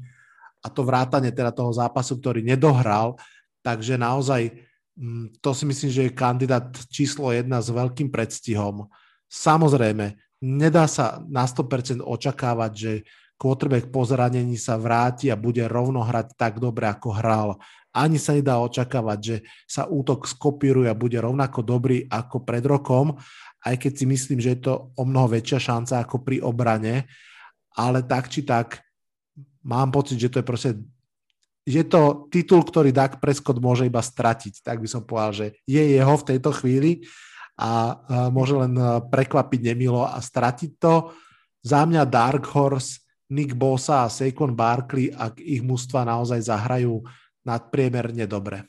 a 0.64 0.72
to 0.72 0.88
vrátane 0.88 1.28
teda 1.34 1.52
toho 1.52 1.76
zápasu, 1.76 2.16
ktorý 2.16 2.40
nedohral, 2.40 3.20
takže 3.60 4.00
naozaj 4.00 4.54
mm, 4.96 5.44
to 5.44 5.52
si 5.52 5.68
myslím, 5.68 5.90
že 5.92 6.02
je 6.08 6.12
kandidát 6.16 6.72
číslo 6.88 7.36
jedna 7.36 7.60
s 7.60 7.68
veľkým 7.68 8.08
predstihom. 8.08 8.88
Samozrejme, 9.28 10.16
nedá 10.40 10.88
sa 10.88 11.20
na 11.28 11.44
100% 11.44 12.00
očakávať, 12.00 12.72
že 12.72 12.92
quarterback 13.40 13.88
po 13.92 14.04
zranení 14.04 14.60
sa 14.60 14.76
vráti 14.76 15.32
a 15.32 15.40
bude 15.40 15.64
rovno 15.68 16.04
hrať 16.04 16.36
tak 16.36 16.60
dobre, 16.60 16.88
ako 16.88 17.10
hral. 17.16 17.50
Ani 17.90 18.22
sa 18.22 18.38
nedá 18.38 18.62
očakávať, 18.62 19.20
že 19.20 19.36
sa 19.66 19.90
útok 19.90 20.30
skopíruje 20.30 20.90
a 20.90 20.98
bude 20.98 21.18
rovnako 21.18 21.66
dobrý 21.66 22.06
ako 22.06 22.46
pred 22.46 22.62
rokom 22.62 23.18
aj 23.66 23.76
keď 23.76 23.92
si 23.92 24.06
myslím, 24.08 24.40
že 24.40 24.56
je 24.56 24.72
to 24.72 24.96
o 24.96 25.04
mnoho 25.04 25.36
väčšia 25.36 25.60
šanca 25.60 26.08
ako 26.08 26.24
pri 26.24 26.40
obrane, 26.40 27.08
ale 27.76 28.00
tak 28.08 28.32
či 28.32 28.48
tak 28.48 28.80
mám 29.68 29.92
pocit, 29.92 30.16
že 30.16 30.32
to 30.32 30.40
je 30.40 30.48
proste 30.48 30.70
je 31.70 31.84
to 31.86 32.32
titul, 32.34 32.66
ktorý 32.66 32.90
Dak 32.90 33.22
Prescott 33.22 33.62
môže 33.62 33.86
iba 33.86 34.02
stratiť, 34.02 34.66
tak 34.66 34.82
by 34.82 34.88
som 34.90 35.06
povedal, 35.06 35.32
že 35.36 35.48
je 35.70 35.84
jeho 36.00 36.16
v 36.18 36.28
tejto 36.34 36.50
chvíli 36.56 37.06
a 37.60 38.00
môže 38.32 38.58
len 38.58 38.74
prekvapiť 39.12 39.76
nemilo 39.76 40.02
a 40.02 40.18
stratiť 40.18 40.72
to. 40.82 41.14
Za 41.62 41.86
mňa 41.86 42.10
Dark 42.10 42.48
Horse, 42.56 43.04
Nick 43.30 43.54
Bosa 43.54 44.08
a 44.08 44.10
Saquon 44.10 44.58
Barkley, 44.58 45.14
ak 45.14 45.38
ich 45.38 45.62
mústva 45.62 46.08
naozaj 46.08 46.42
zahrajú 46.42 47.06
nadpriemerne 47.46 48.28
dobre. 48.28 48.64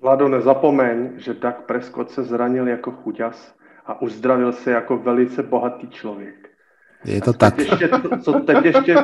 Vlado, 0.00 0.28
nezapomeň, 0.28 1.20
že 1.20 1.34
Doug 1.34 1.64
Prescott 1.66 2.10
se 2.10 2.24
zranil 2.24 2.68
jako 2.68 2.90
chuťas 2.90 3.54
a 3.86 4.02
uzdravil 4.02 4.52
se 4.52 4.70
jako 4.70 4.98
velice 4.98 5.42
bohatý 5.42 5.88
člověk. 5.88 6.48
Je 7.04 7.20
to 7.20 7.32
tak. 7.32 7.58
Ještě, 7.58 7.90
co, 8.22 8.32
teď 8.32 8.64
ještě, 8.64 8.94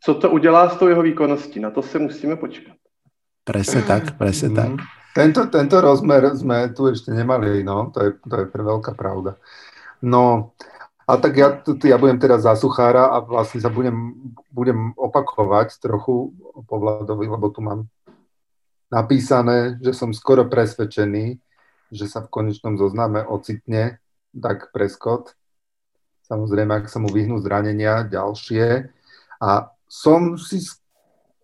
co 0.00 0.14
to 0.14 0.30
udělá 0.30 0.68
s 0.68 0.76
tou 0.76 0.88
jeho 0.88 1.02
výkonností, 1.02 1.60
na 1.60 1.70
to 1.70 1.82
se 1.82 1.98
musíme 1.98 2.36
počkat. 2.36 2.76
Presne 3.44 3.82
tak, 3.82 4.14
presne 4.14 4.48
mm. 4.48 4.56
tak. 4.56 4.70
Tento, 5.10 5.50
tento 5.50 5.80
rozmer 5.82 6.22
sme 6.38 6.70
tu 6.70 6.86
ešte 6.86 7.10
nemali, 7.10 7.66
no, 7.66 7.90
to 7.90 7.98
je, 7.98 8.10
to 8.22 8.34
je 8.36 8.44
veľká 8.54 8.94
pravda. 8.94 9.34
No, 10.06 10.54
a 11.10 11.18
tak 11.18 11.34
ja, 11.34 11.58
ja 11.66 11.96
budem 11.98 12.22
teraz 12.22 12.46
za 12.46 12.54
suchára 12.54 13.10
a 13.10 13.18
vlastne 13.18 13.58
sa 13.58 13.66
budem, 13.66 14.14
budem 14.54 14.94
opakovať 14.94 15.82
trochu 15.82 16.30
po 16.70 16.74
Vladovi, 16.78 17.26
lebo 17.26 17.50
tu 17.50 17.66
mám 17.66 17.90
napísané, 18.94 19.78
že 19.82 19.90
som 19.90 20.14
skoro 20.14 20.46
presvedčený, 20.46 21.38
že 21.90 22.06
sa 22.06 22.22
v 22.22 22.30
konečnom 22.30 22.78
zozname 22.78 23.26
ocitne 23.26 23.98
tak 24.30 24.70
Prescott. 24.70 25.34
Samozrejme, 26.30 26.78
ak 26.78 26.86
sa 26.86 27.02
mu 27.02 27.10
vyhnú 27.10 27.42
zranenia 27.42 28.06
ďalšie. 28.06 28.86
A 29.42 29.74
som 29.90 30.38
si 30.38 30.62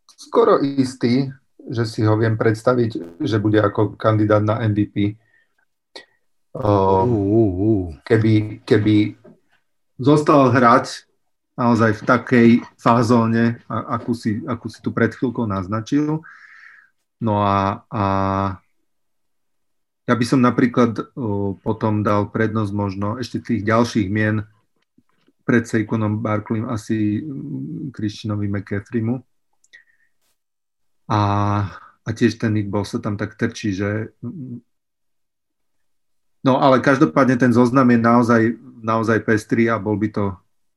skoro 0.06 0.62
istý, 0.62 1.34
že 1.66 1.82
si 1.82 2.06
ho 2.06 2.14
viem 2.14 2.38
predstaviť, 2.38 3.18
že 3.18 3.42
bude 3.42 3.58
ako 3.58 3.98
kandidát 3.98 4.46
na 4.46 4.62
MVP. 4.62 5.18
Uh. 6.54 7.90
Keby, 8.06 8.62
keby 8.62 9.25
zostal 9.96 10.52
hrať 10.52 11.08
naozaj 11.56 12.00
v 12.00 12.02
takej 12.04 12.48
fázóne, 12.76 13.64
akú 13.68 14.12
si, 14.12 14.44
akú 14.44 14.68
si 14.68 14.84
tu 14.84 14.92
pred 14.92 15.08
chvíľkou 15.08 15.48
naznačil. 15.48 16.20
No 17.16 17.34
a, 17.40 17.88
a 17.88 18.04
ja 20.04 20.14
by 20.14 20.24
som 20.28 20.44
napríklad 20.44 21.00
uh, 21.00 21.56
potom 21.64 22.04
dal 22.04 22.28
prednosť 22.28 22.72
možno 22.76 23.16
ešte 23.16 23.40
tých 23.40 23.64
ďalších 23.64 24.08
mien 24.12 24.44
pred 25.48 25.64
Seikonom 25.64 26.20
Barkleym 26.20 26.68
asi 26.68 27.24
Krištinovi 27.94 28.50
McCaffreymu 28.52 29.22
a, 31.06 31.20
a 32.02 32.08
tiež 32.10 32.36
ten 32.36 32.52
Nick 32.52 32.68
sa 32.82 32.98
tam 32.98 33.14
tak 33.14 33.38
trčí, 33.38 33.70
že 33.70 34.10
no 36.42 36.58
ale 36.58 36.82
každopádne 36.82 37.38
ten 37.38 37.54
zoznam 37.54 37.86
je 37.94 37.98
naozaj, 37.98 38.42
naozaj 38.82 39.20
pestrý 39.20 39.70
a 39.70 39.78
bol 39.78 39.96
by 39.96 40.08
to, 40.08 40.32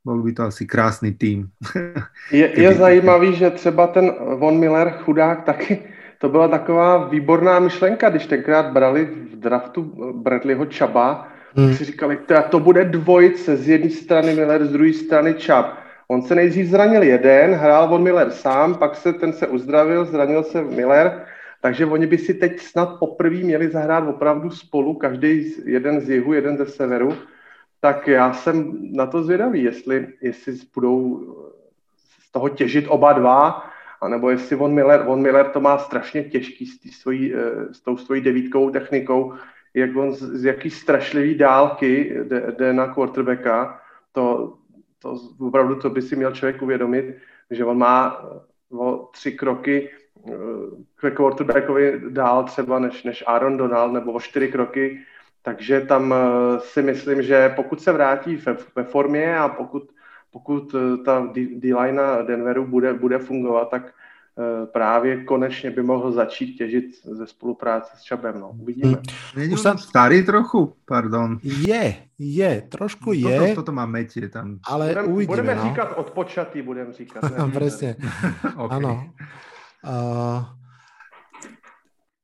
bol 0.05 0.23
by 0.23 0.31
to 0.33 0.43
asi 0.43 0.65
krásný 0.65 1.13
tým. 1.13 1.49
Je, 2.31 2.61
je 2.61 2.73
zajímavý, 2.73 3.35
že 3.35 3.49
třeba 3.49 3.87
ten 3.87 4.13
Von 4.35 4.59
Miller 4.59 4.89
chudák 4.89 5.43
taky, 5.43 5.79
to 6.17 6.29
byla 6.29 6.47
taková 6.47 7.07
výborná 7.07 7.59
myšlenka, 7.59 8.09
když 8.09 8.25
tenkrát 8.25 8.73
brali 8.73 9.05
v 9.05 9.35
draftu 9.39 9.83
Bradleyho 10.13 10.65
Čaba, 10.65 11.27
hmm. 11.55 11.73
si 11.73 11.85
říkali, 11.85 12.17
to 12.49 12.59
bude 12.59 12.85
dvojice, 12.85 13.57
z 13.57 13.67
jedné 13.67 13.89
strany 13.89 14.35
Miller, 14.35 14.65
z 14.65 14.71
druhé 14.71 14.93
strany 14.93 15.33
Čab 15.33 15.65
On 16.07 16.21
se 16.21 16.35
nejdřív 16.35 16.67
zranil 16.67 17.03
jeden, 17.03 17.53
hrál 17.53 17.93
on 17.93 18.03
Miller 18.03 18.31
sám, 18.31 18.75
pak 18.75 18.95
se 18.95 19.13
ten 19.13 19.33
se 19.33 19.47
uzdravil, 19.47 20.05
zranil 20.05 20.43
se 20.43 20.61
Miller, 20.61 21.21
takže 21.61 21.85
oni 21.85 22.07
by 22.07 22.17
si 22.17 22.33
teď 22.33 22.59
snad 22.59 22.99
poprvé 22.99 23.35
měli 23.35 23.69
zahrát 23.69 24.07
opravdu 24.07 24.49
spolu, 24.49 24.93
každý 24.93 25.53
jeden 25.65 26.01
z 26.01 26.09
jihu, 26.09 26.33
jeden 26.33 26.57
ze 26.57 26.65
severu. 26.65 27.13
Tak 27.79 28.07
já 28.07 28.33
jsem 28.33 28.77
na 28.91 29.05
to 29.05 29.23
zvědavý, 29.23 29.63
jestli, 29.63 30.07
jestli 30.21 30.53
budou 30.75 31.19
z 32.29 32.31
toho 32.31 32.49
těžit 32.49 32.85
oba 32.87 33.13
dva, 33.13 33.69
anebo 34.01 34.29
jestli 34.29 34.55
von 34.55 34.73
Miller, 34.73 35.03
von 35.03 35.21
Miller 35.21 35.49
to 35.49 35.59
má 35.59 35.77
strašně 35.77 36.23
těžký 36.23 36.65
s, 36.65 37.01
svojí, 37.01 37.33
eh, 37.35 37.73
s 37.73 37.81
tou 37.81 37.97
svojí 37.97 38.21
devítkovou 38.21 38.69
technikou, 38.69 39.33
jak 39.73 39.95
on 39.95 40.13
z, 40.13 40.21
z 40.21 40.45
jaký 40.45 40.69
strašlivý 40.69 41.35
dálky 41.35 42.15
jde, 42.23 42.55
jde 42.57 42.73
na 42.73 42.93
quarterbacka, 42.93 43.81
to, 44.11 44.53
to 44.99 45.19
opravdu 45.39 45.75
to 45.75 45.89
by 45.89 46.01
si 46.01 46.15
měl 46.15 46.31
člověk 46.31 46.61
uvědomit, 46.61 47.15
že 47.51 47.65
on 47.65 47.77
má 47.77 48.21
eh, 48.23 48.39
o 48.77 49.09
tři 49.13 49.31
kroky 49.31 49.89
eh, 50.27 50.31
k 50.95 51.11
quarterbackovi 51.11 52.01
dál 52.09 52.43
třeba 52.43 52.79
než, 52.79 53.03
než 53.03 53.23
Aaron 53.27 53.57
Donald, 53.57 53.91
nebo 53.91 54.11
o 54.11 54.19
čtyři 54.19 54.47
kroky, 54.47 54.99
takže 55.49 55.81
tam 55.81 56.13
eh, 56.13 56.59
si 56.59 56.81
myslím, 56.81 57.21
že 57.21 57.49
pokud 57.55 57.81
se 57.81 57.91
vrátí 57.91 58.35
ve, 58.35 58.57
ve 58.75 58.83
formě 58.83 59.37
a 59.37 59.49
pokud, 59.49 59.89
pokud 60.31 60.75
ta 61.05 61.27
D-line 61.33 62.01
Denveru 62.27 62.65
bude, 62.65 62.93
bude 62.93 63.19
fungovat, 63.19 63.69
tak 63.69 63.93
Eh, 64.39 64.65
právě 64.65 65.23
konečně 65.23 65.71
by 65.71 65.83
mohl 65.83 66.11
začít 66.11 66.55
těžit 66.55 66.85
ze 67.03 67.27
spolupráce 67.27 67.91
s 67.97 68.01
Čabem. 68.01 68.39
No. 68.39 68.55
Uvidíme. 68.61 68.97
Hmm. 69.35 69.53
Už 69.53 69.59
sa... 69.59 69.75
starý 69.75 70.23
trochu? 70.23 70.79
Pardon. 70.87 71.43
Je, 71.43 71.95
je, 72.19 72.51
trošku 72.71 73.11
je. 73.13 73.39
Toto, 73.39 73.55
toto 73.55 73.71
má 73.75 73.83
metie 73.85 74.29
tam. 74.31 74.63
Ale 74.63 74.87
budem, 74.87 75.11
uvidíme. 75.11 75.35
Budeme 75.35 75.55
no. 75.55 75.63
říkat 75.63 75.89
odpočatý, 75.95 76.61
budeme 76.61 76.93
říkat. 76.93 77.23
Presne. 77.53 77.95
okay. 78.55 78.77
Áno. 78.79 79.11
Uh, 79.83 80.39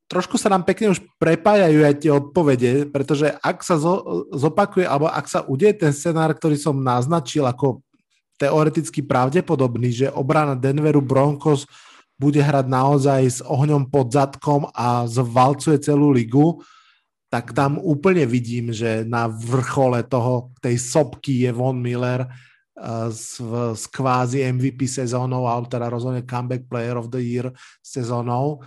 trošku 0.05 0.37
sa 0.37 0.53
nám 0.53 0.63
pekne 0.63 0.93
už 0.93 1.01
prepájajú 1.17 1.79
aj 1.81 1.95
tie 1.97 2.11
odpovede, 2.13 2.71
pretože 2.93 3.33
ak 3.41 3.65
sa 3.65 3.75
zo, 3.81 4.25
zopakuje, 4.33 4.85
alebo 4.85 5.09
ak 5.09 5.25
sa 5.25 5.41
udeje 5.45 5.81
ten 5.81 5.93
scenár, 5.93 6.33
ktorý 6.37 6.55
som 6.57 6.77
naznačil 6.77 7.45
ako 7.45 7.81
teoreticky 8.35 9.01
pravdepodobný, 9.01 9.89
že 9.91 10.07
obrana 10.11 10.53
Denveru 10.53 11.01
Broncos 11.01 11.65
bude 12.15 12.39
hrať 12.39 12.65
naozaj 12.67 13.21
s 13.27 13.39
ohňom 13.43 13.91
pod 13.91 14.11
zadkom 14.11 14.71
a 14.71 15.03
zvalcuje 15.07 15.79
celú 15.83 16.15
ligu, 16.15 16.63
tak 17.27 17.51
tam 17.51 17.81
úplne 17.81 18.23
vidím, 18.23 18.71
že 18.71 19.03
na 19.03 19.27
vrchole 19.27 20.07
toho, 20.07 20.55
tej 20.63 20.79
sopky 20.79 21.43
je 21.43 21.51
Von 21.51 21.83
Miller 21.83 22.23
uh, 22.23 23.11
s, 23.11 23.41
s 23.75 23.83
kvázi 23.91 24.47
MVP 24.55 24.87
sezónou, 24.87 25.43
alebo 25.43 25.67
teda 25.67 25.91
rozhodne 25.91 26.23
comeback 26.23 26.71
player 26.71 26.95
of 26.95 27.11
the 27.11 27.19
year 27.19 27.51
sezónou. 27.83 28.63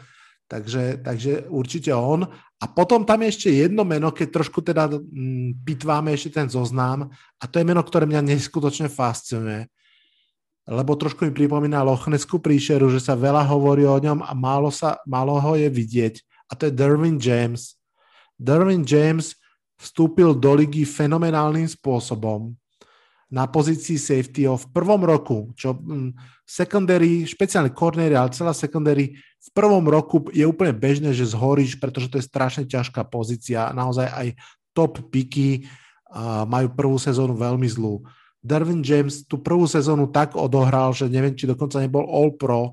Takže, 0.48 1.04
takže 1.04 1.44
určite 1.52 1.92
on. 1.92 2.24
A 2.58 2.64
potom 2.66 3.04
tam 3.04 3.20
je 3.22 3.28
ešte 3.28 3.48
jedno 3.52 3.84
meno, 3.84 4.08
keď 4.10 4.28
trošku 4.40 4.64
teda 4.64 4.88
mm, 4.88 5.60
pitváme 5.62 6.10
ešte 6.16 6.40
ten 6.40 6.48
zoznam, 6.48 7.12
a 7.38 7.44
to 7.44 7.60
je 7.60 7.68
meno, 7.68 7.84
ktoré 7.84 8.08
mňa 8.08 8.24
neskutočne 8.24 8.88
fascinuje 8.88 9.68
lebo 10.68 10.92
trošku 10.92 11.24
mi 11.24 11.32
pripomína 11.32 11.80
Lochneskú 11.80 12.44
príšeru, 12.44 12.92
že 12.92 13.00
sa 13.00 13.16
veľa 13.16 13.40
hovorí 13.48 13.88
o 13.88 13.96
ňom 13.96 14.20
a 14.20 14.36
málo, 14.36 14.68
sa, 14.68 15.00
málo 15.08 15.40
ho 15.40 15.56
je 15.56 15.64
vidieť. 15.64 16.20
A 16.52 16.52
to 16.52 16.68
je 16.68 16.76
Derwin 16.76 17.16
James. 17.16 17.80
Derwin 18.36 18.84
James 18.84 19.32
vstúpil 19.80 20.36
do 20.36 20.52
ligy 20.52 20.84
fenomenálnym 20.84 21.64
spôsobom 21.64 22.52
na 23.28 23.44
pozícii 23.44 24.00
safety 24.00 24.48
v 24.48 24.66
prvom 24.72 25.04
roku, 25.04 25.52
čo 25.52 25.76
mm, 25.76 26.16
secondary, 26.48 27.28
špeciálne 27.28 27.76
cornery, 27.76 28.16
ale 28.16 28.32
celá 28.32 28.56
secondary 28.56 29.20
v 29.20 29.50
prvom 29.52 29.84
roku 29.84 30.32
je 30.32 30.48
úplne 30.48 30.72
bežné, 30.72 31.12
že 31.12 31.28
zhoríš, 31.28 31.76
pretože 31.76 32.08
to 32.08 32.16
je 32.16 32.28
strašne 32.28 32.64
ťažká 32.64 33.04
pozícia. 33.04 33.68
Naozaj 33.76 34.08
aj 34.08 34.28
top 34.72 35.04
piky 35.12 35.68
majú 36.48 36.72
prvú 36.72 36.96
sezónu 36.96 37.36
veľmi 37.36 37.68
zlú. 37.68 38.00
Darwin 38.40 38.80
James 38.80 39.28
tú 39.28 39.36
prvú 39.36 39.68
sezónu 39.68 40.08
tak 40.08 40.32
odohral, 40.32 40.96
že 40.96 41.10
neviem, 41.10 41.36
či 41.36 41.44
dokonca 41.44 41.82
nebol 41.82 42.06
All 42.08 42.32
Pro 42.32 42.72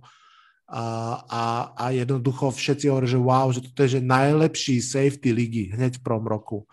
a, 0.72 1.20
a, 1.28 1.44
a 1.76 1.86
jednoducho 1.92 2.54
všetci 2.54 2.88
hovorí, 2.88 3.12
že 3.12 3.20
wow, 3.20 3.52
že 3.52 3.60
toto 3.60 3.84
je 3.84 4.00
že 4.00 4.02
najlepší 4.02 4.80
safety 4.80 5.36
ligy 5.36 5.64
hneď 5.76 6.00
v 6.00 6.06
prvom 6.06 6.26
roku. 6.26 6.64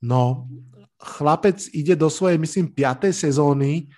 No, 0.00 0.48
chlapec 1.00 1.64
ide 1.72 1.96
do 1.96 2.12
svojej, 2.12 2.36
myslím, 2.36 2.68
piatej 2.68 3.16
sezóny 3.16 3.88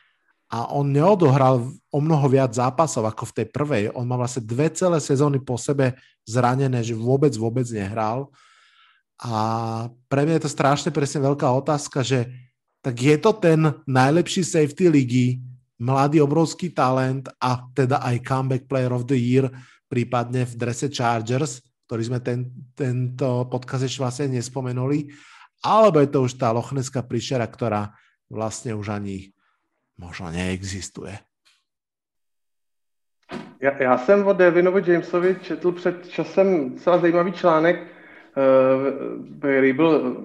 a 0.53 0.71
on 0.71 0.87
neodohral 0.93 1.67
o 1.91 1.99
mnoho 1.99 2.27
viac 2.31 2.55
zápasov 2.55 3.09
ako 3.09 3.33
v 3.33 3.37
tej 3.43 3.47
prvej. 3.51 3.85
On 3.97 4.07
má 4.07 4.15
vlastne 4.15 4.45
dve 4.45 4.71
celé 4.71 5.03
sezóny 5.03 5.43
po 5.43 5.59
sebe 5.59 5.99
zranené, 6.23 6.85
že 6.85 6.95
vôbec, 6.95 7.33
vôbec 7.35 7.67
nehral. 7.73 8.31
A 9.19 9.33
pre 10.07 10.23
mňa 10.29 10.39
je 10.39 10.45
to 10.47 10.55
strašne 10.55 10.91
presne 10.95 11.25
veľká 11.25 11.47
otázka, 11.47 12.05
že 12.05 12.29
tak 12.83 12.99
je 12.99 13.17
to 13.19 13.31
ten 13.39 13.71
najlepší 13.87 14.43
safety 14.43 14.91
ligy, 14.91 15.27
mladý 15.79 16.23
obrovský 16.23 16.71
talent 16.75 17.31
a 17.39 17.63
teda 17.75 18.03
aj 18.03 18.23
comeback 18.23 18.67
player 18.67 18.91
of 18.91 19.07
the 19.07 19.19
year, 19.19 19.47
prípadne 19.87 20.47
v 20.47 20.55
drese 20.59 20.91
Chargers, 20.91 21.63
ktorý 21.87 22.03
sme 22.13 22.19
ten, 22.21 22.51
tento 22.75 23.47
podcast 23.47 23.87
ešte 23.87 24.03
vlastne 24.03 24.27
nespomenuli, 24.35 25.11
alebo 25.63 26.03
je 26.03 26.11
to 26.11 26.27
už 26.27 26.35
tá 26.35 26.51
lochneská 26.51 27.07
príšera, 27.07 27.47
ktorá 27.47 27.95
vlastne 28.27 28.75
už 28.75 28.93
ani 28.93 29.31
možno 29.99 30.31
neexistuje. 30.31 31.19
Já, 33.61 33.83
já 33.83 33.99
jsem 33.99 34.27
o 34.27 34.33
Devinovi 34.33 34.83
Jamesovi 34.93 35.37
četl 35.43 35.73
před 35.73 36.09
časem 36.09 36.77
celá 36.77 36.99
zajímavý 36.99 37.33
článek, 37.33 37.77
uh, 37.81 39.39
který 39.39 39.73
byl 39.73 40.17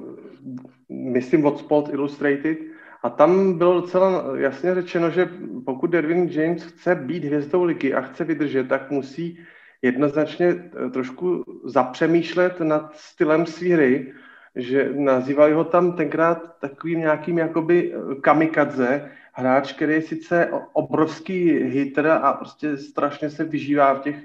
myslím 0.89 1.45
od 1.45 1.59
Sport 1.59 1.93
Illustrated, 1.93 2.57
a 3.03 3.09
tam 3.09 3.57
bylo 3.57 3.81
docela 3.81 4.23
jasně 4.35 4.75
řečeno, 4.75 5.09
že 5.09 5.29
pokud 5.65 5.87
Derwin 5.89 6.27
James 6.27 6.63
chce 6.63 6.95
být 6.95 7.23
hvězdou 7.23 7.63
ligy 7.63 7.93
a 7.93 8.01
chce 8.01 8.23
vydržet, 8.23 8.67
tak 8.67 8.91
musí 8.91 9.39
jednoznačně 9.81 10.47
eh, 10.47 10.89
trošku 10.89 11.43
zapřemýšlet 11.65 12.59
nad 12.59 12.95
stylem 12.95 13.45
své 13.45 13.69
hry, 13.69 14.13
že 14.57 14.89
nazývali 14.93 15.53
ho 15.53 15.63
tam 15.63 15.93
tenkrát 15.93 16.57
takovým 16.59 16.99
nějakým 16.99 17.37
jakoby 17.37 17.93
eh, 17.93 18.15
kamikadze, 18.15 19.11
hráč, 19.33 19.73
který 19.73 19.93
je 19.93 20.01
sice 20.01 20.49
obrovský 20.73 21.49
hitter 21.49 22.07
a 22.07 22.33
prostě 22.33 22.77
strašně 22.77 23.29
se 23.29 23.43
vyžívá 23.43 23.93
v 23.93 23.99
těch, 23.99 24.15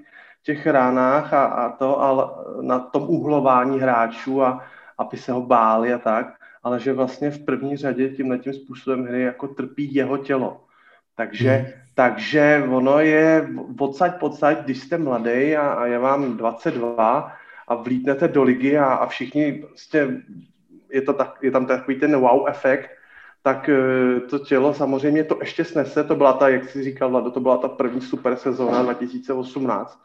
těch 0.43 0.67
ránách 0.67 1.33
a, 1.33 1.45
a 1.45 1.77
to, 1.77 2.01
ale 2.01 2.25
na 2.61 2.79
tom 2.79 3.03
uhlování 3.03 3.81
hráčů 3.81 4.43
a 4.43 4.65
aby 4.99 5.17
se 5.17 5.33
ho 5.33 5.43
báli 5.43 5.93
a 5.93 5.99
tak, 5.99 6.27
ale 6.63 6.81
že 6.81 6.93
vlastně 6.93 7.31
v 7.31 7.45
první 7.45 7.77
řadě 7.77 8.09
tímhle 8.09 8.39
tím 8.39 8.53
způsobem 8.53 9.05
hry 9.05 9.23
jako 9.23 9.49
trpí 9.49 9.95
jeho 9.95 10.19
tělo. 10.19 10.65
Takže, 11.17 11.51
hmm. 11.51 11.67
takže 11.95 12.65
ono 12.71 12.99
je 12.99 13.49
odsaď 13.79 14.19
podsaď, 14.19 14.65
když 14.65 14.79
jste 14.79 14.99
mladý 14.99 15.57
a, 15.57 15.73
a 15.73 15.87
je 15.87 15.99
vám 15.99 16.37
22 16.37 17.33
a 17.69 17.75
vlítnete 17.75 18.29
do 18.29 18.43
ligy 18.43 18.79
a, 18.79 18.85
a 18.85 19.07
všichni 19.07 19.53
prostě 19.53 20.23
je, 20.93 21.03
to 21.03 21.13
tak, 21.13 21.39
je 21.43 21.51
tam 21.51 21.67
takový 21.67 22.01
ten 22.01 22.17
wow 22.17 22.49
efekt, 22.49 22.91
tak 23.43 23.69
eh, 23.69 24.21
to 24.21 24.39
tělo 24.39 24.75
samozřejmě 24.75 25.25
to 25.25 25.39
ještě 25.41 25.65
snese, 25.65 26.05
to 26.05 26.15
byla 26.15 26.33
ta, 26.33 26.49
jak 26.49 26.69
jsi 26.69 26.85
říkal, 26.85 27.11
Vlado, 27.11 27.31
to 27.31 27.41
byla 27.41 27.57
ta 27.57 27.69
první 27.69 28.01
super 28.01 28.37
sezóna 28.37 28.83
2018. 28.83 30.01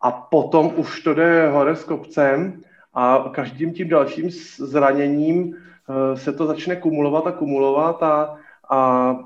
A 0.00 0.10
potom 0.10 0.72
už 0.76 1.00
to 1.00 1.14
jde 1.14 1.48
hore 1.48 1.76
s 1.76 1.84
kopcem 1.84 2.60
a 2.94 3.30
každým 3.34 3.72
tím 3.72 3.88
dalším 3.88 4.30
zraněním 4.58 5.56
eh, 5.56 6.16
se 6.16 6.32
to 6.32 6.46
začne 6.46 6.76
kumulovat 6.76 7.26
a 7.26 7.32
kumulovat 7.32 8.02
a, 8.02 8.36
a 8.70 9.16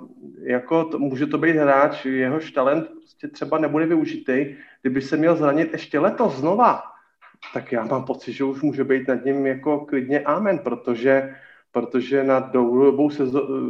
jako 0.43 0.85
to, 0.85 0.99
může 0.99 1.27
to 1.27 1.39
být 1.39 1.57
hráč, 1.57 2.05
jehož 2.05 2.51
talent 2.51 2.89
prostě 2.89 3.29
třeba 3.29 3.59
nebude 3.59 3.87
využitý. 3.87 4.57
Kdyby 4.83 5.03
se 5.03 5.17
měl 5.17 5.37
zranit 5.37 5.73
ještě 5.73 5.99
letos 5.99 6.37
znova, 6.37 6.83
tak 7.55 7.73
já 7.73 7.85
mám 7.85 8.05
pocit, 8.05 8.33
že 8.33 8.45
už 8.45 8.63
může 8.63 8.85
být 8.85 9.09
nad 9.09 9.25
ním 9.25 9.47
jako 9.47 9.81
klidně 9.81 10.21
amen, 10.21 10.59
protože, 10.59 11.37
protože 11.73 12.25
na 12.25 12.41
dlouhodobou 12.41 13.11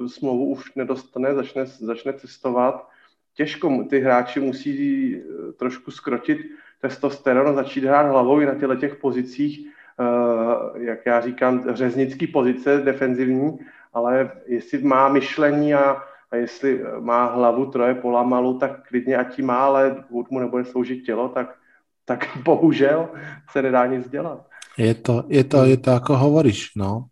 smlouvu 0.06 0.46
už 0.46 0.74
nedostane, 0.74 1.34
začne, 1.34 1.66
začne 1.66 2.12
cestovat. 2.12 2.88
Těžko 3.34 3.84
ty 3.90 4.00
hráči 4.00 4.40
musí 4.40 5.16
eh, 5.16 5.52
trošku 5.52 5.90
skrotit 5.90 6.38
testosteron, 6.80 7.54
začít 7.54 7.84
hrát 7.84 8.10
hlavou 8.10 8.40
i 8.40 8.46
na 8.46 8.54
těchto 8.54 8.76
těch 8.76 8.96
pozicích, 8.96 9.66
eh, 9.66 10.84
jak 10.84 11.06
já 11.06 11.20
říkám, 11.20 11.64
řeznický 11.74 12.26
pozice 12.26 12.78
defenzivní, 12.78 13.58
ale 13.94 14.30
jestli 14.46 14.82
má 14.82 15.08
myšlení 15.08 15.74
a, 15.74 16.02
a 16.30 16.36
jestli 16.36 16.82
má 17.00 17.24
hlavu 17.24 17.66
troje 17.66 17.94
polamalu, 17.94 18.58
tak 18.58 18.88
klidně 18.88 19.16
ať 19.16 19.38
má, 19.38 19.58
ale 19.58 20.04
pokud 20.08 20.30
mu 20.30 20.38
nebude 20.38 20.64
sloužit 20.64 21.04
tělo, 21.04 21.28
tak, 21.28 21.58
tak 22.08 22.24
bohužel 22.44 23.08
se 23.52 23.62
nedá 23.62 23.86
nic 23.86 24.08
dělat. 24.08 24.48
Je 24.78 24.94
to, 24.94 25.24
je 25.28 25.44
to, 25.44 25.64
je 25.64 25.76
to 25.76 25.90
ako 25.90 26.16
hovoríš, 26.16 26.78
no. 26.78 27.10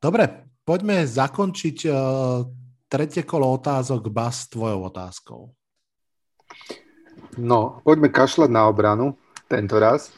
Dobre, 0.00 0.48
poďme 0.64 1.04
zakončiť 1.04 1.78
uh, 1.84 1.94
tretie 2.88 3.28
kolo 3.28 3.52
otázok 3.60 4.08
Bas 4.08 4.48
s 4.48 4.56
tvojou 4.56 4.88
otázkou. 4.88 5.52
No, 7.36 7.84
poďme 7.84 8.08
kašľať 8.08 8.50
na 8.50 8.72
obranu 8.72 9.20
tento 9.52 9.76
raz. 9.76 10.10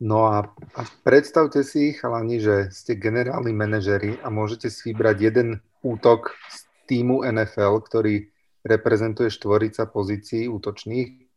No 0.00 0.32
a, 0.32 0.48
a 0.48 0.80
predstavte 1.04 1.60
si, 1.60 1.92
chalani, 1.92 2.40
že 2.40 2.72
ste 2.72 2.96
generálni 2.96 3.52
manažeri 3.52 4.16
a 4.24 4.32
môžete 4.32 4.72
si 4.72 4.96
vybrať 4.96 5.16
jeden 5.20 5.48
útok 5.84 6.32
z 6.48 6.64
týmu 6.88 7.20
NFL, 7.28 7.84
ktorý 7.84 8.32
reprezentuje 8.64 9.28
štvorica 9.28 9.84
pozícií 9.92 10.48
útočných, 10.48 11.29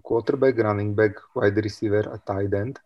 quarterback, 0.00 0.56
running 0.58 0.96
back, 0.96 1.20
wide 1.36 1.58
receiver 1.60 2.08
a 2.08 2.18
tight 2.18 2.52
end. 2.52 2.80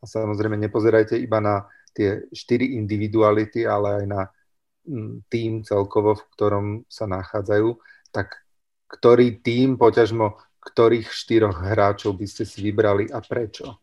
A 0.00 0.04
samozrejme 0.04 0.58
nepozerajte 0.58 1.16
iba 1.16 1.40
na 1.40 1.64
tie 1.94 2.26
štyri 2.34 2.76
individuality, 2.76 3.64
ale 3.64 4.02
aj 4.02 4.04
na 4.10 4.22
mm, 4.84 5.30
tým 5.30 5.62
celkovo, 5.62 6.18
v 6.18 6.26
ktorom 6.34 6.66
sa 6.90 7.06
nachádzajú, 7.06 7.78
tak 8.10 8.42
ktorý 8.90 9.40
tým, 9.40 9.78
poťažmo 9.78 10.34
ktorých 10.64 11.12
štyroch 11.12 11.60
hráčov 11.60 12.16
by 12.16 12.26
ste 12.26 12.48
si 12.48 12.64
vybrali 12.64 13.12
a 13.12 13.20
prečo? 13.20 13.76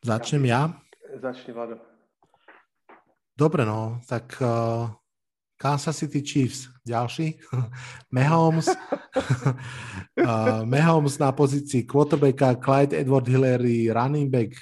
Začnem 0.00 0.48
ja? 0.48 0.72
Začni, 1.20 1.52
Vlado. 1.52 1.76
Dobre, 3.38 3.62
no, 3.62 4.00
tak 4.08 4.34
uh, 4.40 4.88
Kansas 5.58 5.98
City 5.98 6.22
Chiefs, 6.22 6.70
ďalší. 6.86 7.42
Mahomes, 8.14 8.70
uh, 8.70 10.62
Mahomes 10.72 11.18
na 11.18 11.34
pozícii 11.34 11.82
quarterbacka, 11.82 12.54
Clyde 12.62 12.94
Edward 12.94 13.26
Hillary, 13.26 13.90
running 13.90 14.30
back, 14.30 14.54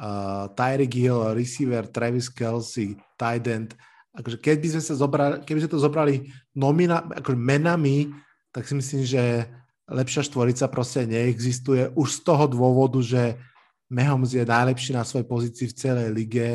uh, 0.00 0.48
Tyreek 0.56 0.96
Hill, 0.96 1.36
receiver, 1.36 1.84
Travis 1.84 2.32
Kelsey, 2.32 2.96
tight 3.20 3.44
end, 3.44 3.76
akože 4.16 4.40
keby 4.40 4.66
sme, 4.72 4.82
sa 4.82 4.96
zobrali, 4.96 5.44
keby 5.44 5.68
sme 5.68 5.70
to 5.70 5.84
zobrali 5.84 6.14
nomina, 6.56 7.04
akože 7.04 7.36
menami, 7.36 8.08
tak 8.48 8.64
si 8.64 8.72
myslím, 8.72 9.04
že 9.04 9.44
lepšia 9.84 10.24
štvorica 10.24 10.64
proste 10.72 11.04
neexistuje. 11.04 11.92
Už 11.92 12.18
z 12.18 12.20
toho 12.24 12.48
dôvodu, 12.48 13.04
že 13.04 13.36
Mahomes 13.92 14.32
je 14.32 14.48
najlepší 14.48 14.96
na 14.96 15.04
svojej 15.04 15.28
pozícii 15.28 15.66
v 15.68 15.76
celej 15.76 16.08
lige 16.12 16.48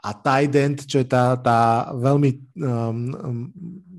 a 0.00 0.10
tight 0.16 0.54
end, 0.56 0.78
čo 0.88 1.04
je 1.04 1.08
tá, 1.08 1.36
tá 1.36 1.92
veľmi 1.92 2.30
um, 2.56 2.66
um, 2.66 3.40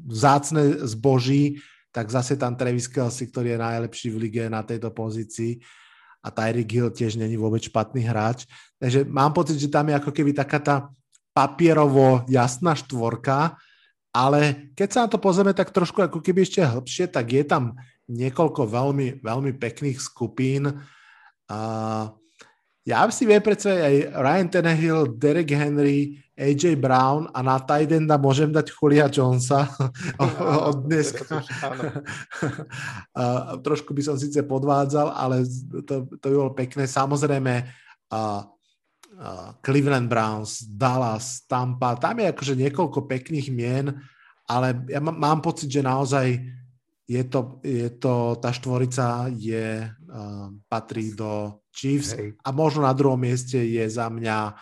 vzácne 0.09 0.81
zboží, 0.85 1.61
tak 1.93 2.09
zase 2.09 2.39
tam 2.39 2.57
Travis 2.57 2.89
Kelsey, 2.89 3.29
ktorý 3.29 3.53
je 3.53 3.59
najlepší 3.59 4.07
v 4.09 4.21
lige 4.27 4.43
na 4.49 4.65
tejto 4.65 4.89
pozícii 4.89 5.61
a 6.21 6.29
Tyreek 6.29 6.69
Hill 6.69 6.89
tiež 6.93 7.17
není 7.17 7.35
vôbec 7.35 7.65
špatný 7.65 8.05
hráč. 8.05 8.45
Takže 8.77 9.05
mám 9.09 9.33
pocit, 9.33 9.57
že 9.57 9.69
tam 9.69 9.89
je 9.89 9.97
ako 9.97 10.11
keby 10.13 10.31
taká 10.37 10.61
tá 10.61 10.75
papierovo 11.33 12.21
jasná 12.29 12.77
štvorka, 12.77 13.57
ale 14.13 14.73
keď 14.77 14.87
sa 14.91 14.99
na 15.05 15.09
to 15.09 15.17
pozrieme 15.17 15.55
tak 15.55 15.73
trošku 15.73 16.03
ako 16.03 16.19
keby 16.21 16.45
ešte 16.45 16.61
hĺbšie, 16.61 17.09
tak 17.09 17.25
je 17.31 17.43
tam 17.47 17.73
niekoľko 18.11 18.67
veľmi, 18.67 19.23
veľmi 19.23 19.51
pekných 19.55 19.97
skupín. 19.97 20.67
Uh, 21.47 22.11
ja 22.81 23.05
si 23.13 23.29
viem 23.29 23.41
predstaviť 23.41 23.81
aj 23.81 23.95
Ryan 24.17 24.49
Tannehill, 24.49 25.13
Derek 25.13 25.53
Henry, 25.53 26.17
AJ 26.33 26.81
Brown 26.81 27.29
a 27.29 27.45
na 27.45 27.61
Tidenda 27.61 28.17
môžem 28.17 28.49
dať 28.49 28.73
Julia 28.73 29.05
Jonesa 29.05 29.69
od 30.73 30.89
dneska. 30.89 31.21
uh, 31.29 31.45
trošku 33.65 33.93
by 33.93 34.01
som 34.01 34.17
síce 34.17 34.41
podvádzal, 34.41 35.13
ale 35.13 35.45
to, 35.85 36.09
to 36.09 36.25
by 36.25 36.33
bolo 36.33 36.57
pekné. 36.57 36.89
Samozrejme, 36.89 37.69
uh, 38.09 38.41
Cleveland 39.61 40.09
Browns, 40.09 40.65
Dallas, 40.65 41.45
Tampa, 41.45 41.93
tam 42.01 42.25
je 42.25 42.33
akože 42.33 42.57
niekoľko 42.57 43.05
pekných 43.05 43.53
mien, 43.53 43.93
ale 44.49 44.73
ja 44.89 44.97
mám 44.97 45.45
pocit, 45.45 45.69
že 45.69 45.85
naozaj 45.85 46.41
je 47.05 47.21
to, 47.29 47.61
je 47.61 47.93
to 48.01 48.41
tá 48.41 48.49
štvorica 48.49 49.29
je, 49.29 49.85
uh, 49.85 50.49
patrí 50.65 51.13
do 51.13 51.60
Chiefs 51.71 52.13
Hej. 52.13 52.35
a 52.43 52.49
možno 52.51 52.83
na 52.83 52.93
druhom 52.93 53.19
mieste 53.19 53.57
je 53.57 53.83
za 53.87 54.11
mňa 54.11 54.55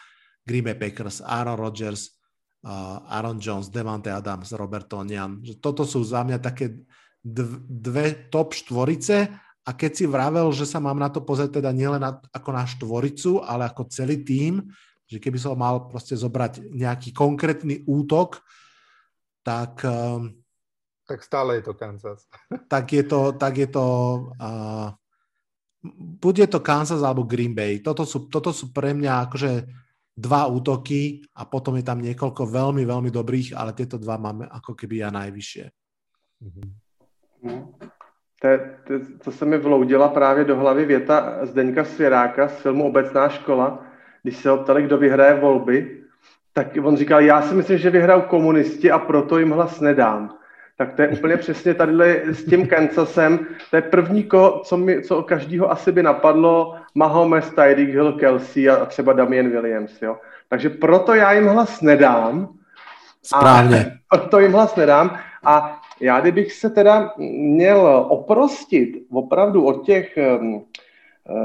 Green 0.46 0.66
Bay 0.66 0.78
Packers, 0.78 1.22
Aaron 1.26 1.58
Rodgers, 1.58 2.18
uh, 2.66 3.02
Aaron 3.10 3.42
Jones, 3.42 3.70
Devante 3.70 4.10
Adams, 4.10 4.54
Robert 4.54 4.90
Tonian. 4.90 5.42
Toto 5.62 5.86
sú 5.86 6.02
za 6.06 6.22
mňa 6.22 6.38
také 6.42 6.86
dve 7.22 8.32
top 8.32 8.56
štvorice 8.56 9.30
a 9.66 9.70
keď 9.76 9.92
si 9.92 10.06
vravel, 10.10 10.50
že 10.56 10.66
sa 10.66 10.82
mám 10.82 10.98
na 10.98 11.12
to 11.12 11.22
pozrieť 11.22 11.62
teda 11.62 11.70
nielen 11.76 12.02
na, 12.02 12.18
ako 12.34 12.50
na 12.50 12.66
štvoricu, 12.66 13.44
ale 13.44 13.70
ako 13.70 13.92
celý 13.92 14.24
tím, 14.26 14.66
že 15.06 15.22
keby 15.22 15.38
som 15.38 15.58
mal 15.58 15.90
proste 15.90 16.18
zobrať 16.18 16.74
nejaký 16.74 17.14
konkrétny 17.14 17.86
útok, 17.86 18.42
tak... 19.46 19.82
Um, 19.86 20.42
tak 21.06 21.26
stále 21.26 21.58
je 21.58 21.64
to 21.66 21.74
Kansas. 21.74 22.30
Tak 22.70 22.86
je 22.94 23.02
to, 23.02 23.34
tak 23.34 23.58
je 23.58 23.70
to 23.70 23.86
uh, 24.38 24.94
bude 26.20 26.48
to 26.48 26.60
Kansas 26.60 27.04
alebo 27.04 27.24
Green 27.24 27.56
Bay. 27.56 27.80
Toto 27.80 28.04
sú, 28.04 28.28
toto 28.28 28.52
sú 28.52 28.76
pre 28.76 28.92
mňa 28.92 29.14
akože 29.28 29.52
dva 30.20 30.52
útoky 30.52 31.24
a 31.32 31.48
potom 31.48 31.80
je 31.80 31.86
tam 31.88 32.04
niekoľko 32.04 32.44
veľmi, 32.44 32.84
veľmi 32.84 33.08
dobrých, 33.08 33.56
ale 33.56 33.72
tieto 33.72 33.96
dva 33.96 34.20
máme 34.20 34.44
ako 34.52 34.76
keby 34.76 35.08
ja 35.08 35.10
najvyššie. 35.16 35.66
Mm-hmm. 36.44 36.70
To, 38.40 38.48
to, 38.88 38.94
to 39.24 39.32
se 39.32 39.46
mi 39.46 39.58
vloudila 39.58 40.08
právě 40.08 40.46
do 40.46 40.56
hlavy 40.56 40.86
věta 40.86 41.46
Zdeňka 41.46 41.84
Svěráka 41.84 42.48
z 42.48 42.62
filmu 42.62 42.88
Obecná 42.88 43.30
škola, 43.30 43.86
když 44.24 44.38
se 44.38 44.50
ho 44.50 44.58
ptali, 44.58 44.84
kdo 44.84 44.98
vyhraje 44.98 45.40
volby, 45.40 46.04
tak 46.54 46.68
on 46.84 46.98
říkal, 46.98 47.22
já 47.22 47.42
si 47.42 47.56
myslím, 47.56 47.78
že 47.78 47.90
vyhrajou 47.90 48.22
komunisti 48.22 48.92
a 48.92 49.00
proto 49.00 49.40
jim 49.40 49.52
hlas 49.52 49.80
nedám. 49.80 50.39
Tak 50.80 50.94
to 50.94 51.02
je 51.02 51.08
úplně 51.08 51.38
přesně 51.38 51.74
tady 51.74 52.22
s 52.26 52.46
tím 52.46 52.68
Kansasem. 52.68 53.40
To 53.70 53.76
je 53.76 53.82
první 53.82 54.24
ko, 54.24 54.62
co, 54.66 54.78
mi, 54.78 55.02
co 55.02 55.24
každýho 55.24 55.72
asi 55.72 55.92
by 55.92 56.04
napadlo, 56.04 56.76
Mahomes, 56.96 57.50
Tyreek 57.50 57.90
Hill, 57.90 58.14
Kelsey 58.14 58.70
a 58.70 58.86
třeba 58.86 59.14
Damien 59.14 59.50
Williams. 59.50 60.02
Jo. 60.02 60.18
Takže 60.50 60.70
proto 60.70 61.14
já 61.14 61.34
jim 61.34 61.48
hlas 61.48 61.82
nedám. 61.82 62.50
Správně. 63.24 64.00
A 64.10 64.18
proto 64.18 64.40
jim 64.40 64.52
hlas 64.52 64.76
nedám. 64.76 65.20
A 65.46 65.82
já 66.00 66.20
kdybych 66.20 66.54
se 66.54 66.70
teda 66.70 67.14
měl 67.18 68.06
oprostit 68.10 68.90
opravdu 69.12 69.66
od 69.66 69.86
těch 69.86 70.18
um, 70.40 70.66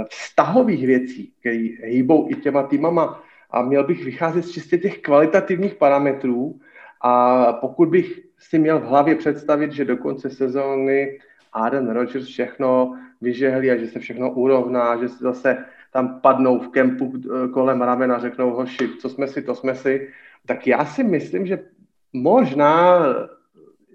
vztahových 0.09 0.87
věcí, 0.87 1.33
které 1.41 1.69
hýbou 1.85 2.31
i 2.31 2.35
těma 2.35 2.63
týmama 2.63 3.23
a 3.51 3.63
měl 3.63 3.85
bych 3.85 4.05
vycházet 4.05 4.43
z 4.43 4.51
čistě 4.51 4.79
těch 4.79 4.99
kvalitativních 4.99 5.75
parametrů 5.75 6.61
a 7.01 7.53
pokud 7.53 7.89
bych 7.89 8.24
si 8.39 8.59
měl 8.59 8.81
v 8.81 8.85
hlavě 8.85 9.15
představit, 9.15 9.73
že 9.73 9.85
do 9.85 9.97
konce 9.97 10.31
sezóny 10.31 11.19
Aaron 11.53 11.91
Rodgers 11.91 12.27
všechno 12.27 12.99
vyžehlí 13.21 13.71
a 13.71 13.77
že 13.77 13.87
se 13.87 13.99
všechno 13.99 14.31
urovná, 14.31 14.97
že 14.97 15.09
si 15.09 15.19
zase 15.19 15.65
tam 15.93 16.21
padnou 16.21 16.59
v 16.59 16.69
kempu 16.69 17.13
eh, 17.17 17.49
kolem 17.49 17.83
ramena 17.83 18.19
řeknou, 18.19 18.51
hoši, 18.51 18.89
co 19.01 19.09
jsme 19.09 19.27
si, 19.27 19.43
to 19.43 19.55
jsme 19.55 19.75
si, 19.75 20.09
tak 20.47 20.67
já 20.67 20.85
si 20.85 21.05
myslím, 21.05 21.47
že 21.47 21.59
možná 22.13 23.07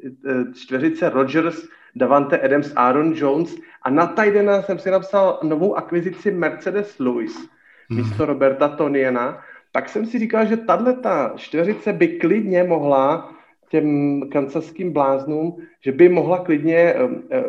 eh, 0.05 0.53
čtveřice 0.53 1.09
Rodgers, 1.09 1.67
Davante 1.95 2.39
Adams, 2.39 2.73
Aaron 2.75 3.13
Jones 3.15 3.55
a 3.81 3.89
na 3.89 4.07
Tidena 4.07 4.61
jsem 4.61 4.79
si 4.79 4.91
napsal 4.91 5.39
novou 5.43 5.75
akvizici 5.75 6.31
Mercedes 6.31 6.99
Lewis 6.99 7.49
mm. 7.89 7.97
místo 7.97 8.25
Roberta 8.25 8.67
Toniena, 8.67 9.41
tak 9.71 9.89
jsem 9.89 10.05
si 10.05 10.19
říkal, 10.19 10.45
že 10.45 10.57
tahle 10.57 10.93
ta 10.93 11.33
čtveřice 11.35 11.93
by 11.93 12.07
klidně 12.07 12.63
mohla 12.63 13.35
těm 13.69 14.21
kancaským 14.29 14.93
bláznům, 14.93 15.57
že 15.81 15.91
by 15.91 16.09
mohla 16.09 16.39
klidně 16.39 16.77
eh, 16.77 16.97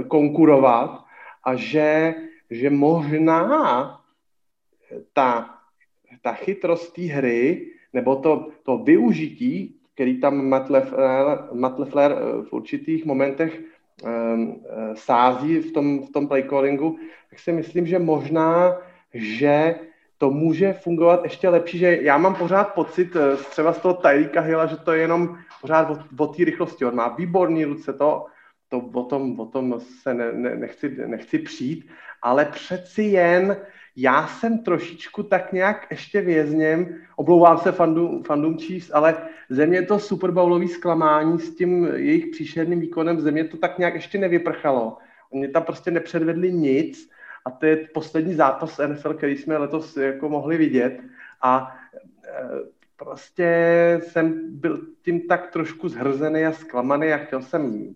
konkurovat 0.09 1.05
a 1.45 1.55
že, 1.55 2.15
že 2.51 2.71
možná 2.71 3.43
ta, 5.13 5.55
ta 6.23 6.33
chytrost 6.33 6.95
té 6.95 7.03
hry 7.03 7.67
nebo 7.93 8.17
to, 8.17 8.49
to 8.63 8.79
využití, 8.79 9.77
který 9.95 10.21
tam 10.21 10.49
Matt 10.49 10.71
Leffler, 11.79 12.13
eh, 12.13 12.43
v 12.43 12.53
určitých 12.53 13.05
momentech 13.05 13.61
um, 14.03 14.63
sází 14.95 15.59
v 15.59 15.73
tom, 15.73 16.07
v 16.07 16.11
tom 16.11 16.29
play 16.29 16.43
callingu, 16.43 16.99
tak 17.31 17.39
si 17.39 17.53
myslím, 17.53 17.87
že 17.87 17.99
možná, 17.99 18.77
že 19.15 19.75
to 20.19 20.31
může 20.31 20.73
fungovat 20.73 21.25
ještě 21.25 21.49
lepší, 21.49 21.79
že 21.79 21.99
já 22.03 22.19
mám 22.19 22.35
pořád 22.35 22.75
pocit 22.75 23.17
třeba 23.51 23.73
z 23.73 23.79
toho 23.79 23.95
Tyreeka 23.95 24.41
Hilla, 24.41 24.67
že 24.67 24.77
to 24.77 24.93
je 24.93 25.01
jenom 25.01 25.39
pořád 25.61 25.91
o, 25.91 26.25
o 26.25 26.27
té 26.27 26.45
rychlosti. 26.45 26.85
On 26.85 26.95
má 26.95 27.09
výborný 27.09 27.65
ruce, 27.65 27.93
to, 27.93 28.27
to 28.69 28.79
o, 28.79 29.05
tom, 29.05 29.41
o 29.41 29.47
tom 29.47 29.81
se 29.81 30.15
ne, 30.15 30.33
ne, 30.33 30.57
nechci, 30.57 30.97
nechci 31.07 31.39
přijít, 31.39 31.91
ale 32.23 32.45
přeci 32.45 33.03
jen 33.03 33.57
já 33.97 34.27
jsem 34.27 34.59
trošičku 34.59 35.23
tak 35.23 35.53
nějak 35.53 35.87
ještě 35.91 36.21
vězněm, 36.21 36.99
oblouvám 37.17 37.59
se 37.59 37.73
fandům, 37.73 38.23
fandům 38.23 38.59
Chiefs, 38.59 38.91
ale 38.95 39.29
země 39.49 39.83
to 39.83 39.99
Super 39.99 40.31
Bowlový 40.31 40.69
zklamání 40.69 41.39
s 41.39 41.55
tím 41.55 41.85
jejich 41.95 42.27
příšerným 42.27 42.81
výkonem, 42.81 43.21
země 43.21 43.45
to 43.45 43.57
tak 43.57 43.79
nějak 43.79 43.95
ještě 43.95 44.19
nevyprchalo. 44.19 44.97
Oni 45.31 45.49
tam 45.49 45.63
prostě 45.63 45.91
nepředvedli 45.91 46.53
nic 46.53 47.11
a 47.45 47.51
to 47.51 47.67
je 47.67 47.77
poslední 47.77 48.35
zápas 48.35 48.81
NFL, 48.87 49.15
který 49.15 49.37
jsme 49.37 49.57
letos 49.57 49.97
jako 49.97 50.29
mohli 50.29 50.57
vidět 50.57 51.01
a 51.43 51.77
e, 52.25 52.80
prostě 53.05 53.49
jsem 54.03 54.41
byl 54.61 54.81
tím 55.03 55.21
tak 55.29 55.51
trošku 55.51 55.89
zhrzený 55.89 56.47
a 56.47 56.53
zklamaný 56.53 57.13
a 57.13 57.17
chtěl 57.17 57.43
jsem, 57.43 57.95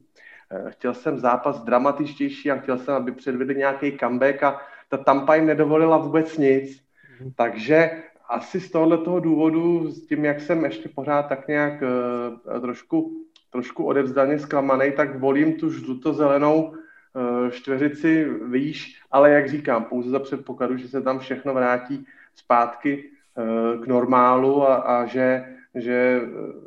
e, 0.50 0.70
chtěl 0.70 0.94
jsem 0.94 1.18
zápas 1.18 1.64
dramatičtější 1.64 2.50
a 2.50 2.56
chtěl 2.56 2.78
jsem, 2.78 2.94
aby 2.94 3.12
předvedli 3.12 3.54
nějaký 3.54 3.98
comeback 3.98 4.42
a 4.42 4.60
ta 4.88 4.96
Tampa 4.96 5.34
jim 5.34 5.46
nedovolila 5.46 5.96
vůbec 5.96 6.38
nic. 6.38 6.80
Mm. 7.20 7.32
Takže 7.36 8.02
asi 8.28 8.60
z 8.60 8.70
tohohle 8.70 8.98
toho 8.98 9.20
důvodu, 9.20 9.90
s 9.90 10.06
tím, 10.06 10.24
jak 10.24 10.40
jsem 10.40 10.64
ještě 10.64 10.88
pořád 10.88 11.22
tak 11.22 11.48
nějak 11.48 11.82
uh, 11.82 12.60
trošku, 12.60 13.26
trošku 13.52 13.84
odevzdaně 13.84 14.38
zklamaný, 14.38 14.92
tak 14.92 15.18
volím 15.18 15.52
tu 15.52 15.70
žluto-zelenou 15.70 16.64
uh, 16.64 17.50
čtveřici 17.50 18.28
výš, 18.48 19.02
ale 19.10 19.30
jak 19.30 19.48
říkám, 19.48 19.84
pouze 19.84 20.10
za 20.10 20.18
předpokladu, 20.18 20.76
že 20.76 20.88
se 20.88 21.02
tam 21.02 21.18
všechno 21.18 21.54
vrátí 21.54 22.06
zpátky 22.34 23.13
k 23.82 23.86
normálu 23.86 24.62
a, 24.62 24.74
a 24.74 25.06
že, 25.06 25.56
že 25.74 26.20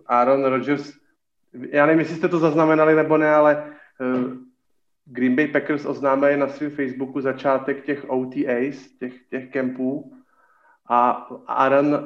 Aaron 0.06 0.46
Rodgers, 0.46 0.94
já 1.54 1.86
nevím, 1.86 2.00
jestli 2.00 2.16
jste 2.16 2.28
to 2.28 2.40
zaznamenali 2.40 2.96
nebo 2.96 3.18
ne, 3.18 3.30
ale 3.30 3.64
uh, 4.00 4.32
Green 5.06 5.36
Bay 5.36 5.48
Packers 5.48 5.86
oznámili 5.86 6.38
na 6.38 6.48
svém 6.48 6.72
Facebooku 6.72 7.22
začátek 7.22 7.86
těch 7.86 8.10
OTAs, 8.10 8.88
těch, 9.00 9.14
těch 9.30 9.52
kempů 9.52 10.14
a 10.90 11.28
Aaron 11.48 11.88
uh, 11.88 12.00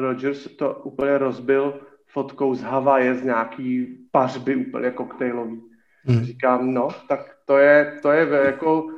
Rodgers 0.00 0.56
to 0.56 0.74
úplně 0.74 1.18
rozbil 1.18 1.80
fotkou 2.06 2.54
z 2.54 2.62
Havaje 2.62 3.14
z 3.14 3.24
nějaký 3.24 3.98
pařby 4.10 4.56
úplně 4.56 4.90
koktejlový. 4.90 5.62
Hmm. 6.04 6.24
Říkám, 6.24 6.74
no, 6.74 6.88
tak 7.08 7.20
to 7.44 7.58
je, 7.58 7.98
to 8.02 8.12
je 8.12 8.28
jako... 8.44 8.93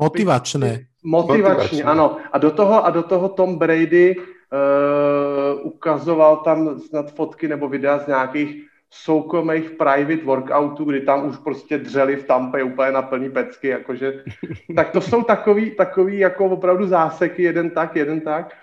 Motivačné. 0.00 0.84
Motivačně, 1.04 1.84
ano. 1.84 2.16
A 2.32 2.38
do 2.38 2.50
toho, 2.50 2.84
a 2.84 2.90
do 2.90 3.02
toho 3.02 3.28
Tom 3.28 3.58
Brady 3.58 4.16
uh, 4.16 5.66
ukazoval 5.66 6.36
tam 6.36 6.80
snad 6.80 7.12
fotky 7.14 7.48
nebo 7.48 7.68
videa 7.68 7.98
z 7.98 8.06
nějakých 8.06 8.70
soukromých 8.90 9.70
private 9.70 10.24
workoutů, 10.24 10.84
kdy 10.84 11.00
tam 11.00 11.28
už 11.28 11.36
prostě 11.36 11.78
dřeli 11.78 12.16
v 12.16 12.24
Tampe 12.24 12.62
úplně 12.62 12.92
na 12.92 13.02
plný 13.02 13.30
pecky, 13.30 13.68
jakože, 13.68 14.24
tak 14.76 14.90
to 14.90 15.00
jsou 15.00 15.22
takový, 15.22 15.70
takový 15.70 16.18
jako 16.18 16.44
opravdu 16.44 16.86
záseky, 16.86 17.42
jeden 17.42 17.70
tak, 17.70 17.96
jeden 17.96 18.20
tak. 18.20 18.56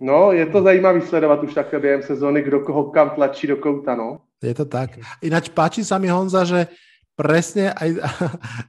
No, 0.00 0.32
je 0.32 0.46
to 0.46 0.62
zajímavé 0.62 1.00
sledovat 1.00 1.42
už 1.42 1.54
takhle 1.54 1.80
během 1.80 2.02
sezóny, 2.02 2.42
kdo 2.42 2.60
koho 2.60 2.84
kam 2.84 3.10
tlačí 3.10 3.46
do 3.46 3.56
kouta, 3.56 3.94
no. 3.94 4.18
Je 4.42 4.54
to 4.54 4.64
tak. 4.64 4.94
Ináč 5.18 5.50
páči 5.50 5.82
sa 5.82 5.98
mi 5.98 6.06
Honza, 6.06 6.46
že 6.46 6.70
presne 7.18 7.74
aj 7.74 7.98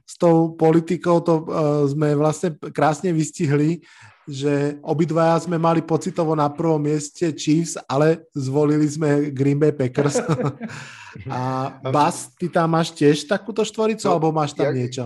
s 0.02 0.18
tou 0.18 0.58
politikou 0.58 1.22
to 1.22 1.46
uh, 1.46 1.86
sme 1.86 2.18
vlastne 2.18 2.58
krásne 2.74 3.14
vystihli, 3.14 3.86
že 4.26 4.78
obidvaja 4.82 5.46
sme 5.46 5.54
mali 5.54 5.86
pocitovo 5.86 6.34
na 6.34 6.50
prvom 6.50 6.82
mieste 6.82 7.30
Chiefs, 7.30 7.78
ale 7.86 8.26
zvolili 8.34 8.90
sme 8.90 9.30
Green 9.30 9.58
Bay 9.58 9.70
Packers. 9.70 10.18
A 11.26 11.74
Bas, 11.90 12.30
ty 12.38 12.46
tam 12.46 12.74
máš 12.74 12.94
tiež 12.94 13.26
takúto 13.26 13.66
štvoricu, 13.66 14.06
no, 14.06 14.10
alebo 14.14 14.30
máš 14.30 14.54
tam 14.54 14.70
ja, 14.70 14.74
niečo? 14.74 15.04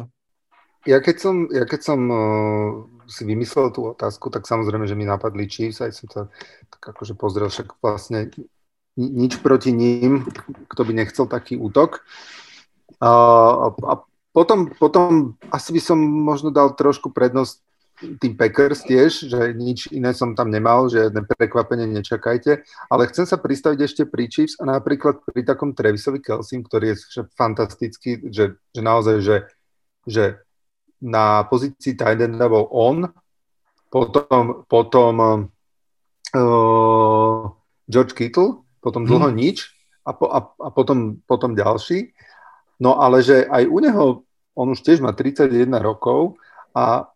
Ja 0.84 1.00
keď 1.00 1.16
som, 1.16 1.48
ja 1.48 1.64
keď 1.64 1.80
som 1.80 2.00
uh, 2.12 2.84
si 3.08 3.24
vymyslel 3.24 3.72
tú 3.72 3.88
otázku, 3.92 4.28
tak 4.28 4.44
samozrejme, 4.44 4.84
že 4.84 4.96
mi 4.96 5.08
napadli 5.08 5.48
Chiefs, 5.48 5.80
aj 5.80 5.92
som 5.96 6.06
to 6.08 6.20
tak 6.68 6.96
akože 6.96 7.16
pozrel, 7.16 7.48
však 7.48 7.80
vlastne 7.80 8.28
nič 9.00 9.40
proti 9.40 9.72
ním, 9.72 10.28
kto 10.68 10.80
by 10.84 10.92
nechcel 10.92 11.24
taký 11.24 11.56
útok. 11.56 12.04
A 13.04 13.94
potom, 14.34 14.72
potom 14.74 15.36
asi 15.52 15.70
by 15.76 15.80
som 15.80 15.98
možno 16.00 16.50
dal 16.50 16.74
trošku 16.74 17.12
prednosť 17.12 17.62
tým 18.18 18.34
Packers 18.34 18.82
tiež, 18.82 19.30
že 19.30 19.54
nič 19.54 19.86
iné 19.94 20.10
som 20.10 20.34
tam 20.34 20.50
nemal, 20.50 20.90
že 20.90 21.06
žiadne 21.06 21.30
prekvapenie 21.30 21.86
nečakajte, 21.86 22.66
ale 22.90 23.06
chcem 23.06 23.22
sa 23.22 23.38
pristaviť 23.38 23.78
ešte 23.78 24.02
pri 24.02 24.26
Chiefs 24.26 24.58
a 24.58 24.66
napríklad 24.66 25.22
pri 25.22 25.46
takom 25.46 25.70
Travisovi 25.70 26.18
Kelsim, 26.18 26.66
ktorý 26.66 26.98
je 26.98 27.22
fantastický, 27.38 28.18
že, 28.34 28.58
že 28.74 28.80
naozaj, 28.82 29.16
že, 29.22 29.36
že 30.10 30.24
na 30.98 31.46
pozícii 31.46 31.94
tight 31.94 32.18
bol 32.34 32.66
on, 32.74 33.06
potom, 33.94 34.66
potom 34.66 35.14
uh, 36.34 37.40
George 37.86 38.14
Kittle, 38.18 38.66
potom 38.82 39.06
dlho 39.06 39.30
hmm. 39.30 39.38
nič 39.38 39.70
a, 40.02 40.10
po, 40.12 40.26
a, 40.34 40.50
a 40.50 40.68
potom, 40.74 41.22
potom 41.30 41.54
ďalší. 41.54 42.10
No 42.80 43.00
ale 43.00 43.22
že 43.22 43.46
aj 43.46 43.64
u 43.66 43.78
neho, 43.78 44.06
on 44.54 44.70
už 44.70 44.82
tiež 44.82 45.00
má 45.00 45.12
31 45.12 45.70
rokov 45.82 46.38
a 46.74 47.06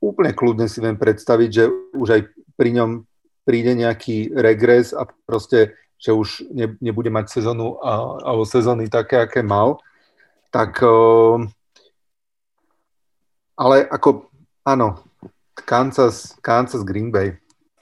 úplne 0.00 0.32
kľudne 0.34 0.66
si 0.68 0.80
viem 0.80 0.96
predstaviť, 0.98 1.50
že 1.52 1.64
už 1.94 2.08
aj 2.10 2.22
pri 2.56 2.70
ňom 2.76 2.90
príde 3.44 3.74
nejaký 3.74 4.34
regres 4.34 4.94
a 4.94 5.06
proste, 5.26 5.74
že 5.98 6.12
už 6.12 6.50
ne, 6.50 6.74
nebude 6.80 7.10
mať 7.10 7.28
sezónu 7.38 7.78
alebo 8.22 8.42
sezóny 8.46 8.90
také, 8.90 9.22
aké 9.22 9.42
mal. 9.42 9.78
Tak, 10.52 10.84
ale 13.56 13.76
ako, 13.88 14.28
áno, 14.66 15.00
Kansas, 15.54 16.36
Kansas 16.42 16.84
Green 16.84 17.10
Bay. 17.10 17.38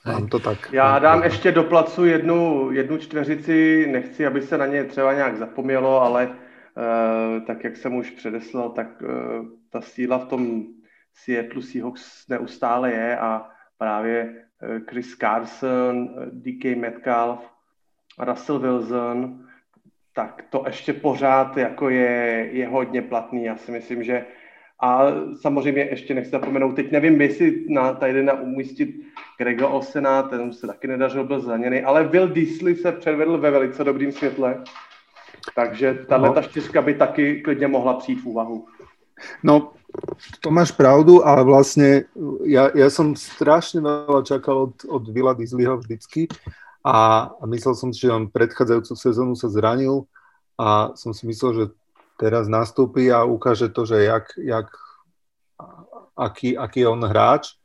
Mám 0.07 0.29
to 0.29 0.39
tak. 0.39 0.73
Já 0.73 0.99
dám 0.99 1.23
ještě 1.23 1.53
do 1.53 1.65
placu 1.65 2.05
jednu, 2.05 2.71
jednu 2.73 2.99
čtveřici, 2.99 3.87
nechci, 3.91 4.27
aby 4.27 4.43
se 4.43 4.59
na 4.59 4.67
ně 4.67 4.85
třeba 4.85 5.15
nějak 5.15 5.37
zapomnělo, 5.39 6.03
ale 6.03 6.31
tak, 7.47 7.65
jak 7.65 7.77
jsem 7.77 7.95
už 7.95 8.11
předeslal, 8.11 8.71
tak 8.71 9.03
uh, 9.03 9.09
ta 9.71 9.81
síla 9.81 10.19
v 10.19 10.29
tom 10.29 10.65
Seattle 11.15 11.63
Seahawks 11.63 12.29
neustále 12.29 12.93
je 12.93 13.19
a 13.19 13.51
právě 13.79 14.35
eh, 14.63 14.81
Chris 14.91 15.17
Carson, 15.17 16.09
eh, 16.09 16.27
DK 16.33 16.77
Metcalf, 16.77 17.41
Russell 18.19 18.59
Wilson, 18.59 19.47
tak 20.15 20.45
to 20.51 20.63
ještě 20.67 20.93
pořád 20.93 21.57
jako 21.57 21.89
je, 21.89 22.49
je 22.53 22.69
hodně 22.69 23.03
platný. 23.03 23.45
Já 23.45 23.57
si 23.57 23.73
myslím, 23.73 24.03
že 24.03 24.27
a 24.83 25.07
samozřejmě 25.41 25.83
ještě 25.83 26.15
nechci 26.15 26.31
zapomenout, 26.31 26.77
teď 26.77 26.93
nevím, 26.93 27.21
jestli 27.21 27.65
na 27.69 27.93
tady 27.95 28.23
na 28.23 28.33
umístit 28.33 29.01
Grega 29.39 29.69
Osena, 29.69 30.23
ten 30.23 30.53
se 30.53 30.67
taky 30.67 30.87
nedařil, 30.87 31.25
byl 31.25 31.41
zraněný, 31.41 31.83
ale 31.83 32.09
Will 32.09 32.29
Disley 32.29 32.77
se 32.77 32.93
předvedl 32.93 33.39
ve 33.39 33.51
velice 33.51 33.85
dobrým 33.85 34.13
světle. 34.13 34.65
Takže 35.55 35.95
tahle 36.09 36.29
no. 36.29 36.35
ta 36.35 36.43
čtyřka 36.43 36.83
by 36.83 36.95
taky 36.95 37.43
klidně 37.43 37.69
mohla 37.69 37.95
přijít 37.95 38.23
v 38.23 38.27
úvahu. 38.27 38.67
No, 39.43 39.73
to 40.41 40.51
máš 40.51 40.73
pravdu, 40.73 41.27
ale 41.27 41.45
vlastne 41.45 42.09
ja, 42.47 42.71
ja 42.73 42.89
som 42.89 43.13
strašne 43.13 43.85
veľa 43.85 44.23
čakal 44.25 44.71
od, 44.71 44.75
od 44.87 45.05
Vila 45.13 45.37
Disneyho 45.37 45.77
vždycky 45.77 46.31
a, 46.81 47.29
a 47.29 47.43
myslel 47.51 47.75
som 47.77 47.91
si, 47.93 48.09
že 48.09 48.15
on 48.15 48.33
predchádzajúcu 48.33 48.93
sezónu 48.97 49.35
sa 49.37 49.53
zranil 49.53 50.09
a 50.57 50.97
som 50.97 51.13
si 51.13 51.29
myslel, 51.29 51.53
že 51.53 51.65
teraz 52.17 52.49
nastúpi 52.49 53.13
a 53.13 53.25
ukáže 53.25 53.69
to, 53.73 53.85
že 53.85 54.05
jak, 54.05 54.27
jak, 54.37 54.69
aký, 56.17 56.57
aký 56.57 56.85
je 56.85 56.89
on 56.89 57.05
hráč 57.05 57.57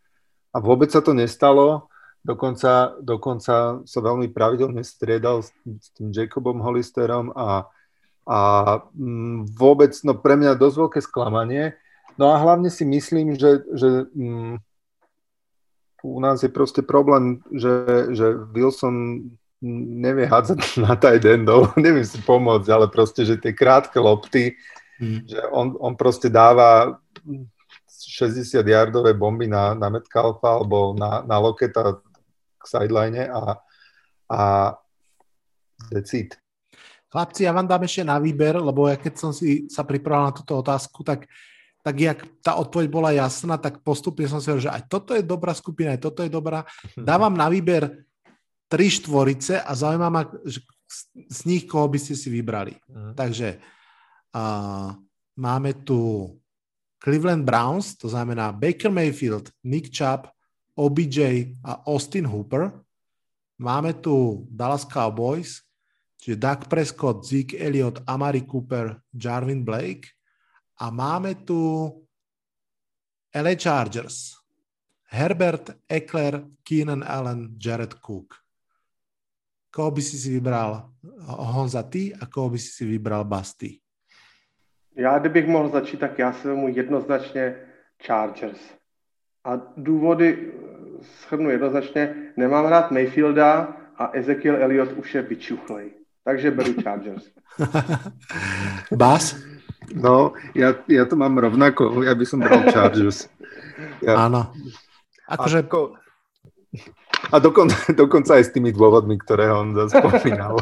a 0.56 0.60
vôbec 0.64 0.92
sa 0.92 1.04
to 1.04 1.12
nestalo. 1.12 1.92
Dokonca, 2.26 2.98
dokonca 3.06 3.86
sa 3.86 4.00
veľmi 4.02 4.34
pravidelne 4.34 4.82
striedal 4.82 5.46
s, 5.46 5.54
s 5.62 5.94
tým 5.94 6.10
Jacobom 6.10 6.58
Hollisterom 6.58 7.30
a, 7.38 7.70
a 8.26 8.40
mm, 8.98 9.54
vôbec, 9.54 9.94
no 10.02 10.18
pre 10.18 10.34
mňa 10.34 10.58
dosť 10.58 10.76
veľké 10.82 11.00
sklamanie. 11.06 11.78
No 12.18 12.34
a 12.34 12.42
hlavne 12.42 12.74
si 12.74 12.82
myslím, 12.82 13.38
že, 13.38 13.62
že 13.78 14.10
m, 14.18 14.58
mm, 14.58 14.66
u 16.02 16.18
nás 16.18 16.42
je 16.42 16.50
proste 16.50 16.82
problém, 16.82 17.46
že, 17.54 18.10
že 18.18 18.34
Wilson 18.58 19.30
nevie 20.02 20.26
hádzať 20.26 20.60
na 20.86 20.98
tight 20.98 21.22
endov, 21.30 21.74
neviem 21.78 22.10
si 22.10 22.18
pomôcť, 22.26 22.70
ale 22.74 22.90
proste, 22.90 23.22
že 23.22 23.38
tie 23.38 23.54
krátke 23.54 24.02
lopty, 24.02 24.58
mm. 24.98 25.30
že 25.30 25.40
on, 25.54 25.78
on 25.78 25.94
proste 25.94 26.34
dáva 26.34 26.98
60 27.86 28.66
yardové 28.66 29.14
bomby 29.14 29.46
na, 29.46 29.78
na 29.78 29.94
Metcalfa 29.94 30.58
alebo 30.58 30.98
na, 30.98 31.22
na 31.22 31.38
Loketa 31.38 32.02
sideline 32.68 33.30
a, 33.30 33.62
a 34.30 34.42
decid. 35.90 36.38
Chlapci, 37.10 37.48
ja 37.48 37.56
vám 37.56 37.70
dám 37.70 37.88
ešte 37.88 38.04
na 38.04 38.20
výber, 38.20 38.60
lebo 38.60 38.92
ja 38.92 39.00
keď 39.00 39.14
som 39.16 39.32
si 39.32 39.72
sa 39.72 39.88
pripravil 39.88 40.30
na 40.30 40.36
túto 40.36 40.60
otázku, 40.60 41.00
tak, 41.06 41.32
tak 41.80 41.96
jak 41.96 42.20
tá 42.44 42.60
odpoveď 42.60 42.88
bola 42.92 43.16
jasná, 43.16 43.56
tak 43.56 43.80
postupne 43.86 44.28
som 44.28 44.44
si 44.44 44.52
hovoril, 44.52 44.68
že 44.68 44.76
aj 44.76 44.84
toto 44.92 45.16
je 45.16 45.24
dobrá 45.24 45.56
skupina, 45.56 45.96
aj 45.96 46.04
toto 46.04 46.28
je 46.28 46.32
dobrá. 46.34 46.68
Dávam 47.00 47.32
na 47.32 47.48
výber 47.48 48.04
tri 48.68 48.92
štvorice 48.92 49.64
a 49.64 49.72
zaujíma 49.72 50.10
ma, 50.12 50.28
že 50.44 50.60
z 51.32 51.40
nich 51.48 51.64
koho 51.66 51.88
by 51.88 51.98
ste 52.02 52.14
si 52.20 52.28
vybrali. 52.28 52.76
Uh-huh. 52.76 53.14
Takže 53.16 53.58
uh, 54.36 54.92
máme 55.40 55.72
tu 55.88 56.30
Cleveland 57.00 57.46
Browns, 57.46 57.96
to 57.96 58.10
znamená 58.10 58.52
Baker 58.52 58.92
Mayfield, 58.92 59.54
Nick 59.64 59.94
Chubb, 59.94 60.35
OBJ 60.76 61.20
a 61.64 61.88
Austin 61.88 62.28
Hooper. 62.28 62.72
Máme 63.58 63.94
tu 63.94 64.48
Dallas 64.52 64.86
Cowboys, 64.86 65.64
čiže 66.20 66.36
Doug 66.36 66.68
Prescott, 66.68 67.24
Zeke 67.24 67.58
Elliott, 67.58 68.04
Amari 68.08 68.44
Cooper, 68.44 69.00
Jarvin 69.16 69.64
Blake. 69.64 70.12
A 70.78 70.92
máme 70.92 71.36
tu 71.36 71.88
LA 73.36 73.56
Chargers, 73.56 74.36
Herbert 75.08 75.72
Eckler, 75.88 76.44
Keenan 76.64 77.04
Allen, 77.08 77.56
Jared 77.66 77.96
Cook. 78.04 78.36
Koho 79.72 79.92
by 79.92 80.02
si 80.02 80.18
si 80.18 80.30
vybral 80.32 80.92
Honza 81.28 81.84
ty 81.84 82.16
a 82.16 82.26
koho 82.26 82.50
by 82.50 82.60
si 82.60 82.72
si 82.72 82.86
vybral 82.86 83.24
Basty? 83.24 83.80
Já, 84.96 85.20
kdybych 85.20 85.48
mohl 85.48 85.70
začít, 85.70 86.00
tak 86.00 86.20
já 86.20 86.34
se 86.34 86.54
mu 86.54 86.68
jednoznačně 86.68 87.56
Chargers. 88.06 88.60
A 89.44 89.56
důvody 89.78 90.54
shrnu 91.04 91.50
jednoznačně. 91.50 92.16
Nemám 92.38 92.66
rád 92.66 92.92
Mayfielda 92.92 93.78
a 93.98 94.10
Ezekiel 94.14 94.64
Elliott 94.64 94.92
už 94.92 95.16
je 95.16 95.22
vyčuchlej. 95.22 95.92
Takže 96.24 96.52
beru 96.52 96.74
Chargers. 96.84 97.24
Bas? 98.92 99.36
No, 99.94 100.34
ja, 100.56 100.74
ja 100.90 101.06
to 101.06 101.16
mám 101.16 101.38
rovnako. 101.38 102.02
Ja 102.04 102.18
by 102.18 102.26
som 102.26 102.42
bral 102.42 102.66
Chargers. 102.74 103.30
Ja, 104.02 104.26
Áno. 104.26 104.50
Akože... 105.30 105.70
Ako, 105.70 105.94
a 107.32 107.40
dokonca, 107.40 107.76
dokonca 108.02 108.38
aj 108.38 108.44
s 108.50 108.52
tými 108.54 108.70
dôvodmi, 108.72 109.18
ktoré 109.18 109.50
on 109.50 109.74
spomínal. 109.92 110.60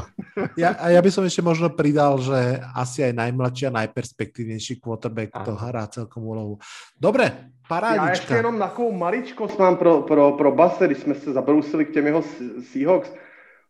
Ja, 0.58 0.76
a 0.80 0.90
ja 0.90 1.02
by 1.02 1.10
som 1.12 1.24
ešte 1.28 1.44
možno 1.44 1.70
pridal, 1.74 2.18
že 2.20 2.62
asi 2.74 3.04
aj 3.04 3.14
najmladší 3.14 3.70
a 3.70 3.78
najperspektívnejší 3.86 4.80
quarterback 4.80 5.34
to 5.44 5.54
hrá 5.56 5.88
celkom 5.88 6.24
úlohu. 6.24 6.58
Dobre, 6.98 7.52
parádička. 7.68 8.06
Já 8.06 8.10
ještě 8.10 8.34
jenom 8.34 8.60
takovou 8.60 8.92
maličkost 8.92 9.60
mám 9.60 9.78
pro, 9.78 10.02
pro, 10.02 10.32
pro 10.32 10.52
Base, 10.52 10.86
když 10.86 10.98
jsme 10.98 11.16
se 11.16 11.34
zabrousili 11.34 11.86
k 11.86 11.94
těm 11.94 12.06
jeho 12.06 12.24
Seahawks. 12.72 13.12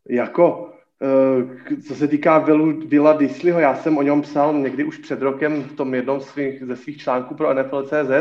Jako, 0.09 0.69
eh, 1.01 1.81
co 1.87 1.95
se 1.95 2.07
týká 2.07 2.45
Villa 2.87 3.13
Disleyho, 3.13 3.59
já 3.59 3.75
jsem 3.75 3.97
o 3.97 4.01
něm 4.01 4.21
psal 4.21 4.53
někdy 4.53 4.83
už 4.83 4.97
před 4.97 5.21
rokem 5.21 5.63
v 5.63 5.73
tom 5.73 5.93
jednom 5.93 6.19
svých, 6.19 6.63
ze 6.63 6.75
svých 6.75 6.97
článků 6.97 7.35
pro 7.35 7.53
NFL.cz 7.53 8.11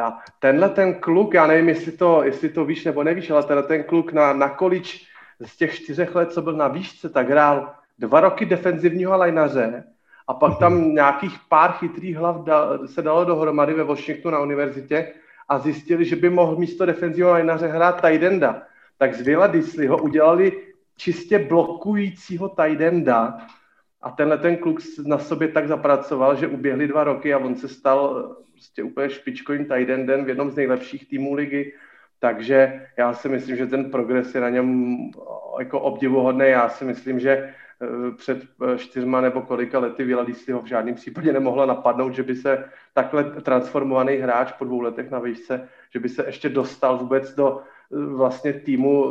a 0.00 0.18
tenhle 0.38 0.68
ten 0.68 0.94
kluk, 0.94 1.34
já 1.34 1.46
nevím, 1.46 1.68
jestli 1.68 1.92
to, 1.92 2.22
jestli 2.24 2.48
to 2.48 2.64
víš 2.64 2.84
nebo 2.84 3.04
nevíš, 3.04 3.30
ale 3.30 3.42
tenhle 3.42 3.62
ten 3.62 3.84
kluk 3.84 4.12
na, 4.12 4.32
na 4.32 4.48
količ 4.48 5.06
z 5.40 5.56
těch 5.56 5.74
čtyřech 5.74 6.14
let, 6.14 6.32
co 6.32 6.42
byl 6.42 6.52
na 6.52 6.68
výšce, 6.68 7.08
tak 7.08 7.28
hrál 7.28 7.74
dva 7.98 8.20
roky 8.20 8.46
defenzivního 8.46 9.16
lajnaře 9.16 9.84
a 10.28 10.34
pak 10.34 10.58
tam 10.58 10.74
mhm. 10.74 10.94
nějakých 10.94 11.38
pár 11.48 11.72
chytrých 11.72 12.16
hlav 12.16 12.44
da, 12.44 12.78
se 12.86 13.02
dalo 13.02 13.24
dohromady 13.24 13.74
ve 13.74 13.84
Washingtonu 13.84 14.36
na 14.36 14.42
univerzitě 14.42 15.12
a 15.48 15.58
zjistili, 15.58 16.04
že 16.04 16.16
by 16.16 16.30
mohl 16.30 16.56
místo 16.56 16.86
defenzivního 16.86 17.30
lajnaře 17.30 17.66
hrát 17.66 18.00
Tidenda. 18.00 18.62
Tak 18.98 19.14
z 19.14 19.20
Vila 19.20 19.52
ho 19.88 19.98
udělali 19.98 20.52
čistě 20.96 21.38
blokujícího 21.38 22.48
Tidenda 22.48 23.38
a 24.02 24.10
tenhle 24.10 24.38
ten 24.38 24.56
kluk 24.56 24.80
na 25.06 25.18
sobě 25.18 25.48
tak 25.48 25.68
zapracoval, 25.68 26.36
že 26.36 26.46
uběhly 26.46 26.88
dva 26.88 27.04
roky 27.04 27.34
a 27.34 27.38
on 27.38 27.56
se 27.56 27.68
stal 27.68 28.32
prostě 28.52 28.82
úplně 28.82 29.10
špičkovým 29.10 29.64
tight 29.64 30.24
v 30.24 30.28
jednom 30.28 30.50
z 30.50 30.56
nejlepších 30.56 31.08
týmů 31.08 31.34
ligy. 31.34 31.72
Takže 32.18 32.86
já 32.96 33.12
si 33.12 33.28
myslím, 33.28 33.56
že 33.56 33.66
ten 33.66 33.90
progres 33.90 34.34
je 34.34 34.40
na 34.40 34.48
něm 34.48 34.96
jako 35.58 35.80
obdivuhodný. 35.80 36.46
Já 36.46 36.68
si 36.68 36.84
myslím, 36.84 37.20
že 37.20 37.30
eh, 37.30 38.14
před 38.16 38.42
eh, 38.42 38.78
čtyřma 38.78 39.20
nebo 39.20 39.42
kolika 39.42 39.78
lety 39.78 40.04
Vila 40.04 40.26
ho 40.52 40.62
v 40.62 40.66
žádném 40.66 40.94
případě 40.94 41.32
nemohla 41.32 41.66
napadnout, 41.66 42.14
že 42.14 42.22
by 42.22 42.36
se 42.36 42.64
takhle 42.94 43.24
transformovaný 43.24 44.16
hráč 44.16 44.52
po 44.52 44.64
dvou 44.64 44.80
letech 44.80 45.10
na 45.10 45.18
výšce, 45.18 45.68
že 45.90 46.00
by 46.00 46.08
se 46.08 46.26
ještě 46.26 46.48
dostal 46.48 46.98
vůbec 46.98 47.34
do 47.34 47.60
eh, 47.60 47.96
vlastně 47.96 48.52
týmu 48.52 49.06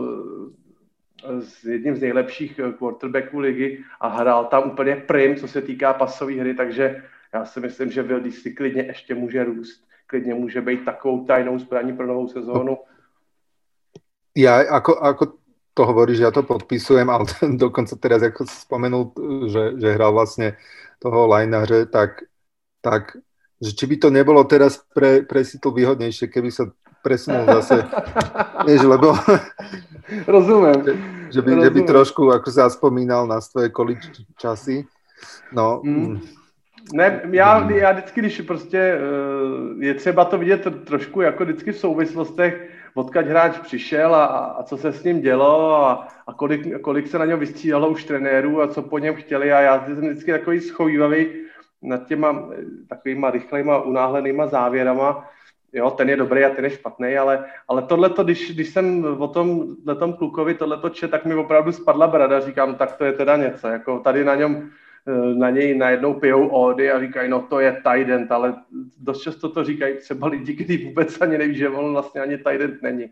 s 1.39 1.63
jedním 1.63 1.95
z 1.95 2.01
nejlepších 2.01 2.59
quarterbacků 2.77 3.39
ligy 3.39 3.83
a 3.99 4.07
hrál 4.07 4.45
tam 4.45 4.71
úplně 4.71 4.95
prim, 4.95 5.35
co 5.35 5.47
se 5.47 5.61
týká 5.61 5.93
pasové 5.93 6.33
hry, 6.33 6.53
takže 6.53 7.03
já 7.33 7.45
si 7.45 7.59
myslím, 7.59 7.91
že 7.91 8.03
Will 8.03 8.31
si 8.31 8.51
klidně 8.51 8.81
ještě 8.83 9.15
může 9.15 9.43
růst, 9.43 9.83
klidně 10.07 10.33
může 10.33 10.61
být 10.61 10.85
takovou 10.85 11.25
tajnou 11.25 11.59
zbraní 11.59 11.93
pro 11.93 12.07
novou 12.07 12.27
sezónu. 12.27 12.77
Ja, 14.31 14.63
ako, 14.63 14.95
ako 14.95 15.23
to 15.75 15.83
hovoríš, 15.83 16.23
ja 16.23 16.31
to 16.31 16.47
podpisujem, 16.47 17.03
ale 17.11 17.27
dokonca 17.63 17.99
teraz, 17.99 18.23
ako 18.23 18.47
si 18.47 18.55
spomenul, 18.63 19.11
že, 19.51 19.75
že 19.75 19.91
hral 19.91 20.15
vlastne 20.15 20.55
toho 21.03 21.27
lineaře, 21.27 21.91
tak, 21.91 22.23
tak 22.79 23.19
že 23.61 23.75
či 23.75 23.85
by 23.91 23.95
to 23.99 24.09
nebolo 24.09 24.43
teraz 24.47 24.79
pre, 24.95 25.27
pre 25.27 25.43
Seattle 25.43 25.75
výhodnejšie, 25.75 26.31
keby 26.31 26.47
sa 26.47 26.71
presunul 27.03 27.45
zase, 27.59 27.83
vieš, 28.67 28.87
lebo... 28.87 29.15
Rozumiem. 30.27 30.79
Že, 30.85 30.93
že, 31.29 31.41
by, 31.41 31.51
Rozumiem. 31.51 31.63
že 31.63 31.69
by 31.69 31.81
trošku, 31.81 32.21
ako 32.31 32.49
sa 32.51 32.69
spomínal 32.69 33.27
na 33.27 33.41
svoje 33.41 33.69
količ 33.69 34.01
časy, 34.37 34.87
no... 35.51 35.81
Mm. 35.83 35.95
mm. 35.95 36.19
Ne, 36.93 37.21
já, 37.31 37.71
já 37.71 37.91
vždycky, 37.91 38.21
když 38.21 38.41
prostě 38.41 38.77
eh, 38.77 39.85
je 39.85 39.93
třeba 39.93 40.25
to 40.25 40.37
vidět 40.37 40.67
trošku 40.85 41.21
jako 41.21 41.43
vždycky 41.43 41.71
v 41.71 41.77
souvislostech, 41.77 42.69
odkaď 42.93 43.25
hráč 43.25 43.59
přišel 43.59 44.15
a, 44.15 44.25
a 44.25 44.63
co 44.63 44.77
se 44.77 44.93
s 44.93 45.03
ním 45.03 45.21
dělo 45.21 45.75
a, 45.85 46.07
a 46.27 46.33
kolik, 46.33 46.81
kolik 46.81 47.07
se 47.07 47.19
na 47.19 47.25
něm 47.25 47.39
vystřídalo 47.39 47.89
už 47.89 48.03
trenérů 48.03 48.61
a 48.61 48.67
co 48.67 48.81
po 48.81 48.97
něm 48.97 49.15
chtěli 49.15 49.53
a 49.53 49.61
já 49.61 49.85
jsem 49.85 49.95
vždycky 49.95 50.31
takový 50.31 50.61
schovývavý 50.61 51.27
nad 51.81 52.07
těma 52.07 52.49
eh, 52.53 52.63
takovýma 52.89 53.31
rychlejma, 53.31 53.81
unáhlenýma 53.81 54.47
závěrama, 54.47 55.29
jo, 55.73 55.91
ten 55.91 56.09
je 56.09 56.17
dobrý 56.17 56.45
a 56.45 56.49
ten 56.49 56.65
je 56.65 56.69
špatný, 56.69 57.17
ale, 57.17 57.45
ale 57.67 57.81
tohleto, 57.81 58.23
když, 58.23 58.51
když 58.51 58.69
jsem 58.69 59.05
o 59.19 59.27
tom, 59.27 59.75
tom 59.99 60.13
klukovi 60.13 60.53
tohleto 60.53 60.89
čet, 60.89 61.11
tak 61.11 61.25
mi 61.25 61.35
opravdu 61.35 61.71
spadla 61.71 62.07
brada, 62.07 62.39
říkám, 62.39 62.75
tak 62.75 62.97
to 62.97 63.05
je 63.05 63.13
teda 63.13 63.37
něco, 63.37 63.67
jako 63.67 63.99
tady 63.99 64.25
na 64.25 64.35
něm 64.35 64.71
Eh, 65.07 65.33
na 65.33 65.49
něj 65.49 65.77
najednou 65.77 66.13
pijou 66.13 66.47
ódy 66.47 66.91
a 66.91 66.99
říkají, 66.99 67.29
no 67.29 67.41
to 67.41 67.59
je 67.59 67.81
Tident, 67.83 68.31
ale 68.31 68.55
dost 68.99 69.21
často 69.21 69.49
to 69.49 69.63
říkají 69.63 69.97
třeba 69.97 70.27
lidi, 70.27 70.53
kteří 70.55 70.85
vůbec 70.85 71.21
ani 71.21 71.37
neví, 71.37 71.55
že 71.57 71.69
on 71.69 71.93
vlastně 71.93 72.21
ani 72.21 72.37
Tident 72.37 72.81
není. 72.81 73.09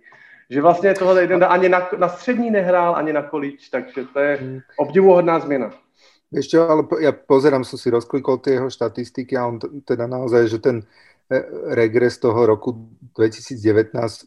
Že 0.49 0.61
vlastně 0.61 0.93
toho 0.93 1.15
Tidenta 1.15 1.47
ani 1.47 1.69
na, 1.69 1.89
na 1.97 2.09
střední 2.09 2.51
nehrál, 2.51 2.95
ani 2.95 3.13
na 3.13 3.21
kolíč, 3.21 3.69
takže 3.69 4.05
to 4.13 4.19
je 4.19 4.37
hmm. 4.41 4.59
obdivuhodná 4.77 5.39
změna. 5.39 5.71
Ešte, 6.29 6.61
ale 6.61 6.85
ja 7.01 7.09
pozerám, 7.09 7.65
som 7.65 7.81
si 7.81 7.89
rozklikol 7.89 8.37
tie 8.37 8.61
jeho 8.61 8.69
štatistiky 8.69 9.33
a 9.33 9.49
on 9.49 9.57
teda 9.81 10.05
naozaj, 10.05 10.45
že 10.45 10.61
ten 10.61 10.85
regres 11.71 12.17
toho 12.17 12.45
roku 12.45 12.89
2019 13.15 14.25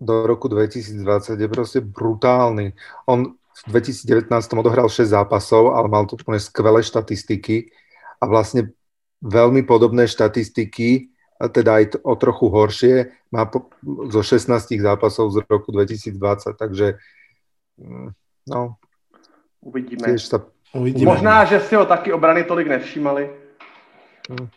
do 0.00 0.26
roku 0.26 0.48
2020 0.48 1.40
je 1.40 1.48
proste 1.48 1.80
brutálny. 1.80 2.76
On 3.08 3.32
v 3.34 3.60
2019 3.70 4.28
odohral 4.58 4.90
6 4.90 5.14
zápasov, 5.14 5.78
ale 5.78 5.86
mal 5.88 6.04
tu 6.04 6.18
úplne 6.18 6.42
skvelé 6.42 6.82
štatistiky 6.82 7.70
a 8.20 8.26
vlastne 8.26 8.74
veľmi 9.22 9.62
podobné 9.64 10.10
štatistiky, 10.10 11.14
a 11.40 11.48
teda 11.48 11.82
aj 11.82 11.84
o 12.02 12.14
trochu 12.18 12.46
horšie, 12.50 12.94
má 13.30 13.46
po, 13.46 13.70
zo 14.10 14.22
16 14.22 14.74
zápasov 14.78 15.30
z 15.34 15.36
roku 15.46 15.70
2020, 15.70 16.18
takže 16.58 16.98
mm, 17.78 18.08
no, 18.50 18.76
Uvidíme. 19.64 20.04
Tiež 20.04 20.28
sa... 20.28 20.44
Uvidíme. 20.76 21.08
Možná, 21.08 21.48
že 21.48 21.64
si 21.64 21.72
ho 21.72 21.88
taky 21.88 22.12
obrany 22.12 22.44
tolik 22.44 22.68
nevšímali. 22.68 23.32
Hmm. 24.28 24.48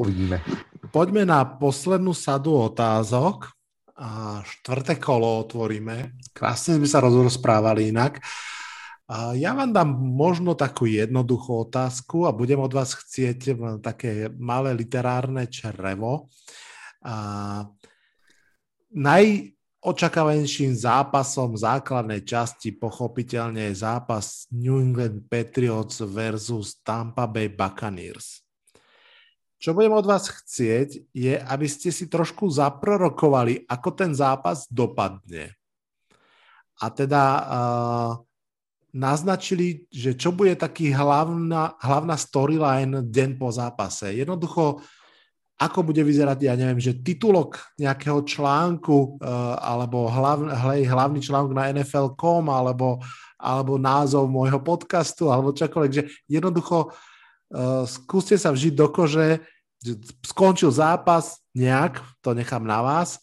Uvidíme. 0.00 0.40
Poďme 0.88 1.28
na 1.28 1.44
poslednú 1.44 2.16
sadu 2.16 2.56
otázok 2.56 3.52
a 4.00 4.40
štvrté 4.40 4.96
kolo 4.96 5.44
otvoríme. 5.44 6.16
Krásne 6.32 6.80
sme 6.80 6.88
sa 6.88 7.04
rozprávali 7.04 7.92
inak. 7.92 8.16
A 9.10 9.34
ja 9.34 9.52
vám 9.52 9.74
dám 9.74 9.90
možno 9.98 10.54
takú 10.54 10.86
jednoduchú 10.86 11.66
otázku 11.66 12.24
a 12.24 12.32
budem 12.32 12.62
od 12.62 12.70
vás 12.70 12.94
chcieť 12.94 13.58
také 13.82 14.30
malé 14.38 14.70
literárne 14.72 15.50
črevo. 15.50 16.30
A 17.02 17.66
najočakávanejším 18.94 20.78
zápasom 20.78 21.58
základnej 21.58 22.22
časti 22.22 22.70
pochopiteľne 22.72 23.74
je 23.74 23.82
zápas 23.82 24.46
New 24.54 24.78
England 24.78 25.26
Patriots 25.26 26.00
versus 26.06 26.78
Tampa 26.80 27.26
Bay 27.26 27.50
Buccaneers. 27.50 28.46
Čo 29.60 29.76
budem 29.76 29.92
od 29.92 30.08
vás 30.08 30.24
chcieť, 30.24 31.12
je, 31.12 31.36
aby 31.36 31.66
ste 31.68 31.92
si 31.92 32.08
trošku 32.08 32.48
zaprorokovali, 32.48 33.68
ako 33.68 33.88
ten 33.92 34.16
zápas 34.16 34.64
dopadne. 34.72 35.52
A 36.80 36.88
teda 36.88 37.24
uh, 37.36 38.10
naznačili, 38.96 39.84
že 39.92 40.16
čo 40.16 40.32
bude 40.32 40.56
taký 40.56 40.96
hlavná, 40.96 41.76
hlavná 41.76 42.16
storyline 42.16 43.04
deň 43.04 43.36
po 43.36 43.52
zápase. 43.52 44.16
Jednoducho, 44.16 44.80
ako 45.60 45.78
bude 45.84 46.00
vyzerať, 46.08 46.40
ja 46.40 46.56
neviem, 46.56 46.80
že 46.80 46.96
titulok 46.96 47.60
nejakého 47.76 48.24
článku 48.24 49.20
uh, 49.20 49.60
alebo 49.60 50.08
hlav, 50.08 50.40
hlavný, 50.40 50.88
hlavný 50.88 51.20
článok 51.20 51.52
na 51.52 51.68
NFL.com 51.68 52.48
alebo, 52.48 52.96
alebo 53.36 53.76
názov 53.76 54.24
môjho 54.24 54.64
podcastu 54.64 55.28
alebo 55.28 55.52
čokoľvek, 55.52 55.92
že 55.92 56.08
jednoducho 56.32 56.88
uh, 56.88 57.09
skúste 57.86 58.38
sa 58.38 58.54
vžiť 58.54 58.74
do 58.74 58.86
kože, 58.90 59.42
že 59.80 59.92
skončil 60.22 60.70
zápas 60.70 61.40
nejak, 61.56 61.98
to 62.22 62.36
nechám 62.36 62.62
na 62.62 62.84
vás, 62.84 63.18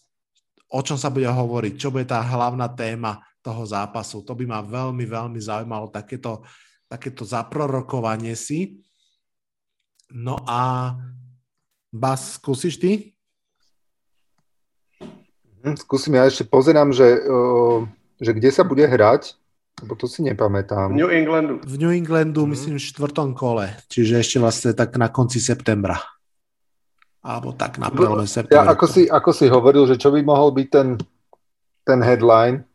o 0.68 0.84
čom 0.84 1.00
sa 1.00 1.08
bude 1.08 1.24
hovoriť, 1.24 1.74
čo 1.80 1.88
bude 1.88 2.04
tá 2.04 2.20
hlavná 2.20 2.68
téma 2.68 3.24
toho 3.40 3.64
zápasu. 3.64 4.20
To 4.26 4.36
by 4.36 4.44
ma 4.44 4.60
veľmi, 4.60 5.08
veľmi 5.08 5.40
zaujímalo, 5.40 5.88
takéto, 5.88 6.44
takéto 6.90 7.24
zaprorokovanie 7.24 8.36
si. 8.36 8.84
No 10.12 10.36
a 10.44 10.92
Bas, 11.88 12.36
skúsiš 12.36 12.76
ty? 12.76 13.16
Hm, 15.64 15.80
skúsim, 15.80 16.12
ja 16.12 16.28
ešte 16.28 16.44
pozerám, 16.44 16.92
že, 16.92 17.24
že 18.20 18.30
kde 18.36 18.50
sa 18.52 18.60
bude 18.60 18.84
hrať. 18.84 19.40
Lebo 19.78 19.94
to 19.94 20.10
si 20.10 20.26
nepamätám. 20.26 20.90
V 20.90 20.98
New 20.98 21.12
Englandu. 21.12 21.62
V 21.62 21.74
New 21.78 21.94
Englandu, 21.94 22.42
mm. 22.44 22.50
myslím, 22.50 22.74
v 22.78 22.86
štvrtom 22.90 23.30
kole. 23.38 23.70
Čiže 23.86 24.18
ešte 24.18 24.36
vlastne 24.42 24.70
tak 24.74 24.98
na 24.98 25.06
konci 25.10 25.38
septembra. 25.38 25.98
Alebo 27.22 27.54
tak 27.54 27.78
na 27.78 27.90
prelome 27.90 28.26
septembra. 28.26 28.66
Ja, 28.66 28.74
ako, 28.74 28.86
si, 28.90 29.06
ako 29.06 29.30
si 29.30 29.46
hovoril, 29.46 29.86
že 29.86 30.00
čo 30.00 30.10
by 30.10 30.20
mohol 30.22 30.50
byť 30.54 30.68
ten, 30.70 30.88
ten 31.86 32.00
headline, 32.02 32.66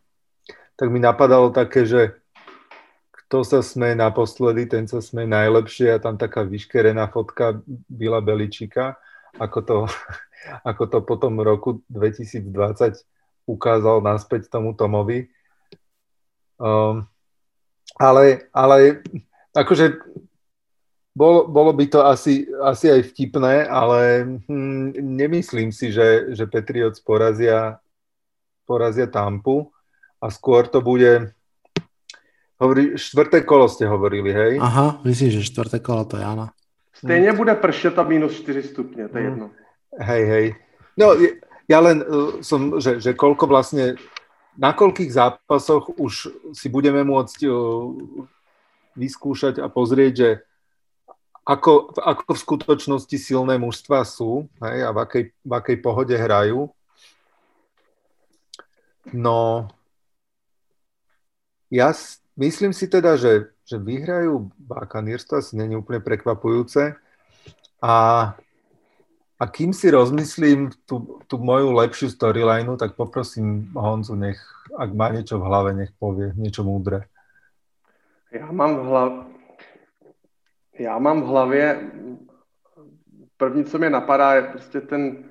tak 0.80 0.88
mi 0.92 1.00
napadalo 1.00 1.52
také, 1.52 1.84
že 1.84 2.24
kto 3.12 3.42
sa 3.42 3.60
sme 3.66 3.98
naposledy, 3.98 4.70
ten 4.70 4.86
sa 4.86 5.02
sme 5.02 5.26
najlepšie 5.26 5.96
a 5.96 5.98
tam 5.98 6.22
taká 6.22 6.46
vyškerená 6.46 7.10
fotka 7.10 7.58
Bila 7.90 8.22
Beličika, 8.22 8.96
ako 9.42 9.60
to, 9.66 9.78
ako 10.70 10.84
to 10.88 10.98
potom 11.02 11.42
roku 11.42 11.82
2020 11.90 12.46
ukázal 13.44 14.00
naspäť 14.00 14.48
tomu 14.48 14.72
Tomovi 14.78 15.28
Um, 16.64 17.04
ale, 18.00 18.48
ale 18.56 19.04
akože 19.52 20.00
bol, 21.12 21.46
bolo 21.52 21.76
by 21.76 21.86
to 21.92 22.00
asi, 22.02 22.48
asi 22.64 22.90
aj 22.90 23.12
vtipné, 23.12 23.68
ale 23.68 24.26
hm, 24.48 24.96
nemyslím 24.98 25.76
si, 25.76 25.92
že, 25.92 26.34
že 26.34 26.48
Patriots 26.48 27.04
porazia, 27.04 27.78
porazia 28.66 29.06
Tampu 29.12 29.70
a 30.24 30.32
skôr 30.32 30.72
to 30.72 30.80
bude 30.80 31.36
hovorí, 32.64 32.96
štvrté 32.96 33.44
kolo 33.44 33.68
ste 33.68 33.84
hovorili, 33.84 34.32
hej? 34.32 34.54
Aha, 34.64 35.04
myslím, 35.04 35.36
že 35.36 35.44
štvrté 35.44 35.84
kolo 35.84 36.08
to 36.08 36.16
je, 36.16 36.24
áno. 36.24 36.48
Stejne 36.96 37.36
bude 37.36 37.52
pršet 37.60 38.00
a 38.00 38.08
minus 38.08 38.40
4 38.40 38.64
stupne, 38.64 39.12
to 39.12 39.16
je 39.20 39.24
hm. 39.24 39.30
jedno. 39.30 39.46
Hej, 40.00 40.24
hej. 40.26 40.46
No, 40.96 41.14
ja 41.68 41.80
len 41.84 42.02
uh, 42.02 42.40
som, 42.42 42.80
že, 42.80 42.98
že 43.04 43.14
koľko 43.14 43.46
vlastne 43.46 44.00
na 44.58 44.72
koľkých 44.74 45.12
zápasoch 45.14 45.98
už 45.98 46.30
si 46.54 46.68
budeme 46.70 47.02
môcť 47.02 47.50
vyskúšať 48.94 49.58
a 49.58 49.68
pozrieť, 49.70 50.14
že 50.14 50.30
ako, 51.44 51.92
ako 52.00 52.32
v 52.32 52.44
skutočnosti 52.44 53.18
silné 53.20 53.60
mužstva 53.60 54.08
sú 54.08 54.48
hej, 54.64 54.88
a 54.88 54.90
v 54.96 54.98
akej, 55.04 55.24
v 55.44 55.52
akej 55.52 55.78
pohode 55.84 56.16
hrajú. 56.16 56.72
No, 59.12 59.68
ja 61.68 61.92
myslím 62.40 62.72
si 62.72 62.88
teda, 62.88 63.20
že, 63.20 63.52
že 63.68 63.76
vyhrajú 63.76 64.56
Buccaneers, 64.56 65.28
to 65.28 65.44
asi 65.44 65.60
není 65.60 65.76
úplne 65.76 66.00
prekvapujúce. 66.00 66.96
A 67.84 67.94
a 69.44 69.48
kým 69.52 69.76
si 69.76 69.92
rozmyslím 69.92 70.72
tú, 70.88 71.20
tú 71.28 71.36
moju 71.36 71.76
lepšiu 71.76 72.16
storyline, 72.16 72.80
tak 72.80 72.96
poprosím 72.96 73.68
Honzu, 73.76 74.16
nech, 74.16 74.40
ak 74.72 74.96
má 74.96 75.12
niečo 75.12 75.36
v 75.36 75.44
hlave, 75.44 75.70
nech 75.76 75.92
povie 76.00 76.32
niečo 76.40 76.64
múdre. 76.64 77.12
Já 78.32 78.52
mám 78.52 78.76
v 78.76 78.84
hlavě, 78.84 79.24
já 80.80 81.00
mám 81.00 81.22
v 81.22 81.26
hlavě, 81.26 81.92
první, 83.38 83.66
co 83.66 83.78
mě 83.78 83.90
napadá, 83.90 84.34
je 84.34 84.42
prostě 84.42 84.82
ten 84.82 85.24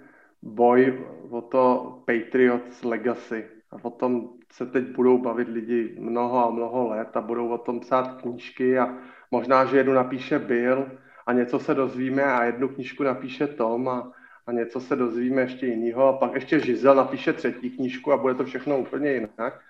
boj 0.42 1.06
o 1.30 1.40
to 1.40 1.64
Patriots 2.06 2.84
Legacy. 2.84 3.44
A 3.70 3.76
o 3.82 3.90
tom 3.90 4.28
se 4.52 4.66
teď 4.66 4.84
budou 4.94 5.18
bavit 5.18 5.48
lidi 5.48 5.96
mnoho 5.98 6.46
a 6.46 6.50
mnoho 6.50 6.88
let 6.88 7.16
a 7.16 7.20
budou 7.20 7.48
o 7.48 7.58
tom 7.58 7.80
psát 7.80 8.20
knížky 8.20 8.78
a 8.78 8.94
možná, 9.30 9.64
že 9.64 9.76
jednu 9.76 9.92
napíše 9.92 10.38
Bill, 10.38 10.86
a 11.26 11.32
něco 11.32 11.58
se 11.58 11.74
dozvíme 11.74 12.24
a 12.24 12.44
jednu 12.44 12.68
knížku 12.68 13.02
napíše 13.02 13.46
Tom 13.46 13.88
a, 13.88 14.12
a 14.46 14.52
něco 14.52 14.80
se 14.80 14.96
dozvíme 14.96 15.42
ještě 15.42 15.66
jiného 15.66 16.06
a 16.06 16.12
pak 16.12 16.34
ještě 16.34 16.60
Žizel 16.60 16.94
napíše 16.94 17.32
třetí 17.32 17.70
knížku 17.70 18.12
a 18.12 18.16
bude 18.16 18.34
to 18.34 18.44
všechno 18.44 18.78
úplně 18.78 19.12
jinak. 19.12 19.60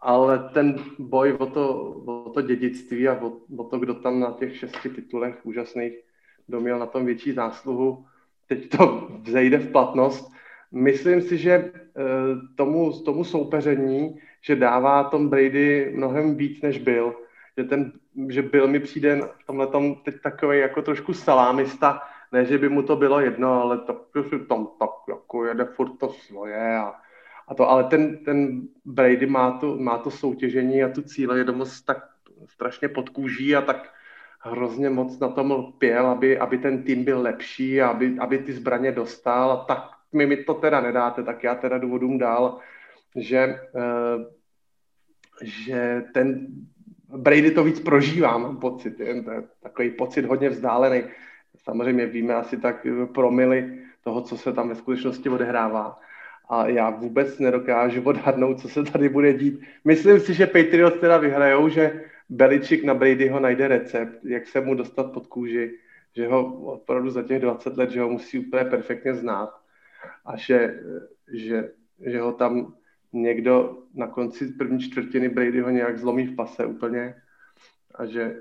Ale 0.00 0.50
ten 0.54 0.84
boj 0.98 1.32
o 1.32 1.46
to, 1.46 1.78
o 2.26 2.30
to 2.30 2.42
dědictví 2.42 3.08
a 3.08 3.22
o, 3.22 3.32
o 3.56 3.64
to, 3.64 3.78
kdo 3.78 3.94
tam 3.94 4.20
na 4.20 4.30
těch 4.30 4.56
šesti 4.56 4.88
titulech 4.88 5.46
úžasných, 5.46 5.92
kdo 6.46 6.60
měl 6.60 6.78
na 6.78 6.86
tom 6.86 7.06
větší 7.06 7.32
zásluhu, 7.32 8.06
teď 8.48 8.68
to 8.68 9.08
vzejde 9.22 9.58
v 9.58 9.72
platnost. 9.72 10.32
Myslím 10.72 11.22
si, 11.22 11.38
že 11.38 11.52
e, 11.52 11.72
tomu, 12.56 13.02
tomu 13.02 13.24
soupeření, 13.24 14.18
že 14.40 14.56
dává 14.56 15.04
Tom 15.04 15.28
Brady 15.28 15.92
mnohem 15.94 16.36
víc, 16.36 16.62
než 16.62 16.78
byl 16.78 17.14
že 17.58 17.64
ten, 17.64 17.92
že 18.28 18.42
byl 18.42 18.68
mi 18.68 18.80
přijde 18.80 19.20
v 19.38 19.46
tomhle 19.46 19.66
tom 19.66 19.94
teď 20.04 20.14
takový 20.22 20.58
jako 20.58 20.82
trošku 20.82 21.14
salámista, 21.14 22.02
ne, 22.32 22.44
že 22.44 22.58
by 22.58 22.68
mu 22.68 22.82
to 22.82 22.96
bylo 22.96 23.20
jedno, 23.20 23.62
ale 23.62 23.78
to, 23.78 24.06
že 24.30 24.38
tam 24.38 24.68
tak 24.78 24.90
jako 25.08 25.44
jede 25.44 25.64
furt 25.64 25.96
to 25.98 26.08
svoje 26.08 26.76
a, 26.76 26.94
a 27.48 27.54
to, 27.54 27.70
ale 27.70 27.84
ten, 27.84 28.24
ten 28.24 28.62
Brady 28.84 29.26
má 29.26 29.58
to, 29.58 29.76
má 29.76 29.98
to 29.98 30.10
soutěžení 30.10 30.84
a 30.84 30.88
tu 30.88 31.02
cíle 31.02 31.38
jedomost 31.38 31.84
tak 31.86 31.98
strašně 32.48 32.88
pod 32.88 33.08
kůží 33.08 33.56
a 33.56 33.62
tak 33.62 33.92
hrozně 34.40 34.90
moc 34.90 35.18
na 35.18 35.28
tom 35.28 35.50
lpěl, 35.50 36.06
aby, 36.06 36.38
aby 36.38 36.58
ten 36.58 36.82
tým 36.82 37.04
byl 37.04 37.20
lepší 37.20 37.82
aby, 37.82 38.16
aby 38.20 38.38
ty 38.38 38.52
zbraně 38.52 38.92
dostal. 38.92 39.52
A 39.52 39.64
tak 39.64 39.90
mi, 40.12 40.26
mi 40.26 40.36
to 40.36 40.54
teda 40.54 40.80
nedáte, 40.80 41.22
tak 41.22 41.44
já 41.44 41.54
teda 41.54 41.78
důvodům 41.78 42.18
dál, 42.18 42.58
že, 43.16 43.60
uh, 43.74 44.24
že 45.42 46.04
ten 46.14 46.46
Brady 47.16 47.50
to 47.50 47.64
víc 47.64 47.80
prožívá, 47.80 48.38
mám 48.38 48.56
pocit. 48.56 49.00
Je, 49.00 49.22
to 49.22 49.30
je 49.30 49.42
takový 49.62 49.90
pocit 49.90 50.24
hodně 50.24 50.48
vzdálený. 50.48 51.02
Samozřejmě 51.56 52.06
víme 52.06 52.34
asi 52.34 52.56
tak 52.56 52.86
promily 53.14 53.78
toho, 54.04 54.22
co 54.22 54.36
se 54.36 54.52
tam 54.52 54.68
ve 54.68 54.74
skutečnosti 54.74 55.28
odehrává. 55.28 56.00
A 56.48 56.66
já 56.68 56.90
vůbec 56.90 57.38
nedokážu 57.38 58.02
odhadnout, 58.02 58.60
co 58.60 58.68
se 58.68 58.82
tady 58.82 59.08
bude 59.08 59.32
dít. 59.32 59.60
Myslím 59.84 60.20
si, 60.20 60.34
že 60.34 60.46
Patriots 60.46 61.00
teda 61.00 61.18
vyhrajou, 61.18 61.68
že 61.68 62.04
Beličik 62.28 62.84
na 62.84 62.94
Bradyho 62.94 63.40
najde 63.40 63.68
recept, 63.68 64.24
jak 64.24 64.46
se 64.46 64.60
mu 64.60 64.74
dostat 64.74 65.12
pod 65.12 65.26
kůži, 65.26 65.78
že 66.16 66.28
ho 66.28 66.54
opravdu 66.54 67.10
za 67.10 67.22
těch 67.22 67.40
20 67.40 67.76
let, 67.76 67.90
že 67.90 68.00
ho 68.00 68.08
musí 68.08 68.38
úplně 68.38 68.64
perfektně 68.64 69.14
znát 69.14 69.50
a 70.26 70.36
že, 70.36 70.80
že, 71.32 71.70
že 72.06 72.20
ho 72.20 72.32
tam 72.32 72.74
někdo 73.12 73.78
na 73.94 74.06
konci 74.06 74.46
první 74.46 74.80
čtvrtiny 74.80 75.28
Brady 75.28 75.60
ho 75.60 75.70
nějak 75.70 75.98
zlomí 75.98 76.26
v 76.26 76.36
pase 76.36 76.66
úplně 76.66 77.14
a 77.94 78.06
že, 78.06 78.36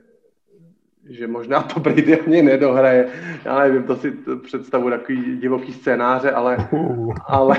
že 1.09 1.27
možná 1.27 1.63
to 1.63 1.79
Brady 1.79 2.19
ani 2.19 2.41
nedohraje. 2.41 3.09
Já 3.45 3.59
nevím, 3.59 3.83
to 3.83 3.95
si 3.95 4.11
představu 4.43 4.89
takový 4.89 5.37
divoký 5.37 5.73
scénáře, 5.73 6.31
ale, 6.31 6.69
ale, 7.27 7.57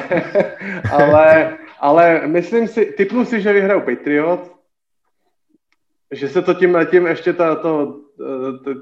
ale, 0.93 1.59
ale 1.81 2.27
myslím 2.27 2.69
si, 2.69 2.87
typnu 2.87 3.25
si, 3.25 3.41
že 3.41 3.53
vyhrajou 3.53 3.81
Patriot, 3.81 4.53
že 6.11 6.29
se 6.29 6.43
to 6.43 6.55
tím, 6.55 6.79
tím 6.91 7.07
ještě 7.07 7.33
ta, 7.33 7.55
to, 7.55 8.03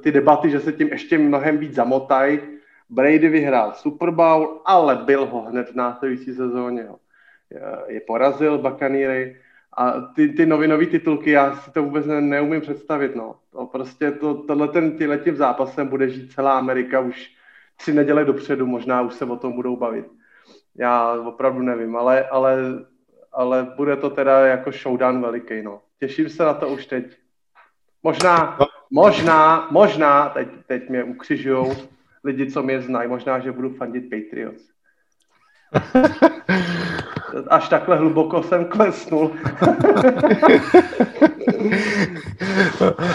ty 0.02 0.12
debaty, 0.12 0.50
že 0.50 0.60
se 0.60 0.72
tím 0.72 0.88
ještě 0.88 1.18
mnohem 1.18 1.58
víc 1.58 1.74
zamotají. 1.74 2.40
Brady 2.90 3.28
vyhrál 3.28 3.72
Super 3.74 4.10
Bowl, 4.10 4.62
ale 4.64 4.96
byl 4.96 5.26
ho 5.26 5.40
hned 5.40 5.70
v 5.70 5.74
následující 5.74 6.34
sezóně. 6.34 6.88
Je 7.86 8.00
porazil 8.00 8.58
Bakaníry 8.58 9.36
a 9.76 10.00
ty, 10.00 10.28
ty 10.28 10.46
novinové 10.46 10.86
titulky, 10.86 11.30
já 11.30 11.56
si 11.56 11.70
to 11.70 11.82
vůbec 11.82 12.06
ne, 12.06 12.20
neumím 12.20 12.60
představit. 12.60 13.16
No. 13.16 13.36
To 13.52 13.66
prostě 13.66 14.10
to, 14.10 14.34
tohle 14.34 14.68
ten, 14.68 14.98
tím 15.24 15.36
zápasem 15.36 15.88
bude 15.88 16.08
žít 16.08 16.32
celá 16.32 16.58
Amerika 16.58 17.00
už 17.00 17.30
tři 17.76 17.92
neděle 17.92 18.24
dopředu, 18.24 18.66
možná 18.66 19.02
už 19.02 19.14
se 19.14 19.24
o 19.24 19.36
tom 19.36 19.52
budou 19.52 19.76
bavit. 19.76 20.06
Já 20.74 21.12
opravdu 21.12 21.62
nevím, 21.62 21.96
ale, 21.96 22.28
ale, 22.28 22.56
ale 23.32 23.72
bude 23.76 23.96
to 23.96 24.10
teda 24.10 24.46
jako 24.46 24.72
showdown 24.72 25.22
veliký. 25.22 25.62
No. 25.62 25.80
Těším 25.98 26.28
se 26.28 26.44
na 26.44 26.54
to 26.54 26.68
už 26.68 26.86
teď. 26.86 27.16
Možná, 28.02 28.58
možná, 28.90 29.68
možná, 29.70 30.28
teď, 30.28 30.48
teď 30.66 30.88
mě 30.88 31.04
ukřižujou 31.04 31.72
lidi, 32.24 32.52
co 32.52 32.62
mě 32.62 32.80
znají, 32.80 33.08
možná, 33.08 33.38
že 33.38 33.52
budu 33.52 33.70
fandit 33.70 34.10
Patriots. 34.10 34.69
Až 37.48 37.68
takhle 37.68 37.96
hluboko 37.96 38.42
jsem 38.42 38.64
klesnul. 38.64 39.30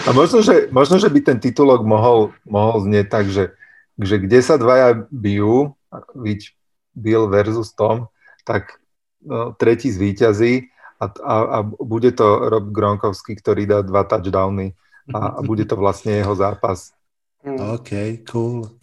A 0.07 0.11
možno 0.13 0.41
že, 0.41 0.67
možno, 0.71 0.99
že 0.99 1.09
by 1.09 1.19
ten 1.21 1.39
titulok 1.39 1.81
mohol, 1.83 2.31
mohol 2.45 2.85
znieť 2.85 3.07
tak, 3.09 3.25
že, 3.27 3.51
že 3.97 4.21
kde 4.21 4.39
sa 4.41 4.55
dvaja 4.57 5.07
bijú, 5.09 5.73
viď 6.15 6.53
Bill 6.95 7.27
versus 7.27 7.73
Tom, 7.73 8.07
tak 8.45 8.79
no, 9.23 9.51
tretí 9.57 9.91
zvíťazí 9.91 10.69
a, 11.01 11.05
a, 11.09 11.35
a 11.59 11.63
bude 11.63 12.11
to 12.15 12.47
Rob 12.47 12.71
Gronkowski, 12.71 13.35
ktorý 13.35 13.67
dá 13.67 13.81
dva 13.81 14.07
touchdowny 14.07 14.77
a, 15.11 15.39
a 15.39 15.39
bude 15.43 15.65
to 15.67 15.75
vlastne 15.75 16.15
jeho 16.21 16.35
zápas. 16.37 16.93
OK, 17.75 18.23
cool. 18.29 18.74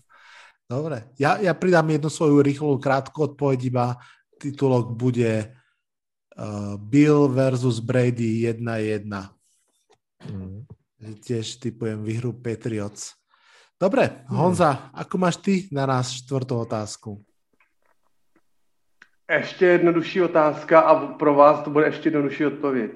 Dobre, 0.71 1.13
ja, 1.19 1.37
ja 1.37 1.53
pridám 1.55 1.91
jednu 1.91 2.11
svoju 2.11 2.43
rýchlu 2.43 2.79
krátku 2.79 3.23
odpoveď, 3.23 3.65
iba 3.65 3.87
titulok 4.41 4.97
bude 4.97 5.53
uh, 6.39 6.75
Bill 6.81 7.29
versus 7.29 7.79
Brady 7.79 8.49
1-1. 8.49 9.07
Mm. 10.31 10.67
Tiež 11.23 11.59
typujem 11.59 12.03
vyhru 12.03 12.33
Patriots. 12.33 13.15
Dobre, 13.77 14.27
mm. 14.27 14.37
Honza, 14.39 14.91
ako 14.95 15.15
máš 15.19 15.37
ty 15.43 15.67
na 15.75 15.87
nás 15.87 16.11
štvrtú 16.15 16.59
otázku? 16.63 17.23
Ještě 19.31 19.67
jednodušší 19.67 20.23
otázka 20.23 20.81
a 20.81 21.07
pro 21.07 21.35
vás 21.35 21.65
to 21.65 21.71
bude 21.71 21.87
ještě 21.87 22.07
jednodušší 22.09 22.47
odpověď. 22.47 22.93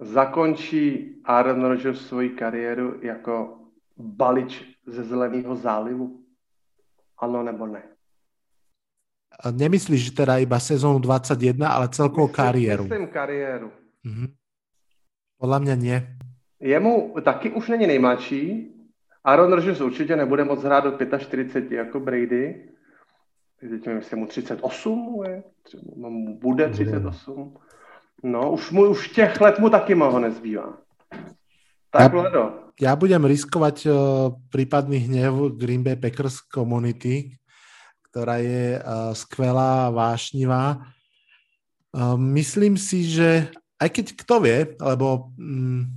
Zakončí 0.00 1.14
Aaron 1.24 1.64
Rodgers 1.64 2.06
svoji 2.06 2.30
kariéru 2.30 3.00
jako 3.02 3.58
balič 3.96 4.64
ze 4.86 5.04
Zeleného 5.04 5.56
zálivu? 5.56 6.25
Áno 7.16 7.42
nebo 7.42 7.66
ne? 7.66 7.82
Nemyslíš 9.44 10.16
teda 10.16 10.40
iba 10.40 10.56
sezónu 10.56 10.98
21, 10.98 11.68
ale 11.68 11.92
celkovú 11.92 12.28
myslím, 12.28 12.40
kariéru? 12.40 12.84
Myslím 12.88 13.08
kariéru. 13.12 13.68
Mhm. 14.04 14.26
Podľa 15.36 15.58
mňa 15.60 15.74
nie. 15.76 15.98
Jemu 16.60 17.20
taky 17.20 17.52
už 17.52 17.68
není 17.68 17.86
nejmladší. 17.86 18.72
Aaron 19.24 19.52
Rodgers 19.52 19.80
určitě 19.80 20.16
nebude 20.16 20.44
moc 20.44 20.62
hrát 20.62 20.84
do 20.84 21.18
45 21.18 21.76
jako 21.76 22.00
Brady. 22.00 22.72
Teď 23.60 23.86
nevím, 23.86 23.98
jestli 23.98 24.16
mu 24.16 24.26
38 24.26 25.22
je, 25.28 25.42
mu 25.96 26.38
bude 26.38 26.68
38. 26.68 27.56
No, 28.22 28.52
už 28.52 28.70
mu 28.70 28.88
už 28.88 29.08
těch 29.08 29.40
let 29.40 29.58
mu 29.58 29.70
taky 29.70 29.94
mnoho 29.94 30.18
nezbývá. 30.20 30.78
Tak, 31.90 32.12
ja, 32.12 32.65
ja 32.76 32.92
budem 32.92 33.24
riskovať 33.24 33.76
uh, 33.88 33.96
prípadný 34.52 35.08
hnev 35.08 35.56
Green 35.56 35.80
Bay 35.80 35.96
Packers 35.96 36.44
community, 36.44 37.32
ktorá 38.12 38.36
je 38.40 38.76
uh, 38.76 39.16
skvelá, 39.16 39.88
vášnivá. 39.88 40.84
Uh, 41.96 42.20
myslím 42.36 42.76
si, 42.76 43.08
že 43.08 43.48
aj 43.80 43.88
keď 43.92 44.06
kto 44.20 44.34
vie, 44.44 44.58
lebo 44.76 45.32
um, 45.40 45.88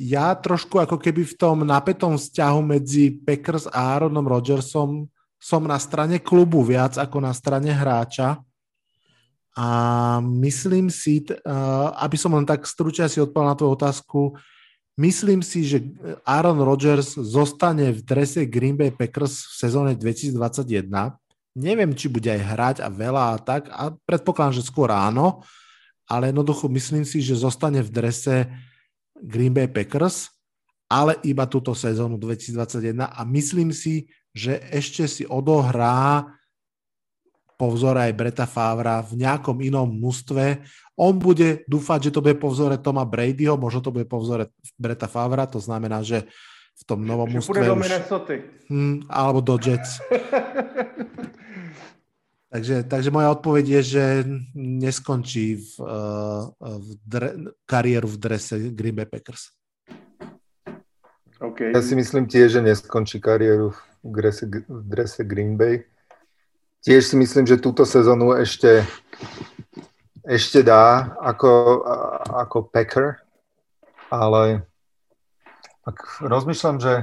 ja 0.00 0.32
trošku 0.32 0.78
ako 0.78 0.96
keby 0.96 1.26
v 1.26 1.34
tom 1.36 1.66
napätom 1.66 2.14
vzťahu 2.14 2.60
medzi 2.62 3.10
Packers 3.10 3.66
a 3.68 3.98
Aaronom 3.98 4.24
Rodgersom 4.24 5.10
som 5.40 5.62
na 5.64 5.76
strane 5.76 6.20
klubu 6.20 6.64
viac 6.64 6.96
ako 6.96 7.20
na 7.20 7.32
strane 7.36 7.72
hráča. 7.72 8.40
A 9.56 9.66
myslím 10.22 10.88
si, 10.88 11.26
aby 11.96 12.16
som 12.16 12.32
len 12.32 12.46
tak 12.46 12.64
stručne 12.64 13.10
si 13.10 13.18
odpovedal 13.18 13.52
na 13.52 13.58
tvoju 13.58 13.72
otázku, 13.76 14.20
Myslím 15.00 15.40
si, 15.40 15.64
že 15.64 15.80
Aaron 16.28 16.60
Rodgers 16.60 17.16
zostane 17.16 17.88
v 17.88 18.04
drese 18.04 18.44
Green 18.44 18.76
Bay 18.76 18.92
Packers 18.92 19.48
v 19.48 19.54
sezóne 19.56 19.92
2021. 19.96 20.92
Neviem, 21.56 21.96
či 21.96 22.12
bude 22.12 22.28
aj 22.28 22.42
hrať 22.44 22.76
a 22.84 22.92
veľa 22.92 23.22
a 23.32 23.36
tak, 23.40 23.72
a 23.72 23.96
predpokladám, 24.04 24.60
že 24.60 24.68
skôr 24.68 24.92
áno, 24.92 25.40
ale 26.04 26.28
jednoducho 26.28 26.68
myslím 26.68 27.08
si, 27.08 27.24
že 27.24 27.32
zostane 27.32 27.80
v 27.80 27.88
drese 27.88 28.44
Green 29.16 29.56
Bay 29.56 29.72
Packers, 29.72 30.28
ale 30.84 31.16
iba 31.24 31.48
túto 31.48 31.72
sezónu 31.72 32.20
2021 32.20 33.00
a 33.00 33.20
myslím 33.24 33.72
si, 33.72 34.04
že 34.36 34.60
ešte 34.68 35.08
si 35.08 35.24
odohrá 35.24 36.28
po 37.60 37.68
vzore 37.68 38.08
aj 38.08 38.16
Breta 38.16 38.48
Favra 38.48 39.04
v 39.04 39.20
nejakom 39.20 39.60
inom 39.60 39.84
mústve. 39.84 40.64
On 40.96 41.12
bude 41.12 41.60
dúfať, 41.68 42.08
že 42.08 42.12
to 42.16 42.24
bude 42.24 42.40
po 42.40 42.48
vzore 42.48 42.80
Toma 42.80 43.04
Bradyho, 43.04 43.60
možno 43.60 43.84
to 43.84 43.92
bude 43.92 44.08
po 44.08 44.16
vzore 44.16 44.48
Breta 44.80 45.04
Favra, 45.04 45.44
to 45.44 45.60
znamená, 45.60 46.00
že 46.00 46.24
v 46.80 46.82
tom 46.88 47.04
novom 47.04 47.28
že 47.28 47.36
mústve 47.36 47.60
do 47.60 47.76
už... 47.76 47.92
Hm, 48.72 49.04
alebo 49.12 49.44
do 49.44 49.60
Jets. 49.60 50.00
takže, 52.52 52.88
takže 52.88 53.12
moja 53.12 53.28
odpoveď 53.36 53.64
je, 53.68 53.80
že 53.84 54.04
neskončí 54.56 55.60
v, 55.60 55.72
uh, 55.84 56.48
v 56.56 56.88
dre, 57.04 57.30
kariéru 57.68 58.08
v 58.08 58.16
drese 58.16 58.56
Green 58.72 58.96
Bay 58.96 59.04
Packers. 59.04 59.52
Okay. 61.40 61.76
Ja 61.76 61.84
si 61.84 61.92
myslím 61.92 62.24
tiež, 62.24 62.56
že 62.56 62.60
neskončí 62.64 63.20
kariéru 63.20 63.76
v 64.00 64.08
drese, 64.08 64.48
v 64.48 64.84
drese 64.88 65.20
Green 65.28 65.60
Bay 65.60 65.84
tiež 66.84 67.12
si 67.12 67.16
myslím, 67.16 67.44
že 67.44 67.60
túto 67.60 67.84
sezónu 67.84 68.32
ešte, 68.36 68.84
ešte 70.24 70.64
dá 70.64 71.16
ako, 71.20 71.84
ako 72.44 72.56
Packer, 72.72 73.20
ale 74.08 74.64
ak 75.84 76.24
rozmýšľam, 76.24 76.76
že, 76.80 76.94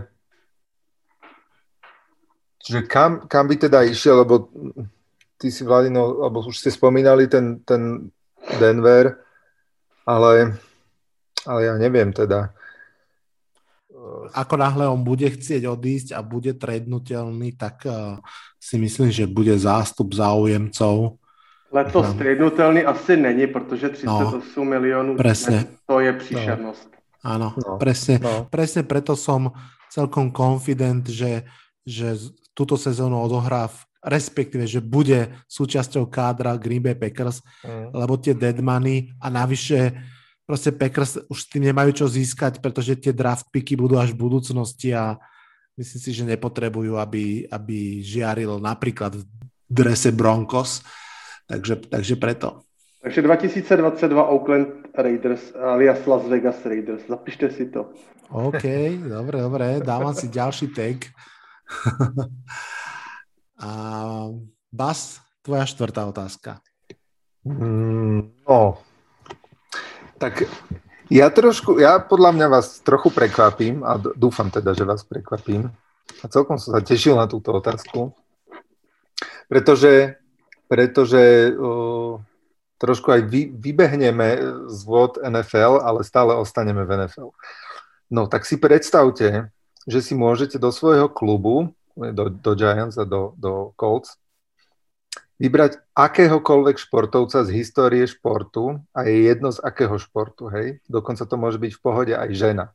že 2.62 2.80
kam, 2.86 3.26
kam 3.26 3.46
by 3.46 3.56
teda 3.58 3.86
išiel, 3.86 4.26
lebo 4.26 4.50
ty 5.38 5.54
si 5.54 5.62
Vladino, 5.62 6.26
alebo 6.26 6.46
už 6.46 6.58
ste 6.58 6.74
spomínali 6.74 7.30
ten, 7.30 7.62
ten 7.62 8.10
Denver, 8.58 9.18
ale, 10.08 10.58
ale 11.46 11.60
ja 11.66 11.74
neviem 11.78 12.10
teda 12.10 12.54
ako 14.34 14.56
náhle 14.58 14.88
on 14.88 15.04
bude 15.04 15.30
chcieť 15.30 15.68
odísť 15.68 16.10
a 16.16 16.22
bude 16.22 16.54
trednutelný, 16.54 17.56
tak 17.56 17.86
uh, 17.86 18.18
si 18.60 18.76
myslím, 18.78 19.12
že 19.12 19.28
bude 19.28 19.54
zástup 19.60 20.14
záujemcov. 20.14 21.18
Letos 21.72 22.14
trednutelný 22.16 22.84
asi 22.84 23.18
není, 23.18 23.48
protože 23.48 23.90
38 23.90 24.42
no, 24.58 24.64
milionů 24.64 25.18
presne. 25.18 25.66
to 25.86 26.00
je 26.00 26.14
příšernosť. 26.14 26.88
No. 26.92 26.98
Áno, 27.28 27.48
no, 27.60 27.76
presne, 27.76 28.24
no. 28.24 28.48
presne 28.48 28.88
preto 28.88 29.20
som 29.20 29.52
celkom 29.92 30.32
confident, 30.32 31.04
že, 31.12 31.44
že 31.84 32.16
túto 32.56 32.80
sezónu 32.80 33.20
odohrá 33.20 33.68
v 33.68 33.88
respektíve, 34.08 34.64
že 34.64 34.80
bude 34.80 35.36
súčasťou 35.52 36.08
kádra 36.08 36.56
Green 36.56 36.80
Bay 36.80 36.96
Packers, 36.96 37.44
mm. 37.66 37.92
lebo 37.92 38.16
tie 38.16 38.32
deadmany 38.32 39.12
a 39.20 39.28
navyše 39.28 39.92
proste 40.48 40.72
Packers 40.72 41.20
už 41.28 41.40
s 41.44 41.50
tým 41.52 41.68
nemajú 41.68 41.92
čo 41.92 42.06
získať, 42.08 42.64
pretože 42.64 42.96
tie 42.96 43.12
draft 43.12 43.52
picky 43.52 43.76
budú 43.76 44.00
až 44.00 44.16
v 44.16 44.24
budúcnosti 44.24 44.96
a 44.96 45.20
myslím 45.76 46.00
si, 46.00 46.12
že 46.16 46.24
nepotrebujú, 46.24 46.96
aby, 46.96 47.44
aby 47.52 48.00
žiaril 48.00 48.58
napríklad 48.64 49.20
v 49.20 49.28
drese 49.68 50.16
Broncos. 50.16 50.88
Takže, 51.52 51.92
takže 51.92 52.16
preto. 52.16 52.64
Takže 53.04 53.22
2022 53.22 54.08
Oakland 54.20 54.72
Raiders 54.96 55.52
alias 55.56 56.08
Las 56.08 56.24
Vegas 56.26 56.60
Raiders. 56.64 57.04
Zapište 57.08 57.52
si 57.52 57.68
to. 57.68 57.92
OK, 58.32 58.64
dobre, 59.08 59.38
dobre. 59.40 59.68
Dávam 59.84 60.12
si 60.16 60.28
ďalší 60.28 60.72
tag. 60.76 61.08
a 63.64 63.70
Bas, 64.68 65.24
tvoja 65.40 65.64
štvrtá 65.64 66.04
otázka. 66.08 66.60
Mm, 67.48 68.44
no, 68.44 68.76
tak 70.18 70.50
ja 71.08 71.32
trošku, 71.32 71.80
ja 71.80 72.04
podľa 72.04 72.36
mňa 72.36 72.48
vás 72.52 72.84
trochu 72.84 73.08
prekvapím 73.16 73.80
a 73.88 73.96
dúfam 73.96 74.52
teda, 74.52 74.76
že 74.76 74.84
vás 74.84 75.08
prekvapím. 75.08 75.72
A 76.20 76.26
celkom 76.28 76.60
som 76.60 76.76
sa 76.76 76.84
tešil 76.84 77.16
na 77.16 77.32
túto 77.32 77.56
otázku, 77.56 78.12
pretože, 79.48 80.20
pretože 80.68 81.54
uh, 81.56 82.20
trošku 82.76 83.08
aj 83.16 83.22
vy, 83.24 83.48
vybehneme 83.56 84.28
z 84.68 84.80
vod 84.84 85.16
NFL, 85.24 85.80
ale 85.80 86.04
stále 86.04 86.36
ostaneme 86.36 86.84
v 86.84 87.06
NFL. 87.06 87.32
No 88.12 88.28
tak 88.28 88.44
si 88.44 88.60
predstavte, 88.60 89.52
že 89.88 90.00
si 90.04 90.12
môžete 90.12 90.60
do 90.60 90.76
svojho 90.76 91.08
klubu, 91.08 91.72
do, 91.96 92.30
do 92.30 92.52
Giants 92.54 93.00
a 93.00 93.08
do, 93.08 93.32
do 93.40 93.72
Colts, 93.80 94.20
vybrať 95.38 95.78
akéhokoľvek 95.94 96.82
športovca 96.82 97.46
z 97.46 97.50
histórie 97.54 98.06
športu 98.10 98.82
a 98.94 99.06
je 99.06 99.30
jedno 99.30 99.54
z 99.54 99.62
akého 99.62 99.94
športu, 100.02 100.50
hej. 100.50 100.82
Dokonca 100.90 101.30
to 101.30 101.36
môže 101.38 101.62
byť 101.62 101.72
v 101.78 101.82
pohode 101.82 102.14
aj 102.14 102.30
žena. 102.34 102.66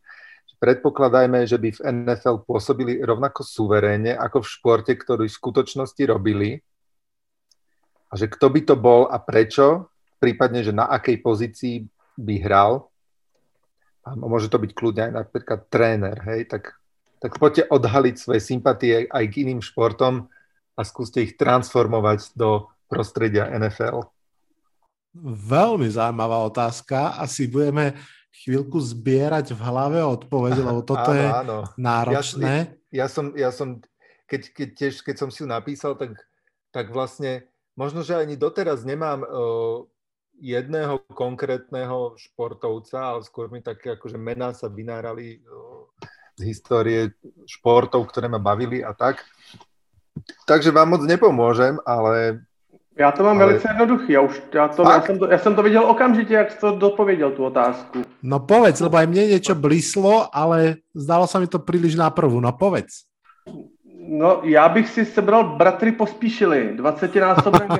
Predpokladajme, 0.62 1.42
že 1.42 1.58
by 1.58 1.68
v 1.74 1.80
NFL 1.82 2.46
pôsobili 2.46 3.02
rovnako 3.02 3.42
suverénne 3.42 4.14
ako 4.14 4.46
v 4.46 4.50
športe, 4.54 4.94
ktorý 4.94 5.26
v 5.26 5.34
skutočnosti 5.34 6.02
robili. 6.06 6.62
A 8.06 8.14
že 8.14 8.30
kto 8.30 8.46
by 8.46 8.60
to 8.62 8.78
bol 8.78 9.10
a 9.10 9.18
prečo, 9.18 9.90
prípadne, 10.22 10.62
že 10.62 10.70
na 10.70 10.86
akej 10.86 11.18
pozícii 11.18 11.90
by 12.14 12.34
hral. 12.46 12.86
A 14.06 14.14
môže 14.14 14.46
to 14.46 14.62
byť 14.62 14.70
kľudne 14.70 15.10
aj 15.10 15.12
napríklad 15.26 15.66
tréner, 15.66 16.18
hej, 16.30 16.46
tak, 16.46 16.78
tak 17.18 17.42
poďte 17.42 17.66
odhaliť 17.66 18.14
svoje 18.14 18.38
sympatie 18.38 19.10
aj 19.10 19.24
k 19.34 19.42
iným 19.42 19.58
športom, 19.58 20.30
a 20.76 20.80
skúste 20.82 21.20
ich 21.24 21.36
transformovať 21.36 22.32
do 22.36 22.68
prostredia 22.88 23.48
NFL? 23.48 24.08
Veľmi 25.22 25.92
zaujímavá 25.92 26.40
otázka. 26.48 27.20
Asi 27.20 27.44
budeme 27.44 27.96
chvíľku 28.32 28.80
zbierať 28.80 29.52
v 29.52 29.60
hlave 29.60 30.00
odpoveď, 30.00 30.64
lebo 30.64 30.80
toto 30.90 31.12
áno, 31.12 31.20
je 31.20 31.26
áno. 31.28 31.58
náročné. 31.76 32.54
Ja, 32.88 33.04
ja, 33.04 33.06
som, 33.12 33.26
ja 33.36 33.50
som 33.52 33.84
keď, 34.32 34.42
keď, 34.56 34.68
tiež, 34.72 34.94
keď 35.04 35.16
som 35.20 35.28
si 35.28 35.44
ju 35.44 35.48
napísal, 35.48 35.92
tak, 36.00 36.16
tak 36.72 36.88
vlastne 36.88 37.44
možno, 37.76 38.00
že 38.00 38.16
ani 38.16 38.40
doteraz 38.40 38.80
nemám 38.88 39.20
uh, 39.20 39.84
jedného 40.40 41.04
konkrétneho 41.12 42.16
športovca, 42.16 43.12
ale 43.12 43.20
skôr 43.28 43.52
mi 43.52 43.60
také 43.60 44.00
akože 44.00 44.16
mená 44.16 44.56
sa 44.56 44.72
vynárali 44.72 45.44
uh, 45.44 45.84
z 46.40 46.48
histórie 46.48 47.12
športov, 47.44 48.08
ktoré 48.08 48.32
ma 48.32 48.40
bavili 48.40 48.80
a 48.80 48.96
tak. 48.96 49.20
Takže 50.46 50.70
vám 50.70 50.88
moc 50.88 51.02
nepomôžem, 51.06 51.78
ale... 51.86 52.44
Já 52.98 53.12
to 53.12 53.24
mám 53.24 53.36
ale... 53.36 53.46
velice 53.46 53.68
jednoduchý. 53.68 54.12
Já, 54.12 54.20
už, 54.20 54.42
já, 54.54 54.68
to, 54.68 54.82
já, 54.82 55.02
jsem 55.02 55.18
to, 55.18 55.24
já 55.30 55.38
jsem 55.38 55.54
to 55.54 55.62
viděl 55.62 55.84
okamžitě, 55.84 56.34
jak 56.34 56.52
jsi 56.52 56.58
to 56.58 56.76
dopověděl, 56.76 57.30
tu 57.30 57.44
otázku. 57.44 58.04
No 58.22 58.40
povedz, 58.40 58.80
lebo 58.80 59.00
aj 59.00 59.06
mne 59.08 59.32
niečo 59.32 59.56
blíslo, 59.56 60.28
ale 60.28 60.84
zdalo 60.92 61.26
sa 61.26 61.40
mi 61.40 61.48
to 61.48 61.58
príliš 61.58 61.96
na 61.96 62.12
prvú. 62.12 62.38
No 62.38 62.52
povedz. 62.52 63.08
No, 64.08 64.40
já 64.42 64.68
bych 64.68 64.88
si 64.88 65.04
sebral 65.04 65.56
bratry 65.56 65.92
pospíšili, 65.92 66.70
20 66.74 67.14
násobné 67.14 67.68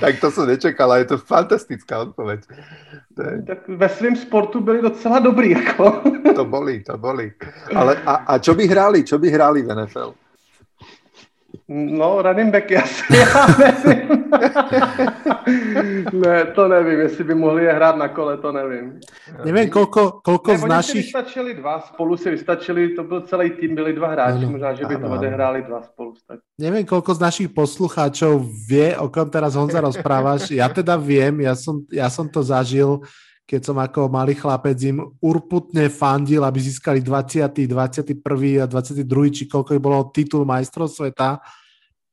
Tak 0.00 0.20
to 0.20 0.30
jsem 0.30 0.46
nečekal, 0.46 0.92
je 0.92 1.04
to 1.04 1.18
fantastická 1.18 1.98
odpověď. 1.98 2.40
Je... 3.24 3.42
Tak 3.42 3.58
ve 3.68 3.88
svém 3.88 4.16
sportu 4.16 4.60
byli 4.60 4.82
docela 4.82 5.18
dobrý, 5.18 5.50
jako. 5.50 6.02
to 6.34 6.44
boli, 6.44 6.80
to 6.80 6.98
boli. 6.98 7.32
Ale 7.74 7.96
a, 8.06 8.14
a 8.14 8.38
čo 8.38 8.54
by 8.54 8.66
hráli, 8.66 9.04
čo 9.04 9.18
by 9.18 9.30
hráli 9.30 9.62
v 9.62 9.74
NFL? 9.74 10.14
No, 11.68 12.22
running 12.22 12.52
back 12.52 12.72
asi, 12.72 13.16
já 13.16 13.46
nevím. 13.58 14.24
Ne, 16.12 16.44
to 16.54 16.68
nevím, 16.68 17.00
jestli 17.00 17.24
by 17.24 17.34
mohli 17.34 17.64
je 17.64 17.72
hrát 17.72 17.96
na 17.96 18.08
kole, 18.08 18.36
to 18.36 18.52
nevím. 18.52 19.00
Nevím, 19.44 19.70
kolko, 19.70 20.20
kolko 20.24 20.52
ne, 20.52 20.58
z 20.58 20.64
našich... 20.64 21.04
vystačili 21.04 21.54
dva, 21.54 21.80
spolu 21.80 22.16
si 22.16 22.30
vystačili, 22.30 22.94
to 22.94 23.04
byl 23.04 23.20
celý 23.20 23.50
tým, 23.50 23.74
byli 23.74 23.92
dva 23.92 24.08
hráči, 24.08 24.44
ano, 24.44 24.50
možná, 24.50 24.74
že 24.74 24.84
by 24.86 24.94
ano, 24.94 25.08
to 25.08 25.14
odehráli 25.14 25.62
dva 25.62 25.82
spolu. 25.82 26.14
Tak. 26.26 26.38
Neviem, 26.58 26.86
koľko 26.86 27.14
z 27.14 27.20
našich 27.20 27.48
poslucháčov 27.54 28.44
vie, 28.68 28.96
o 28.96 29.08
kom 29.08 29.30
teraz 29.30 29.54
Honza 29.54 29.80
rozprávaš. 29.88 30.50
Ja 30.50 30.68
teda 30.68 30.96
viem, 30.96 31.40
ja 31.40 31.54
som, 31.54 31.84
ja 31.92 32.08
som 32.10 32.28
to 32.28 32.42
zažil, 32.42 33.00
keď 33.50 33.60
som 33.66 33.76
ako 33.82 34.06
malý 34.06 34.38
chlapec 34.38 34.78
im 34.86 35.02
urputne 35.18 35.90
fandil, 35.90 36.46
aby 36.46 36.62
získali 36.62 37.02
20., 37.02 37.66
21. 37.66 38.62
a 38.62 38.66
22. 38.70 39.02
či 39.34 39.42
koľko 39.50 39.74
bolo 39.82 40.06
titul 40.14 40.46
majstrov 40.46 40.86
sveta 40.86 41.42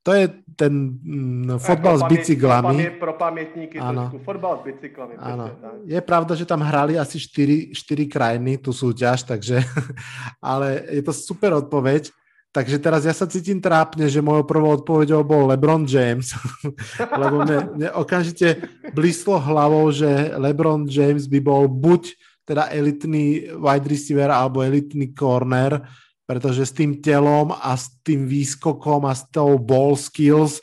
to 0.07 0.15
je 0.15 0.25
ten 0.55 0.95
mm, 1.03 1.59
fotbal 1.59 1.99
s 1.99 2.03
bicyklami. 2.07 2.95
Pro, 2.95 3.19
pamätníky 3.19 3.75
ano. 3.75 4.07
trošku. 4.07 4.23
Fotbal 4.23 4.53
s 4.55 4.61
bicyklami. 4.63 5.19
Áno. 5.19 5.51
Je 5.83 5.99
pravda, 5.99 6.31
že 6.31 6.47
tam 6.47 6.63
hrali 6.63 6.95
asi 6.95 7.19
4, 7.19 7.75
4 7.75 8.07
krajiny 8.07 8.55
tú 8.55 8.71
súťaž, 8.71 9.27
takže, 9.27 9.59
ale 10.39 10.87
je 10.95 11.03
to 11.03 11.11
super 11.11 11.59
odpoveď. 11.59 12.07
Takže 12.55 12.79
teraz 12.79 13.03
ja 13.03 13.11
sa 13.11 13.27
cítim 13.27 13.59
trápne, 13.59 14.07
že 14.07 14.23
mojou 14.23 14.47
prvou 14.47 14.79
odpoveďou 14.79 15.21
bol 15.27 15.51
LeBron 15.51 15.83
James, 15.83 16.31
lebo 17.21 17.43
mne, 17.43 17.57
mne 17.75 17.89
okamžite 17.91 18.63
blíslo 18.95 19.37
hlavou, 19.37 19.91
že 19.91 20.07
LeBron 20.39 20.87
James 20.87 21.27
by 21.27 21.39
bol 21.43 21.67
buď 21.67 22.15
teda 22.47 22.71
elitný 22.71 23.51
wide 23.59 23.91
receiver 23.91 24.31
alebo 24.31 24.63
elitný 24.63 25.11
corner, 25.11 25.83
pretože 26.27 26.67
s 26.67 26.75
tým 26.75 26.99
telom 26.99 27.55
a 27.55 27.73
s 27.73 27.87
tým 28.03 28.27
výskokom 28.27 29.07
a 29.07 29.15
s 29.15 29.23
tou 29.31 29.55
ball 29.55 29.95
skills 29.95 30.59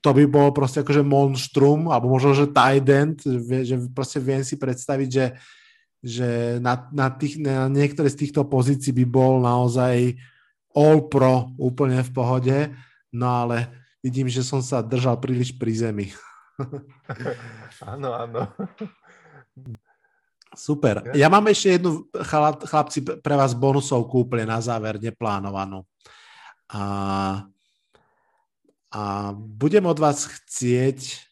to 0.00 0.16
by 0.16 0.24
bolo 0.24 0.50
proste 0.56 0.80
akože 0.80 1.04
monštrum, 1.04 1.92
alebo 1.92 2.08
možno, 2.08 2.32
že 2.32 2.48
tight 2.48 2.88
end, 2.88 3.20
že 3.44 3.76
proste 3.92 4.16
viem 4.16 4.40
si 4.40 4.56
predstaviť, 4.56 5.08
že, 5.12 5.26
že 6.00 6.28
na, 6.64 6.88
na, 6.88 7.12
tých, 7.12 7.36
na 7.36 7.68
niektoré 7.68 8.08
z 8.08 8.24
týchto 8.24 8.48
pozícií 8.48 8.96
by 8.96 9.04
bol 9.04 9.44
naozaj 9.44 10.16
all 10.72 11.04
pro 11.04 11.52
úplne 11.60 12.00
v 12.00 12.10
pohode, 12.16 12.58
no 13.12 13.26
ale 13.28 13.68
vidím, 14.00 14.32
že 14.32 14.40
som 14.40 14.64
sa 14.64 14.80
držal 14.80 15.20
príliš 15.20 15.52
pri 15.60 15.72
zemi. 15.76 16.08
Áno, 17.80 18.12
áno. 18.12 18.52
Super. 20.50 21.14
Ja 21.14 21.30
mám 21.30 21.46
ešte 21.46 21.78
jednu, 21.78 22.10
chlapci, 22.66 23.06
pre 23.22 23.34
vás 23.38 23.54
bonusovku 23.54 24.26
úplne 24.26 24.50
na 24.50 24.58
záver, 24.58 24.98
neplánovanú. 24.98 25.86
A, 26.74 26.82
a 28.90 29.02
budem 29.34 29.86
od 29.86 29.98
vás 29.98 30.26
chcieť 30.26 31.22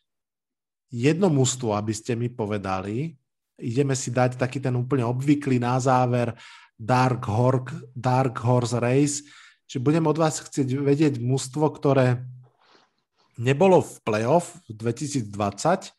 jedno 0.95 1.27
mústvo, 1.29 1.75
aby 1.75 1.91
ste 1.91 2.15
mi 2.15 2.31
povedali. 2.31 3.19
Ideme 3.59 3.99
si 3.99 4.15
dať 4.15 4.39
taký 4.39 4.63
ten 4.63 4.79
úplne 4.79 5.03
obvyklý 5.03 5.59
na 5.59 5.83
záver 5.83 6.39
Dark, 6.79 7.27
Hork, 7.27 7.75
Dark 7.91 8.39
Horse 8.39 8.79
Race. 8.79 9.27
Čiže 9.67 9.83
budem 9.83 10.07
od 10.07 10.15
vás 10.15 10.39
chcieť 10.39 10.79
vedieť 10.79 11.15
mústvo, 11.19 11.67
ktoré 11.75 12.23
nebolo 13.35 13.83
v 13.83 13.95
playoff 14.07 14.63
v 14.71 14.79
2020, 14.79 15.98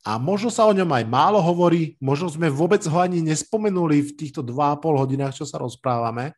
a 0.00 0.16
možno 0.16 0.48
sa 0.48 0.64
o 0.64 0.72
ňom 0.72 0.88
aj 0.88 1.04
málo 1.04 1.44
hovorí, 1.44 2.00
možno 2.00 2.32
sme 2.32 2.48
vôbec 2.48 2.80
ho 2.88 2.98
ani 3.00 3.20
nespomenuli 3.20 4.00
v 4.00 4.16
týchto 4.16 4.40
2,5 4.40 4.80
hodinách, 4.96 5.36
čo 5.36 5.44
sa 5.44 5.60
rozprávame. 5.60 6.32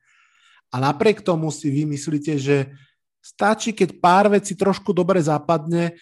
A 0.75 0.83
napriek 0.83 1.23
tomu 1.23 1.53
si 1.55 1.71
vy 1.71 1.87
myslíte, 1.87 2.35
že 2.43 2.75
stačí, 3.23 3.71
keď 3.71 4.03
pár 4.03 4.27
vecí 4.35 4.59
trošku 4.59 4.91
dobre 4.91 5.23
zapadne 5.23 5.95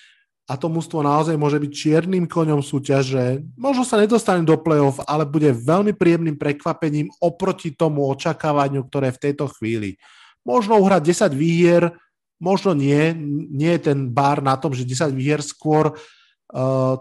a 0.48 0.56
to 0.56 0.72
mústvo 0.72 1.04
naozaj 1.04 1.36
môže 1.36 1.60
byť 1.60 1.70
čiernym 1.70 2.24
koňom 2.24 2.64
súťaže. 2.64 3.44
Možno 3.60 3.84
sa 3.84 4.00
nedostane 4.00 4.42
do 4.42 4.56
play-off, 4.56 4.98
ale 5.04 5.28
bude 5.28 5.52
veľmi 5.52 5.92
príjemným 5.92 6.40
prekvapením 6.40 7.12
oproti 7.20 7.76
tomu 7.76 8.08
očakávaniu, 8.08 8.88
ktoré 8.88 9.12
v 9.12 9.30
tejto 9.30 9.52
chvíli. 9.52 10.00
Možno 10.42 10.80
uhrať 10.80 11.28
10 11.28 11.36
výhier, 11.36 11.92
možno 12.40 12.72
nie, 12.72 13.12
nie 13.52 13.76
je 13.76 13.92
ten 13.92 14.08
bar 14.08 14.40
na 14.40 14.56
tom, 14.56 14.72
že 14.72 14.88
10 14.88 15.12
výhier 15.12 15.44
skôr 15.44 15.92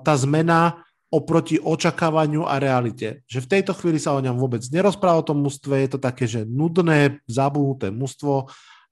tá 0.05 0.13
zmena 0.15 0.85
oproti 1.09 1.57
očakávaniu 1.57 2.45
a 2.45 2.61
realite. 2.61 3.25
Že 3.25 3.39
v 3.45 3.51
tejto 3.57 3.73
chvíli 3.73 3.97
sa 3.97 4.13
o 4.13 4.21
ňom 4.21 4.37
vôbec 4.37 4.61
nerozpráva 4.69 5.25
o 5.25 5.27
tom 5.27 5.41
mústve, 5.41 5.81
je 5.81 5.97
to 5.97 5.99
také, 5.99 6.29
že 6.29 6.45
nudné, 6.45 7.17
zabudnuté 7.25 7.89
mústvo 7.89 8.45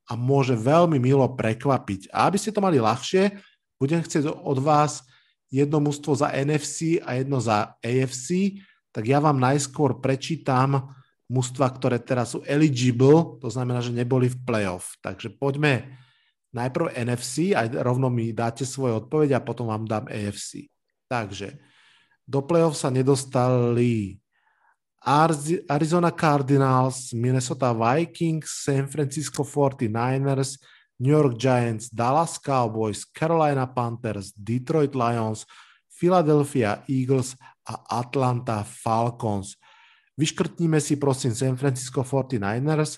a 0.09 0.17
môže 0.17 0.57
veľmi 0.57 0.97
milo 0.97 1.29
prekvapiť. 1.37 2.09
A 2.09 2.25
aby 2.25 2.41
ste 2.41 2.49
to 2.49 2.63
mali 2.63 2.81
ľahšie, 2.81 3.37
budem 3.77 4.01
chcieť 4.01 4.33
od 4.33 4.57
vás 4.57 5.05
jedno 5.53 5.77
mústvo 5.77 6.17
za 6.17 6.33
NFC 6.33 6.97
a 7.05 7.21
jedno 7.21 7.37
za 7.37 7.77
AFC, 7.85 8.57
tak 8.89 9.05
ja 9.05 9.21
vám 9.21 9.37
najskôr 9.37 10.01
prečítam 10.01 10.97
mústva, 11.29 11.69
ktoré 11.69 12.01
teraz 12.01 12.33
sú 12.33 12.41
eligible, 12.49 13.37
to 13.37 13.51
znamená, 13.51 13.83
že 13.83 13.93
neboli 13.93 14.31
v 14.31 14.41
playoff. 14.41 14.97
Takže 15.05 15.37
poďme 15.37 15.85
najprv 16.57 16.97
NFC, 16.97 17.53
aj 17.53 17.77
rovno 17.85 18.09
mi 18.09 18.33
dáte 18.33 18.65
svoje 18.65 18.97
odpovede 18.97 19.37
a 19.37 19.45
potom 19.45 19.69
vám 19.69 19.85
dám 19.85 20.09
AFC. 20.09 20.65
Takže 21.05 21.61
do 22.25 22.41
playoff 22.41 22.75
sa 22.75 22.89
nedostali 22.89 24.17
Arizona 25.69 26.11
Cardinals, 26.11 27.13
Minnesota 27.13 27.71
Vikings, 27.71 28.65
San 28.65 28.89
Francisco 28.89 29.45
49ers, 29.45 30.59
New 30.99 31.13
York 31.13 31.37
Giants, 31.37 31.93
Dallas 31.93 32.41
Cowboys, 32.41 33.05
Carolina 33.05 33.69
Panthers, 33.69 34.33
Detroit 34.33 34.97
Lions, 34.97 35.45
Philadelphia 35.87 36.81
Eagles 36.89 37.37
a 37.63 38.01
Atlanta 38.01 38.65
Falcons. 38.65 39.55
Vyškrtníme 40.17 40.81
si 40.81 40.97
prosím 40.97 41.31
San 41.37 41.55
Francisco 41.55 42.01
49ers 42.01 42.97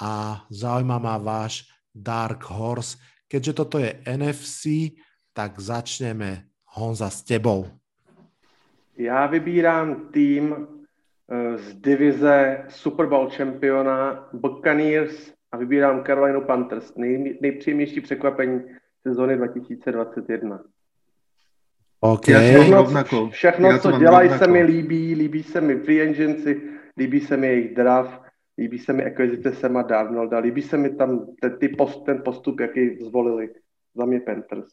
a 0.00 0.44
zaujíma 0.52 1.00
ma 1.00 1.16
váš 1.16 1.69
Dark 2.02 2.44
Horse. 2.44 2.98
Keďže 3.28 3.52
toto 3.52 3.78
je 3.78 4.02
NFC, 4.16 4.66
tak 5.32 5.60
začneme 5.60 6.44
Honza 6.64 7.10
s 7.10 7.22
tebou. 7.22 7.66
Já 8.96 9.26
vybírám 9.26 10.08
tým 10.12 10.66
eh, 11.30 11.58
z 11.58 11.74
divize 11.74 12.64
Super 12.68 13.06
Bowl 13.06 13.30
čempiona 13.30 14.28
Buccaneers 14.32 15.32
a 15.52 15.56
vybírám 15.56 16.04
Carolina 16.04 16.40
Panthers. 16.40 16.92
Nej, 16.96 17.38
nejpříjemnější 17.40 18.00
překvapení 18.00 18.60
sezóny 19.02 19.36
2021. 19.36 20.60
OK. 22.00 22.24
Všechno, 22.24 23.30
všechno 23.30 23.78
co 23.78 23.98
dělají, 23.98 24.30
se 24.30 24.46
mi 24.46 24.62
líbí. 24.62 25.14
Líbí 25.14 25.42
se 25.42 25.60
mi 25.60 25.76
free 25.76 26.02
agency, 26.02 26.62
líbí 26.96 27.20
se 27.20 27.36
mi 27.36 27.46
jejich 27.46 27.74
draft, 27.74 28.22
líbí 28.58 28.78
se 28.78 28.92
mi 28.92 29.04
akvizice 29.04 29.52
Sema 29.52 29.82
Darnolda, 29.82 30.38
líbí 30.38 30.62
se 30.62 30.76
mi 30.76 30.90
tam 30.96 31.26
ten, 31.40 31.58
ty 31.58 31.68
post, 31.68 32.04
ten 32.04 32.22
postup, 32.22 32.60
jaký 32.60 32.98
zvolili. 33.04 33.54
Za 33.94 34.04
mě 34.04 34.20
Panthers. 34.20 34.72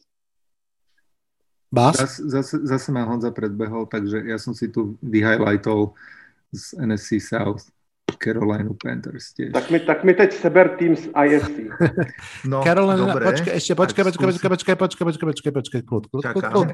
Bas? 1.71 1.97
Zase, 1.97 2.23
zase, 2.29 2.57
zase 2.63 2.91
ma 2.91 3.03
Honza 3.03 3.31
predbehol, 3.31 3.91
takže 3.91 4.23
ja 4.23 4.39
som 4.39 4.55
si 4.55 4.71
tu 4.71 4.95
vyhighlightol 5.03 5.91
z 6.55 6.79
NFC 6.79 7.19
South 7.19 7.67
Carolina 8.15 8.71
Panthers 8.71 9.35
tiež. 9.35 9.51
Tak 9.51 9.67
mi, 9.67 9.79
tak 9.83 9.99
mi 10.07 10.15
teď 10.15 10.31
seber 10.31 10.79
tým 10.79 10.95
z 10.95 11.11
IFC. 11.11 11.67
No, 12.47 12.63
Carolina, 12.63 13.03
dobre. 13.03 13.35
počkaj, 13.35 13.51
ešte 13.59 13.73
počkaj, 13.75 14.03
počkaj, 14.07 14.25
počkaj, 14.31 14.49
počkaj, 14.49 14.75
počkaj, 14.79 15.05
počkaj, 15.11 15.27
počkaj, 15.27 15.51
počkaj, 15.51 15.81
kľud, 15.83 16.03
kľud, 16.07 16.23
kľud, 16.23 16.45
kľud. 16.47 16.69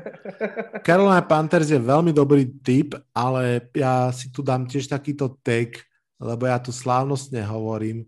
Carolina 0.86 1.22
Panthers 1.26 1.74
je 1.74 1.82
veľmi 1.82 2.14
dobrý 2.14 2.46
typ, 2.62 2.94
ale 3.18 3.74
ja 3.74 4.14
si 4.14 4.30
tu 4.30 4.46
dám 4.46 4.70
tiež 4.70 4.86
takýto 4.86 5.42
take, 5.42 5.82
lebo 6.24 6.48
ja 6.48 6.58
tu 6.64 6.72
slávnostne 6.72 7.44
hovorím, 7.44 8.08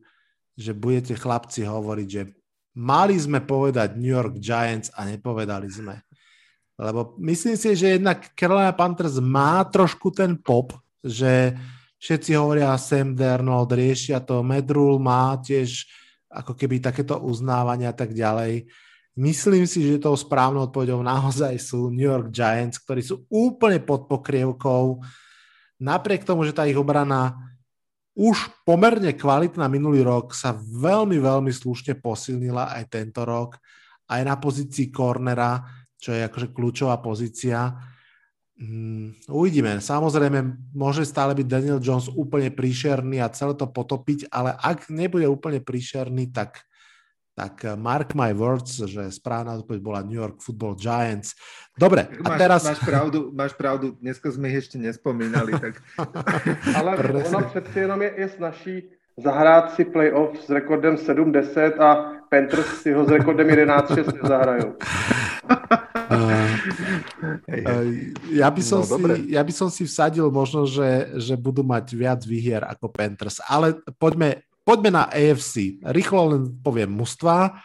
že 0.55 0.71
budete 0.71 1.19
chlapci 1.19 1.67
hovoriť, 1.67 2.07
že 2.07 2.31
mali 2.79 3.19
sme 3.19 3.43
povedať 3.43 3.99
New 3.99 4.15
York 4.15 4.39
Giants 4.39 4.87
a 4.95 5.03
nepovedali 5.03 5.67
sme. 5.67 5.99
Lebo 6.75 7.15
myslím 7.23 7.55
si, 7.55 7.75
že 7.75 7.99
jednak 7.99 8.35
Carolina 8.35 8.75
Panthers 8.75 9.19
má 9.19 9.63
trošku 9.67 10.11
ten 10.11 10.35
pop, 10.35 10.75
že 11.03 11.55
všetci 11.99 12.35
hovoria 12.35 12.75
Sam 12.75 13.15
Darnold, 13.15 13.71
riešia 13.71 14.19
to, 14.23 14.43
Medrul 14.43 14.99
má 14.99 15.39
tiež 15.39 15.87
ako 16.27 16.51
keby 16.51 16.83
takéto 16.83 17.15
uznávania 17.19 17.95
a 17.95 17.97
tak 17.97 18.11
ďalej. 18.11 18.67
Myslím 19.15 19.63
si, 19.63 19.79
že 19.87 20.03
tou 20.03 20.11
správnou 20.19 20.67
odpovedou 20.67 20.99
naozaj 20.99 21.55
sú 21.55 21.87
New 21.87 22.03
York 22.03 22.35
Giants, 22.35 22.83
ktorí 22.83 22.99
sú 22.99 23.23
úplne 23.31 23.79
pod 23.79 24.11
pokrievkou. 24.11 24.99
Napriek 25.79 26.27
tomu, 26.27 26.43
že 26.43 26.51
tá 26.51 26.67
ich 26.67 26.75
obrana 26.75 27.54
už 28.15 28.63
pomerne 28.63 29.11
kvalitná 29.11 29.67
minulý 29.67 30.07
rok 30.07 30.31
sa 30.31 30.55
veľmi, 30.55 31.19
veľmi 31.19 31.51
slušne 31.51 31.99
posilnila 31.99 32.71
aj 32.79 32.83
tento 32.87 33.27
rok. 33.27 33.59
Aj 34.07 34.21
na 34.23 34.39
pozícii 34.39 34.87
cornera 34.87 35.59
čo 36.05 36.13
je 36.13 36.21
akože 36.21 36.53
kľúčová 36.53 37.01
pozícia. 37.01 37.73
Hmm, 38.61 39.17
uvidíme. 39.25 39.81
Samozrejme, 39.81 40.71
môže 40.77 41.01
stále 41.01 41.33
byť 41.33 41.47
Daniel 41.49 41.81
Jones 41.81 42.13
úplne 42.13 42.53
príšerný 42.53 43.19
a 43.25 43.33
celé 43.33 43.57
to 43.57 43.65
potopiť, 43.65 44.29
ale 44.29 44.53
ak 44.53 44.93
nebude 44.93 45.25
úplne 45.25 45.65
príšerný, 45.65 46.29
tak, 46.29 46.61
tak 47.35 47.75
mark 47.75 48.15
my 48.15 48.31
words, 48.31 48.79
že 48.87 49.11
správna 49.11 49.59
odpoveď 49.59 49.79
bola 49.83 49.99
New 50.07 50.15
York 50.15 50.39
Football 50.39 50.79
Giants. 50.79 51.35
Dobre, 51.75 52.07
a 52.07 52.23
máš, 52.23 52.39
teraz... 52.39 52.61
Máš 52.63 52.81
pravdu, 52.87 53.19
máš 53.35 53.53
pravdu, 53.59 53.85
dneska 53.99 54.31
sme 54.31 54.47
ich 54.55 54.63
ešte 54.63 54.79
nespomínali. 54.79 55.51
Tak... 55.59 55.83
ale 56.79 56.95
ona 57.27 57.41
přeci 57.51 57.79
jenom 57.79 58.01
je, 58.01 58.09
je 58.17 58.27
snaží 58.29 58.75
zahrát 59.17 59.71
si 59.75 59.85
playoff 59.85 60.35
s 60.43 60.49
rekordem 60.49 60.95
7-10 60.95 61.79
a 61.79 62.19
Panthers 62.27 62.83
si 62.83 62.91
ho 62.91 63.05
s 63.07 63.09
rekordem 63.09 63.47
11-6 63.47 64.11
nezahrajou. 64.23 64.75
Uh, 66.05 66.51
ja, 68.29 68.51
by 68.51 68.61
som 68.61 68.83
no, 68.83 68.85
si, 68.85 69.31
ja 69.31 69.41
by 69.41 69.53
som 69.55 69.69
si 69.71 69.87
vsadil 69.87 70.27
možno, 70.29 70.67
že, 70.67 71.15
že 71.15 71.39
budú 71.39 71.63
mať 71.63 71.95
viac 71.95 72.21
výhier 72.27 72.61
ako 72.67 72.91
Panthers. 72.91 73.39
Ale 73.47 73.79
poďme, 73.95 74.43
poďme 74.65 74.97
na 74.97 75.03
AFC. 75.07 75.79
Rýchlo 75.85 76.35
len 76.35 76.43
poviem 76.59 76.91
mužstva. 76.91 77.61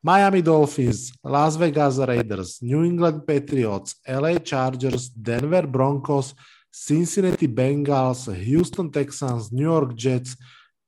Miami 0.00 0.40
Dolphins, 0.40 1.12
Las 1.20 1.60
Vegas 1.60 2.00
Raiders, 2.00 2.64
New 2.64 2.82
England 2.82 3.28
Patriots, 3.28 4.00
LA 4.02 4.40
Chargers, 4.40 5.12
Denver 5.12 5.68
Broncos, 5.68 6.32
Cincinnati 6.72 7.44
Bengals, 7.44 8.24
Houston 8.26 8.88
Texans, 8.88 9.52
New 9.52 9.68
York 9.68 9.92
Jets, 9.92 10.40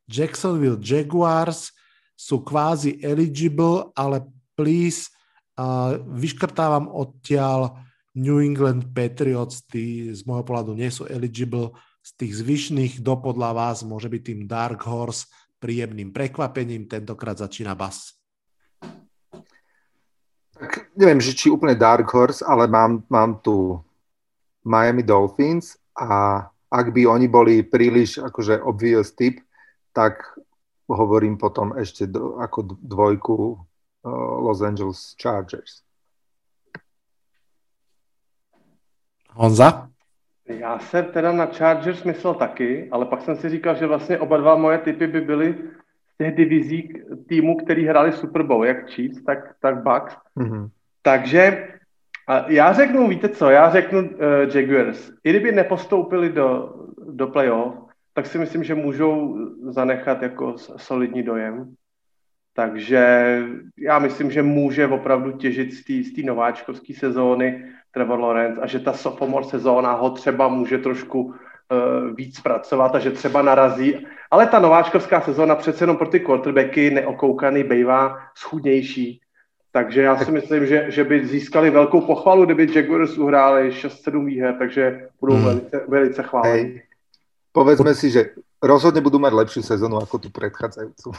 Jacksonville 0.09 0.81
Jaguars 0.81 1.71
sú 2.17 2.41
kvázi 2.41 3.05
eligible, 3.05 3.93
ale 3.93 4.25
please 4.57 5.13
a 5.53 6.01
vyškrtávam 6.01 6.89
odtiaľ 6.89 7.77
New 8.17 8.41
England 8.41 8.93
Patriots, 8.93 9.65
tí 9.69 10.09
z 10.13 10.25
môjho 10.25 10.45
pohľadu 10.45 10.73
nie 10.73 10.89
sú 10.89 11.05
eligible. 11.09 11.77
Z 12.03 12.19
tých 12.19 12.33
zvyšných 12.43 12.95
do 13.05 13.15
podľa 13.21 13.55
vás 13.55 13.85
môže 13.87 14.11
byť 14.11 14.23
tým 14.25 14.41
Dark 14.49 14.83
Horse 14.89 15.29
príjemným 15.63 16.11
prekvapením. 16.11 16.91
Tentokrát 16.91 17.39
začína 17.39 17.79
Bas. 17.79 18.19
Tak 20.59 20.91
neviem, 20.99 21.23
že 21.23 21.39
či 21.39 21.47
úplne 21.47 21.79
Dark 21.79 22.11
Horse, 22.11 22.43
ale 22.43 22.67
mám, 22.67 23.07
mám 23.07 23.39
tu 23.39 23.79
Miami 24.67 25.07
Dolphins 25.07 25.79
a 25.95 26.43
ak 26.67 26.87
by 26.91 27.07
oni 27.07 27.31
boli 27.31 27.63
príliš 27.63 28.19
akože 28.19 28.59
obvious 28.59 29.15
typ, 29.15 29.39
tak 29.95 30.19
hovorím 30.91 31.39
potom 31.39 31.79
ešte 31.79 32.11
do, 32.11 32.43
ako 32.43 32.75
dvojku 32.83 33.63
Uh, 34.03 34.43
Los 34.43 34.59
Angeles 34.63 35.15
Chargers. 35.15 35.87
Honza? 39.31 39.92
Já 40.59 40.79
jsem 40.79 41.05
teda 41.05 41.33
na 41.33 41.47
Chargers 41.47 42.05
myslel 42.05 42.35
taky, 42.35 42.89
ale 42.91 43.07
pak 43.07 43.23
jsem 43.23 43.37
si 43.37 43.49
říkal, 43.49 43.75
že 43.75 43.87
vlastně 43.87 44.19
oba 44.19 44.37
dva 44.37 44.57
moje 44.57 44.79
typy 44.79 45.07
by 45.07 45.21
byly 45.21 45.55
z 46.15 46.17
těch 46.19 46.35
divizí 46.35 46.93
týmu, 47.29 47.57
který 47.57 47.87
hráli 47.87 48.13
Super 48.13 48.43
Bowl, 48.43 48.65
jak 48.65 48.91
Chiefs, 48.91 49.23
tak, 49.23 49.55
tak 49.61 49.83
Bucks. 49.83 50.17
Mm-hmm. 50.37 50.69
Takže 51.03 51.69
já 52.47 52.73
řeknu, 52.73 53.09
víte 53.09 53.29
co, 53.29 53.51
já 53.51 53.71
řeknu 53.71 54.01
uh, 54.01 54.09
Jaguars. 54.55 55.13
I 55.25 55.31
kdyby 55.31 55.53
nepostoupili 55.53 56.29
do, 56.29 56.75
do 57.13 57.27
playoff, 57.27 57.75
tak 58.15 58.27
si 58.27 58.39
myslím, 58.39 58.65
že 58.65 58.75
můžou 58.75 59.39
zanechat 59.63 60.23
jako 60.23 60.55
solidní 60.59 61.23
dojem. 61.23 61.75
Takže 62.55 63.39
já 63.79 63.99
myslím, 63.99 64.31
že 64.31 64.43
může 64.43 64.87
opravdu 64.87 65.33
těžit 65.33 65.73
z 65.73 66.13
té 66.13 66.23
nováčkovské 66.23 66.95
sezóny 66.95 67.65
Trevor 67.93 68.21
Lawrence 68.21 68.61
a 68.61 68.67
že 68.67 68.79
ta 68.79 68.93
sophomore 68.93 69.45
sezóna 69.45 69.93
ho 69.93 70.11
třeba 70.11 70.49
může 70.49 70.79
trošku 70.79 71.23
uh, 71.23 71.35
víc 72.17 72.41
pracovat 72.41 72.95
a 72.95 72.99
že 72.99 73.11
třeba 73.11 73.43
narazí. 73.43 74.07
Ale 74.31 74.47
ta 74.47 74.59
nováčkovská 74.59 75.21
sezóna 75.21 75.55
přece 75.55 75.85
jenom 75.85 75.97
pro 75.97 76.09
ty 76.09 76.21
quarterbacky 76.21 76.91
neokoukaný 76.91 77.65
bývá 77.65 78.19
schudnější. 78.35 79.21
Takže 79.73 80.03
já 80.03 80.17
si 80.17 80.31
myslím, 80.31 80.67
že, 80.67 80.87
že 80.89 81.05
by 81.05 81.27
získali 81.27 81.71
velkou 81.71 82.01
pochvalu, 82.01 82.45
kdyby 82.45 82.69
Jaguars 82.75 83.19
uhráli 83.19 83.71
6-7 83.71 84.25
výher, 84.25 84.55
takže 84.59 85.09
budou 85.21 85.35
hmm. 85.35 85.45
velice, 85.45 85.81
velice 85.89 86.23
chválení. 86.23 86.81
Povedzme 87.53 87.93
si, 87.93 88.09
že 88.09 88.33
rozhodne 88.65 89.05
budú 89.05 89.21
mať 89.21 89.33
lepšiu 89.37 89.61
sezónu 89.61 90.01
ako 90.01 90.17
tú 90.25 90.29
predchádzajúcu. 90.33 91.13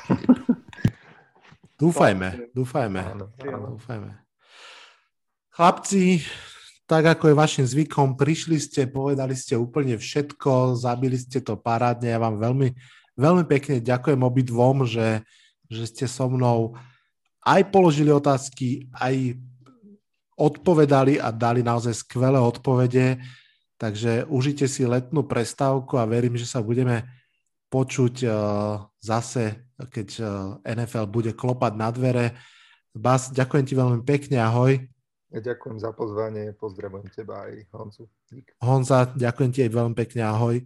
Dúfajme, 1.77 2.49
dúfajme. 2.57 3.01
Áno, 3.05 3.29
áno. 3.43 3.77
dúfajme. 3.77 4.09
Chlapci, 5.53 6.25
tak 6.93 7.17
ako 7.17 7.33
je 7.33 7.41
vašim 7.41 7.65
zvykom, 7.65 8.13
prišli 8.13 8.61
ste, 8.61 8.85
povedali 8.85 9.33
ste 9.33 9.57
úplne 9.57 9.97
všetko, 9.97 10.77
zabili 10.77 11.17
ste 11.17 11.41
to 11.41 11.57
parádne. 11.57 12.13
Ja 12.13 12.21
vám 12.21 12.37
veľmi, 12.37 12.69
veľmi 13.17 13.49
pekne 13.49 13.81
ďakujem 13.81 14.21
obidvom, 14.21 14.85
že, 14.85 15.25
že 15.73 15.89
ste 15.89 16.05
so 16.05 16.29
mnou 16.29 16.77
aj 17.41 17.65
položili 17.73 18.13
otázky, 18.13 18.93
aj 18.93 19.33
odpovedali 20.37 21.17
a 21.17 21.33
dali 21.33 21.65
naozaj 21.65 22.05
skvelé 22.05 22.37
odpovede. 22.37 23.17
Takže 23.81 24.29
užite 24.29 24.69
si 24.69 24.85
letnú 24.85 25.25
prestávku 25.25 25.97
a 25.97 26.05
verím, 26.05 26.37
že 26.37 26.45
sa 26.45 26.61
budeme 26.61 27.09
počuť 27.73 28.15
uh, 28.21 28.85
zase, 29.01 29.65
keď 29.81 30.07
eh, 30.21 30.77
NFL 30.77 31.09
bude 31.09 31.33
klopať 31.33 31.73
na 31.73 31.89
dvere. 31.89 32.37
Bas, 32.93 33.33
ďakujem 33.33 33.65
ti 33.65 33.73
veľmi 33.73 34.05
pekne, 34.05 34.45
ahoj. 34.45 34.92
Ja 35.33 35.41
ďakujem 35.41 35.81
za 35.81 35.89
pozvanie, 35.97 36.53
pozdravujem 36.53 37.09
teba 37.09 37.49
aj 37.49 37.65
Honzu. 37.73 38.05
Dík. 38.29 38.53
Honza, 38.61 39.09
ďakujem 39.17 39.49
ti 39.49 39.59
aj 39.65 39.71
veľmi 39.73 39.95
pekne, 39.97 40.21
ahoj. 40.29 40.61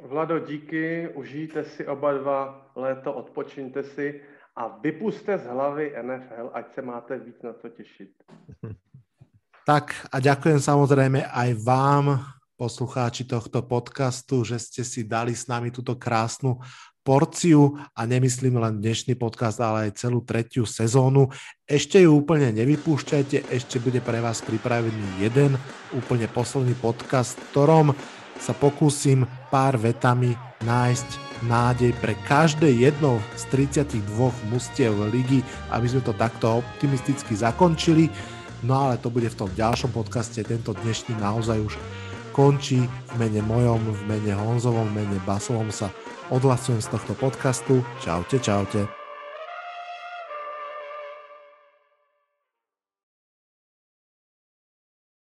Vlado, 0.00 0.40
díky, 0.40 1.12
užijte 1.12 1.68
si 1.76 1.84
oba 1.84 2.16
dva 2.16 2.40
léto, 2.76 3.12
odpočíňte 3.12 3.84
si 3.92 4.24
a 4.56 4.72
vypuste 4.80 5.36
z 5.36 5.44
hlavy 5.44 5.92
NFL, 6.00 6.48
ať 6.52 6.64
se 6.74 6.82
máte 6.82 7.12
víc 7.18 7.36
na 7.44 7.52
co 7.52 7.68
těšit. 7.68 8.12
Tak 9.66 10.06
a 10.14 10.22
ďakujem 10.22 10.62
samozrejme 10.62 11.26
aj 11.26 11.58
vám, 11.66 12.22
poslucháči 12.54 13.26
tohto 13.26 13.66
podcastu, 13.66 14.46
že 14.46 14.62
ste 14.62 14.86
si 14.86 15.02
dali 15.02 15.34
s 15.34 15.50
nami 15.50 15.74
túto 15.74 15.98
krásnu 15.98 16.62
porciu 17.06 17.78
a 17.94 18.02
nemyslím 18.02 18.58
len 18.58 18.82
dnešný 18.82 19.14
podcast, 19.14 19.62
ale 19.62 19.86
aj 19.86 20.02
celú 20.02 20.26
tretiu 20.26 20.66
sezónu. 20.66 21.30
Ešte 21.62 22.02
ju 22.02 22.18
úplne 22.18 22.50
nevypúšťajte, 22.50 23.46
ešte 23.54 23.78
bude 23.78 24.02
pre 24.02 24.18
vás 24.18 24.42
pripravený 24.42 25.22
jeden 25.22 25.54
úplne 25.94 26.26
posledný 26.26 26.74
podcast, 26.82 27.38
v 27.38 27.46
ktorom 27.54 27.86
sa 28.42 28.50
pokúsim 28.58 29.22
pár 29.54 29.78
vetami 29.78 30.34
nájsť 30.66 31.08
nádej 31.46 31.94
pre 32.02 32.18
každé 32.26 32.74
jedno 32.74 33.22
z 33.38 33.70
32 33.70 34.02
mustiev 34.50 34.98
ligy, 35.14 35.46
aby 35.70 35.86
sme 35.86 36.02
to 36.02 36.10
takto 36.18 36.58
optimisticky 36.58 37.38
zakončili. 37.38 38.10
No 38.66 38.90
ale 38.90 38.98
to 38.98 39.14
bude 39.14 39.30
v 39.30 39.38
tom 39.46 39.50
ďalšom 39.54 39.94
podcaste, 39.94 40.42
tento 40.42 40.74
dnešný 40.74 41.14
naozaj 41.22 41.60
už 41.62 41.74
končí. 42.34 42.82
V 42.84 43.14
mene 43.16 43.40
mojom, 43.46 43.80
v 43.94 44.02
mene 44.10 44.32
Honzovom, 44.36 44.90
v 44.90 45.04
mene 45.04 45.18
Basovom 45.24 45.70
sa 45.72 45.92
odhlasujem 46.30 46.82
z 46.82 46.88
tohto 46.88 47.14
podcastu. 47.14 47.84
Čaute, 48.00 48.38
čaute. 48.38 49.05